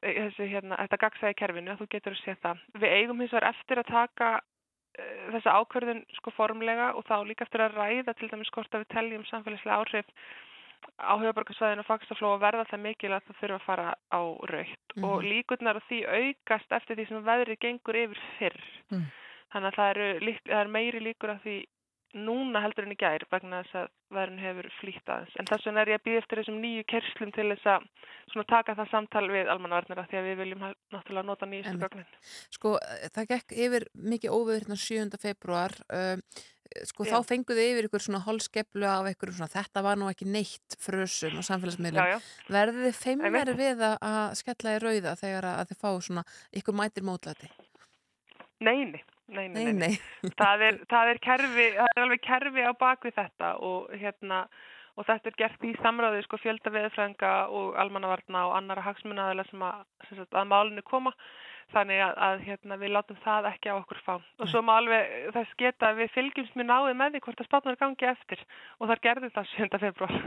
þessi 0.00 0.46
hérna, 0.48 0.78
þetta 0.80 0.96
gagsæði 1.02 1.34
kerfinu 1.36 1.74
að 1.74 1.82
þú 1.82 1.86
getur 1.92 2.14
að 2.16 2.22
sé 2.24 2.34
það. 2.40 2.62
Við 2.80 2.94
eigum 2.96 3.20
hins 3.20 3.32
vegar 3.34 3.50
eftir 3.52 3.78
að 3.82 3.90
taka 3.92 4.28
uh, 4.40 5.26
þessa 5.34 5.56
ákvörðun 5.60 6.00
sko 6.16 6.32
formlega 6.32 6.86
og 6.96 7.04
þá 7.04 7.18
líka 7.28 7.44
eftir 7.44 7.60
að 7.66 7.76
ræða 7.76 8.14
til 8.16 8.30
dæmis 8.32 8.50
hvort 8.56 8.72
að 8.72 8.86
við 8.86 8.94
teljum 8.94 9.26
samfélagslega 9.28 9.76
áhrif 9.82 10.08
á 10.98 11.12
höfuborgarsvæðinu 11.14 11.84
og 11.84 11.86
fagsafló 11.86 12.30
að 12.34 12.40
verða 12.42 12.64
það 12.72 12.80
mikil 12.88 13.12
að 13.14 13.26
það 13.28 13.36
þurfa 13.42 13.58
að 13.60 13.66
fara 13.68 13.90
á 14.10 14.20
raukt 14.50 14.96
Mhm. 14.96 15.04
og 15.08 15.22
líkurnar 15.24 15.78
á 15.78 15.82
því 15.88 15.98
aukast 16.08 16.72
eftir 16.72 16.96
því 16.98 17.06
sem 17.08 17.22
veðrið 17.28 17.60
gengur 17.62 17.96
yfir 18.00 18.18
fyrr. 18.38 18.58
Mm. 18.90 19.04
Þannig 19.52 19.70
að 19.70 19.78
það 19.78 19.92
eru, 19.94 20.08
lík, 20.28 20.42
það 20.48 20.60
er 20.64 20.74
meiri 20.78 21.04
líkur 21.04 21.34
af 21.34 21.42
því 21.44 21.56
núna 22.12 22.60
heldur 22.60 22.84
en 22.84 22.92
í 22.92 22.98
gær 23.00 23.24
vegna 23.32 23.62
þess 23.62 23.76
að 23.82 23.90
veðrun 24.12 24.40
hefur 24.42 24.68
flýtt 24.78 25.10
aðeins. 25.12 25.36
En 25.40 25.48
þess 25.48 25.68
vegna 25.68 25.82
er 25.82 25.90
ég 25.92 26.00
að 26.00 26.06
býða 26.06 26.20
eftir 26.20 26.40
þessum 26.42 26.58
nýju 26.60 26.86
kerslum 26.92 27.30
til 27.32 27.46
þess 27.52 27.68
að 27.72 28.48
taka 28.52 28.74
það 28.76 28.90
samtal 28.92 29.24
við 29.32 29.52
almannavarnir 29.52 30.02
því 30.10 30.18
að 30.20 30.28
við 30.28 30.42
viljum 30.42 30.64
náttúrulega 30.92 31.28
nota 31.28 31.48
Einmitt. 31.48 31.80
gögnin. 31.80 32.10
Sko, 32.52 32.74
eh, 32.84 33.06
það 33.14 33.30
gekk 33.32 33.54
yfir 33.66 33.86
mikið 34.12 34.34
óveður 34.36 34.66
hérna 34.66 34.78
7. 34.82 35.22
februar 35.22 35.76
uh, 35.88 36.42
sko, 36.88 37.06
Já. 37.06 37.14
þá 37.14 37.30
fenguðu 37.32 37.64
yfir 37.70 37.88
ykkur 37.88 38.04
svona 38.04 38.22
holskeplu 38.26 38.88
af 38.88 39.08
ykkur 39.12 39.32
svona, 39.32 39.50
þetta 39.52 39.84
var 39.84 40.00
nú 40.00 40.10
ekki 40.12 40.28
neitt 40.28 40.76
frösum 40.80 41.40
á 41.40 41.42
samfélagsmiðlum. 41.48 42.28
Verðið 42.52 43.00
þið 43.00 43.24
Einmitt. 43.28 43.54
við 43.56 43.86
að, 43.88 44.36
skella 44.40 44.76
í 44.76 44.82
rauða 44.84 45.16
þegar 45.20 45.48
að, 45.54 45.64
þið 45.72 45.80
fá 45.80 45.90
svona 46.08 46.26
ykkur 46.60 46.76
mætir 46.76 47.08
mótlæti? 47.08 47.50
Nei, 48.62 49.02
nei. 49.28 49.48
Nei, 49.48 49.64
nei, 49.64 49.72
Nei, 49.72 50.32
það, 50.42 50.66
er, 50.68 50.78
það 50.90 51.14
er 51.14 51.22
kerfi, 51.28 51.66
það 51.78 51.94
er 51.94 52.04
alveg 52.04 52.22
kerfi 52.26 52.66
á 52.66 52.72
bakvið 52.78 53.18
þetta 53.20 53.54
og 53.68 53.92
hérna 54.02 54.44
og 54.98 55.06
þetta 55.08 55.30
er 55.30 55.38
gert 55.38 55.64
í 55.64 55.72
samráði 55.80 56.24
sko 56.26 56.38
fjölda 56.40 56.72
veðfrænga 56.72 57.32
og 57.54 57.78
almannavarna 57.80 58.44
og 58.48 58.58
annara 58.58 58.84
hagsmunaðila 58.84 59.46
sem 59.48 59.64
að, 59.64 59.86
sem 60.08 60.20
sagt, 60.20 60.36
að 60.36 60.50
málinu 60.52 60.84
koma. 60.84 61.14
Þannig 61.72 62.02
að, 62.04 62.18
að 62.26 62.42
hérna, 62.44 62.76
við 62.76 62.90
látum 62.92 63.16
það 63.22 63.46
ekki 63.48 63.72
á 63.72 63.78
okkur 63.78 64.00
fá. 64.04 64.12
Og 64.20 64.48
svo 64.50 64.60
má 64.60 64.74
alveg 64.74 65.30
þess 65.32 65.54
geta 65.56 65.94
við 65.96 66.10
fylgjumst 66.12 66.58
mjög 66.58 66.68
náðið 66.68 66.98
með 66.98 67.14
því 67.14 67.22
hvort 67.24 67.40
að 67.40 67.48
spátnar 67.48 67.78
gangi 67.80 68.08
eftir. 68.10 68.42
Og 68.76 68.90
þar 68.90 69.02
gerði 69.06 69.30
það 69.32 69.48
7. 69.54 69.80
februar 69.86 70.18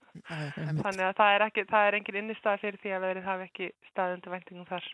þannig 0.84 1.04
að 1.04 1.18
það 1.18 1.34
er, 1.34 1.44
ekki, 1.50 1.66
það 1.68 1.88
er 1.88 1.98
engin 1.98 2.20
innistæða 2.22 2.62
fyrir 2.62 2.80
því 2.82 2.94
að 2.96 3.04
veðrið 3.04 3.28
hafi 3.28 3.46
ekki 3.50 3.68
staðið 3.90 4.16
undir 4.16 4.34
væntingum 4.36 4.70
þar 4.70 4.88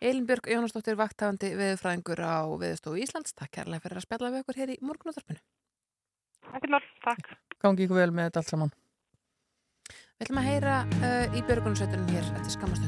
Elinbjörg 0.00 0.48
Jónasdóttir 0.52 0.96
vakthafandi 0.98 1.52
veðurfræðingur 1.56 2.20
á 2.20 2.44
Veðurstofu 2.60 3.00
Íslands. 3.02 3.32
Takk 3.36 3.52
kærlega 3.58 3.82
fyrir 3.84 4.00
að 4.00 4.06
spjalla 4.06 4.32
við 4.34 4.42
okkur 4.44 4.60
hér 4.60 4.74
í 4.74 4.80
morgunúðarpinu. 4.84 5.40
Ekki 6.54 6.68
norð, 6.70 6.90
takk. 7.04 7.24
Gangi 7.64 7.86
ykkur 7.86 8.02
vel 8.02 8.12
með 8.14 8.28
þetta 8.28 8.42
allt 8.42 8.52
saman. 8.52 8.72
Við 10.16 10.26
ætlum 10.26 10.40
að 10.42 10.48
heyra 10.52 10.76
uh, 10.86 11.26
í 11.36 11.40
björgunarsveitunum 11.48 12.12
hér 12.14 12.24
eftir 12.36 12.52
skamastund. 12.54 12.85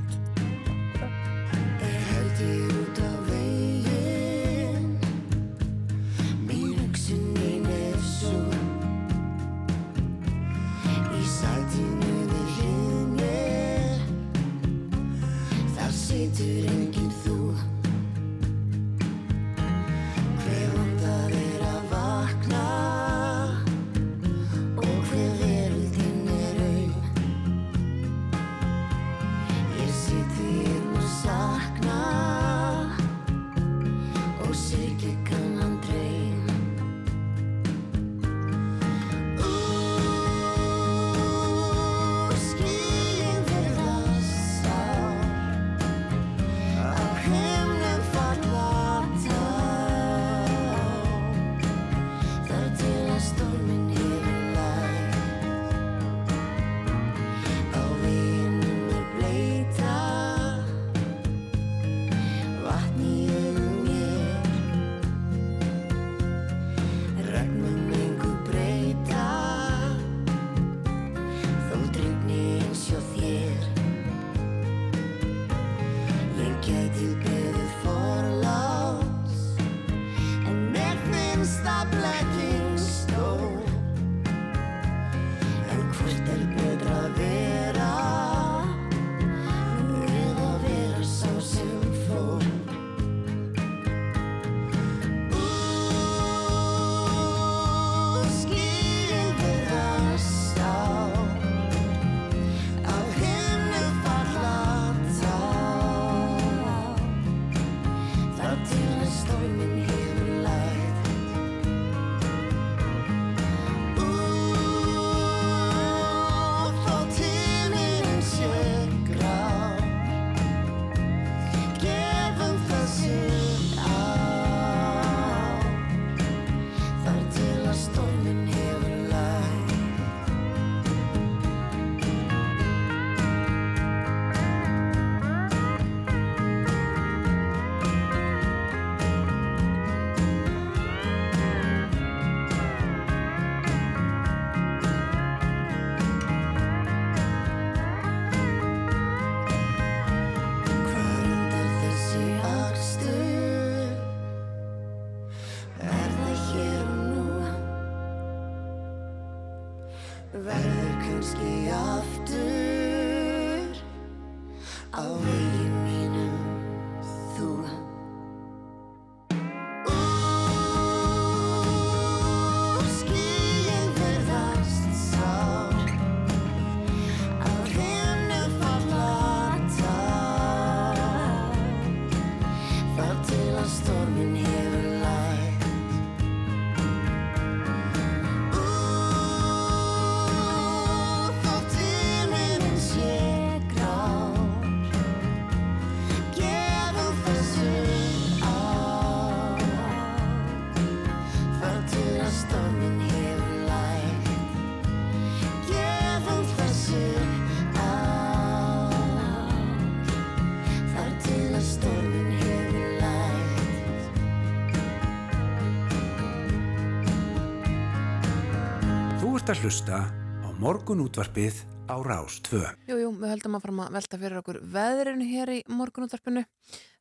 Ert 219.49 219.63
að 219.63 219.65
hlusta 219.65 219.99
á 220.45 220.49
morgunútvarpið 220.61 221.63
á 221.89 221.97
Rás 222.05 222.35
2. 222.51 222.59
Jú, 222.91 222.97
jú, 223.01 223.13
við 223.17 223.31
höldum 223.33 223.55
að 223.57 223.63
fara 223.65 223.85
að 223.87 223.95
velta 223.95 224.19
fyrir 224.21 224.41
okkur 224.43 224.59
veðrinu 224.75 225.25
hér 225.25 225.53
í 225.55 225.57
morgunúttarpinu. 225.73 226.43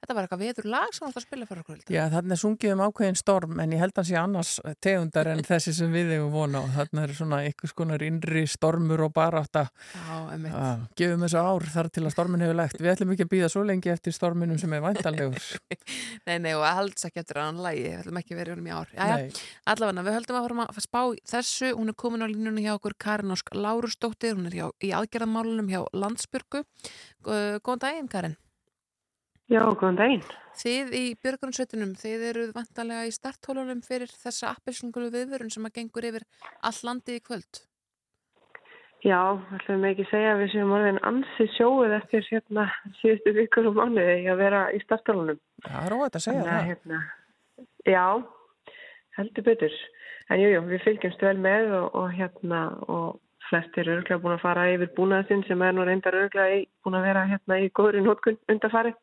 Þetta 0.07 0.15
var 0.15 0.23
eitthvað 0.23 0.39
veður 0.45 0.67
lag 0.71 0.93
sem 0.95 1.03
átt 1.03 1.17
að 1.19 1.23
spila 1.25 1.45
fyrir 1.49 1.63
okkur. 1.65 1.79
Já, 1.91 2.05
þarna 2.13 2.31
er 2.31 2.39
sungið 2.39 2.73
um 2.77 2.81
ákveðin 2.85 3.17
storm 3.19 3.57
en 3.59 3.73
ég 3.75 3.81
held 3.81 3.91
að 3.91 3.97
hann 3.99 4.05
sé 4.07 4.15
annars 4.15 4.51
tegundar 4.79 5.27
en 5.33 5.41
þessi 5.49 5.73
sem 5.75 5.91
við 5.91 6.13
hefum 6.13 6.29
vona 6.31 6.61
og 6.63 6.69
þarna 6.77 7.03
er 7.03 7.13
svona 7.17 7.39
ykkur 7.49 7.71
skonar 7.73 8.05
innri 8.07 8.45
stormur 8.47 9.03
og 9.03 9.19
emitt. 9.19 10.55
Já, 10.55 10.69
gefum 11.01 11.25
þessu 11.25 11.41
ár 11.43 11.67
þar 11.73 11.91
til 11.91 12.05
að 12.05 12.15
stormin 12.15 12.45
hefur 12.45 12.59
legt. 12.61 12.79
Við 12.79 12.93
ætlum 12.93 13.11
ekki 13.17 13.27
að 13.27 13.31
býða 13.33 13.51
svo 13.51 13.65
lengi 13.67 13.91
eftir 13.91 14.15
storminum 14.15 14.63
sem 14.63 14.77
er 14.79 14.85
væntanlegur. 14.87 15.51
Nei, 16.27 16.37
nei, 16.39 16.53
og 16.55 16.63
halds 16.63 17.07
ekki 17.07 17.25
eftir 17.25 17.41
að 17.41 17.49
hann 17.49 17.61
lægi, 17.67 17.83
við 17.83 17.99
ætlum 17.99 18.23
ekki 18.23 18.35
að 18.37 18.41
vera 18.45 18.57
í 18.57 18.73
ár. 18.79 18.95
Allavega, 19.73 20.07
við 20.07 20.17
höldum 20.21 20.39
að 20.39 20.47
fara 20.47 20.67
að 20.71 20.81
spá 20.87 21.01
þessu, 21.35 21.75
hún 21.75 21.91
er 21.91 21.99
komin 21.99 22.23
á 22.23 22.31
línunni 22.31 22.63
hjá 22.63 22.73
okkur 22.77 22.95
Karin 22.99 23.35
Ósk 23.35 23.51
Lárusdóttir, 23.55 24.39
hún 24.39 24.47
er 24.47 24.57
hjá, 24.61 24.67
í 24.83 24.95
aðgerðamálunum 24.95 25.71
hjá 25.71 25.83
Landsbyrgu. 25.95 26.63
Góðan 27.27 27.83
daginn, 27.83 28.11
Karin. 28.11 28.37
Já, 29.47 29.61
góðan 29.79 29.95
daginn. 29.95 30.23
Þið 30.59 30.93
í 30.97 31.03
Björgunsveitunum, 31.23 31.93
þið 31.95 32.23
eruð 32.31 32.49
vantanlega 32.55 33.07
í 33.07 33.13
starthólunum 33.15 33.79
fyrir 33.85 34.11
þessa 34.11 34.51
appilsingulu 34.51 35.07
viðvörun 35.13 35.51
sem 35.53 35.67
að 35.69 35.77
gengur 35.77 36.07
yfir 36.09 36.25
all 36.67 36.79
landi 36.83 37.15
í 37.15 37.23
kvöld. 37.23 37.61
Já, 39.05 39.37
ætlum 39.55 39.85
ekki 39.87 40.07
segja 40.09 40.33
að 40.33 40.41
við 40.41 40.49
séum 40.55 40.73
orðin 40.75 40.99
ansið 41.05 41.51
sjóið 41.53 41.93
eftir 41.99 42.25
hérna 42.27 42.65
síðustu 42.97 43.33
vikur 43.37 43.69
og 43.69 43.77
mánuði 43.77 44.17
að 44.33 44.41
vera 44.41 44.63
í 44.73 44.81
startalunum. 44.83 45.39
Það 45.67 45.85
er 45.85 45.95
óvægt 45.95 46.17
að 46.17 46.25
segja 46.25 46.41
Þannig 46.41 46.51
að, 46.51 46.57
það. 46.57 46.71
Hérna, 46.73 46.99
já, 47.93 48.05
heldur 49.19 49.47
betur. 49.47 49.77
En 50.27 50.41
jú, 50.41 50.49
jú, 50.51 50.63
við 50.73 50.83
fylgjumst 50.89 51.23
vel 51.23 51.37
með 51.45 51.77
og, 51.77 51.87
og 52.01 52.17
hérna, 52.17 52.63
og 52.89 53.21
flestir 53.47 53.85
eru 53.85 54.01
örglega 54.01 54.23
búin 54.25 54.35
að 54.35 54.43
fara 54.43 54.65
yfir 54.73 54.91
búnaðsinn 54.97 55.45
sem 55.47 55.61
er 55.63 55.77
nú 55.77 55.85
reyndar 55.87 56.17
örglega 56.25 56.57
í, 56.57 56.65
búin 56.83 56.97
að 56.99 57.07
vera 57.07 57.27
hérna 57.29 57.61
í 57.63 57.69
góðri 57.77 58.03
nótkun 58.03 58.41
undarfarið 58.51 58.97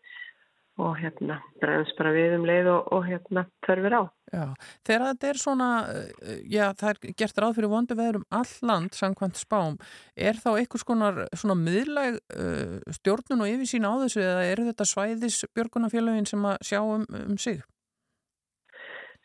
og 0.82 0.96
hérna 0.98 1.38
bregðast 1.62 1.94
bara 1.98 2.12
við 2.14 2.36
um 2.38 2.46
leið 2.48 2.70
og, 2.72 2.88
og 2.96 3.05
hérna 3.06 3.44
þörfir 3.66 3.94
á. 3.94 4.02
Já, 4.34 4.44
þegar 4.86 5.05
þetta 5.06 5.28
er 5.30 5.38
svona, 5.38 5.68
uh, 5.90 6.38
já, 6.51 6.64
það 6.80 6.88
er 6.90 7.12
gert 7.20 7.42
ráð 7.42 7.59
fyrir 7.59 7.70
vondu 7.70 7.98
veður 7.98 8.18
um 8.20 8.24
all 8.34 8.55
land, 8.66 8.96
samkvæmt 8.98 9.38
spám, 9.38 9.76
er 10.16 10.40
þá 10.40 10.48
einhvers 10.55 10.86
konar 10.88 11.20
svona 11.34 11.59
miðlæg 11.60 12.18
uh, 12.34 12.80
stjórnun 12.98 13.44
og 13.44 13.52
yfirsýn 13.52 13.86
á 13.86 13.92
þessu 14.02 14.24
eða 14.24 14.48
eru 14.51 14.66
þetta 14.70 14.88
svæðis 14.90 15.44
björgunafélagin 15.55 16.28
sem 16.28 16.51
að 16.51 16.59
sjá 16.66 16.80
um, 16.82 17.06
um 17.22 17.38
sig? 17.38 17.62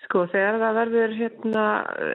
Sko 0.05 0.23
þegar 0.31 0.61
það 0.61 0.77
verður 0.77 1.17
hérna, 1.17 1.63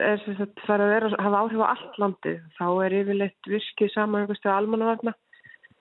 er 0.09 0.23
sem 0.23 0.35
sagt 0.39 0.63
farið 0.65 0.87
að 0.87 0.95
vera, 0.95 1.11
hafa 1.27 1.43
áhrif 1.43 1.61
á 1.63 1.67
allt 1.67 1.99
landið, 2.01 2.39
þá 2.57 2.65
er 2.87 2.95
yfirleitt 3.01 3.51
virkið 3.51 3.91
saman 3.93 4.23
einhvers 4.23 4.41
til 4.43 4.51
almannavarna 4.51 5.13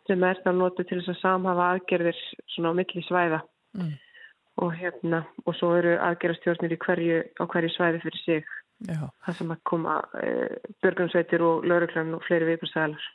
sem 0.09 0.25
er 0.29 0.41
það 0.45 0.61
notið 0.61 0.89
til 0.89 1.01
þess 1.01 1.13
að 1.15 1.21
samhafa 1.23 1.69
aðgerðir 1.75 2.23
svona 2.55 2.73
á 2.73 2.79
milli 2.81 3.05
svæða 3.09 3.43
Mm. 3.75 3.97
og 4.63 4.71
hérna, 4.79 5.25
og 5.47 5.57
svo 5.59 5.73
eru 5.75 5.97
aðgerðastjórnir 5.99 6.77
í 6.77 6.79
hverju, 6.79 7.17
á 7.43 7.45
hverju 7.51 7.73
svæði 7.75 8.01
fyrir 8.05 8.21
sig. 8.23 8.45
Já. 8.87 9.01
Það 9.27 9.37
sem 9.39 9.51
að 9.51 9.61
koma 9.67 9.97
e, 10.21 10.31
björgunsveitir 10.83 11.43
og 11.43 11.67
lauruglan 11.67 12.15
og 12.15 12.23
fleiri 12.23 12.53
viðbúrsælar. 12.53 13.09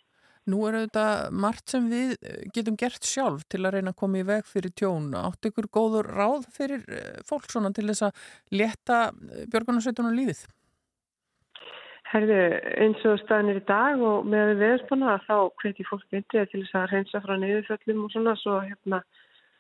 Nú 0.50 0.60
er 0.68 0.80
þetta 0.82 1.06
margt 1.32 1.72
sem 1.72 1.88
við 1.92 2.16
getum 2.56 2.76
gert 2.80 3.08
sjálf 3.08 3.46
til 3.48 3.62
að 3.64 3.78
reyna 3.78 3.94
að 3.94 4.00
koma 4.02 4.20
í 4.20 4.28
veg 4.28 4.48
fyrir 4.50 4.74
tjón. 4.76 5.12
Áttu 5.16 5.52
ykkur 5.52 5.70
góður 5.72 6.12
ráð 6.12 6.48
fyrir 6.56 6.84
eh, 6.90 7.20
fólk 7.28 7.48
svona 7.52 7.72
til 7.72 7.88
þess 7.88 8.10
að 8.10 8.24
leta 8.60 9.02
björgunarsveitunum 9.52 10.16
lífið? 10.18 10.44
Herðu, 12.10 12.38
eins 12.82 13.04
og 13.06 13.20
staðinir 13.22 13.60
í 13.60 13.66
dag 13.70 14.00
og 14.02 14.26
með 14.30 14.56
viðspana 14.58 15.20
þá 15.28 15.36
hveti 15.62 15.86
fólk 15.86 16.06
myndið 16.14 16.48
til 16.50 16.64
þess 16.64 16.78
að 16.80 16.94
reynsa 16.94 17.22
frá 17.22 17.36
niðurföllum 17.38 18.06
og 18.08 18.14
svona 18.14 18.34
svo 18.40 18.56
hérna 18.64 19.04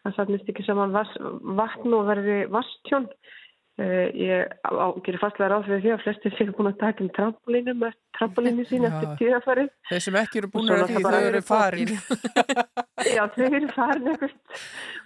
það 0.04 0.16
safnist 0.16 0.50
ekki 0.50 0.66
saman 0.66 0.96
vatn 0.96 1.94
og 1.94 2.08
verði 2.10 2.40
vastjón. 2.54 3.06
Uh, 3.80 4.10
ég 4.12 4.50
á, 4.68 4.92
gerir 5.06 5.22
fastlega 5.22 5.54
ráð 5.54 5.70
fyrir 5.70 5.84
því 5.86 5.92
að 5.94 6.02
flestir 6.04 6.34
séu 6.36 6.52
búin 6.58 6.68
að 6.68 6.82
taka 6.82 7.00
um 7.06 7.12
trampolínu 7.16 7.76
með 7.80 7.94
trampolínu 8.18 8.66
sín 8.68 8.84
Já. 8.84 8.90
eftir 8.90 9.14
tíðafarið. 9.22 9.70
Þeir 9.88 10.04
sem 10.04 10.18
ekki 10.20 10.42
eru 10.42 10.50
búin 10.52 10.74
að 10.76 10.84
því, 10.90 11.04
þau 11.06 11.20
eru 11.30 11.42
farin. 11.48 11.94
Já, 13.08 13.22
þau 13.38 13.46
eru 13.46 13.70
farin 13.78 14.12
eitthvað 14.12 14.36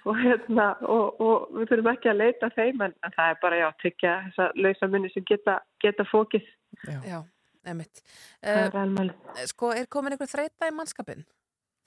og, 0.09 0.17
hérna, 0.23 0.65
og, 0.89 1.21
og 1.21 1.53
við 1.59 1.69
þurfum 1.69 1.91
ekki 1.93 2.13
að 2.15 2.19
leita 2.23 2.49
að 2.49 2.57
þeim 2.57 2.83
en, 2.87 2.97
en 3.05 3.15
það 3.19 3.35
er 3.35 3.39
bara, 3.45 3.61
já, 3.61 3.67
tryggja 3.83 4.15
þessa 4.25 4.49
lausa 4.65 4.91
munni 4.95 5.13
sem 5.13 5.29
geta, 5.29 5.59
geta 5.85 6.09
fókið. 6.09 6.49
Já, 6.89 6.97
já 7.05 7.19
emitt. 7.69 8.03
Það 8.41 8.65
er 8.65 8.81
alveg. 8.81 9.31
Sko, 9.51 9.71
er 9.75 9.87
komin 9.91 10.15
einhver 10.15 10.31
þreita 10.31 10.69
í 10.69 10.75
mannskapin? 10.75 11.25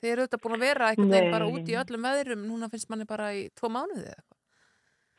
Þið 0.01 0.13
eru 0.13 0.25
auðvitað 0.25 0.43
búin 0.45 0.57
að 0.57 0.65
vera 0.67 0.89
einhvern 0.93 1.13
veginn 1.15 1.35
bara 1.35 1.49
út 1.49 1.69
í 1.73 1.77
öllum 1.81 2.07
veðrum, 2.07 2.49
núna 2.51 2.69
finnst 2.73 2.91
manni 2.93 3.07
bara 3.09 3.31
í 3.33 3.47
tvo 3.57 3.71
mánuði 3.73 4.05
eða 4.05 4.17
eitthvað. 4.17 4.37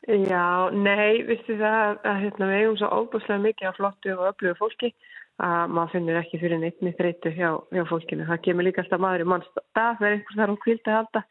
Já, 0.08 0.70
nei, 0.72 1.24
vistu 1.26 1.56
það 1.58 1.98
að, 2.06 2.20
hérna, 2.22 2.48
við 2.48 2.60
eigum 2.62 2.76
svo 2.78 2.90
óbúslega 2.94 3.42
mikið 3.42 3.68
af 3.68 3.80
flottu 3.80 4.12
og 4.14 4.28
öflugu 4.30 4.54
fólki 4.60 4.92
að 5.42 5.74
maður 5.74 5.92
finnir 5.96 6.18
ekki 6.20 6.40
fyrir 6.42 6.62
neittni 6.62 6.94
þreytu 6.98 7.32
hjá, 7.34 7.50
hjá 7.74 7.82
fólkinu. 7.90 8.26
Það 8.30 8.40
kemur 8.46 8.66
líka 8.66 8.84
alltaf 8.84 9.02
maður 9.02 9.24
í 9.24 9.28
mannstað, 9.32 9.66
það 9.76 10.06
er 10.06 10.14
einhvers 10.14 10.38
þar 10.38 10.54
á 10.54 10.62
kvildi 10.64 10.92
að 10.92 10.98
halda. 10.98 11.22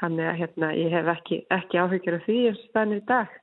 Þannig 0.00 0.30
að 0.30 0.38
hérna, 0.40 0.72
ég 0.80 0.96
hef 0.96 1.10
ekki, 1.14 1.38
ekki 1.56 1.80
áhyggjur 1.80 2.16
af 2.16 2.26
því 2.26 2.38
eins 2.48 2.60
og 2.64 2.70
staðin 2.72 2.96
í 2.96 3.00
dag. 3.12 3.38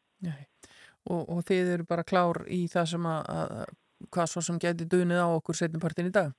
Og, 1.07 1.21
og 1.21 1.43
þið 1.47 1.73
eru 1.77 1.87
bara 1.87 2.07
klár 2.07 2.41
í 2.51 2.63
það 2.71 2.89
sem 2.91 3.07
að, 3.07 3.29
að 3.37 3.75
hvað 4.13 4.31
svo 4.31 4.43
sem 4.45 4.59
geti 4.61 4.87
dunið 4.89 5.23
á 5.23 5.27
okkur 5.37 5.57
setjumpartin 5.59 6.09
í 6.09 6.15
dag? 6.15 6.33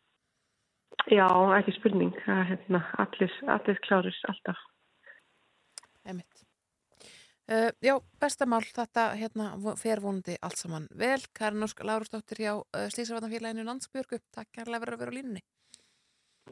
Já, 1.09 1.28
ekki 1.59 1.76
spurning. 1.78 2.12
Það, 2.24 2.40
er, 2.43 2.51
hérna, 2.52 2.82
allir, 3.05 3.39
allir 3.55 3.80
klárir 3.86 4.20
alltaf. 4.28 4.60
Emitt. 6.09 6.44
Uh, 7.48 7.70
já, 7.80 7.94
bestamál, 8.20 8.60
þetta 8.76 9.06
hérna 9.16 9.52
fer 9.80 10.02
vonandi 10.05 10.35
allt 10.44 10.60
saman 10.60 10.89
vel. 11.01 11.20
Karin 11.32 11.64
Ósk 11.64 11.80
Lárusdóttir 11.80 12.43
hjá 12.44 12.52
uh, 12.59 12.89
Slísarvarnafélaginu 12.93 13.64
Landsbjörgu. 13.64 14.20
Takk 14.36 14.51
kærlega 14.52 14.82
fyrir 14.85 14.98
að 14.98 15.05
vera 15.05 15.14
á 15.14 15.18
línunni. 15.18 15.44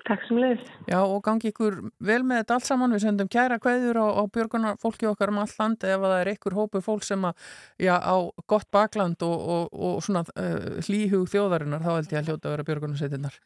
Takk 0.06 0.24
sem 0.28 0.38
leiðis. 0.40 0.64
Já, 0.90 0.98
og 1.00 1.20
gangi 1.24 1.50
ykkur 1.50 1.78
vel 2.08 2.18
með 2.26 2.42
þetta 2.42 2.56
allt 2.56 2.68
saman. 2.68 2.94
Við 2.96 3.04
sendum 3.06 3.30
kæra 3.32 3.58
kveður 3.62 4.00
á, 4.02 4.06
á 4.20 4.22
björgunar 4.36 4.80
fólki 4.82 5.08
okkar 5.08 5.32
um 5.32 5.40
all 5.42 5.54
land 5.58 5.86
ef 5.86 5.96
að 5.96 6.12
það 6.12 6.20
er 6.20 6.30
ykkur 6.34 6.56
hópu 6.58 6.82
fólk 6.84 7.06
sem 7.06 7.24
að, 7.26 7.48
já, 7.82 7.94
á 7.96 8.16
gott 8.52 8.68
bakland 8.74 9.24
og, 9.26 9.48
og, 9.56 9.80
og 9.88 10.04
svona 10.06 10.22
uh, 10.36 10.78
hlýhug 10.86 11.26
þjóðarinnar, 11.32 11.82
þá 11.86 11.92
held 11.94 12.12
ég 12.12 12.20
að 12.20 12.30
hljóta 12.30 12.50
að 12.50 12.56
vera 12.56 12.68
björgunarsveitinnar. 12.70 13.40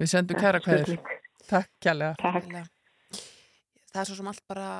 Við 0.00 0.12
sendum 0.12 0.40
kæra 0.40 0.62
kveður. 0.64 0.98
Takk 1.46 1.70
kærlega. 1.82 2.16
Takk. 2.22 2.72
Það 3.92 4.02
er 4.02 4.10
svo 4.10 4.18
sem 4.18 4.28
allt 4.32 4.44
bara 4.50 4.70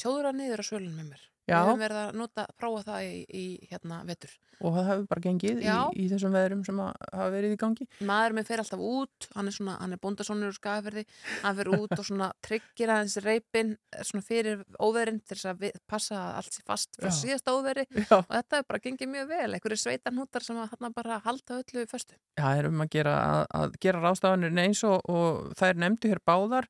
tjóður 0.00 0.30
að 0.30 0.40
niður 0.40 0.62
á 0.62 0.64
svölunum 0.66 0.98
með 0.98 1.12
mér. 1.12 1.26
Já. 1.44 1.58
Við 1.58 1.68
höfum 1.68 1.82
verið 1.84 2.00
að 2.00 2.16
nota, 2.18 2.46
prófa 2.56 2.86
það 2.88 3.04
í, 3.04 3.18
í 3.28 3.44
hérna 3.70 4.00
vetur. 4.08 4.32
Og 4.60 4.76
það 4.76 4.88
hefur 4.90 5.06
bara 5.10 5.24
gengið 5.24 5.62
í, 5.64 5.76
í 6.04 6.08
þessum 6.12 6.34
veðrum 6.34 6.64
sem 6.66 6.80
hafa 6.84 7.28
verið 7.34 7.54
í 7.56 7.58
gangi. 7.60 7.86
Maður 8.06 8.36
með 8.38 8.50
fer 8.50 8.62
alltaf 8.62 8.84
út, 8.84 9.28
hann 9.34 9.50
er 9.50 9.56
svona, 9.56 9.76
hann 9.80 9.96
er 9.96 10.02
bóndasónur 10.02 10.52
úr 10.52 10.58
skagaferði, 10.58 11.04
hann 11.42 11.58
fer 11.58 11.70
út 11.74 11.94
og 11.96 12.04
svona 12.06 12.30
tryggir 12.44 12.92
aðeins 12.94 13.18
reypin 13.24 13.74
svona 14.00 14.24
fyrir 14.26 14.64
óverinn 14.78 15.20
til 15.22 15.36
þess 15.36 15.50
að 15.52 15.64
við, 15.64 15.78
passa 15.90 16.22
allt 16.38 16.56
sé 16.56 16.64
fast 16.66 16.98
frá 16.98 17.10
Já. 17.10 17.16
síðasta 17.18 17.54
óveri 17.56 17.86
Já. 17.90 18.18
og 18.20 18.30
þetta 18.30 18.60
er 18.60 18.68
bara 18.70 18.82
gengið 18.86 19.12
mjög 19.14 19.30
vel, 19.34 19.50
einhverju 19.56 19.80
sveitarnútar 19.84 20.46
sem 20.46 20.60
hann 20.60 20.96
bara 20.96 21.20
halda 21.24 21.60
öllu 21.62 21.86
föstu. 21.90 22.18
Já, 22.38 22.44
það 22.44 22.62
er 22.62 22.70
um 22.70 22.84
að 22.84 22.92
gera, 22.96 23.14
að, 23.24 23.44
að 23.60 23.78
gera 23.84 24.02
rástafanir 24.04 24.62
eins 24.64 24.82
og, 24.86 25.04
og 25.10 25.52
það 25.58 25.70
er 25.70 25.82
nefndu 25.84 26.10
hér 26.12 26.22
báðar 26.26 26.68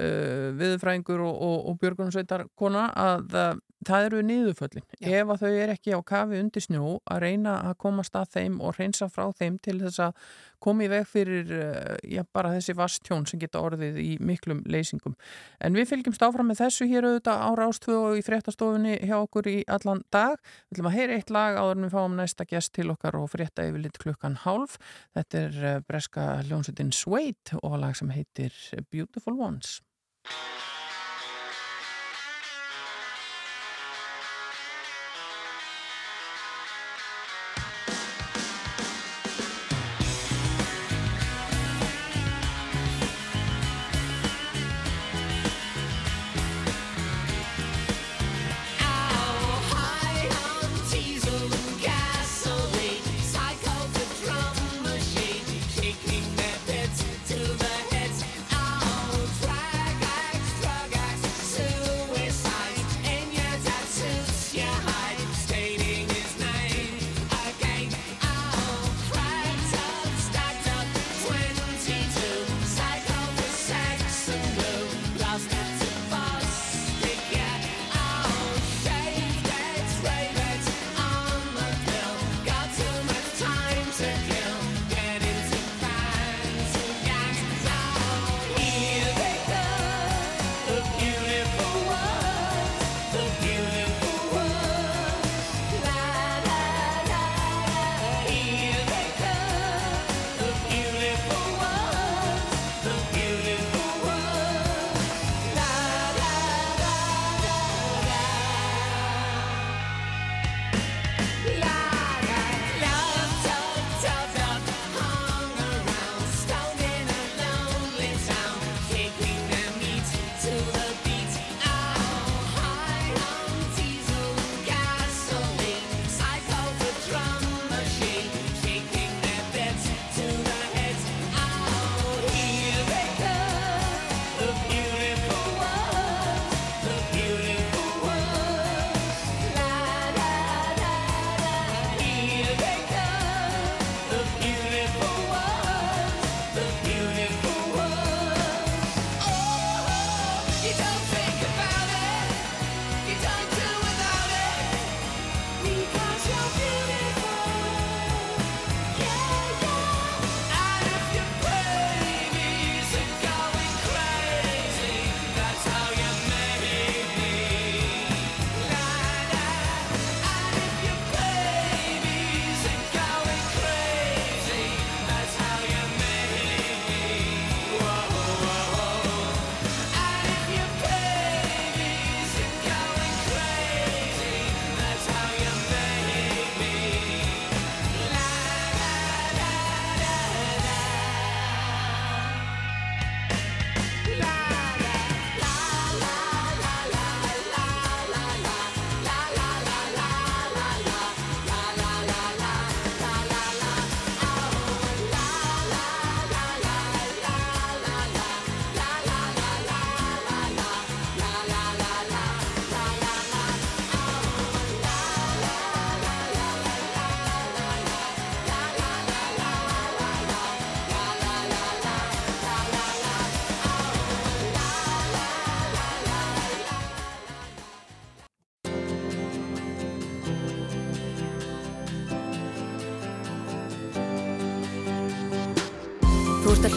uh, 0.00 0.48
viðfræðingur 0.58 1.22
og, 1.24 1.38
og, 1.48 1.56
og 1.70 1.78
björgunarsveitar 1.82 2.48
kona 2.58 2.88
að 2.98 3.38
uh, 3.38 3.52
það 3.84 4.08
eru 4.08 4.22
niðurföllin. 4.28 4.86
Ef 5.00 5.32
að 5.34 5.44
þau 5.44 5.52
er 5.52 5.74
ekki 5.74 5.94
á 5.96 6.00
kafi 6.06 6.40
undir 6.40 6.64
snjó 6.64 6.96
að 7.04 7.23
reyna 7.24 7.58
að 7.70 7.78
komast 7.84 8.16
að 8.18 8.36
þeim 8.36 8.58
og 8.62 8.76
reynsa 8.78 9.08
frá 9.12 9.26
þeim 9.38 9.56
til 9.64 9.78
þess 9.80 10.02
að 10.04 10.26
koma 10.64 10.86
í 10.86 10.90
veg 10.92 11.06
fyrir 11.08 11.50
uh, 11.52 11.94
já, 12.08 12.22
bara 12.32 12.52
þessi 12.54 12.74
vastjón 12.78 13.26
sem 13.28 13.40
geta 13.42 13.60
orðið 13.64 13.98
í 14.00 14.10
miklum 14.24 14.62
leysingum. 14.70 15.16
En 15.60 15.76
við 15.76 15.90
fylgjumst 15.90 16.24
áfram 16.24 16.48
með 16.50 16.62
þessu 16.62 16.88
hér 16.90 17.08
auðvitað 17.08 17.44
á 17.44 17.50
Rástvö 17.60 17.98
og 18.00 18.18
í 18.20 18.24
fréttastofunni 18.24 18.96
hjá 19.04 19.16
okkur 19.18 19.50
í 19.52 19.56
allan 19.76 20.04
dag. 20.14 20.40
Við 20.68 20.78
ætlum 20.78 20.90
að 20.90 20.98
heyra 20.98 21.18
eitt 21.18 21.34
lag 21.34 21.58
áður 21.60 21.76
en 21.78 21.88
við 21.88 21.96
fáum 21.96 22.18
næsta 22.20 22.48
gest 22.48 22.74
til 22.76 22.90
okkar 22.94 23.20
og 23.20 23.32
frétta 23.34 23.66
yfir 23.68 23.84
lit 23.84 24.00
klukkan 24.00 24.38
hálf. 24.44 24.78
Þetta 25.16 25.42
er 25.42 25.58
uh, 25.62 25.80
breska 25.88 26.28
hljónsutin 26.44 26.94
Suede 26.96 27.60
og 27.62 27.80
lag 27.82 27.98
sem 27.98 28.12
heitir 28.14 28.56
Beautiful 28.90 29.36
Ones. 29.40 29.80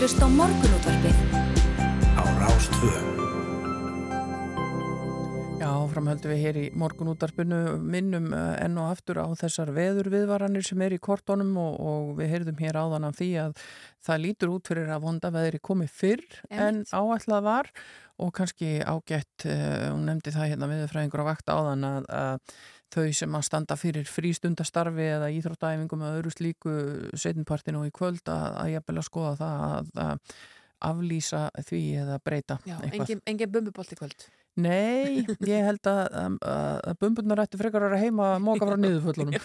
Hlusta 0.08 0.24
á 0.24 0.32
morgunútvarpið 0.32 1.18
á 2.16 2.24
Rástvö. 2.40 2.92
Já, 5.60 5.72
framhöldu 5.92 6.30
við 6.32 6.40
hér 6.46 6.60
í 6.62 6.64
morgunútarpinu 6.80 7.58
minnum 7.84 8.30
eh, 8.32 8.64
enn 8.64 8.80
og 8.80 8.94
aftur 8.94 9.20
á 9.20 9.28
þessar 9.36 9.74
veðurviðvaranir 9.76 10.64
sem 10.64 10.80
er 10.86 10.96
í 10.96 11.02
kortónum 11.04 11.52
og, 11.60 11.76
og 11.76 12.16
við 12.22 12.32
heyrðum 12.38 12.64
hér 12.64 12.80
áðan 12.80 13.10
af 13.10 13.20
því 13.20 13.30
að 13.50 13.60
það 14.08 14.24
lítur 14.24 14.54
út 14.56 14.72
fyrir 14.72 14.96
að 14.96 15.04
vonda 15.10 15.34
veðri 15.36 15.60
komi 15.60 15.90
fyrr 15.92 16.24
en 16.56 16.86
áætlað 16.88 17.44
var 17.50 17.72
og 18.24 18.32
kannski 18.40 18.78
ágætt, 18.80 19.44
uh, 19.44 19.92
hún 19.92 20.08
nefndi 20.08 20.32
það 20.32 20.54
hérna 20.54 20.72
viðfræðingur 20.72 21.28
á 21.28 21.30
vakt 21.34 21.52
áðan 21.52 21.84
að, 21.84 22.08
að 22.16 22.62
þau 22.96 23.08
sem 23.14 23.36
að 23.40 23.46
standa 23.50 23.76
fyrir 23.80 24.08
frístundastarfi 24.08 25.08
eða 25.18 25.32
íþróttæfingum 25.36 26.06
eða 26.08 26.20
öðru 26.22 26.32
slíku 26.36 26.76
setjumpartinu 27.20 27.82
og 27.84 27.90
í 27.90 27.96
kvöld 27.96 28.24
að, 28.32 28.48
að 28.64 28.72
ég 28.78 28.86
bel 28.88 28.98
að 29.02 29.08
skoða 29.10 29.34
það 29.42 29.66
að, 29.68 29.92
að 30.08 30.36
aflýsa 30.88 31.46
því 31.68 31.82
eða 32.04 32.20
breyta 32.24 32.60
Já, 32.70 32.76
engin, 32.86 33.22
engin 33.26 33.50
bumbubolt 33.52 33.92
í 33.96 33.98
kvöld. 33.98 34.28
Nei, 34.58 35.22
ég 35.46 35.66
held 35.68 35.86
að, 35.86 36.16
að, 36.42 36.88
bumbunar 37.02 37.44
ætti 37.44 37.60
frekar 37.62 37.84
að 37.86 37.92
vera 37.92 38.00
heima 38.02 38.30
að 38.34 38.40
móka 38.42 38.66
frá 38.66 38.78
niðurföllunum 38.82 39.36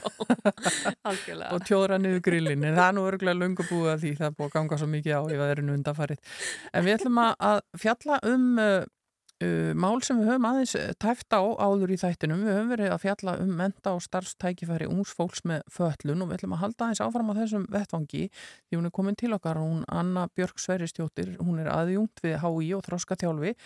og 1.52 1.66
tjóðra 1.68 1.98
niður 2.00 2.22
grillin. 2.24 2.64
En 2.64 2.76
það 2.78 2.86
er 2.86 2.96
nú 2.96 3.04
örgulega 3.10 3.36
lungu 3.42 3.66
búið 3.68 3.90
að 3.92 4.00
því 4.06 4.12
það 4.22 4.36
búið 4.38 4.48
að 4.48 4.54
ganga 4.56 4.78
svo 4.80 4.88
mikið 4.94 5.12
á 5.12 5.22
í 5.28 5.38
veðrinu 5.42 5.76
undanfarið. 5.76 6.22
En 6.72 6.86
við 6.86 6.96
ætlum 6.96 7.20
að- 7.26 7.36
að 7.50 7.60
fjalla 7.84 8.18
um 8.30 8.46
uh, 9.42 9.72
mál 9.74 10.00
sem 10.04 10.18
við 10.20 10.30
höfum 10.30 10.48
aðeins 10.48 10.74
uh, 10.78 10.88
tæft 11.02 11.34
á 11.34 11.42
áður 11.42 11.92
í 11.92 11.98
þættinum. 12.00 12.44
Við 12.46 12.56
höfum 12.56 12.72
verið 12.72 12.92
að 12.94 13.02
fjalla 13.02 13.36
um 13.42 13.52
menta 13.58 13.94
og 13.96 14.02
starfstækifæri 14.06 14.88
ungs 14.90 15.14
fólks 15.18 15.44
með 15.48 15.64
föllun 15.74 16.24
og 16.24 16.30
við 16.30 16.38
ætlum 16.40 16.56
að 16.56 16.62
halda 16.64 16.88
aðeins 16.88 17.04
áfram 17.04 17.32
á 17.32 17.38
þessum 17.40 17.68
vettvangi 17.72 18.24
því 18.32 18.78
hún 18.78 18.88
er 18.88 18.96
komin 18.98 19.18
til 19.18 19.32
okkar. 19.36 19.62
Hún 19.62 19.86
Anna 19.90 20.28
Björk 20.32 20.62
Sverristjóttir 20.62 21.34
hún 21.42 21.62
er 21.62 21.72
aðjungt 21.74 22.22
við 22.24 22.38
HÍ 22.44 22.72
og 22.78 22.86
Þroska 22.86 23.18
þjálfi 23.20 23.56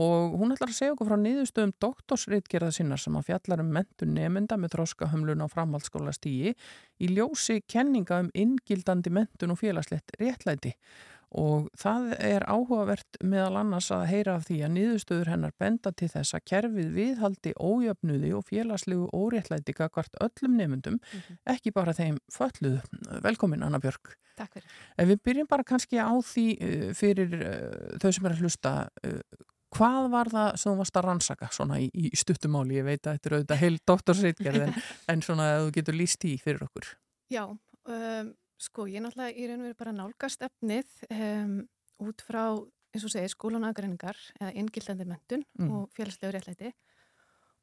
og 0.00 0.36
hún 0.40 0.54
ætlar 0.54 0.70
að 0.72 0.78
segja 0.78 0.94
okkur 0.94 1.10
frá 1.10 1.18
niðurstöðum 1.20 1.72
doktorsritgerða 1.82 2.70
sinnar 2.72 3.00
sem 3.00 3.16
að 3.18 3.26
fjallar 3.28 3.60
um 3.60 3.72
mentun 3.76 4.14
nemynda 4.16 4.56
með 4.56 4.76
þroska 4.76 5.10
hömlun 5.12 5.44
á 5.44 5.52
framhaldsskóla 5.52 6.14
stíi 6.16 6.54
í 7.02 7.10
ljósi 7.12 7.60
kenninga 7.68 8.22
um 8.24 8.30
inngildandi 8.32 9.12
mentun 9.12 9.52
og 9.52 9.60
félagslegt 9.60 10.14
réttlæti 10.20 10.72
og 11.38 11.68
það 11.78 12.08
er 12.18 12.44
áhugavert 12.44 13.18
meðal 13.24 13.60
annars 13.62 13.90
að 13.94 14.06
heyra 14.10 14.36
af 14.38 14.46
því 14.48 14.58
að 14.66 14.74
niðurstöður 14.76 15.30
hennar 15.32 15.54
benda 15.60 15.92
til 15.96 16.10
þess 16.12 16.36
að 16.36 16.44
kerfið 16.50 16.90
viðhaldi 16.96 17.54
ójöfnuði 17.56 18.32
og 18.36 18.44
félagslegu 18.48 19.08
óréttlæti 19.16 19.76
gagvart 19.76 20.18
öllum 20.24 20.58
nemyndum, 20.60 20.98
ekki 21.48 21.72
bara 21.72 21.94
þeim 21.96 22.18
fölluðu. 22.32 22.82
Velkomin 23.24 23.64
Anna 23.64 23.80
Björk. 23.82 24.16
Takk 24.36 24.58
fyrir. 24.58 24.76
En 25.00 25.08
við 25.08 25.24
byrjum 25.24 25.48
bara 25.48 25.66
kannski 25.68 26.00
á 26.00 26.12
því 26.24 26.46
uh, 26.56 26.90
fyrir 26.96 27.34
uh, 27.38 27.96
þau 28.02 28.10
sem 28.12 28.28
er 28.28 28.36
að 28.36 28.44
hlusta 28.44 28.76
hvað 29.72 30.08
var 30.12 30.30
það 30.32 30.48
sem 30.60 30.70
þú 30.70 30.78
varst 30.82 30.98
að 30.98 31.06
rannsaka 31.08 31.48
svona 31.54 31.80
í, 31.80 31.88
í 31.92 32.10
stuttumáli, 32.18 32.78
ég 32.80 32.86
veit 32.86 33.06
að 33.06 33.16
þetta 33.16 33.28
er 33.28 33.36
auðvitað 33.36 33.62
heil 33.62 33.74
doktorsreitgerð 33.90 34.66
en, 34.66 34.78
en 35.14 35.24
svona 35.24 35.48
að 35.54 35.66
þú 35.66 35.74
getur 35.78 35.98
líst 35.98 36.26
í 36.28 36.34
fyrir 36.42 36.66
okkur. 36.66 36.90
Já, 37.32 37.44
um, 37.48 38.32
sko, 38.62 38.86
ég 38.90 39.02
náttúrulega 39.02 39.34
í 39.36 39.48
raun 39.50 39.60
og 39.64 39.66
veru 39.70 39.78
bara 39.80 39.92
nálgast 39.96 40.44
efnið 40.46 40.86
um, 41.10 41.56
út 42.06 42.22
frá, 42.26 42.44
eins 42.94 43.04
og 43.06 43.10
segir, 43.14 43.32
skólanagreiningar 43.34 44.16
eða 44.40 44.54
inngildandi 44.62 45.06
mentun 45.08 45.44
Mm. 45.58 45.70
og 45.72 45.90
félagslegu 45.96 46.32
réttlæti 46.36 46.72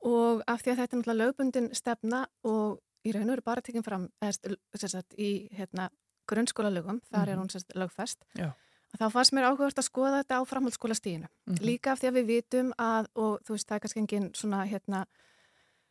og 0.07 0.43
af 0.47 0.61
því 0.63 0.71
að 0.73 0.79
þetta 0.79 0.93
er 0.95 0.99
náttúrulega 0.99 1.21
lögbundin 1.23 1.69
stefna 1.75 2.21
og 2.47 2.79
í 3.07 3.11
raun 3.15 3.29
og 3.29 3.35
veru 3.35 3.45
bara 3.45 3.61
tekinn 3.63 3.83
fram 3.85 4.09
eða, 4.21 4.55
sagt, 4.87 5.15
í 5.17 5.49
hérna, 5.55 5.89
grunnskólalögum, 6.29 6.99
þar 7.11 7.27
er 7.27 7.35
Mhm. 7.35 7.41
hún 7.43 7.49
sagt, 7.51 7.73
lögfest 7.75 8.17
Já. 8.35 8.53
þá 8.99 9.09
fannst 9.11 9.33
mér 9.33 9.47
áhugavert 9.49 9.79
að 9.79 9.89
skoða 9.89 10.23
þetta 10.23 10.39
á 10.39 10.43
framhaldsskóla 10.45 10.95
stíðinu. 10.95 11.27
Mhm. 11.47 11.57
Líka 11.61 11.91
af 11.91 11.99
því 12.01 12.07
að 12.09 12.17
við 12.19 12.25
vitum 12.27 12.73
að, 12.77 13.07
og 13.15 13.39
þú 13.43 13.49
veist, 13.55 13.67
það 13.67 13.75
er 13.75 13.79
kannski 13.79 13.99
engin 14.01 14.31
svona, 14.33 14.65
hérna, 14.67 15.05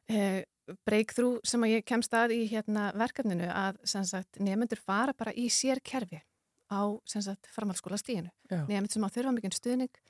eh, 0.08 0.42
breakthrough 0.84 1.38
sem 1.48 1.62
að 1.64 1.78
ég 1.78 1.86
kemst 1.88 2.14
að 2.16 2.34
í 2.36 2.40
hérna 2.50 2.90
verkefninu 2.98 3.48
að, 3.52 3.78
sagt, 3.88 4.40
nefnendur 4.40 4.80
fara 4.82 5.14
bara 5.16 5.32
í 5.32 5.48
sér 5.52 5.80
kerfi 5.84 6.20
á, 6.68 6.80
sagt, 7.08 7.48
framhaldsskóla 7.54 7.96
stíðinu. 8.00 8.32
Já. 8.50 8.60
Nefnendur 8.68 8.98
sem 8.98 9.06
á 9.08 9.14
þurfa 9.14 9.32
mikinn 9.36 9.56
stuðning, 9.56 10.02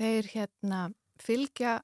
þeir, 0.00 0.28
hérna, 0.34 0.82
fylgja 1.22 1.78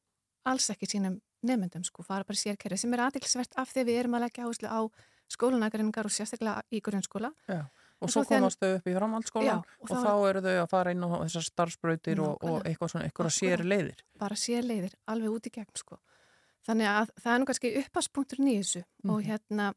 alls 0.49 0.69
ekki 0.73 0.89
sínum 0.91 1.21
nefnendum, 1.45 1.85
sko, 1.87 2.03
fara 2.03 2.27
bara 2.27 2.37
í 2.37 2.43
sér 2.43 2.59
kerfi 2.61 2.81
sem 2.83 2.93
er 2.97 3.07
aðeinsvert 3.07 3.57
af 3.57 3.73
því 3.73 3.85
að 3.85 3.91
við 3.93 4.01
erum 4.03 4.19
að 4.19 4.25
leggja 4.27 4.45
áherslu 4.49 4.69
á 4.69 4.81
skólanagaringar 5.29 6.09
og 6.09 6.13
sérstaklega 6.13 6.63
í 6.73 6.81
grunnskóla. 6.85 7.31
Já. 7.49 7.63
Og 7.99 8.11
svo 8.13 8.23
þegar- 8.23 8.45
komast 8.45 8.61
þau 8.63 8.75
upp 8.77 8.87
í 8.87 8.95
framhaldsskólan 8.95 9.47
Já, 9.49 9.57
og, 9.59 9.91
og 9.91 10.05
þá, 10.05 10.13
eru 10.29 10.41
þau 10.45 10.57
að 10.63 10.69
fara 10.71 10.91
inn 10.95 11.03
á 11.03 11.09
þessar 11.25 11.47
starfsbrautir 11.49 12.21
og, 12.23 12.45
og 12.47 12.61
eitthvað 12.63 12.93
svona, 12.93 13.09
eitthvað 13.09 13.33
sér 13.35 13.65
leiðir. 13.67 14.05
bara 14.19 14.37
sér 14.39 14.63
leiðir 14.63 14.95
alveg 15.11 15.35
út 15.35 15.49
í 15.51 15.51
gegn 15.51 15.75
sko. 15.75 15.99
Þannig 16.67 16.87
að 16.91 17.11
það 17.23 17.35
er 17.35 17.39
nú 17.39 17.47
kannski 17.49 17.77
upphagspunkturinn 17.83 18.49
í 18.53 18.57
þessu 18.61 18.83
og 19.09 19.21
Mhm. 19.23 19.27
hérna 19.29 19.75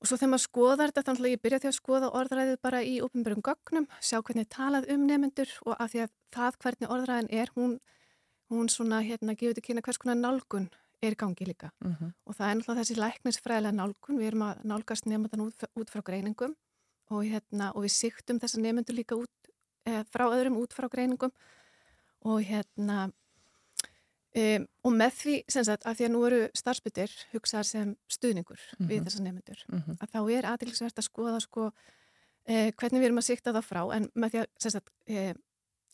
og 0.00 0.06
svo 0.08 0.16
þegar 0.18 0.30
maður 0.32 0.46
skoðar 0.48 0.90
þetta 0.92 1.02
þannig 1.06 1.24
að 1.24 1.32
ég 1.34 1.42
byrja 1.42 1.58
því 1.62 1.68
að 1.70 1.80
skoða 1.80 2.08
orðræðið 2.12 2.56
bara 2.62 2.80
í 2.84 3.00
uppenbjörgum 3.00 3.42
gögnum, 3.42 3.86
sjá 4.00 4.20
hvernig 4.22 4.44
er 4.44 4.50
talað 4.56 4.90
um 4.92 5.06
nefnendur 5.06 5.48
og 5.66 5.76
að 5.80 5.88
því 5.92 6.00
að 6.04 6.10
það 6.36 6.58
hvernig 6.62 6.90
orðræðin 6.90 7.30
er, 7.32 7.48
hún, 7.56 7.80
hún 8.50 8.68
svona 8.68 9.00
hérna 9.02 9.34
gefur 9.36 9.54
til 9.54 9.62
kynna 9.62 9.82
hvers 9.82 9.98
konar 9.98 10.16
nálgun 10.20 10.68
er 11.02 11.12
í 11.12 11.16
gangi 11.16 11.46
líka 11.46 11.70
Mhm. 11.80 12.12
og 12.26 12.34
það 12.36 12.50
er 12.50 12.54
náttúrulega 12.56 12.80
þessi 12.84 12.96
læknisfræðilega 13.00 13.74
nálgun, 13.74 14.18
við 14.18 14.26
erum 14.26 14.42
að 14.42 14.64
nálgast 14.64 15.06
nefnendan 15.06 15.40
út, 15.46 15.64
út 15.76 15.90
frá 15.90 16.02
greiningum 16.02 16.54
og, 17.10 17.22
hérna, 17.24 17.72
og 17.74 17.82
við 17.84 17.92
siktum 17.96 18.38
þessa 18.40 18.58
nefnendur 18.60 18.94
líka 18.96 19.16
út, 19.16 19.28
eh, 19.86 20.02
frá 20.04 20.28
öðrum 20.28 20.56
út 20.60 20.72
frá 20.74 20.88
greiningum 20.90 21.32
og 22.22 22.42
hérna 22.44 23.12
Um, 24.36 24.66
og 24.84 24.92
með 24.92 25.12
því, 25.16 25.34
sem 25.48 25.64
sagt, 25.64 25.86
að 25.88 25.94
því 25.96 26.04
að 26.06 26.10
nú 26.12 26.18
eru 26.26 26.38
starfsbyttir 26.52 27.12
hugsaðar 27.32 27.64
sem 27.64 27.92
stuðningur 28.12 28.60
við 28.78 28.98
Mhm. 29.00 29.06
þessa 29.06 29.22
nefnendur, 29.24 29.62
Mhm. 29.72 29.96
að 29.96 30.10
þá 30.12 30.20
er 30.38 30.44
aðeinsvert 30.50 30.98
að 31.00 31.08
skoða 31.08 31.40
sko 31.40 31.72
eh, 32.48 32.70
hvernig 32.72 33.00
við 33.00 33.04
erum 33.06 33.18
að 33.18 33.24
sikta 33.30 33.52
það 33.52 33.64
frá, 33.64 33.80
en 33.96 34.04
með 34.14 34.30
því 34.30 34.38
að 34.42 34.46
sem 34.60 34.70
sagt, 34.70 34.90
eh, 35.08 35.32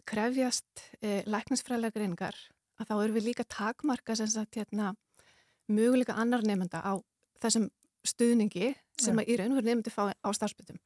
krefjast 0.04 0.82
eh, 1.02 1.22
læknisfræðilega 1.24 1.94
greiningar, 1.94 2.34
að 2.80 2.86
þá 2.90 3.04
eru 3.04 3.14
við 3.14 3.24
líka 3.30 3.44
takmarka 3.48 4.16
sem 4.16 4.26
sagt, 4.26 4.54
hérna, 4.58 4.94
möguleika 5.70 6.14
annar 6.18 6.42
nefnenda 6.42 6.82
á 6.82 6.98
þessum 7.40 7.70
stuðningi 8.04 8.74
sem 8.98 9.16
Já. 9.16 9.22
að 9.22 9.28
í 9.28 9.38
raun 9.38 9.52
og 9.56 9.62
veru 9.62 9.70
nefndi 9.70 9.90
fá 9.94 10.10
á 10.12 10.28
starfsbyttum. 10.34 10.78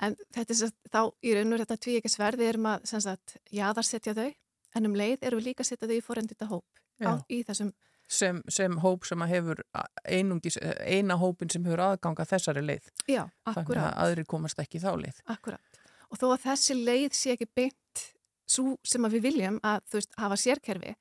En 0.00 0.16
þetta 0.34 0.50
er 0.50 0.54
sem 0.54 0.68
sagt, 0.68 0.78
þá 0.92 1.12
í 1.24 1.34
raun 1.34 1.46
og 1.52 1.58
veru 1.58 1.64
þetta 1.64 1.80
tví 1.80 1.96
ekki 1.98 2.12
sverði 2.12 2.48
erum 2.52 2.66
að 2.66 2.86
sem 2.86 3.00
sagt, 3.00 3.36
jaðarsetja 3.50 4.14
þau, 4.14 4.34
en 4.74 4.88
um 4.88 4.94
leið 4.98 5.22
erum 5.22 5.40
við 5.40 5.50
líka 5.50 5.64
að 5.64 5.70
setja 5.72 5.88
þau 5.88 5.96
í 5.96 6.04
forendita 6.04 6.48
hóp 6.50 6.82
á, 7.02 7.12
í 7.28 7.42
þessum 7.46 7.74
Sem, 8.04 8.42
sem 8.52 8.74
hóp 8.82 9.06
sem 9.08 9.22
að 9.24 9.30
hefur 9.32 9.60
einungis, 10.04 10.58
eina 10.84 11.16
hópin 11.16 11.48
sem 11.50 11.64
hefur 11.64 11.80
aðganga 11.80 12.26
þessari 12.28 12.60
leið. 12.60 12.90
Já, 13.08 13.22
Þannig 13.48 13.78
að 13.80 13.94
aðri 14.02 14.24
komast 14.28 14.60
ekki 14.60 14.76
þá 14.82 14.90
leið. 15.00 15.22
Akkurat. 15.32 15.78
Og 16.12 16.20
þó 16.20 16.26
að 16.34 16.42
þessi 16.42 16.76
leið 16.76 17.16
sé 17.16 17.32
ekki 17.32 17.48
beint 17.56 18.02
svo 18.44 18.74
sem 18.84 19.08
að 19.08 19.16
við 19.16 19.24
viljum 19.30 19.56
að 19.64 19.80
þú 19.88 19.98
veist 19.98 20.18
hafa 20.20 20.38
sérkerfi 20.44 20.92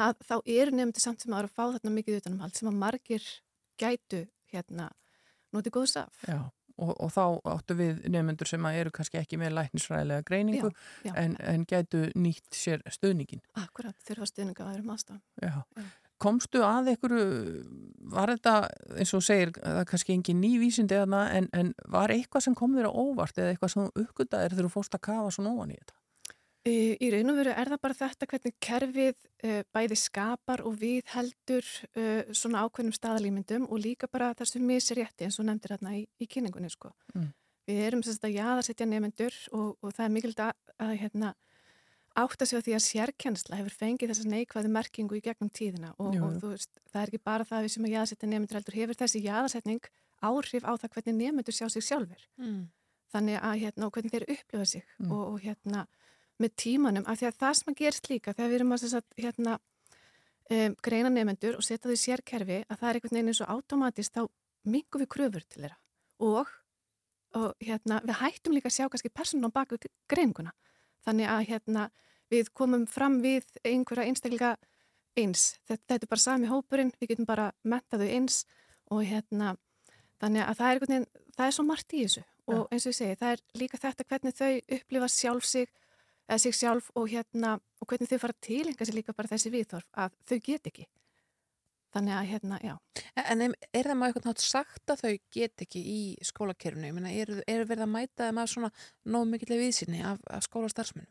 að 0.00 0.24
þá 0.24 0.34
eru 0.56 0.74
nefndi 0.78 1.04
samt 1.04 1.20
sem 1.20 1.34
að 1.34 1.42
eru 1.42 1.52
að 1.52 1.56
fá 1.60 1.64
þarna 1.76 1.94
mikið 1.98 2.18
utanumhald 2.22 2.56
sem 2.56 2.70
að 2.72 2.80
margir 2.80 3.28
gætu 3.80 4.24
hérna 4.54 4.88
notið 5.52 5.76
góðs 5.76 5.98
af. 6.00 6.24
Já. 6.24 6.38
Og, 6.80 6.92
og 6.96 7.10
þá 7.12 7.24
áttu 7.52 7.76
við 7.78 8.04
nefnendur 8.08 8.48
sem 8.48 8.68
eru 8.72 8.92
kannski 8.94 9.18
ekki 9.20 9.38
með 9.40 9.56
læknisfræðilega 9.58 10.24
greiningu 10.28 10.70
Já, 10.70 11.10
já. 11.10 11.12
en, 11.20 11.36
en 11.52 11.66
gætu 11.68 12.06
nýtt 12.16 12.56
sér 12.56 12.84
stuðningin. 12.88 13.42
Akkurat, 13.60 13.96
þurfa 14.06 14.30
stuðninga 14.30 14.64
að 14.64 14.72
öðrum 14.76 14.94
aðstæðum. 14.94 15.22
Já. 15.42 15.90
Komstu 16.22 16.60
að 16.62 16.92
einhverju, 16.92 17.22
var 18.14 18.30
þetta 18.30 18.54
eins 19.02 19.12
og 19.18 19.24
segir, 19.26 19.50
það 19.56 19.80
er 19.80 19.88
kannski 19.90 20.14
engin 20.14 20.38
ný 20.38 20.52
vísindi 20.62 20.94
þarna, 21.00 21.24
en, 21.34 21.48
en 21.58 21.72
var 21.90 22.14
eitthvað 22.14 22.46
sem 22.46 22.54
kom 22.58 22.76
þér 22.78 22.88
á 22.88 22.92
óvart 22.94 23.40
eða 23.42 23.54
eitthvað 23.54 23.74
sem 23.74 23.88
þú 23.88 24.04
uppgötaðir 24.06 24.54
þegar 24.54 24.68
þú 24.68 24.72
fórst 24.76 24.94
að 24.96 25.04
kafa 25.08 25.34
svona 25.34 25.54
ofan 25.56 25.74
í 25.74 25.80
þetta? 25.80 25.98
Í 26.62 26.94
í 27.02 27.08
raun 27.10 27.32
og 27.32 27.38
veru 27.40 27.50
er 27.58 27.68
það 27.72 27.80
bara 27.82 27.96
þetta 27.98 28.26
hvernig 28.30 28.52
kerfið 28.62 29.16
uh, 29.48 29.62
bæði 29.74 29.96
skapar 29.98 30.60
og 30.62 30.76
við 30.78 31.08
heldur 31.10 31.66
uh, 31.98 32.22
svona 32.30 32.62
ákveðnum 32.62 32.94
staðalímyndum 32.94 33.64
og 33.66 33.80
líka 33.82 34.06
bara 34.06 34.28
þessu 34.38 34.60
misrétti 34.62 35.26
eins 35.26 35.40
og 35.42 35.48
nefndir 35.48 35.74
hérna 35.74 35.96
í, 35.98 36.04
í 36.22 36.28
kynningunni 36.30 36.70
sko. 36.70 36.92
Mm. 37.16 37.32
Við 37.66 37.80
erum 37.88 38.02
sérst 38.06 38.22
að 38.26 38.36
jaðarsetja 38.36 38.86
nefnendur 38.86 39.34
og, 39.54 39.72
og 39.82 39.90
það 39.96 40.04
er 40.06 40.12
mikilvægt 40.14 40.44
að, 40.46 40.52
að 40.86 40.92
hérna, 41.02 41.32
átta 42.22 42.46
sig 42.46 42.58
á 42.58 42.64
því 42.66 42.74
að 42.76 42.84
sérkjensla 42.86 43.58
hefur 43.58 43.76
fengið 43.82 44.12
þessa 44.12 44.30
neikvæðu 44.30 44.70
merkingu 44.74 45.18
í 45.18 45.22
gegnum 45.24 45.50
tíðina 45.50 45.92
og, 45.98 46.14
Jú, 46.14 46.22
og 46.28 46.42
veist, 46.52 46.70
það 46.92 47.02
er 47.02 47.10
ekki 47.12 47.20
bara 47.26 47.46
það 47.48 47.58
að 47.58 47.66
við 47.66 47.74
sem 47.74 47.86
að 47.88 47.94
jaðarsetja 47.96 48.28
nefnendur 48.30 48.58
heldur 48.60 48.78
hefur 48.78 48.98
þessi 49.02 49.22
jaðarsetning 49.26 49.86
áhrif 50.22 50.66
á 50.68 50.72
það 50.78 50.92
hvernig 50.94 51.18
nefnendur 51.22 51.56
sjá 51.58 51.66
sig 51.72 51.86
sjálfur 51.88 52.26
Mm. 52.38 52.60
þannig 53.14 53.38
að 53.40 53.56
hérna 53.62 53.90
hvernig 53.94 54.12
þeir 54.14 54.26
upplifa 54.36 54.66
sig 54.74 54.84
Mm. 55.00 55.10
og, 55.12 55.22
og 55.32 55.40
hérna 55.46 55.86
með 56.40 56.54
tímanum 56.62 57.06
af 57.06 57.20
því 57.20 57.28
að 57.28 57.38
það 57.42 57.58
sem 57.58 57.72
að 57.72 57.78
gerst 57.82 58.10
líka 58.10 58.32
þegar 58.32 58.50
við 58.50 58.58
erum 58.60 58.74
að 58.76 58.86
sagt, 58.92 59.14
hérna 59.18 59.58
um, 59.58 60.74
greina 60.82 61.12
nefnendur 61.12 61.58
og 61.58 61.66
setja 61.66 61.90
þau 61.90 61.96
í 61.96 62.02
sérkerfi 62.06 62.58
að 62.66 62.78
það 62.80 62.88
er 62.88 62.98
einhvern 62.98 63.16
veginn 63.18 63.32
eins 63.32 63.42
og 63.44 63.52
automatist 63.56 64.16
þá 64.16 64.22
mingum 64.62 65.02
við 65.02 65.12
kröfur 65.12 65.46
til 65.46 65.64
þeirra 65.64 65.78
og 66.22 66.50
og 67.38 67.54
hérna, 67.64 68.00
við 68.04 68.18
hættum 68.20 68.56
líka 68.56 68.68
að 68.68 68.76
sjá 68.76 68.88
kannski 68.90 69.12
persónum 69.12 69.52
á 69.52 69.56
baku 69.56 69.78
greininguna. 70.10 70.52
Þannig 71.06 71.30
að 71.32 71.46
hérna, 71.48 71.86
við 72.32 72.50
komum 72.56 72.86
fram 72.88 73.20
við 73.24 73.46
einhverja 73.64 74.08
einstaklega 74.08 74.52
eins. 75.18 75.56
Þetta, 75.68 75.84
þetta 75.94 76.06
er 76.06 76.12
bara 76.12 76.24
sami 76.24 76.50
hópurinn, 76.50 76.92
við 77.00 77.14
getum 77.14 77.28
bara 77.28 77.50
mentaðu 77.64 78.08
eins 78.08 78.42
og 78.92 79.04
hérna, 79.08 79.56
þannig 80.20 80.44
að 80.46 80.60
það 80.60 80.74
er, 80.74 80.82
veginn, 80.84 81.08
það 81.36 81.46
er 81.46 81.56
svo 81.56 81.66
margt 81.66 81.96
í 81.96 82.04
þessu 82.04 82.24
og 82.52 82.72
eins 82.74 82.84
og 82.84 82.90
ég 82.90 82.98
segi, 82.98 83.18
það 83.20 83.32
er 83.32 83.42
líka 83.60 83.78
þetta 83.78 84.06
hvernig 84.10 84.34
þau 84.36 84.52
upplifa 84.76 85.08
sjálf 85.08 85.46
sig 85.46 85.68
eða 86.32 86.40
sig 86.40 86.56
sjálf 86.56 86.88
og 86.96 87.10
hérna 87.12 87.58
og 87.82 87.88
hvernig 87.90 88.08
þau 88.08 88.18
fara 88.22 88.36
til 88.40 88.64
einhversi 88.64 88.96
líka 88.96 89.14
bara 89.16 89.30
þessi 89.30 89.52
viðþorf 89.52 89.88
að 90.04 90.18
þau 90.30 90.36
get 90.48 90.68
ekki. 90.70 90.88
Þannig 91.92 92.14
að 92.16 92.28
hérna, 92.30 92.58
já. 92.64 92.74
En 93.20 93.42
er 93.44 93.84
það 93.84 93.96
maður 94.00 94.14
eitthvað 94.14 94.28
nátt 94.30 94.42
sagt 94.42 94.92
að 94.92 95.02
þau 95.02 95.16
get 95.36 95.64
ekki 95.66 95.82
í 95.92 95.98
skólakerfinu? 96.24 96.88
Ég 96.88 96.94
meina, 96.96 97.12
er, 97.12 97.32
er 97.44 97.66
verið 97.68 97.84
að 97.84 97.90
mæta 97.92 98.28
þeim 98.28 98.40
að 98.40 98.52
svona 98.54 98.70
nóg 99.12 99.26
mikilvæg 99.28 99.60
viðsynni 99.66 100.00
af, 100.08 100.22
af 100.32 100.46
skólastarfsmunum? 100.46 101.10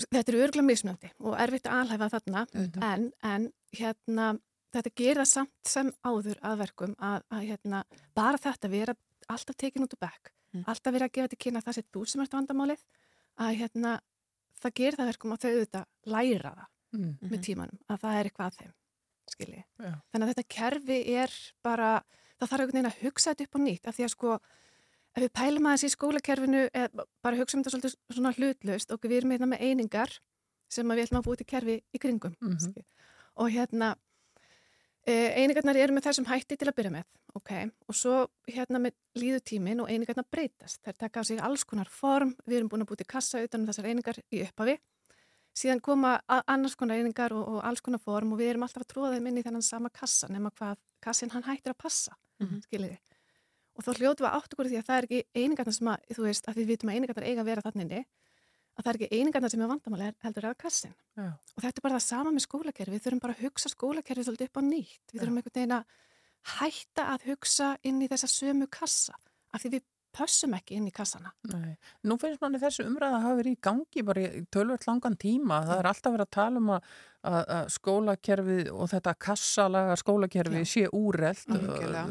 Þetta 0.00 0.32
eru 0.32 0.42
örgulega 0.46 0.66
mismunandi 0.66 1.12
og 1.20 1.36
erfitt 1.38 1.68
að 1.68 1.82
alhæfa 1.84 2.08
þarna 2.16 2.44
en, 2.88 3.10
en 3.20 3.46
hérna 3.76 4.30
þetta 4.74 4.92
gerir 4.96 5.20
það 5.20 5.30
samt 5.34 5.70
sem 5.70 5.90
áður 6.06 6.40
að 6.46 6.62
verkum 6.64 6.94
að, 6.96 7.26
að 7.28 7.46
hérna, 7.50 7.82
bara 8.16 8.40
þetta 8.40 8.70
vera 8.72 8.96
alltaf 9.30 9.58
tekin 9.60 9.84
út 9.84 9.94
úr 9.94 10.00
bekk, 10.00 10.32
alltaf 10.64 10.96
vera 10.96 11.10
að 11.10 11.18
gefa 11.18 11.30
til 11.30 11.40
kynna 11.44 11.60
að 11.60 11.68
það 11.68 11.76
sé 11.76 11.84
þú 11.92 12.06
sem 12.08 12.24
ert 12.24 12.38
vandamálið 12.38 12.86
að 13.40 13.56
hérna, 13.60 13.94
það 14.60 14.74
gerir 14.80 14.98
það 15.00 15.10
verkum 15.10 15.32
að 15.34 15.40
þau 15.44 15.50
auðvitað 15.54 15.86
læra 16.14 16.52
það 16.58 16.66
Mm. 16.92 17.12
með 17.22 17.42
tímanum, 17.46 17.78
að 17.88 18.00
það 18.02 18.16
er 18.20 18.26
eitthvað 18.28 18.46
að 18.50 18.56
þeim 18.60 18.70
skilji. 19.30 19.60
Já. 19.78 19.92
Þannig 20.10 20.24
að 20.26 20.30
þetta 20.34 20.48
kerfi 20.56 20.96
er 21.14 21.30
bara, 21.62 21.90
það 22.40 22.48
þarf 22.50 22.60
einhvern 22.64 22.72
veginn 22.74 22.88
að 22.90 23.02
hugsa 23.04 23.30
þetta 23.30 23.44
upp 23.46 23.54
á 23.54 23.60
nýtt 23.62 23.86
af 23.86 23.94
því 23.96 24.04
að 24.04 24.10
sko 24.10 24.32
ef 25.14 25.22
við 25.22 25.30
pælum 25.38 25.68
aðeins 25.70 25.84
í 25.86 25.90
skólakerfinu 25.94 26.62
eða 26.74 27.04
bara 27.22 27.36
hugsa 27.38 27.56
um 27.56 27.62
þetta 27.62 27.70
svolítið 27.76 27.94
svona 28.16 28.32
hlutlaust 28.34 28.90
og 28.90 29.00
við 29.06 29.16
erum 29.20 29.30
hérna 29.36 29.46
með 29.52 29.62
einingar 29.70 30.16
sem 30.68 30.90
að 30.90 30.98
við 30.98 31.06
ætlum 31.06 31.20
að 31.22 31.26
búið 31.30 31.38
til 31.38 31.46
kerfi 31.54 31.76
í 31.94 31.98
kringum 32.02 32.34
Mhm. 32.42 32.74
og 33.36 33.50
hérna 33.54 33.94
einingarnar 35.40 35.76
eru 35.76 35.94
með 35.96 36.06
þessum 36.08 36.26
hætti 36.28 36.56
til 36.60 36.68
að 36.70 36.76
byrja 36.78 36.92
með 36.94 37.04
ok, 37.38 37.50
og 37.88 37.94
svo 37.94 38.14
hérna 38.50 38.80
með 38.82 38.94
líðutímin 39.20 39.82
og 39.84 39.90
einingarnar 39.92 40.26
breytast. 40.30 40.80
Þær 40.82 40.96
taka 40.98 41.20
á 41.20 41.24
sig 41.24 41.38
alls 41.40 41.62
konar 41.64 41.86
form, 41.90 42.32
við 42.46 42.56
erum 42.58 42.70
búin 42.72 42.82
að 42.82 42.90
búið 42.90 43.02
til 43.04 43.10
kassa 43.12 43.42
utan 43.44 43.62
um 43.62 43.68
þessar 43.70 43.86
einingar 43.90 44.18
í 44.34 44.42
upphafi. 44.46 44.78
Síðan 45.60 45.80
koma 45.82 46.16
annars 46.46 46.76
konar 46.78 46.98
einingar 46.98 47.32
og, 47.34 47.46
og 47.56 47.60
alls 47.66 47.80
konar 47.82 48.02
form 48.02 48.32
og 48.34 48.38
við 48.40 48.52
erum 48.52 48.62
alltaf 48.66 48.82
að 48.86 48.90
tróða 48.94 49.14
þeim 49.16 49.26
inn 49.30 49.38
í 49.40 49.44
þennan 49.46 49.62
sama 49.66 49.90
kassa 49.90 50.28
nema 50.30 50.50
hvað 50.58 50.76
kassin 51.02 51.30
hann 51.34 51.46
hættir 51.46 51.74
að 51.74 51.80
passa 51.82 52.16
Mhm. 52.40 52.62
skiljiði 52.64 52.98
og 53.76 53.84
þá 53.84 53.90
hljótu 53.98 54.24
við 54.24 54.30
átt 54.32 54.54
okkur 54.54 54.68
því 54.70 54.78
að 54.80 54.86
það 54.86 54.96
er 54.98 55.06
ekki 55.06 55.18
einingarnar 55.36 55.74
sem 55.76 55.88
að, 55.92 56.06
þú 56.16 56.22
veist, 56.24 56.46
að 56.48 56.54
við 56.56 56.66
vitum 56.70 56.88
að 56.90 56.94
einingarnar 56.96 57.26
eiga 57.28 57.40
að 57.42 57.48
vera 57.50 57.62
þannig 57.66 57.84
inni, 57.84 58.00
að 58.80 58.86
það 58.86 58.90
er 58.92 58.98
ekki 58.98 59.20
einingarnar 59.20 59.52
sem 59.52 59.62
er 59.62 59.70
vandamáli 59.70 60.10
heldur 60.24 60.48
eða 60.48 60.60
kassin 60.60 60.96
Já. 61.18 61.30
og 61.30 61.62
þetta 61.62 61.76
er 61.76 61.86
bara 61.86 61.98
það 61.98 62.06
sama 62.06 62.34
með 62.34 62.46
skólakerfi, 62.46 62.96
við 62.96 63.06
þurfum 63.06 63.22
bara 63.26 63.36
að 63.36 63.44
hugsa 63.46 63.72
skólakerfi 63.72 64.26
svolítið 64.26 64.50
upp 64.50 64.60
á 64.60 64.62
nýtt, 64.66 65.06
við 65.12 65.22
þurfum 65.22 65.40
einhvern 65.40 65.56
veginn 65.60 65.76
að 65.76 65.96
hætta 66.56 67.08
að 67.14 67.26
hugsa 67.30 67.70
inn 67.86 68.00
í 68.00 68.10
þessa 68.10 68.30
sömu 68.32 68.70
kassa, 68.72 69.16
af 69.52 69.62
því 69.62 69.74
við 69.76 69.88
pössum 70.14 70.54
ekki 70.56 70.78
inn 70.78 70.88
í 70.88 70.94
kassana. 70.94 71.32
Nei. 71.52 71.76
Nú 72.08 72.16
finnst 72.20 72.42
manni 72.42 72.60
þessu 72.62 72.86
umræða 72.88 73.18
að 73.18 73.26
hafa 73.26 73.38
verið 73.40 73.56
í 73.56 73.60
gangi 73.66 74.04
bara 74.06 74.24
í 74.26 74.42
tölvöld 74.52 74.86
langan 74.88 75.16
tíma. 75.20 75.60
Það 75.68 75.82
er 75.82 75.88
alltaf 75.90 76.14
verið 76.16 76.26
að 76.26 76.32
tala 76.36 76.62
um 76.62 76.72
að, 76.74 76.88
að, 77.26 77.50
skólakerfið 77.74 78.70
og 78.72 78.88
þetta 78.92 79.14
kassalaga 79.26 79.96
skólakerfi 80.00 80.62
sé 80.68 80.86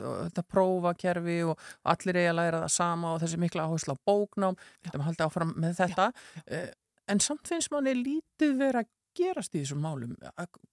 og 0.06 0.20
þetta 0.30 0.44
prófakerfi 0.54 1.40
og 1.50 1.64
allir 1.84 2.22
eiga 2.22 2.36
læra 2.38 2.62
það 2.66 2.76
sama 2.76 3.14
og 3.16 3.24
þessi 3.24 3.40
mikla 3.42 3.66
áherslu 3.66 3.96
á 3.98 4.04
bóknám. 4.06 4.60
Þetta 4.86 4.98
er 5.00 5.06
haldið 5.08 5.26
áfram 5.28 5.56
með 5.58 5.82
þetta. 5.82 6.12
Eh, 6.46 6.70
En 7.10 7.18
samt 7.18 7.48
finnst 7.50 7.72
manni 7.74 7.96
lítið 7.98 8.52
verið 8.60 8.84
að 8.84 8.90
gerast 9.18 9.56
í 9.58 9.64
þessum 9.64 9.82
málum. 9.82 10.12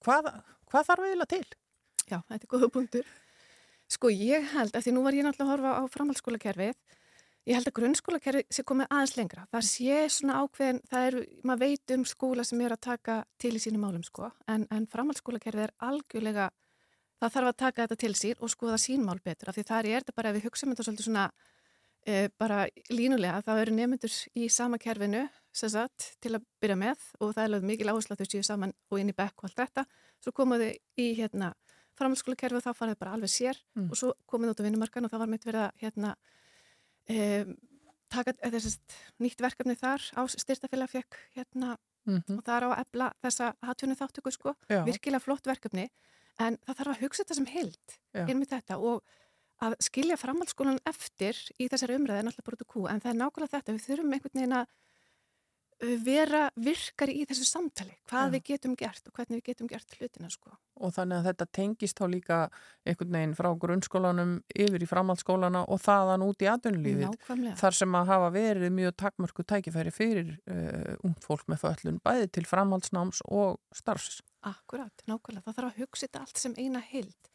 Hvað, 0.05 0.27
hvað 0.69 0.85
þarf 0.91 1.07
eiginlega 1.07 1.31
til? 1.31 1.47
Já, 2.05 2.19
þetta 2.29 2.43
er 2.45 2.51
góða 2.51 2.69
punktur. 2.75 3.07
Sko 3.89 4.11
ég 4.13 4.45
held, 4.53 4.75
af 4.77 4.85
því 4.85 4.93
nú 4.93 5.01
var 5.01 5.17
ég 5.17 5.25
náttúrulega 5.25 5.47
að 5.47 5.53
horfa 5.55 5.71
á 5.81 5.83
framhaldsskólakerfið, 5.95 6.75
ég 7.47 7.55
held 7.55 7.69
að 7.69 7.75
grunnskólakerfið 7.79 8.47
sé 8.51 8.63
komið 8.67 8.89
aðeins 8.91 9.15
lengra. 9.17 9.45
Það 9.55 9.65
sé 9.69 9.97
svona 10.11 10.39
ákveðin, 10.43 10.79
það 10.91 11.05
eru, 11.09 11.25
maður 11.47 11.61
veit 11.63 11.93
um 11.95 12.05
skóla 12.11 12.43
sem 12.47 12.61
er 12.65 12.75
að 12.75 12.81
taka 12.89 13.17
til 13.39 13.53
í 13.55 13.61
sínum 13.63 13.85
málum 13.87 14.03
sko, 14.03 14.31
en, 14.51 14.65
en 14.73 14.87
framhaldsskólakerfið 14.91 15.63
er 15.67 15.75
algjörlega, 15.87 16.49
það 17.21 17.35
þarf 17.37 17.51
að 17.53 17.59
taka 17.63 17.85
þetta 17.87 17.99
til 18.03 18.15
sín 18.19 18.41
og 18.43 18.51
skoða 18.51 18.79
sín 18.83 19.05
mál 19.07 19.19
betur, 19.23 19.49
af 19.49 19.55
því 19.57 19.63
það 19.71 19.91
er 19.93 20.03
þetta 20.03 20.17
bara 20.19 20.33
ef 20.33 20.37
við 20.37 20.49
hugsaum 20.49 20.73
þetta 20.73 20.87
svolítið 20.89 21.07
svona 21.07 21.23
e, 22.05 22.17
bara 22.37 22.59
línulega, 22.91 23.39
þá 23.47 23.53
eru 23.63 23.77
nefnendur 23.79 24.17
í 24.35 24.49
sama 24.53 24.77
kerfinu, 24.77 25.23
sem 25.55 25.71
sagt, 25.73 26.11
til 26.21 26.35
að 26.37 26.43
byrja 26.61 26.77
með 26.77 27.07
og 27.23 27.31
það 27.33 27.43
er 27.45 27.53
lögð 27.55 27.69
mikil 27.71 27.89
áherslu 27.93 28.13
að 28.13 28.21
þau 28.21 28.29
séu 28.35 28.43
saman 28.45 28.75
og 28.91 28.99
inn 29.01 29.09
í 29.09 29.15
bekk 29.17 29.41
og 29.41 29.47
allt 29.49 29.61
þetta, 29.63 29.87
svo 30.21 30.35
komuðu 30.35 30.73
í 30.99 31.07
hérna 31.17 31.53
framhaldsskólakerfi 31.97 32.59
og 32.59 32.65
þá 32.67 32.73
farið 32.77 32.99
bara 33.01 33.15
alveg 33.17 33.31
sér 33.33 33.57
Mm. 33.73 33.87
og 33.89 33.97
svo 33.97 34.11
komið 34.29 34.51
út 34.53 34.59
á 34.61 34.65
vinnumarkan 34.67 35.05
og 35.07 35.11
það 35.11 35.23
var 35.23 35.31
mitt 35.31 35.45
verið 35.47 35.63
að 35.63 35.81
hérna, 35.81 36.11
um, 37.09 37.55
taka 38.09 38.33
þessast 38.39 38.97
nýtt 39.19 39.41
verkefni 39.43 39.75
þar 39.75 40.01
á 40.15 40.21
styrtafélag 40.31 40.89
fekk 40.89 41.17
hérna 41.35 41.77
Mhm. 42.07 42.37
og 42.39 42.43
það 42.47 42.55
er 42.57 42.63
á 42.63 42.69
að 42.71 42.81
ebla 42.85 43.07
þessa 43.21 43.47
hattunni 43.67 43.95
þáttöku 43.99 44.31
sko, 44.31 44.53
Já. 44.71 44.85
virkilega 44.87 45.19
flott 45.19 45.43
verkefni 45.43 45.89
en 46.39 46.55
það 46.63 46.75
þarf 46.79 46.91
að 46.93 47.01
hugsa 47.01 47.23
þetta 47.25 47.35
sem 47.35 47.45
inn 48.31 48.39
með 48.39 48.47
þetta 48.53 48.77
og 48.79 49.03
að 49.59 49.73
skilja 49.81 50.15
framhaldsskólan 50.15 50.79
eftir 50.87 51.35
í 51.59 51.67
þessari 51.67 51.97
umræði 51.99 52.19
er 52.21 52.23
náttúrulega 52.23 52.45
bara 52.47 52.55
út 52.55 52.63
úr 52.63 52.71
kú 52.71 52.87
en 52.87 53.01
það 53.01 53.11
er 53.11 53.19
nákvæmlega 53.19 53.53
þetta, 53.57 53.73
við 53.75 53.85
þurfum 53.87 54.13
einhvern 54.13 54.39
veginn 54.39 54.55
að 54.55 54.67
vera 55.77 56.47
virkari 56.57 57.19
í 57.21 57.25
þessu 57.29 57.45
samtali, 57.45 57.93
hvað 58.09 58.23
Já. 58.25 58.31
við 58.33 58.43
getum 58.49 58.71
gert 58.79 59.07
og 59.07 59.13
hvernig 59.13 59.37
við 59.37 59.43
getum 59.51 59.67
gert 59.69 59.91
hlutina 59.99 60.29
sko. 60.33 60.55
og 60.77 60.93
þannig 60.93 61.17
að 61.19 61.27
þetta 61.29 61.45
tengist 61.53 61.97
þá 61.99 62.05
líka 62.09 62.37
einhvern 62.85 63.11
veginn 63.13 63.35
frá 63.37 63.49
grunnskólanum 63.61 64.31
yfir 64.57 64.83
í 64.83 64.87
framhaldsskólana 64.89 65.63
og 65.69 65.79
þaðan 65.81 66.25
út 66.25 66.41
í 66.41 66.49
Nákvæmlega. 66.49 67.55
þar 67.61 67.73
sem 67.77 67.95
að 67.99 68.07
hafa 68.07 68.29
verið 68.33 68.71
mjög 68.73 68.95
takmörku 69.03 69.43
tækifæri 69.45 69.91
fyrir 69.93 70.33
uh, 70.49 70.95
ungt 71.03 71.23
fólk 71.25 71.45
með 71.47 71.61
föllun 71.65 72.01
bæði 72.01 72.27
til 72.31 72.45
framhaldsnáms 72.45 73.21
og 73.29 73.59
starfs 73.73 74.21
Akkurat, 74.47 74.93
nákvæmlega. 75.09 75.43
Það 75.45 75.55
þarf 75.57 75.71
að 75.73 75.79
hugsa 75.81 76.05
þetta 76.07 76.19
allt 76.23 76.37
sem 76.37 76.53
eina 76.57 76.79
heild, 76.79 77.31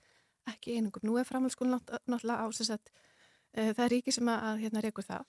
ekki 0.48 0.76
einungum. 0.78 1.02
Nú 1.04 1.18
er 1.20 1.26
framhaldsskólinn 1.28 1.74
nátt- 1.76 1.98
náttúrulega 2.08 2.42
á 2.42 2.46
þess 2.54 2.70
að 2.74 2.80
uh, 3.58 3.72
það 3.74 3.84
er 3.84 3.90
ríki 3.92 4.12
sem 4.14 4.28
að 4.32 4.62
hérna 4.62 4.82
reykur 4.82 5.04
það, 5.04 5.26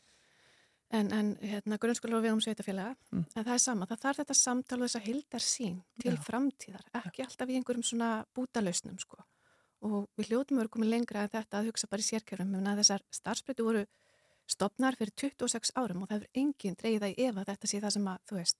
en, 0.93 1.09
en 1.17 1.29
hérna, 1.41 1.77
grunnskólar 1.81 2.19
og 2.19 2.23
við 2.27 2.33
um 2.35 2.41
sveitafélaga, 2.43 2.95
Mm. 3.11 3.25
en 3.35 3.43
það 3.43 3.53
er 3.53 3.61
sama. 3.63 3.85
Það 3.89 4.01
þarf 4.05 4.19
þetta 4.21 4.35
samtal 4.39 4.79
og 4.81 4.87
þessa 4.89 5.01
heildar 5.07 5.43
sín 5.45 5.79
til 6.01 6.13
Já. 6.15 6.21
framtíðar, 6.27 6.85
ekki 7.01 7.23
alltaf 7.25 7.49
í 7.49 7.57
einhverjum 7.59 7.83
svona 7.87 8.09
bútalausnum, 8.35 8.99
sko. 9.01 9.17
Og 9.83 10.07
við 10.17 10.29
hljótum 10.29 10.57
að 10.57 10.61
vera 10.63 10.73
komið 10.77 10.89
lengra 10.93 11.23
en 11.25 11.29
þetta 11.33 11.59
að 11.59 11.65
hugsa 11.71 11.87
bara 11.91 11.99
í 11.99 12.07
sérkjörnum, 12.07 12.51
menn 12.55 12.67
að 12.71 12.77
þessar 12.83 13.01
starfsbreytu 13.11 13.63
voru 13.67 13.85
stopnar 14.47 14.95
fyrir 14.95 15.11
26 15.15 15.71
árum 15.75 16.03
og 16.03 16.09
það 16.09 16.19
hefur 16.21 16.29
enginn 16.35 16.75
dreigið 16.79 17.03
að 17.09 17.17
ef 17.27 17.35
að 17.41 17.49
þetta 17.51 17.67
sé 17.67 17.79
það 17.81 17.91
sem 17.97 18.07
að, 18.07 18.17
þú 18.29 18.35
veist, 18.39 18.57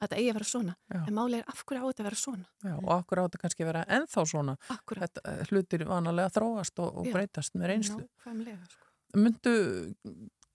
að 0.00 0.06
þetta 0.08 0.16
eigi 0.20 0.30
að 0.30 0.34
vera 0.38 0.48
svona. 0.50 0.74
Já. 0.94 1.00
En 1.06 1.14
máli 1.14 1.38
er 1.40 1.44
af 1.48 1.64
hverju 1.64 1.80
á 1.80 1.86
þetta 1.90 2.02
að 2.02 2.08
vera 2.10 2.20
svona. 2.20 2.46
Já, 2.64 2.74
og 2.78 2.90
akkur 2.96 3.18
áttu 3.24 3.38
kannski 3.42 3.62
að 3.64 3.70
vera 3.72 3.84
ennþá 3.98 4.24
svona 4.26 4.56
Akkurat. 4.70 5.10
þetta, 5.10 5.20
eh, 5.32 5.44
hlutir 5.50 5.84
vanalega 5.86 6.30
þróast 6.34 6.78
og, 6.82 6.96
og 6.98 7.06
Já. 7.06 7.12
breytast 7.12 7.54
með 7.54 7.66
reynslu 7.72 8.00
Nákvæmlega, 8.06 8.70
sko. 8.70 8.86
Myndu, 9.20 9.54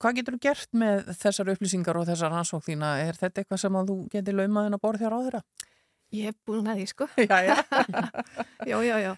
hvað 0.01 0.17
getur 0.19 0.35
þú 0.37 0.41
gert 0.45 0.75
með 0.81 1.05
þessar 1.21 1.51
upplýsingar 1.53 1.99
og 2.01 2.07
þessar 2.09 2.33
rannsók 2.35 2.65
þína? 2.67 2.89
Er 3.05 3.17
þetta 3.19 3.41
eitthvað 3.43 3.61
sem 3.63 3.77
að 3.79 3.89
þú 3.91 3.95
getur 4.15 4.37
laumaðin 4.39 4.77
að 4.77 4.83
borða 4.85 5.03
þér 5.05 5.15
á 5.15 5.19
þeirra? 5.25 5.41
Ég 6.15 6.29
hef 6.29 6.37
búin 6.47 6.69
að 6.71 6.81
því, 6.81 6.85
sko. 6.91 7.07
Já, 7.31 7.37
já. 7.43 7.55
já, 8.71 8.77
já, 8.85 8.95
já. 9.03 9.11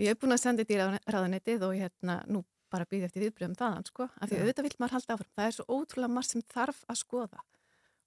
Ég 0.00 0.08
hef 0.14 0.20
búin 0.22 0.34
að 0.36 0.42
senda 0.42 0.64
þetta 0.64 0.74
í 0.74 0.80
ráð- 0.80 1.12
ráðuneytið 1.14 1.66
og 1.68 1.74
hérna, 1.76 2.16
nú 2.30 2.44
bara 2.70 2.86
býði 2.86 3.08
eftir 3.08 3.24
viðbröðum 3.26 3.56
þaðan, 3.58 3.86
sko. 3.90 4.06
Af 4.22 4.30
því 4.30 4.38
auðvitað 4.44 4.66
vill 4.68 4.76
maður 4.80 4.94
halda 4.96 5.14
áfram. 5.16 5.30
Það 5.36 5.48
er 5.50 5.56
svo 5.58 5.64
ótrúlega 5.76 6.14
margt 6.14 6.30
sem 6.30 6.44
þarf 6.54 6.80
að 6.86 7.00
skoða. 7.02 7.42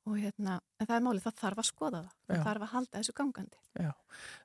Og 0.03 0.17
hérna, 0.19 0.57
en 0.81 0.87
það 0.89 0.97
er 0.97 1.03
málið, 1.05 1.21
það 1.23 1.35
þarf 1.39 1.59
að 1.61 1.67
skoða 1.69 1.99
það. 2.01 2.15
Það 2.27 2.35
Já. 2.35 2.43
þarf 2.43 2.63
að 2.65 2.71
halda 2.73 2.97
þessu 2.97 3.13
gangandi. 3.15 3.59
Já, 3.79 3.91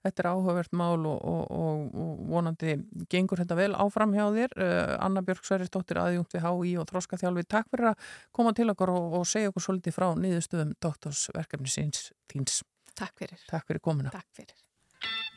þetta 0.06 0.22
er 0.22 0.28
áhugavert 0.30 0.76
mál 0.78 1.08
og, 1.10 1.16
og, 1.32 1.40
og, 1.58 1.96
og 2.04 2.20
vonandi 2.30 2.76
gengur 3.10 3.42
þetta 3.42 3.58
vel 3.58 3.72
áfram 3.74 4.14
hjá 4.14 4.22
þér. 4.36 4.54
Uh, 4.54 4.94
Anna 5.08 5.24
Björg 5.26 5.48
Sverrisdóttir 5.48 5.98
aðjungt 5.98 6.38
við 6.38 6.46
HÍ 6.46 6.76
og 6.78 6.86
Þróskaþjálfi. 6.92 7.46
Takk 7.50 7.74
fyrir 7.74 7.90
að 7.90 8.06
koma 8.38 8.54
til 8.54 8.70
okkur 8.70 8.94
og, 8.94 9.18
og 9.18 9.26
segja 9.26 9.50
okkur 9.50 9.66
svolítið 9.66 9.98
frá 9.98 10.08
niðurstöðum 10.22 10.72
doktorsverkefni 10.86 11.74
síns 11.74 12.06
þíns. 12.30 12.62
Takk 12.94 13.18
fyrir. 13.18 13.42
Takk 13.50 13.66
fyrir 13.66 13.82
komuna. 13.82 14.14
Takk 14.14 14.30
fyrir. 14.38 14.67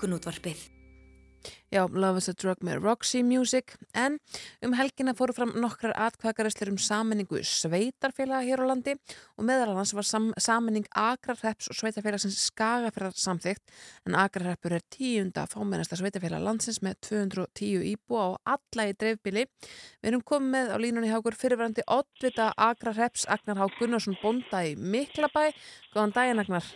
morgunútvarpið. 0.00 0.68
Já, 1.72 1.86
Love 1.88 2.18
is 2.18 2.28
a 2.28 2.34
Drug 2.36 2.60
með 2.60 2.82
Roxy 2.82 3.22
Music 3.24 3.72
en 3.96 4.18
um 4.60 4.74
helgina 4.76 5.14
fóru 5.16 5.32
fram 5.32 5.54
nokkrar 5.56 5.94
atkvækaræslir 5.96 6.68
um 6.68 6.76
saminningu 6.76 7.40
sveitarfélaga 7.46 8.44
hér 8.44 8.60
á 8.60 8.66
landi 8.68 8.96
og 9.38 9.46
meðal 9.48 9.70
annars 9.72 9.94
var 9.96 10.04
sam 10.04 10.34
saminning 10.36 10.84
Akrarreps 10.92 11.70
og 11.70 11.78
sveitarfélagsins 11.78 12.36
Skagafjörðar 12.50 13.16
samþygt 13.16 13.72
en 14.04 14.18
Akrarreppur 14.20 14.76
er 14.76 14.84
tíunda 14.92 15.46
fámennasta 15.48 15.96
sveitarfélag 15.96 16.44
landsins 16.44 16.82
með 16.84 17.00
210 17.08 17.88
íbúa 17.94 18.34
og 18.34 18.40
alla 18.44 18.90
í 18.90 18.96
dreifbili. 19.00 19.46
Við 20.02 20.12
erum 20.12 20.26
komið 20.26 20.56
með 20.58 20.74
á 20.74 20.76
línunni 20.76 21.14
hákur 21.14 21.38
fyrirverandi 21.40 21.86
oddvita 21.88 22.52
Akrarreps 22.58 23.24
Agnar 23.30 23.62
Há 23.62 23.70
Gunnarsson 23.78 24.20
Bonda 24.20 24.66
í 24.66 24.76
Miklabæ. 24.76 25.54
Góðan 25.94 26.18
daginn 26.18 26.44
Agnar. 26.44 26.68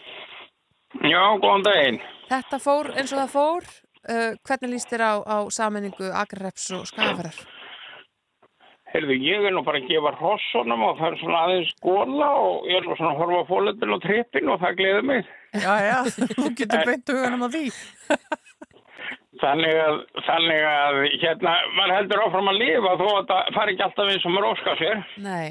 Já, 1.02 1.22
góðan 1.42 1.66
daginn. 1.66 1.98
Þetta 2.30 2.60
fór 2.62 2.92
eins 2.94 3.12
og 3.12 3.20
það 3.24 3.34
fór. 3.34 3.72
Uh, 4.04 4.36
hvernig 4.44 4.74
líst 4.74 4.90
þér 4.92 5.02
á, 5.04 5.14
á 5.24 5.36
sammenningu 5.48 6.10
Akrareps 6.12 6.68
og 6.76 6.84
Skagafærar? 6.90 7.38
Heyrðu, 8.94 9.14
ég 9.26 9.46
er 9.48 9.54
nú 9.56 9.64
bara 9.66 9.80
að 9.80 9.88
gefa 9.90 10.12
hrossunum 10.20 10.84
og 10.86 10.98
það 11.00 11.08
er 11.08 11.16
svona 11.22 11.38
aðeins 11.48 11.70
skóla 11.74 12.28
og 12.44 12.68
ég 12.70 12.76
er 12.78 12.84
nú 12.84 12.94
svona 12.98 13.14
að 13.14 13.22
horfa 13.22 13.40
á 13.42 13.48
fólöndin 13.48 13.94
og 13.96 14.02
trippin 14.04 14.52
og 14.52 14.60
það 14.62 14.76
gleður 14.78 15.08
mig. 15.08 15.32
Já, 15.56 15.72
já, 15.82 15.96
þú 16.36 16.50
getur 16.60 16.84
beint 16.86 17.10
huganum 17.10 17.42
á 17.42 17.48
því. 17.56 17.64
Þannig 19.42 19.80
að, 19.82 19.96
þannig 20.28 20.64
að, 20.68 21.00
hérna, 21.24 21.54
maður 21.74 21.96
heldur 21.96 22.22
áfram 22.22 22.50
að 22.52 22.60
lifa 22.60 22.92
þó 23.00 23.06
að 23.08 23.24
það 23.32 23.48
fari 23.56 23.74
ekki 23.74 23.84
alltaf 23.88 24.12
eins 24.12 24.26
og 24.28 24.34
maður 24.34 24.50
óskar 24.52 24.78
sér. 24.78 25.02
Nei. 25.24 25.46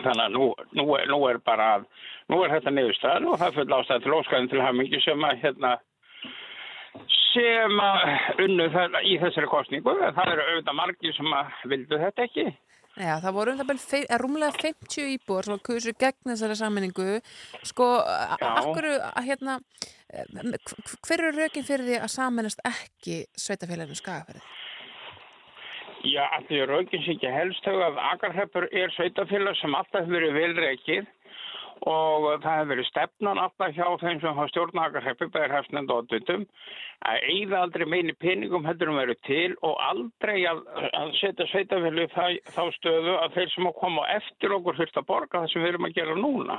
Þannig 0.00 0.22
að 0.24 0.32
nú, 0.38 0.46
nú, 0.78 0.86
er, 0.96 1.10
nú 1.12 1.18
er 1.28 1.40
bara, 1.44 1.68
nú 2.32 2.42
er 2.42 2.54
þetta 2.56 2.72
niðurstaðan 2.74 3.28
og 3.30 3.38
það 3.40 3.48
er 3.48 3.58
full 3.58 3.76
ástæð 3.78 4.04
til 4.04 4.16
óskaðin 4.16 4.50
til 4.52 4.62
hamingi 4.64 5.00
sem 5.04 5.26
að, 5.28 5.42
hérna, 5.44 5.72
sem 7.32 7.82
að 7.86 8.06
unnu 8.46 8.68
þetta 8.74 9.02
í 9.06 9.18
þessari 9.22 9.50
kostningu. 9.52 9.98
Það 10.06 10.32
eru 10.32 10.46
auðvitað 10.46 10.80
margir 10.80 11.16
sem 11.16 11.36
að 11.40 11.60
vildu 11.72 12.00
þetta 12.02 12.26
ekki. 12.26 12.46
Já, 12.96 13.18
það 13.20 13.34
voru 13.36 13.52
um 13.52 13.58
það 13.60 13.68
byrja 13.68 13.88
fe 13.90 14.18
rúmlega 14.22 14.56
50 14.56 15.08
íbúar 15.12 15.44
sem 15.44 15.52
var 15.52 15.64
kusu 15.68 15.92
gegn 16.00 16.30
þessari 16.30 16.54
sammenningu. 16.56 17.18
Sko, 17.68 17.88
akkur, 18.40 18.86
hérna, 19.26 19.58
eh, 20.08 20.24
hver 21.04 21.20
eru 21.20 21.34
rökin 21.36 21.66
fyrir 21.66 21.84
því 21.84 21.98
að 22.00 22.14
samennast 22.14 22.62
ekki 22.64 23.26
sveitafélaginu 23.36 24.00
skagafærið? 24.00 24.46
Já, 26.06 26.24
allir 26.38 26.68
raugin 26.70 27.02
sér 27.02 27.16
ekki 27.16 27.30
helst 27.34 27.64
þau 27.66 27.82
að 27.82 28.00
Akarhreppur 28.12 28.68
er 28.70 28.92
sveitafélag 28.94 29.56
sem 29.60 29.74
alltaf 29.74 30.06
hefur 30.06 30.16
verið 30.16 30.36
velreikið 30.40 31.06
og 31.84 32.26
það 32.42 32.56
hefur 32.56 32.70
verið 32.72 32.88
stefnan 32.88 33.40
alltaf 33.40 33.74
hjá 33.76 33.86
þeim 34.00 34.20
sem 34.22 34.36
hafa 34.38 34.48
stjórn 34.50 34.80
Akarhreppi, 34.80 35.28
bæðir 35.34 35.54
hefstnend 35.54 35.92
og 35.92 36.04
oddvitum, 36.04 36.46
að 37.06 37.26
eigða 37.28 37.60
aldrei 37.66 37.84
meini 37.92 38.14
peningum 38.16 38.64
heldur 38.66 38.92
um 38.92 39.00
verið 39.00 39.20
til 39.28 39.52
og 39.66 39.76
aldrei 39.84 40.38
að, 40.48 40.62
að 40.96 41.12
setja 41.20 41.48
sveitafélagi 41.52 42.40
þá 42.56 42.62
stöðu 42.78 43.16
að 43.20 43.36
þeir 43.36 43.54
sem 43.54 43.70
að 43.70 43.78
koma 43.82 44.08
á 44.08 44.12
eftir 44.16 44.56
okkur 44.56 44.80
fyrst 44.80 45.00
að 45.00 45.08
borga 45.12 45.42
það 45.44 45.52
sem 45.52 45.64
við 45.64 45.72
erum 45.74 45.88
að 45.90 45.96
gera 46.00 46.18
núna. 46.18 46.58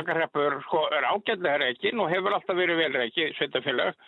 Akarhreppur 0.00 0.60
sko, 0.66 0.84
er 0.96 1.08
ágætlega 1.12 1.62
reikin 1.66 2.00
og 2.00 2.12
hefur 2.14 2.38
alltaf 2.38 2.60
verið 2.60 2.84
velreikið 2.84 3.34
sveitafélag 3.38 4.04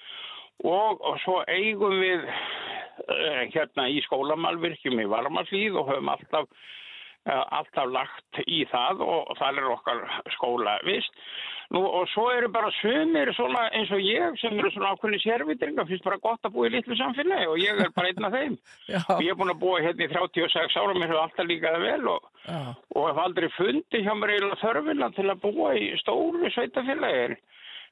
og, 0.64 1.00
og 1.00 1.18
svo 1.24 1.40
eigum 1.50 1.98
við 2.00 2.24
uh, 2.28 3.42
hérna 3.52 3.88
í 3.90 4.00
skólamalvirkjum 4.06 5.00
í 5.02 5.10
Varmalíð 5.10 5.80
og 5.80 5.90
höfum 5.92 6.12
alltaf 6.12 6.48
eh, 6.48 6.70
alltaf 7.30 7.86
lagt 7.86 8.42
í 8.46 8.64
það 8.70 9.02
og, 9.04 9.30
og 9.30 9.38
það 9.38 9.58
er 9.58 9.72
okkar 9.76 10.00
skóla 10.34 10.78
vist. 10.86 11.18
Nú 11.72 11.80
og 11.86 12.08
svo 12.12 12.26
eru 12.34 12.50
bara 12.52 12.68
sumir 12.80 13.30
svona 13.36 13.68
eins 13.72 13.92
og 13.94 14.02
ég 14.04 14.34
sem 14.42 14.58
eru 14.58 14.72
svona 14.74 14.90
ákveðni 14.92 15.20
sérvitringa, 15.22 15.86
finnst 15.88 16.04
bara 16.04 16.20
gott 16.20 16.44
að 16.44 16.56
búa 16.56 16.68
í 16.68 16.72
litlu 16.74 16.98
samfélagi 16.98 17.48
og 17.48 17.62
ég 17.62 17.80
er 17.80 17.94
bara 17.94 18.10
einn 18.10 18.28
af 18.28 18.34
þeim. 18.36 18.58
Já. 18.92 19.00
Og 19.06 19.22
ég 19.24 19.32
er 19.32 19.38
búin 19.38 19.54
að 19.54 19.62
búa 19.62 19.80
hérna 19.84 20.04
í 20.04 20.12
36 20.12 20.76
ára, 20.82 20.98
mér 20.98 21.08
hefur 21.08 21.22
alltaf 21.22 21.48
líkaði 21.48 21.86
vel 21.86 22.12
og, 22.12 22.28
og 22.96 23.08
hef 23.08 23.22
aldrei 23.24 23.48
fundið 23.56 24.04
hjá 24.04 24.12
mér 24.18 24.34
eiginlega 24.34 24.62
þörfina 24.66 25.10
til 25.16 25.28
að 25.30 25.42
búa 25.46 25.72
í 25.78 25.88
stóru 26.02 26.52
sveitafélagi. 26.52 27.40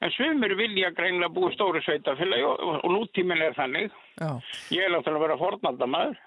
En 0.00 0.12
sumir 0.14 0.54
vilja 0.56 0.88
greinlega 0.96 1.28
búa 1.34 1.50
í 1.50 1.54
stóru 1.54 1.80
sveitafélagi 1.84 2.44
og, 2.48 2.60
og, 2.64 2.76
og 2.86 2.92
nútíminn 2.94 3.42
er 3.44 3.52
þannig. 3.52 3.90
Já. 4.16 4.30
Ég 4.72 4.86
er 4.86 4.94
náttúrulega 4.94 5.18
að 5.18 5.24
vera 5.26 5.38
fornaldamaður. 5.40 6.20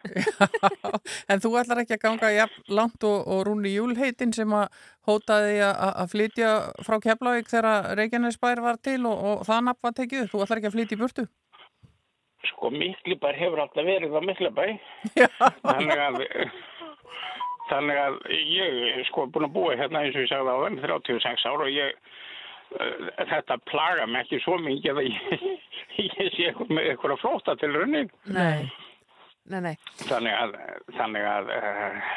En 1.33 1.41
þú 1.41 1.53
ætlar 1.57 1.81
ekki 1.81 1.95
að 1.95 2.03
ganga 2.03 2.29
jafn 2.35 2.67
langt 2.77 3.05
og, 3.09 3.23
og 3.33 3.39
rúni 3.47 3.71
júlheitin 3.73 4.33
sem 4.35 4.53
að 4.53 4.67
hótaði 5.09 5.55
að 5.65 6.11
flytja 6.11 6.51
frá 6.85 6.99
Keflavík 7.01 7.49
þegar 7.49 7.95
Reykjanesbær 7.97 8.61
var 8.61 8.77
til 8.85 8.99
og, 9.09 9.23
og 9.31 9.47
það 9.47 9.65
nafn 9.69 9.87
var 9.87 9.95
tekið. 9.97 10.29
Þú 10.29 10.43
ætlar 10.45 10.61
ekki 10.61 10.69
að 10.69 10.77
flytja 10.77 10.97
í 10.97 11.01
burtu? 11.01 11.25
Sko 12.51 12.69
Miklibær 12.75 13.39
hefur 13.39 13.63
alltaf 13.63 13.87
verið 13.87 14.13
á 14.13 14.21
Miklibæ. 14.21 14.67
Þannig 15.65 16.03
að, 16.05 16.19
þannig 17.71 18.03
að 18.03 18.21
ég 18.37 18.81
er 18.91 19.07
sko 19.09 19.25
búin 19.31 19.47
að 19.47 19.55
búa 19.57 19.77
hérna 19.79 20.03
eins 20.03 20.17
og 20.17 20.27
ég 20.27 20.29
sagði 20.29 20.53
á 20.53 20.63
þeim 20.67 20.79
36 20.83 21.47
ára 21.49 21.65
og 21.65 21.73
ég, 21.73 21.97
þetta 22.73 23.59
plaga 23.69 24.07
mig 24.09 24.25
ekki 24.25 24.41
svo 24.43 24.57
mikið 24.61 25.01
að 25.01 25.09
ég, 25.09 25.47
ég 26.19 26.35
sé 26.35 26.49
eitthvað 26.49 26.73
með 26.73 26.91
eitthvað 26.91 27.23
flóta 27.23 27.57
til 27.61 27.71
runnin. 27.75 28.11
Nei, 28.33 28.69
nei, 29.51 29.59
nei. 29.69 29.73
Þannig 30.03 30.37
að, 30.37 30.55
þannig 30.97 31.27
að 31.33 31.51
uh, 31.57 32.13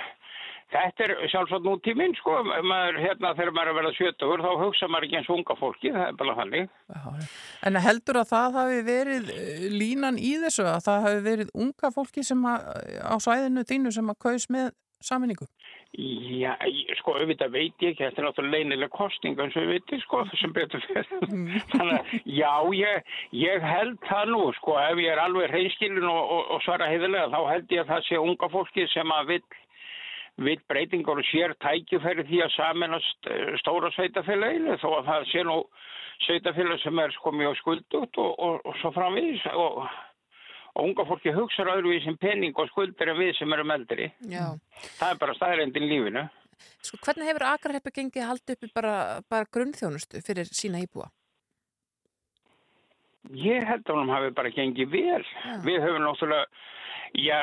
þetta 0.73 1.07
er 1.07 1.15
sjálfsagt 1.31 1.67
nútíminn 1.67 2.15
sko, 2.19 2.39
maður, 2.47 3.01
hérna 3.03 3.33
þegar 3.39 3.53
maður 3.57 3.69
er 3.69 3.73
að 3.73 3.79
vera 3.81 3.93
70 3.99 4.47
þá 4.47 4.51
hugsa 4.63 4.89
maður 4.91 5.09
ekki 5.09 5.19
eins 5.21 5.31
unga 5.37 5.59
fólki, 5.61 5.93
það 5.95 6.07
er 6.07 6.17
bara 6.23 6.39
þannig. 6.41 6.73
En 7.69 7.81
heldur 7.87 8.21
að 8.23 8.33
það 8.33 8.59
hafi 8.61 8.81
verið 8.87 9.31
eh, 9.37 9.69
línan 9.75 10.19
í 10.19 10.33
þessu 10.43 10.67
að 10.71 10.83
það 10.89 11.07
hafi 11.07 11.23
verið 11.29 11.55
unga 11.67 11.93
fólki 11.95 12.27
sem 12.27 12.51
að, 12.51 12.67
á 13.05 13.15
svæðinu 13.23 13.67
þínu 13.69 13.95
sem 13.95 14.13
að 14.13 14.21
kaus 14.27 14.51
með 14.53 14.75
saminningu? 15.05 15.47
Já, 15.97 16.53
sko, 16.99 17.15
auðvitað 17.17 17.55
veit 17.55 17.85
ég 17.85 17.95
ekki, 17.95 18.05
þetta 18.05 18.21
er 18.21 18.27
náttúrulega 18.27 18.57
leynileg 18.57 18.91
kostning 18.93 19.39
eins 19.41 19.55
og 19.57 19.65
við 19.65 19.77
veitum, 19.77 20.01
sko, 20.03 20.23
sem 20.41 20.55
betur 20.57 20.83
fyrir. 20.85 21.13
Þannig 21.73 21.95
að, 21.95 22.17
já, 22.37 22.51
ég, 22.77 23.13
ég 23.41 23.65
held 23.65 24.01
það 24.09 24.33
nú, 24.35 24.43
sko, 24.59 24.77
ef 24.83 25.01
ég 25.01 25.13
er 25.15 25.23
alveg 25.23 25.55
hreinskilin 25.55 26.09
og, 26.11 26.21
og, 26.37 26.43
og 26.57 26.65
svara 26.67 26.91
heiðilega, 26.91 27.31
þá 27.33 27.53
held 27.53 27.77
ég 27.77 27.85
að 27.85 27.95
það 27.95 28.05
sé 28.09 28.21
unga 28.21 28.51
fólki 28.53 28.87
sem 28.93 29.15
að 29.17 29.33
vill, 29.33 29.45
vill 30.51 30.59
breytingar 30.69 31.23
og 31.23 31.31
sér 31.31 31.57
tækifæri 31.65 32.27
því 32.29 32.43
að 32.45 32.57
saminast 32.59 33.31
stóra 33.63 33.93
sveitafélaginu, 33.97 34.77
þó 34.83 34.89
að 34.99 35.13
það 35.13 35.31
sé 35.33 35.47
nú 35.49 35.61
sveitafélag 36.27 36.83
sem 36.83 36.99
er 37.01 37.15
sko 37.17 37.33
mjög 37.33 37.57
skuldut 37.63 38.21
og, 38.21 38.37
og, 38.37 38.61
og 38.65 38.77
svo 38.83 38.93
framvís 38.97 39.45
og, 39.53 39.87
og 40.77 40.91
unga 40.91 41.07
fólki 41.09 41.33
hugsaður 41.33 41.79
öðruvís 41.79 42.05
sem 42.05 42.19
penning 42.21 42.57
og 42.61 42.69
skuldir 42.69 43.13
en 43.13 43.19
við 43.21 43.33
sem 43.39 43.53
erum 43.57 43.73
eldri. 43.73 44.11
Já. 44.29 44.53
Það 45.01 45.13
er 45.13 45.23
bara 45.23 45.37
staðrendin 45.39 45.89
lífinu. 45.89 46.27
Sko, 46.85 46.99
hvernig 47.05 47.31
hefur 47.31 47.47
Akraheppi 47.51 47.93
gengið 47.99 48.29
halda 48.29 48.57
uppi 48.57 48.73
bara, 48.77 48.97
bara 49.31 49.49
grunnþjónustu 49.53 50.23
fyrir 50.25 50.49
sína 50.53 50.81
íbúa? 50.85 51.09
Ég 53.35 53.67
held 53.67 53.89
að 53.91 53.99
hún 53.99 54.15
hafi 54.15 54.33
bara 54.37 54.55
gengið 54.55 54.93
vel. 54.93 55.23
Við 55.67 55.83
höfum 55.83 56.05
náttúrulega, 56.05 56.47
já, 57.19 57.39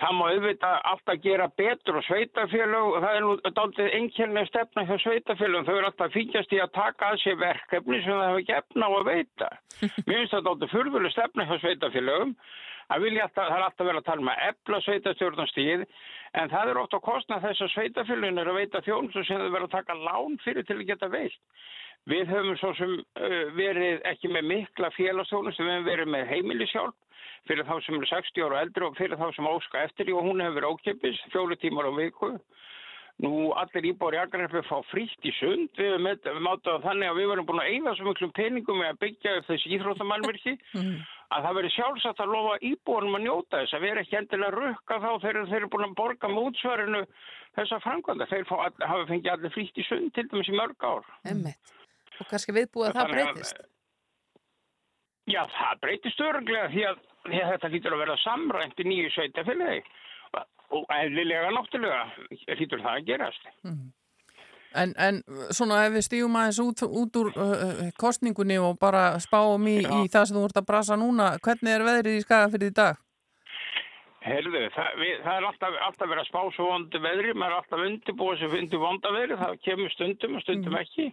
það 0.00 0.14
má 0.16 0.22
auðvitað 0.30 0.76
alltaf 0.92 1.22
gera 1.24 1.48
betur 1.60 1.98
og 2.00 2.06
sveitafélög, 2.06 2.96
það 3.04 3.18
er 3.18 3.24
nú 3.26 3.34
dálítið 3.58 3.96
einnkjörlega 3.98 4.50
stefna 4.50 4.86
hjá 4.88 4.96
sveitafélögum, 5.04 5.66
þau 5.68 5.74
eru 5.76 5.90
alltaf 5.90 6.14
fíkjast 6.16 6.54
í 6.56 6.62
að 6.64 6.72
taka 6.78 7.10
að 7.12 7.20
sér 7.24 7.40
verkefni 7.42 8.00
sem 8.00 8.16
það 8.16 8.30
hefur 8.30 8.46
gefna 8.52 8.88
á 8.88 8.92
að 8.96 9.10
veita. 9.10 9.50
Mér 10.06 10.22
finnst 10.22 10.36
það 10.36 10.46
dálítið 10.48 10.72
furðuleg 10.76 11.16
stefna 11.16 11.48
hjá 11.50 11.56
sveitafélögum, 11.66 12.34
að 12.92 13.06
vilja 13.06 13.24
alltaf, 13.26 13.48
það 13.48 13.56
er 13.56 13.64
alltaf 13.66 13.88
verið 13.88 14.00
að 14.00 14.08
tala 14.08 14.24
um 14.24 14.32
að 14.32 14.44
efla 14.50 14.80
sveitastjórnastíð, 14.84 15.86
en 16.40 16.52
það 16.52 16.70
er 16.72 16.80
ótt 16.82 16.98
að 16.98 17.06
kostna 17.06 17.40
þess 17.42 17.64
að 17.64 17.72
sveitafélögin 17.74 18.42
er 18.42 18.52
að 18.52 18.60
veita 18.60 18.84
þjónustu 18.86 19.24
sem 19.26 19.42
þau 19.42 19.48
verið 19.48 19.66
að 19.68 19.74
taka 19.74 19.98
lán 20.02 20.38
fyrir 20.44 20.68
til 20.68 20.78
að 20.78 20.86
geta 20.90 21.10
veilt. 21.10 21.40
Við 22.06 22.30
höfum 22.30 22.58
svo 22.60 22.70
sem 22.78 22.92
uh, 22.94 23.40
verið 23.56 24.04
ekki 24.06 24.30
með 24.30 24.46
mikla 24.52 24.92
félagsþjónustu, 24.94 25.64
við 25.66 25.74
höfum 25.74 25.90
verið 25.90 26.12
með 26.14 26.30
heimilishjálp 26.30 27.02
fyrir 27.46 27.66
þá 27.66 27.76
sem 27.82 27.96
eru 27.96 28.08
60 28.10 28.46
ára 28.46 28.62
eldri 28.64 28.86
og 28.86 28.96
fyrir 28.98 29.18
þá 29.18 29.26
sem 29.34 29.48
óska 29.50 29.82
eftir 29.86 30.12
og 30.14 30.26
hún 30.26 30.42
hefur 30.42 30.70
ókipis 30.72 31.18
fjóru 31.34 31.58
tímar 31.58 31.88
á 31.90 31.92
viku. 31.94 32.36
Nú 33.24 33.48
allir 33.56 33.86
íbúar 33.94 34.12
í 34.12 34.18
Akrahreppi 34.20 34.60
fá 34.68 34.76
frítt 34.90 35.24
í 35.24 35.32
sund, 35.38 35.70
við 35.78 35.94
höfum 35.94 36.08
við 36.10 36.42
mátum 36.44 36.74
það 36.74 36.82
þannig 36.90 37.08
að 37.10 37.20
við 37.20 37.30
varum 37.30 37.46
búin 37.48 37.62
að 37.62 37.70
eigða 37.72 37.94
svo 37.96 38.08
miklum 38.10 38.32
peningum 38.36 38.82
með 38.82 38.90
að 38.90 38.98
byggja 39.06 39.36
upp 39.38 39.46
þessi 39.48 39.72
íþróttamannverki 39.76 40.56
að 41.34 41.42
það 41.46 41.56
verið 41.58 41.72
sjálfsagt 41.76 42.20
að 42.22 42.32
lofa 42.34 42.56
íbúanum 42.70 43.16
að 43.18 43.24
njóta 43.26 43.60
þess 43.62 43.74
að 43.76 43.84
vera 43.86 44.02
ekki 44.04 44.16
endilega 44.20 44.54
rukka 44.54 44.98
þá 45.02 45.08
þegar 45.24 45.48
þeir 45.50 45.56
eru 45.60 45.68
búin 45.74 45.86
að 45.88 45.94
borga 45.98 46.28
með 46.30 46.46
útsvarinu 46.50 47.00
þessa 47.56 47.78
framkvæmda. 47.82 48.28
Þeir 48.30 48.44
fá, 48.46 48.56
all- 48.66 48.86
hafa 48.90 49.06
fengið 49.10 49.32
allir 49.32 49.54
frítt 49.56 49.80
í 49.82 49.86
sund 49.88 50.12
til 50.14 50.26
dæmis 50.30 50.48
í 50.52 50.56
mörg 50.58 50.86
ár. 50.86 51.04
Emmitt. 51.24 51.72
Og 52.20 52.26
kannski 52.30 52.52
viðbúið 52.56 52.88
að 52.90 52.94
það 52.94 53.02
Þannig 53.02 53.22
að- 53.26 53.32
breytist. 53.34 53.60
Já, 55.26 55.42
það 55.56 55.80
breytist 55.82 56.20
öruglega 56.22 56.68
því 56.70 56.82
að, 56.92 56.98
því 57.26 57.38
að 57.42 57.50
þetta 57.56 57.70
lítur 57.74 57.94
að 57.96 58.02
vera 58.04 58.16
samrænt 58.22 58.78
í 58.78 58.84
nýju 58.86 59.10
sveitafélagi 59.16 59.82
og 60.76 60.84
eðlilega 60.90 61.50
náttúrulega 61.54 62.58
lítur 62.58 62.82
það 62.82 62.94
að 63.00 63.06
gerast. 63.10 63.50
En, 64.74 64.92
en 64.98 65.22
svona 65.54 65.84
ef 65.86 65.94
við 65.94 66.06
stígum 66.08 66.36
aðeins 66.36 66.60
út, 66.64 66.84
út 66.84 67.18
úr 67.20 67.32
uh, 67.32 67.86
kostningunni 68.00 68.58
og 68.60 68.78
bara 68.82 69.08
spáum 69.22 69.66
í, 69.70 69.78
í 69.80 70.06
það 70.12 70.28
sem 70.28 70.38
þú 70.38 70.46
ert 70.48 70.60
að 70.60 70.68
brasa 70.68 71.00
núna, 71.00 71.34
hvernig 71.44 71.76
er 71.76 71.86
veðrið 71.86 72.20
í 72.20 72.24
skagafyrði 72.26 72.72
í 72.72 72.76
dag? 72.76 73.02
Herðu, 74.26 74.60
það, 74.74 74.88
við, 74.98 75.12
það 75.22 75.36
er 75.38 75.44
alltaf, 75.46 75.74
alltaf 75.86 76.08
verið 76.10 76.20
að 76.24 76.28
spá 76.28 76.40
svo 76.56 76.64
vondu 76.66 77.00
veðri, 77.04 77.34
maður 77.38 77.52
er 77.52 77.60
alltaf 77.60 77.82
undirbúið 77.84 78.40
sem 78.40 78.56
undir 78.58 78.80
vonda 78.82 79.12
veðri, 79.14 79.36
það 79.38 79.58
kemur 79.62 79.92
stundum 79.94 80.34
og 80.34 80.42
stundum 80.42 80.78
ekki. 80.80 81.06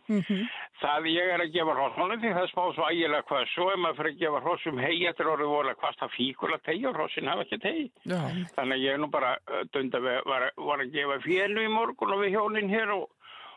Það 0.81 1.09
ég 1.11 1.33
er 1.35 1.43
að 1.43 1.53
gefa 1.53 1.75
hrossmáli 1.77 2.17
því 2.23 2.31
það 2.33 2.45
er 2.47 2.51
spáð 2.53 2.71
svo 2.73 2.87
ægilega 2.89 3.27
hvað 3.29 3.45
svo 3.51 3.67
ef 3.69 3.81
maður 3.83 3.99
fyrir 3.99 4.15
að 4.15 4.23
gefa 4.23 4.41
hrossum 4.47 4.81
hei 4.81 4.95
eftir 5.11 5.29
orðið 5.29 5.53
voru 5.53 5.75
hvað 5.83 5.99
það 5.99 6.15
fíkul 6.15 6.49
að 6.49 6.65
tegja 6.69 6.89
og 6.89 6.97
hrossin 6.97 7.29
hafa 7.29 7.45
ekki 7.45 7.61
tegi. 7.67 7.85
Þannig 8.09 8.77
að 8.79 8.85
ég 8.87 8.97
er 8.97 9.03
nú 9.03 9.11
bara 9.13 9.35
uh, 9.37 9.61
dunda 9.75 10.01
við, 10.07 10.19
var, 10.33 10.47
var 10.71 10.85
að 10.87 10.97
gefa 10.97 11.19
fjölu 11.27 11.67
í 11.67 11.73
morgun 11.75 12.15
og 12.17 12.23
við 12.25 12.33
hjónin 12.39 12.73
hér 12.73 12.95
og, 12.97 13.05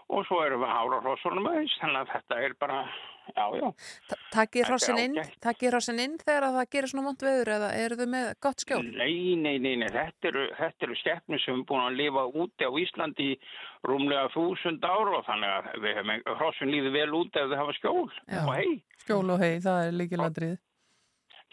og 0.06 0.24
svo 0.28 0.40
erum 0.44 0.62
við 0.62 0.70
að 0.70 0.76
hára 0.76 0.98
hrossunum 1.04 1.46
aðeins, 1.50 1.76
þannig 1.80 2.00
að 2.00 2.10
þetta 2.12 2.38
er 2.46 2.54
bara, 2.60 2.76
já, 3.26 3.44
já. 3.58 3.66
Takið 4.06 4.36
Þetta 4.36 4.60
er 4.60 4.70
hrossin 4.70 5.00
inn, 5.02 5.16
hrossin 5.72 6.02
inn 6.04 6.16
þegar 6.22 6.46
að 6.46 6.58
það 6.58 6.68
gerir 6.76 6.92
svona 6.92 7.06
vond 7.08 7.24
veður 7.26 7.50
eða 7.56 7.70
eru 7.80 7.98
þau 8.00 8.06
með 8.14 8.28
gott 8.46 8.64
skjól? 8.64 8.82
Nei, 8.86 9.16
nei, 9.40 9.56
nei, 9.58 9.74
nei, 9.82 9.88
þetta 9.96 10.30
eru, 10.30 10.44
þetta 10.60 10.88
eru 10.88 10.98
stefnir 11.02 11.42
sem 11.42 11.58
er 11.58 11.66
búin 11.70 11.84
að 11.86 11.98
lifa 12.02 12.26
úti 12.44 12.68
á 12.68 12.72
Íslandi 12.84 13.30
í 13.32 13.40
rúmlega 13.86 14.30
þúsund 14.36 14.86
ára 14.86 15.18
og 15.18 15.26
þannig 15.26 15.56
að 15.56 15.88
við 15.88 16.30
hrossun 16.36 16.72
líður 16.74 16.96
vel 17.00 17.10
út 17.22 17.40
ef 17.42 17.50
þau 17.50 17.58
hafa 17.64 17.76
skjól 17.80 18.06
og 18.06 18.54
hei. 18.54 18.78
Skjól 19.02 19.26
og 19.34 19.42
hei, 19.42 19.52
það 19.64 19.82
er 19.88 20.00
líkiladrið. 20.02 20.56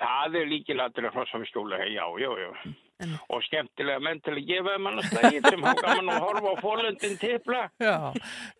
Það 0.01 0.39
er 0.39 0.47
líkilættir 0.49 1.05
að 1.05 1.13
hrossa 1.19 1.39
við 1.41 1.51
skjóla, 1.51 1.77
hei, 1.83 1.93
já, 1.93 2.05
já, 2.17 2.31
já. 2.41 2.73
Og 3.03 3.41
skemmtilega 3.43 3.99
menn 3.99 4.19
til 4.23 4.31
að 4.37 4.45
gefa 4.47 4.73
þeim 4.73 4.85
annars 4.87 5.09
slægir 5.11 5.43
sem 5.49 5.65
hafa 5.65 5.81
gaman 5.83 6.11
að 6.13 6.23
horfa 6.23 6.51
á 6.53 6.55
fólöndin 6.63 7.15
tipla. 7.19 7.59
Já, 7.83 7.95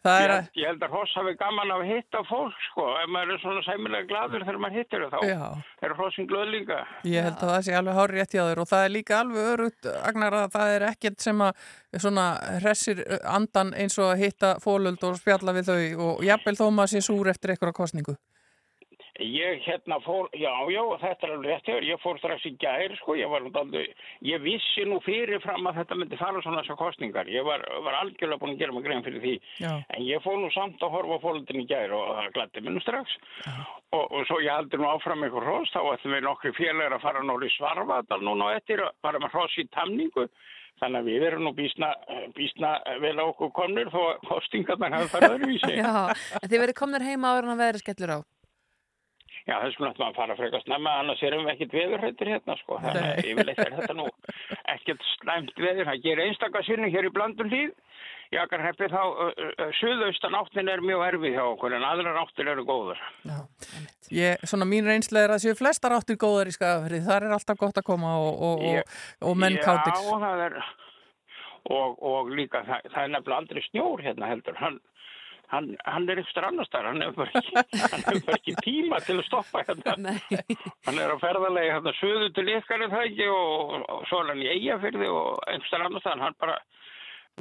það 0.03 0.17
er 0.17 0.23
Ég, 0.23 0.33
að... 0.33 0.49
ég 0.59 0.67
held 0.67 0.83
að 0.83 0.95
hross 0.97 1.13
hafi 1.15 1.33
gaman 1.39 1.71
að 1.73 1.83
hitta 1.87 2.23
fólk, 2.27 2.57
sko. 2.67 2.87
Ef 2.99 3.13
maður 3.13 3.33
er 3.37 3.41
svona 3.43 3.63
sæmilega 3.63 4.09
gladur 4.09 4.43
þegar 4.43 4.59
maður 4.65 4.79
hittir 4.81 5.05
þau, 5.13 5.23
Já. 5.29 5.39
þá 5.79 5.87
er 5.87 5.95
hrossin 6.01 6.27
glöð 6.33 6.51
líka. 6.57 6.81
Ég 7.07 7.29
held 7.29 7.39
að 7.39 7.53
það 7.53 7.63
sé 7.69 7.77
alveg 7.79 7.97
hár 8.01 8.15
rétt 8.17 8.35
hjá 8.35 8.43
þér 8.49 8.63
og 8.65 8.69
það 8.73 8.85
er 8.89 8.93
líka 8.97 9.21
alveg 9.21 9.49
örugt, 9.53 9.89
Agnar, 10.11 10.37
að 10.41 10.51
það 10.57 10.75
er 10.75 10.87
ekkert 10.89 11.23
sem 11.29 11.45
að 11.47 11.63
svona 12.03 12.27
hressir 12.59 13.03
andan 13.23 13.73
eins 13.79 13.97
og 14.01 14.11
að 14.11 14.25
hitta 14.25 14.53
fólöld 14.65 15.07
og 15.07 15.17
spjalla 15.21 15.55
við 15.55 15.71
þau 15.71 16.09
og 16.09 16.27
jafnvel 16.27 16.57
þó 16.59 16.67
maður 16.73 16.97
sé 16.97 17.05
súr 17.05 17.31
eftir 17.31 17.55
eitthvað 17.55 17.77
kostningu. 17.79 18.17
Ég 19.21 19.61
hérna 19.61 19.99
fór, 20.01 20.25
já, 20.33 20.49
já, 20.73 20.81
þetta 20.97 21.27
er 21.27 21.31
alveg 21.35 21.51
rétt 21.51 21.67
hjá, 21.67 21.73
þér. 21.75 21.85
ég 21.85 21.99
fór 22.01 22.17
strax 22.17 22.45
í 22.49 22.51
gær, 22.57 22.95
sko, 22.97 23.13
ég 23.13 23.29
var 23.29 23.43
aldrei, 23.45 23.83
ég 24.25 24.41
vissi 24.41 24.85
nú 24.89 24.97
fyrirfram 25.05 25.69
að 25.69 25.75
þetta 25.83 25.97
myndi 25.99 26.17
fara 26.17 26.41
svona 26.41 26.63
þessar 26.63 26.79
kostningar, 26.79 27.29
ég 27.29 27.45
var, 27.45 27.61
var 27.85 27.99
algjörlega 27.99 28.41
búin 28.41 28.55
að 28.55 28.63
gera 28.63 28.73
mig 28.73 28.87
grein 28.87 29.05
fyrir 29.05 29.21
því, 29.21 29.35
Já. 29.61 29.69
en 29.85 30.07
ég 30.07 30.25
fór 30.25 30.39
nú 30.41 30.49
samt 30.55 30.81
að 30.81 30.95
horfa 30.97 31.19
fólundin 31.21 31.61
í 31.61 31.67
gær 31.69 31.93
og 31.93 32.09
það 32.09 32.31
glætti 32.39 32.65
mér 32.65 32.73
nú 32.73 32.81
strax, 32.81 33.13
og, 33.93 34.01
og 34.01 34.25
svo 34.31 34.41
ég 34.41 34.49
haldi 34.49 34.81
nú 34.81 34.89
áfram 34.89 35.29
ykkur 35.29 35.45
hross, 35.45 35.75
þá 35.77 35.93
ættum 35.93 36.17
við 36.17 36.25
nokkri 36.25 36.55
félagar 36.57 36.97
að 36.97 37.05
fara 37.05 37.23
nóri 37.29 37.53
svarfaðal 37.53 38.21
núna 38.25 38.49
á 38.49 38.57
eftir, 38.57 38.81
að 38.81 38.97
fara 39.05 39.21
með 39.21 39.37
hross 39.37 39.61
í 39.61 39.69
tamningu, 39.77 40.25
þannig 40.81 41.03
að 41.03 41.13
við 41.13 41.29
erum 41.29 41.45
nú 41.45 41.53
bísna, 41.53 41.93
bísna 42.33 42.79
vel 42.97 43.13
á 43.21 43.29
okkur 43.29 43.53
komnir 43.53 43.93
þó 43.93 44.01
að 44.09 44.23
kostingarnar 44.25 44.97
hafa 44.97 45.13
farið 45.13 45.37
öðruvísi. 45.37 45.75
Já, 45.85 46.09
en 46.41 46.49
þið 46.49 46.63
verið 46.65 46.79
komnir 46.81 47.05
heima 47.05 47.35
áður 47.35 47.45
en 47.51 47.53
að 47.53 47.61
veðri 47.67 47.83
skellur 47.85 48.15
á. 48.17 48.19
Já, 49.43 49.57
þess 49.59 49.75
vegna 49.75 49.89
ættum 49.91 50.05
að 50.07 50.17
fara 50.17 50.35
frekar 50.39 50.61
snemma, 50.63 50.91
annars 51.01 51.21
erum 51.27 51.41
við 51.43 51.53
ekkert 51.53 51.73
veðurhættir 51.75 52.29
hérna, 52.31 52.55
sko. 52.61 52.77
Þannig 52.79 53.07
að 53.09 53.25
yfirleitt 53.31 53.59
er 53.59 53.73
þetta 53.75 53.95
nú 53.97 54.05
ekkert 54.71 55.07
slæmt 55.17 55.57
veður. 55.59 55.89
Það 55.89 56.05
gerir 56.05 56.29
einstakasvinni 56.29 56.91
hér 56.93 57.07
í 57.09 57.11
blandum 57.17 57.51
hlýð. 57.51 57.73
Í 58.33 58.37
Akarheppi 58.39 58.87
þá, 58.89 59.01
uh, 59.03 59.41
uh, 59.43 59.73
suðaustan 59.77 60.37
áttin 60.39 60.71
er 60.71 60.81
mjög 60.81 61.03
erfið 61.05 61.35
hjá 61.35 61.43
okkur, 61.43 61.75
en 61.77 61.83
aðrar 61.85 62.21
áttir 62.23 62.47
eru 62.49 62.63
góður. 62.65 63.01
Ég, 64.13 64.41
svona 64.47 64.65
mín 64.69 64.87
reynslega 64.89 65.27
er 65.27 65.35
að 65.35 65.43
séu 65.43 65.57
flestar 65.59 65.93
áttir 65.93 66.17
góðar 66.21 66.49
í 66.49 66.55
skafafrið, 66.55 67.03
þar 67.05 67.27
er 67.27 67.35
alltaf 67.35 67.59
gott 67.59 67.77
að 67.77 67.85
koma 67.91 68.15
og, 68.23 68.41
og, 68.47 68.63
og, 68.71 68.95
og 69.29 69.37
menn 69.37 69.59
kátir. 69.61 69.93
Já, 69.93 70.17
það 70.23 70.41
er, 70.47 70.57
og, 71.77 72.01
og 72.01 72.33
líka 72.33 72.63
það, 72.65 72.89
það 72.95 73.03
er 73.03 73.13
nefnilega 73.13 73.41
aldrei 73.43 73.63
snjór 73.67 74.03
hérna 74.07 74.31
heldur. 74.31 74.57
Hann, 74.63 74.81
hann, 75.53 75.71
hann 75.85 76.09
er 76.09 76.21
eitthvað 76.21 76.49
annar 76.49 76.67
staðar, 76.67 76.89
hann 76.91 77.05
hefur 77.05 77.31
bara 78.27 78.37
ekki, 78.37 78.55
tíma 78.65 78.99
til 79.05 79.17
að 79.19 79.25
stoppa 79.29 79.63
hérna. 79.67 80.15
hann 80.87 81.01
er 81.01 81.13
á 81.13 81.17
ferðalegi 81.21 81.73
hérna 81.73 81.95
söðu 81.99 82.29
til 82.35 82.47
ykkar 82.57 82.85
er 82.85 82.93
það 82.93 83.09
ekki 83.09 83.31
og, 83.33 83.73
og 83.95 84.05
svo 84.09 84.21
er 84.21 84.31
hann 84.33 84.45
í 84.45 84.53
eigafyrði 84.53 85.09
og 85.13 85.43
einhverstaðar 85.49 85.89
annar 85.89 86.05
staðar, 86.05 86.23
hann 86.27 86.39
bara, 86.43 86.61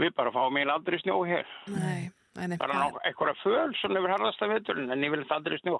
við 0.01 0.17
bara 0.19 0.35
fáum 0.35 0.59
meil 0.59 0.73
aldrei 0.73 0.99
snjó 1.03 1.21
hér. 1.29 1.49
Nei, 1.73 2.11
nei, 2.39 2.47
nei. 2.53 2.59
Bara 2.61 2.81
ná, 2.81 2.99
einhverja 3.09 3.39
föl 3.43 3.77
sem 3.81 3.97
hefur 3.97 4.17
harðasta 4.17 4.51
veturinn, 4.51 4.91
en 4.93 5.07
ég 5.07 5.15
vil 5.15 5.23
þetta 5.25 5.41
aldrei 5.41 5.61
snjó. 5.63 5.79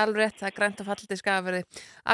Alveg 0.00 0.36
það 0.38 0.50
er 0.50 0.58
grænt 0.58 0.82
og 0.82 0.90
fallið 0.90 1.16
í 1.16 1.20
skafverði. 1.20 1.62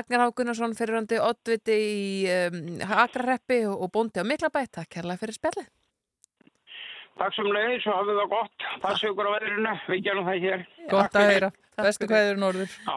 Agnar 0.01 0.25
Há 0.25 0.29
Gunnarsson 0.37 0.77
fyrirhandi 0.79 1.21
oddviti 1.23 1.81
í 1.81 2.07
um, 2.37 2.63
Akrarreppi 2.87 3.65
og, 3.73 3.91
bóndi 3.95 4.23
á 4.23 4.27
Miklabætt. 4.27 4.77
Takk 4.79 4.97
kærlega 4.97 5.23
fyrir 5.23 5.39
spjallið. 5.39 5.75
Takk 7.17 7.33
sem 7.33 7.47
leiði, 7.49 7.79
svo 7.81 7.95
hafið 7.97 8.19
það 8.21 8.33
gott. 8.33 8.65
Passu 8.83 9.09
ykkur 9.09 9.29
á 9.29 9.33
veðrinu, 9.37 9.71
við 9.89 10.03
gerum 10.05 10.27
það 10.29 10.43
hér. 10.43 10.65
Gott 10.91 11.17
að 11.17 11.31
heyra. 11.31 11.49
Bestu 11.81 12.09
kveður 12.11 12.43
norður. 12.43 12.75
Já. 12.85 12.97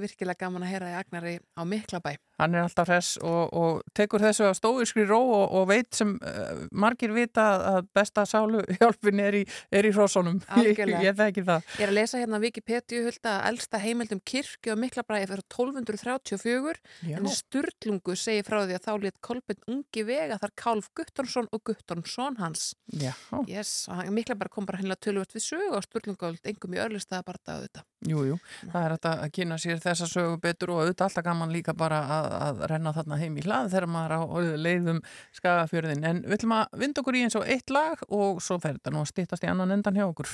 Virkilega 0.00 0.40
gaman 0.42 0.64
að 0.66 0.72
heyra 0.74 0.90
í 0.90 0.96
Agnari 0.98 1.36
á 1.54 1.62
Miklabæ. 1.68 2.16
Hann 2.40 2.56
er 2.56 2.64
alltaf 2.64 2.88
hress 2.88 3.18
og, 3.20 3.52
og 3.52 3.82
tekur 3.96 4.22
þessu 4.24 4.48
á 4.48 4.52
stóiskri 4.56 5.04
ró 5.08 5.20
og, 5.20 5.44
og 5.60 5.68
veit 5.70 5.92
sem 5.96 6.14
uh, 6.16 6.64
margir 6.72 7.12
vita 7.12 7.46
að 7.74 7.90
besta 7.96 8.24
sálu 8.28 8.62
hjálpin 8.78 9.20
er 9.20 9.40
í, 9.42 9.44
í 9.44 9.92
hrósunum. 9.92 10.40
Ég, 10.64 10.78
ég 10.78 11.16
þekki 11.16 11.44
það. 11.46 11.68
Ég 11.76 11.84
er 11.84 11.90
að 11.92 11.96
lesa 11.96 12.20
hérna 12.20 12.40
Wikipedia 12.42 13.04
hulda 13.04 13.36
að 13.36 13.46
elsta 13.50 13.80
heimildum 13.82 14.20
kirkju 14.26 14.74
á 14.74 14.80
Miklabæi 14.80 15.22
fyrir 15.28 15.44
1234 15.44 16.74
Já. 17.08 17.16
en 17.18 17.28
Sturlungu 17.32 18.16
segir 18.18 18.46
frá 18.46 18.60
því 18.62 18.76
að 18.76 18.86
þá 18.86 18.92
létt 19.04 19.20
Kolbjörn 19.24 19.74
ungi 19.74 20.04
vega 20.06 20.38
þar 20.40 20.54
Kálf 20.60 20.90
Guttonsson 20.96 21.48
og 21.50 21.64
Guttonsson 21.66 22.38
hans. 22.40 22.70
Já. 22.92 23.12
Yes, 23.48 23.88
Miklabæi 24.10 24.50
kom 24.52 24.68
bara 24.68 24.80
hennilega 24.80 25.04
tölvöld 25.08 25.34
við 25.34 25.46
sögu 25.46 25.72
og 25.76 25.86
Sturlungöld 25.86 26.46
engum 26.48 26.76
í 26.76 26.82
örlistaða 26.82 27.26
bara 27.26 27.42
dagðu 27.46 27.68
þetta. 27.68 27.86
Jú, 28.08 28.22
jú, 28.30 28.36
það 28.72 28.84
er 28.86 28.94
að 28.96 29.24
kynna 29.36 29.58
sér 29.60 29.80
þessa 29.82 30.06
sögu 30.08 30.38
betur 30.40 30.72
og 30.72 30.84
auðvitað 30.84 31.10
alltaf 31.10 31.26
gaman 31.26 31.52
líka 31.52 31.74
bara 31.76 31.98
að, 32.16 32.28
að 32.36 32.64
renna 32.70 32.94
þarna 32.96 33.20
heim 33.20 33.38
í 33.38 33.44
hlað 33.46 33.72
þegar 33.74 33.88
maður 33.94 34.16
á 34.16 34.20
leiðum 34.66 35.02
skagafjörðin. 35.38 36.06
En 36.06 36.22
við 36.26 36.38
ætlum 36.38 36.56
að 36.58 36.78
vinda 36.84 37.04
okkur 37.04 37.18
í 37.18 37.24
eins 37.26 37.38
og 37.40 37.48
eitt 37.48 37.74
lag 37.74 38.06
og 38.08 38.40
svo 38.44 38.60
fer 38.62 38.78
þetta 38.78 38.94
nú 38.94 39.04
að 39.04 39.12
stýttast 39.12 39.46
í 39.46 39.52
annan 39.52 39.76
endan 39.76 39.98
hjá 39.98 40.08
okkur. 40.08 40.32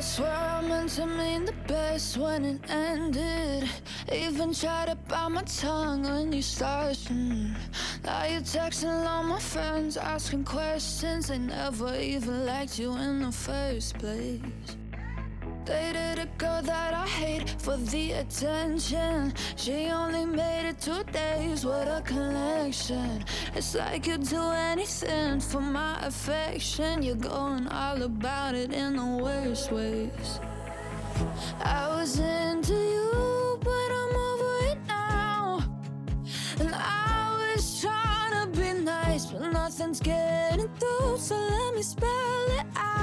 I 0.00 0.02
swear 0.02 0.32
I 0.32 0.62
meant 0.62 0.88
to 0.92 1.04
mean 1.04 1.44
the 1.44 1.52
best 1.68 2.16
when 2.16 2.42
it 2.46 2.70
ended. 2.70 3.68
Even 4.10 4.54
tried 4.54 4.88
to 4.88 4.94
bite 4.94 5.28
my 5.28 5.42
tongue 5.42 6.04
when 6.04 6.32
you 6.32 6.40
started. 6.40 6.96
mm. 7.12 7.54
Now 8.02 8.24
you're 8.24 8.40
texting 8.40 9.06
all 9.06 9.24
my 9.24 9.38
friends, 9.38 9.98
asking 9.98 10.44
questions. 10.44 11.28
They 11.28 11.36
never 11.36 11.94
even 11.96 12.46
liked 12.46 12.78
you 12.78 12.96
in 12.96 13.20
the 13.20 13.30
first 13.30 13.98
place. 13.98 14.40
Dated 15.70 16.18
a 16.18 16.26
girl 16.36 16.62
that 16.62 16.94
I 16.94 17.06
hate 17.06 17.48
for 17.48 17.76
the 17.76 18.10
attention. 18.22 19.32
She 19.54 19.86
only 19.86 20.24
made 20.24 20.68
it 20.68 20.80
two 20.80 21.04
days 21.12 21.64
with 21.64 21.86
a 21.86 22.02
connection. 22.04 23.24
It's 23.54 23.76
like 23.76 24.04
you'd 24.08 24.24
do 24.24 24.42
anything 24.50 25.38
for 25.38 25.60
my 25.60 25.96
affection. 26.04 27.04
You're 27.04 27.14
going 27.14 27.68
all 27.68 28.02
about 28.02 28.56
it 28.56 28.72
in 28.72 28.96
the 28.96 29.22
worst 29.22 29.70
ways. 29.70 30.40
I 31.60 31.86
was 31.94 32.18
into 32.18 32.74
you, 32.74 33.60
but 33.62 33.90
I'm 34.00 34.16
over 34.28 34.54
it 34.72 34.78
now. 34.88 35.64
And 36.58 36.74
I 36.74 37.54
was 37.54 37.80
trying 37.80 38.34
to 38.42 38.60
be 38.60 38.72
nice, 38.72 39.26
but 39.26 39.52
nothing's 39.52 40.00
getting 40.00 40.68
through. 40.80 41.18
So 41.18 41.36
let 41.36 41.76
me 41.76 41.82
spell 41.82 42.46
it 42.58 42.66
out. 42.74 42.99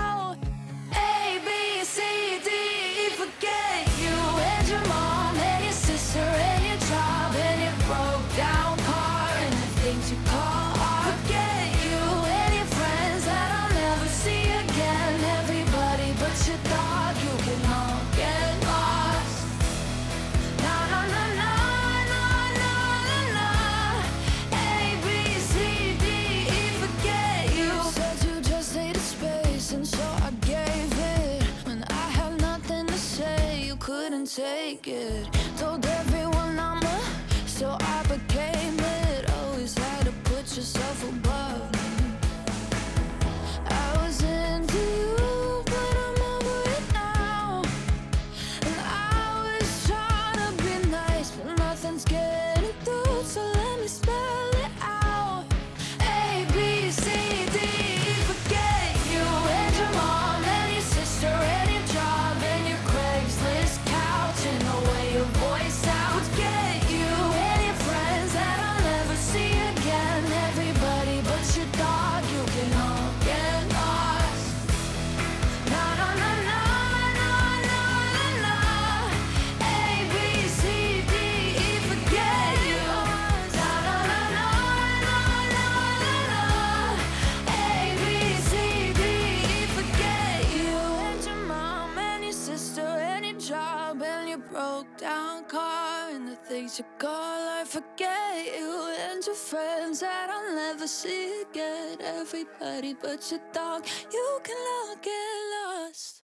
Friends 99.97 100.01
that 100.01 100.29
I'll 100.29 100.55
never 100.55 100.87
see 100.87 101.41
again. 101.41 101.97
Everybody 102.01 102.93
but 102.93 103.31
your 103.31 103.41
dog, 103.53 103.85
you 104.11 104.39
can 104.43 104.57
all 104.57 104.95
get 105.01 105.37
lost. 105.53 106.23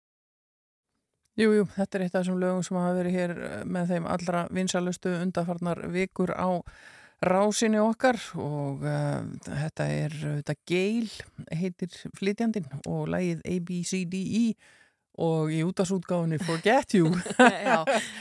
Jú, 1.37 1.51
jú, 1.53 1.65
þetta 1.69 1.97
er 1.97 2.03
eitt 2.05 2.15
af 2.15 2.23
þessum 2.23 2.39
lögum 2.41 2.63
sem 2.65 2.77
hafa 2.79 2.95
verið 2.97 3.13
hér 3.13 3.33
eh, 3.37 3.65
með 3.69 3.91
þeim 3.91 4.07
allra 4.09 4.47
vinsalustu 4.49 5.11
undarfarnar 5.21 5.83
vikur 5.93 6.33
á 6.33 6.49
rásinni 7.21 7.77
okkar 7.81 8.17
og 8.41 8.81
uh, 8.85 9.21
þetta 9.45 9.85
er 9.89 10.15
þetta 10.21 10.55
Geil 10.69 11.07
heitir 11.49 11.93
flytjandinn 12.17 12.67
og 12.89 13.07
lagið 13.09 13.41
ABCDE 13.53 14.43
og 15.17 15.49
í 15.53 15.63
útasútgáfinni 15.65 16.37
Forget 16.45 16.93
You 16.99 17.09
Já, 17.67 17.79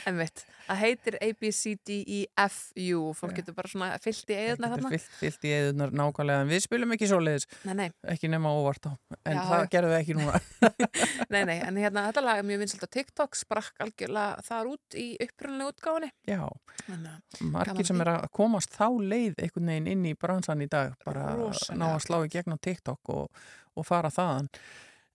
einmitt. 0.09 0.45
Það 0.67 0.79
heitir 0.83 1.15
ABCDEFU 1.23 2.87
og 2.99 3.13
fólk 3.15 3.37
getur 3.39 3.55
bara 3.55 3.69
svona 3.71 3.89
fyllt 4.03 4.31
í 4.33 4.37
Þetta 4.39 4.71
þarna. 4.73 4.91
fyllt, 4.91 5.11
fyllt 5.21 5.45
í 5.47 5.53
eðunar 5.55 5.93
nákvæmlega 5.95 6.43
en 6.43 6.49
við 6.51 6.63
spilum 6.65 6.95
ekki 6.97 7.07
svoleiðis, 7.11 7.45
Nei, 7.69 7.75
nei. 7.79 7.87
ekki 8.11 8.31
nema 8.33 8.51
óvart 8.51 8.89
á 8.91 8.93
en 9.23 9.37
Já, 9.37 9.43
það 9.47 9.67
gerðum 9.77 9.93
við 9.93 10.01
ekki 10.01 10.17
núna 10.19 10.41
Nei, 11.37 11.43
nei, 11.53 11.59
en 11.69 11.79
hérna 11.79 12.07
þetta 12.09 12.25
lag 12.27 12.41
er 12.43 12.49
mjög 12.49 12.63
vinsalt 12.65 12.83
á 12.83 12.91
TikTok, 12.97 13.39
sprakk 13.39 13.85
algjörlega 13.87 14.43
þar 14.49 14.73
út 14.73 14.97
í 14.99 15.07
upprunlega 15.23 15.71
útgáfinni. 15.71 16.11
Já, 16.27 16.43
að 16.91 17.45
margir 17.55 17.87
sem 17.93 18.03
er 18.03 18.13
að 18.17 18.27
komast 18.41 18.75
þá 18.75 18.89
leið 19.07 19.39
einhvern 19.47 19.71
veginn 19.71 19.93
inn 19.95 20.09
í 20.11 20.17
bransan 20.19 20.65
í 20.67 20.69
dag 20.73 20.97
bara 21.07 21.29
Rosalega. 21.39 21.79
ná 21.79 21.87
að 21.95 22.03
slá 22.09 22.19
í 22.27 22.33
gegn 22.35 22.57
á 22.57 22.59
TikTok 22.59 23.15
og, 23.15 23.47
og 23.79 23.87
fara 23.87 24.11
þaðan 24.11 24.51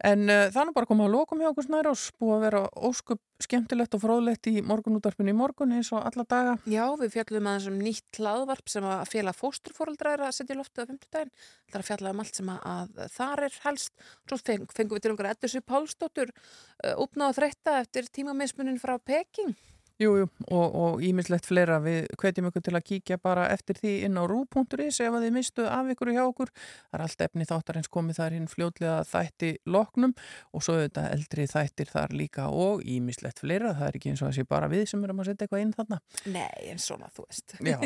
en 0.07 0.29
uh, 0.29 0.47
er 0.49 0.67
nú 0.67 0.73
bara 0.75 0.89
komið 0.89 1.07
að 1.07 1.15
lokum 1.15 1.41
hjá 1.41 1.49
okkur 1.51 1.67
snærós 1.67 2.07
búið 2.19 2.33
að 2.35 2.43
vera 2.45 2.61
óskup 2.89 3.21
skemmtilegt 3.41 3.95
og 3.97 4.03
fróðlegt 4.03 4.49
í 4.51 4.61
morgunútarpinu 4.65 5.33
í 5.33 5.37
morgun 5.37 5.73
eins 5.77 5.91
og 5.95 6.03
alla 6.05 6.25
daga 6.29 6.55
Já, 6.69 6.83
við 6.99 7.15
fjallum 7.15 7.49
aðeins 7.49 7.69
um 7.71 7.79
nýtt 7.81 8.19
hlaðvarp 8.21 8.69
sem 8.71 8.85
að 8.85 9.03
félag 9.11 9.37
fósturfóreldra 9.37 10.15
er 10.15 10.25
að 10.27 10.35
setja 10.37 10.55
í 10.55 10.59
loftið 10.59 10.85
á 10.85 10.89
50 10.91 11.11
daginn. 11.15 11.33
Það 11.71 11.79
er 11.79 11.83
að 11.83 11.89
fjalla 11.89 12.13
um 12.13 12.23
allt 12.23 12.39
sem 12.39 12.53
að, 12.53 12.61
að 12.75 13.01
þar 13.15 13.43
er 13.47 13.59
helst. 13.65 14.07
Svo 14.29 14.39
feng, 14.41 14.69
fengum 14.77 14.97
við 14.97 15.05
til 15.05 15.13
okkar 15.15 15.31
Eddursvi 15.33 15.63
Pálsdóttur 15.71 16.33
uh, 16.33 16.95
uppnáða 17.01 17.37
þreytta 17.39 17.77
eftir 17.81 18.09
tímamismunin 18.13 18.81
frá 18.81 18.97
Peking. 19.01 19.55
Jú, 20.01 20.15
jú, 20.17 20.27
og, 20.49 20.75
og 20.81 21.01
ímislegt 21.05 21.45
fleira 21.45 21.75
við 21.83 22.07
hvetjum 22.17 22.47
ykkur 22.49 22.63
til 22.65 22.73
að 22.73 22.85
kíkja 22.87 23.17
bara 23.21 23.43
eftir 23.53 23.77
því 23.77 23.91
inn 24.07 24.17
á 24.17 24.25
rú.is 24.25 24.97
ef 24.97 25.13
að 25.13 25.25
þið 25.27 25.33
mistu 25.35 25.65
af 25.69 25.91
ykkur 25.93 26.09
hjá 26.15 26.21
okkur. 26.23 26.49
Það 26.89 26.97
er 26.97 27.03
allt 27.05 27.21
efni 27.27 27.45
þáttarins 27.45 27.91
komið 27.93 28.17
þar 28.17 28.35
hinn 28.37 28.47
fljótlega 28.49 28.95
þætti 29.05 29.51
loknum 29.69 30.15
og 30.57 30.65
svo 30.65 30.79
þetta 30.79 31.03
eldri 31.13 31.45
þættir 31.51 31.91
þar 31.91 32.15
líka 32.17 32.47
og 32.49 32.81
ímislegt 32.81 33.43
fleira. 33.43 33.75
Það 33.77 33.89
er 33.91 33.99
ekki 33.99 34.13
eins 34.15 34.23
og 34.23 34.31
þessi 34.31 34.47
bara 34.49 34.71
við 34.71 34.87
sem 34.89 35.05
erum 35.05 35.21
að 35.21 35.29
setja 35.29 35.45
eitthvað 35.45 35.65
inn 35.67 35.75
þarna. 35.77 36.01
Nei, 36.33 36.71
en 36.71 36.81
svona, 36.81 37.11
þú 37.13 37.27
veist. 37.27 37.55
Já, 37.61 37.77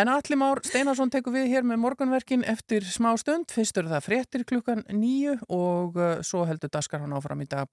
en 0.00 0.12
Alli 0.16 0.40
Már 0.42 0.62
Steinarsson 0.66 1.14
tekur 1.14 1.36
við 1.38 1.52
hér 1.54 1.70
með 1.70 1.82
morgunverkin 1.84 2.42
eftir 2.50 2.82
smá 2.88 3.12
stund. 3.20 3.46
Fyrst 3.54 3.78
eru 3.78 3.92
það 3.94 4.06
fréttir 4.08 4.46
klukkan 4.48 4.82
nýju 4.90 5.38
og 5.46 6.02
uh, 6.02 6.18
svo 6.26 6.42
heldur 6.50 6.72
Daskar 6.74 7.04
hann 7.04 7.14
áfram 7.14 7.46
í 7.46 7.48
dag 7.50 7.70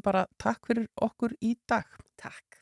Segjum 0.00 0.12
bara 0.12 0.26
takk 0.40 0.66
fyrir 0.66 0.86
okkur 0.96 1.34
í 1.44 1.56
dag. 1.68 1.84
Takk. 2.16 2.59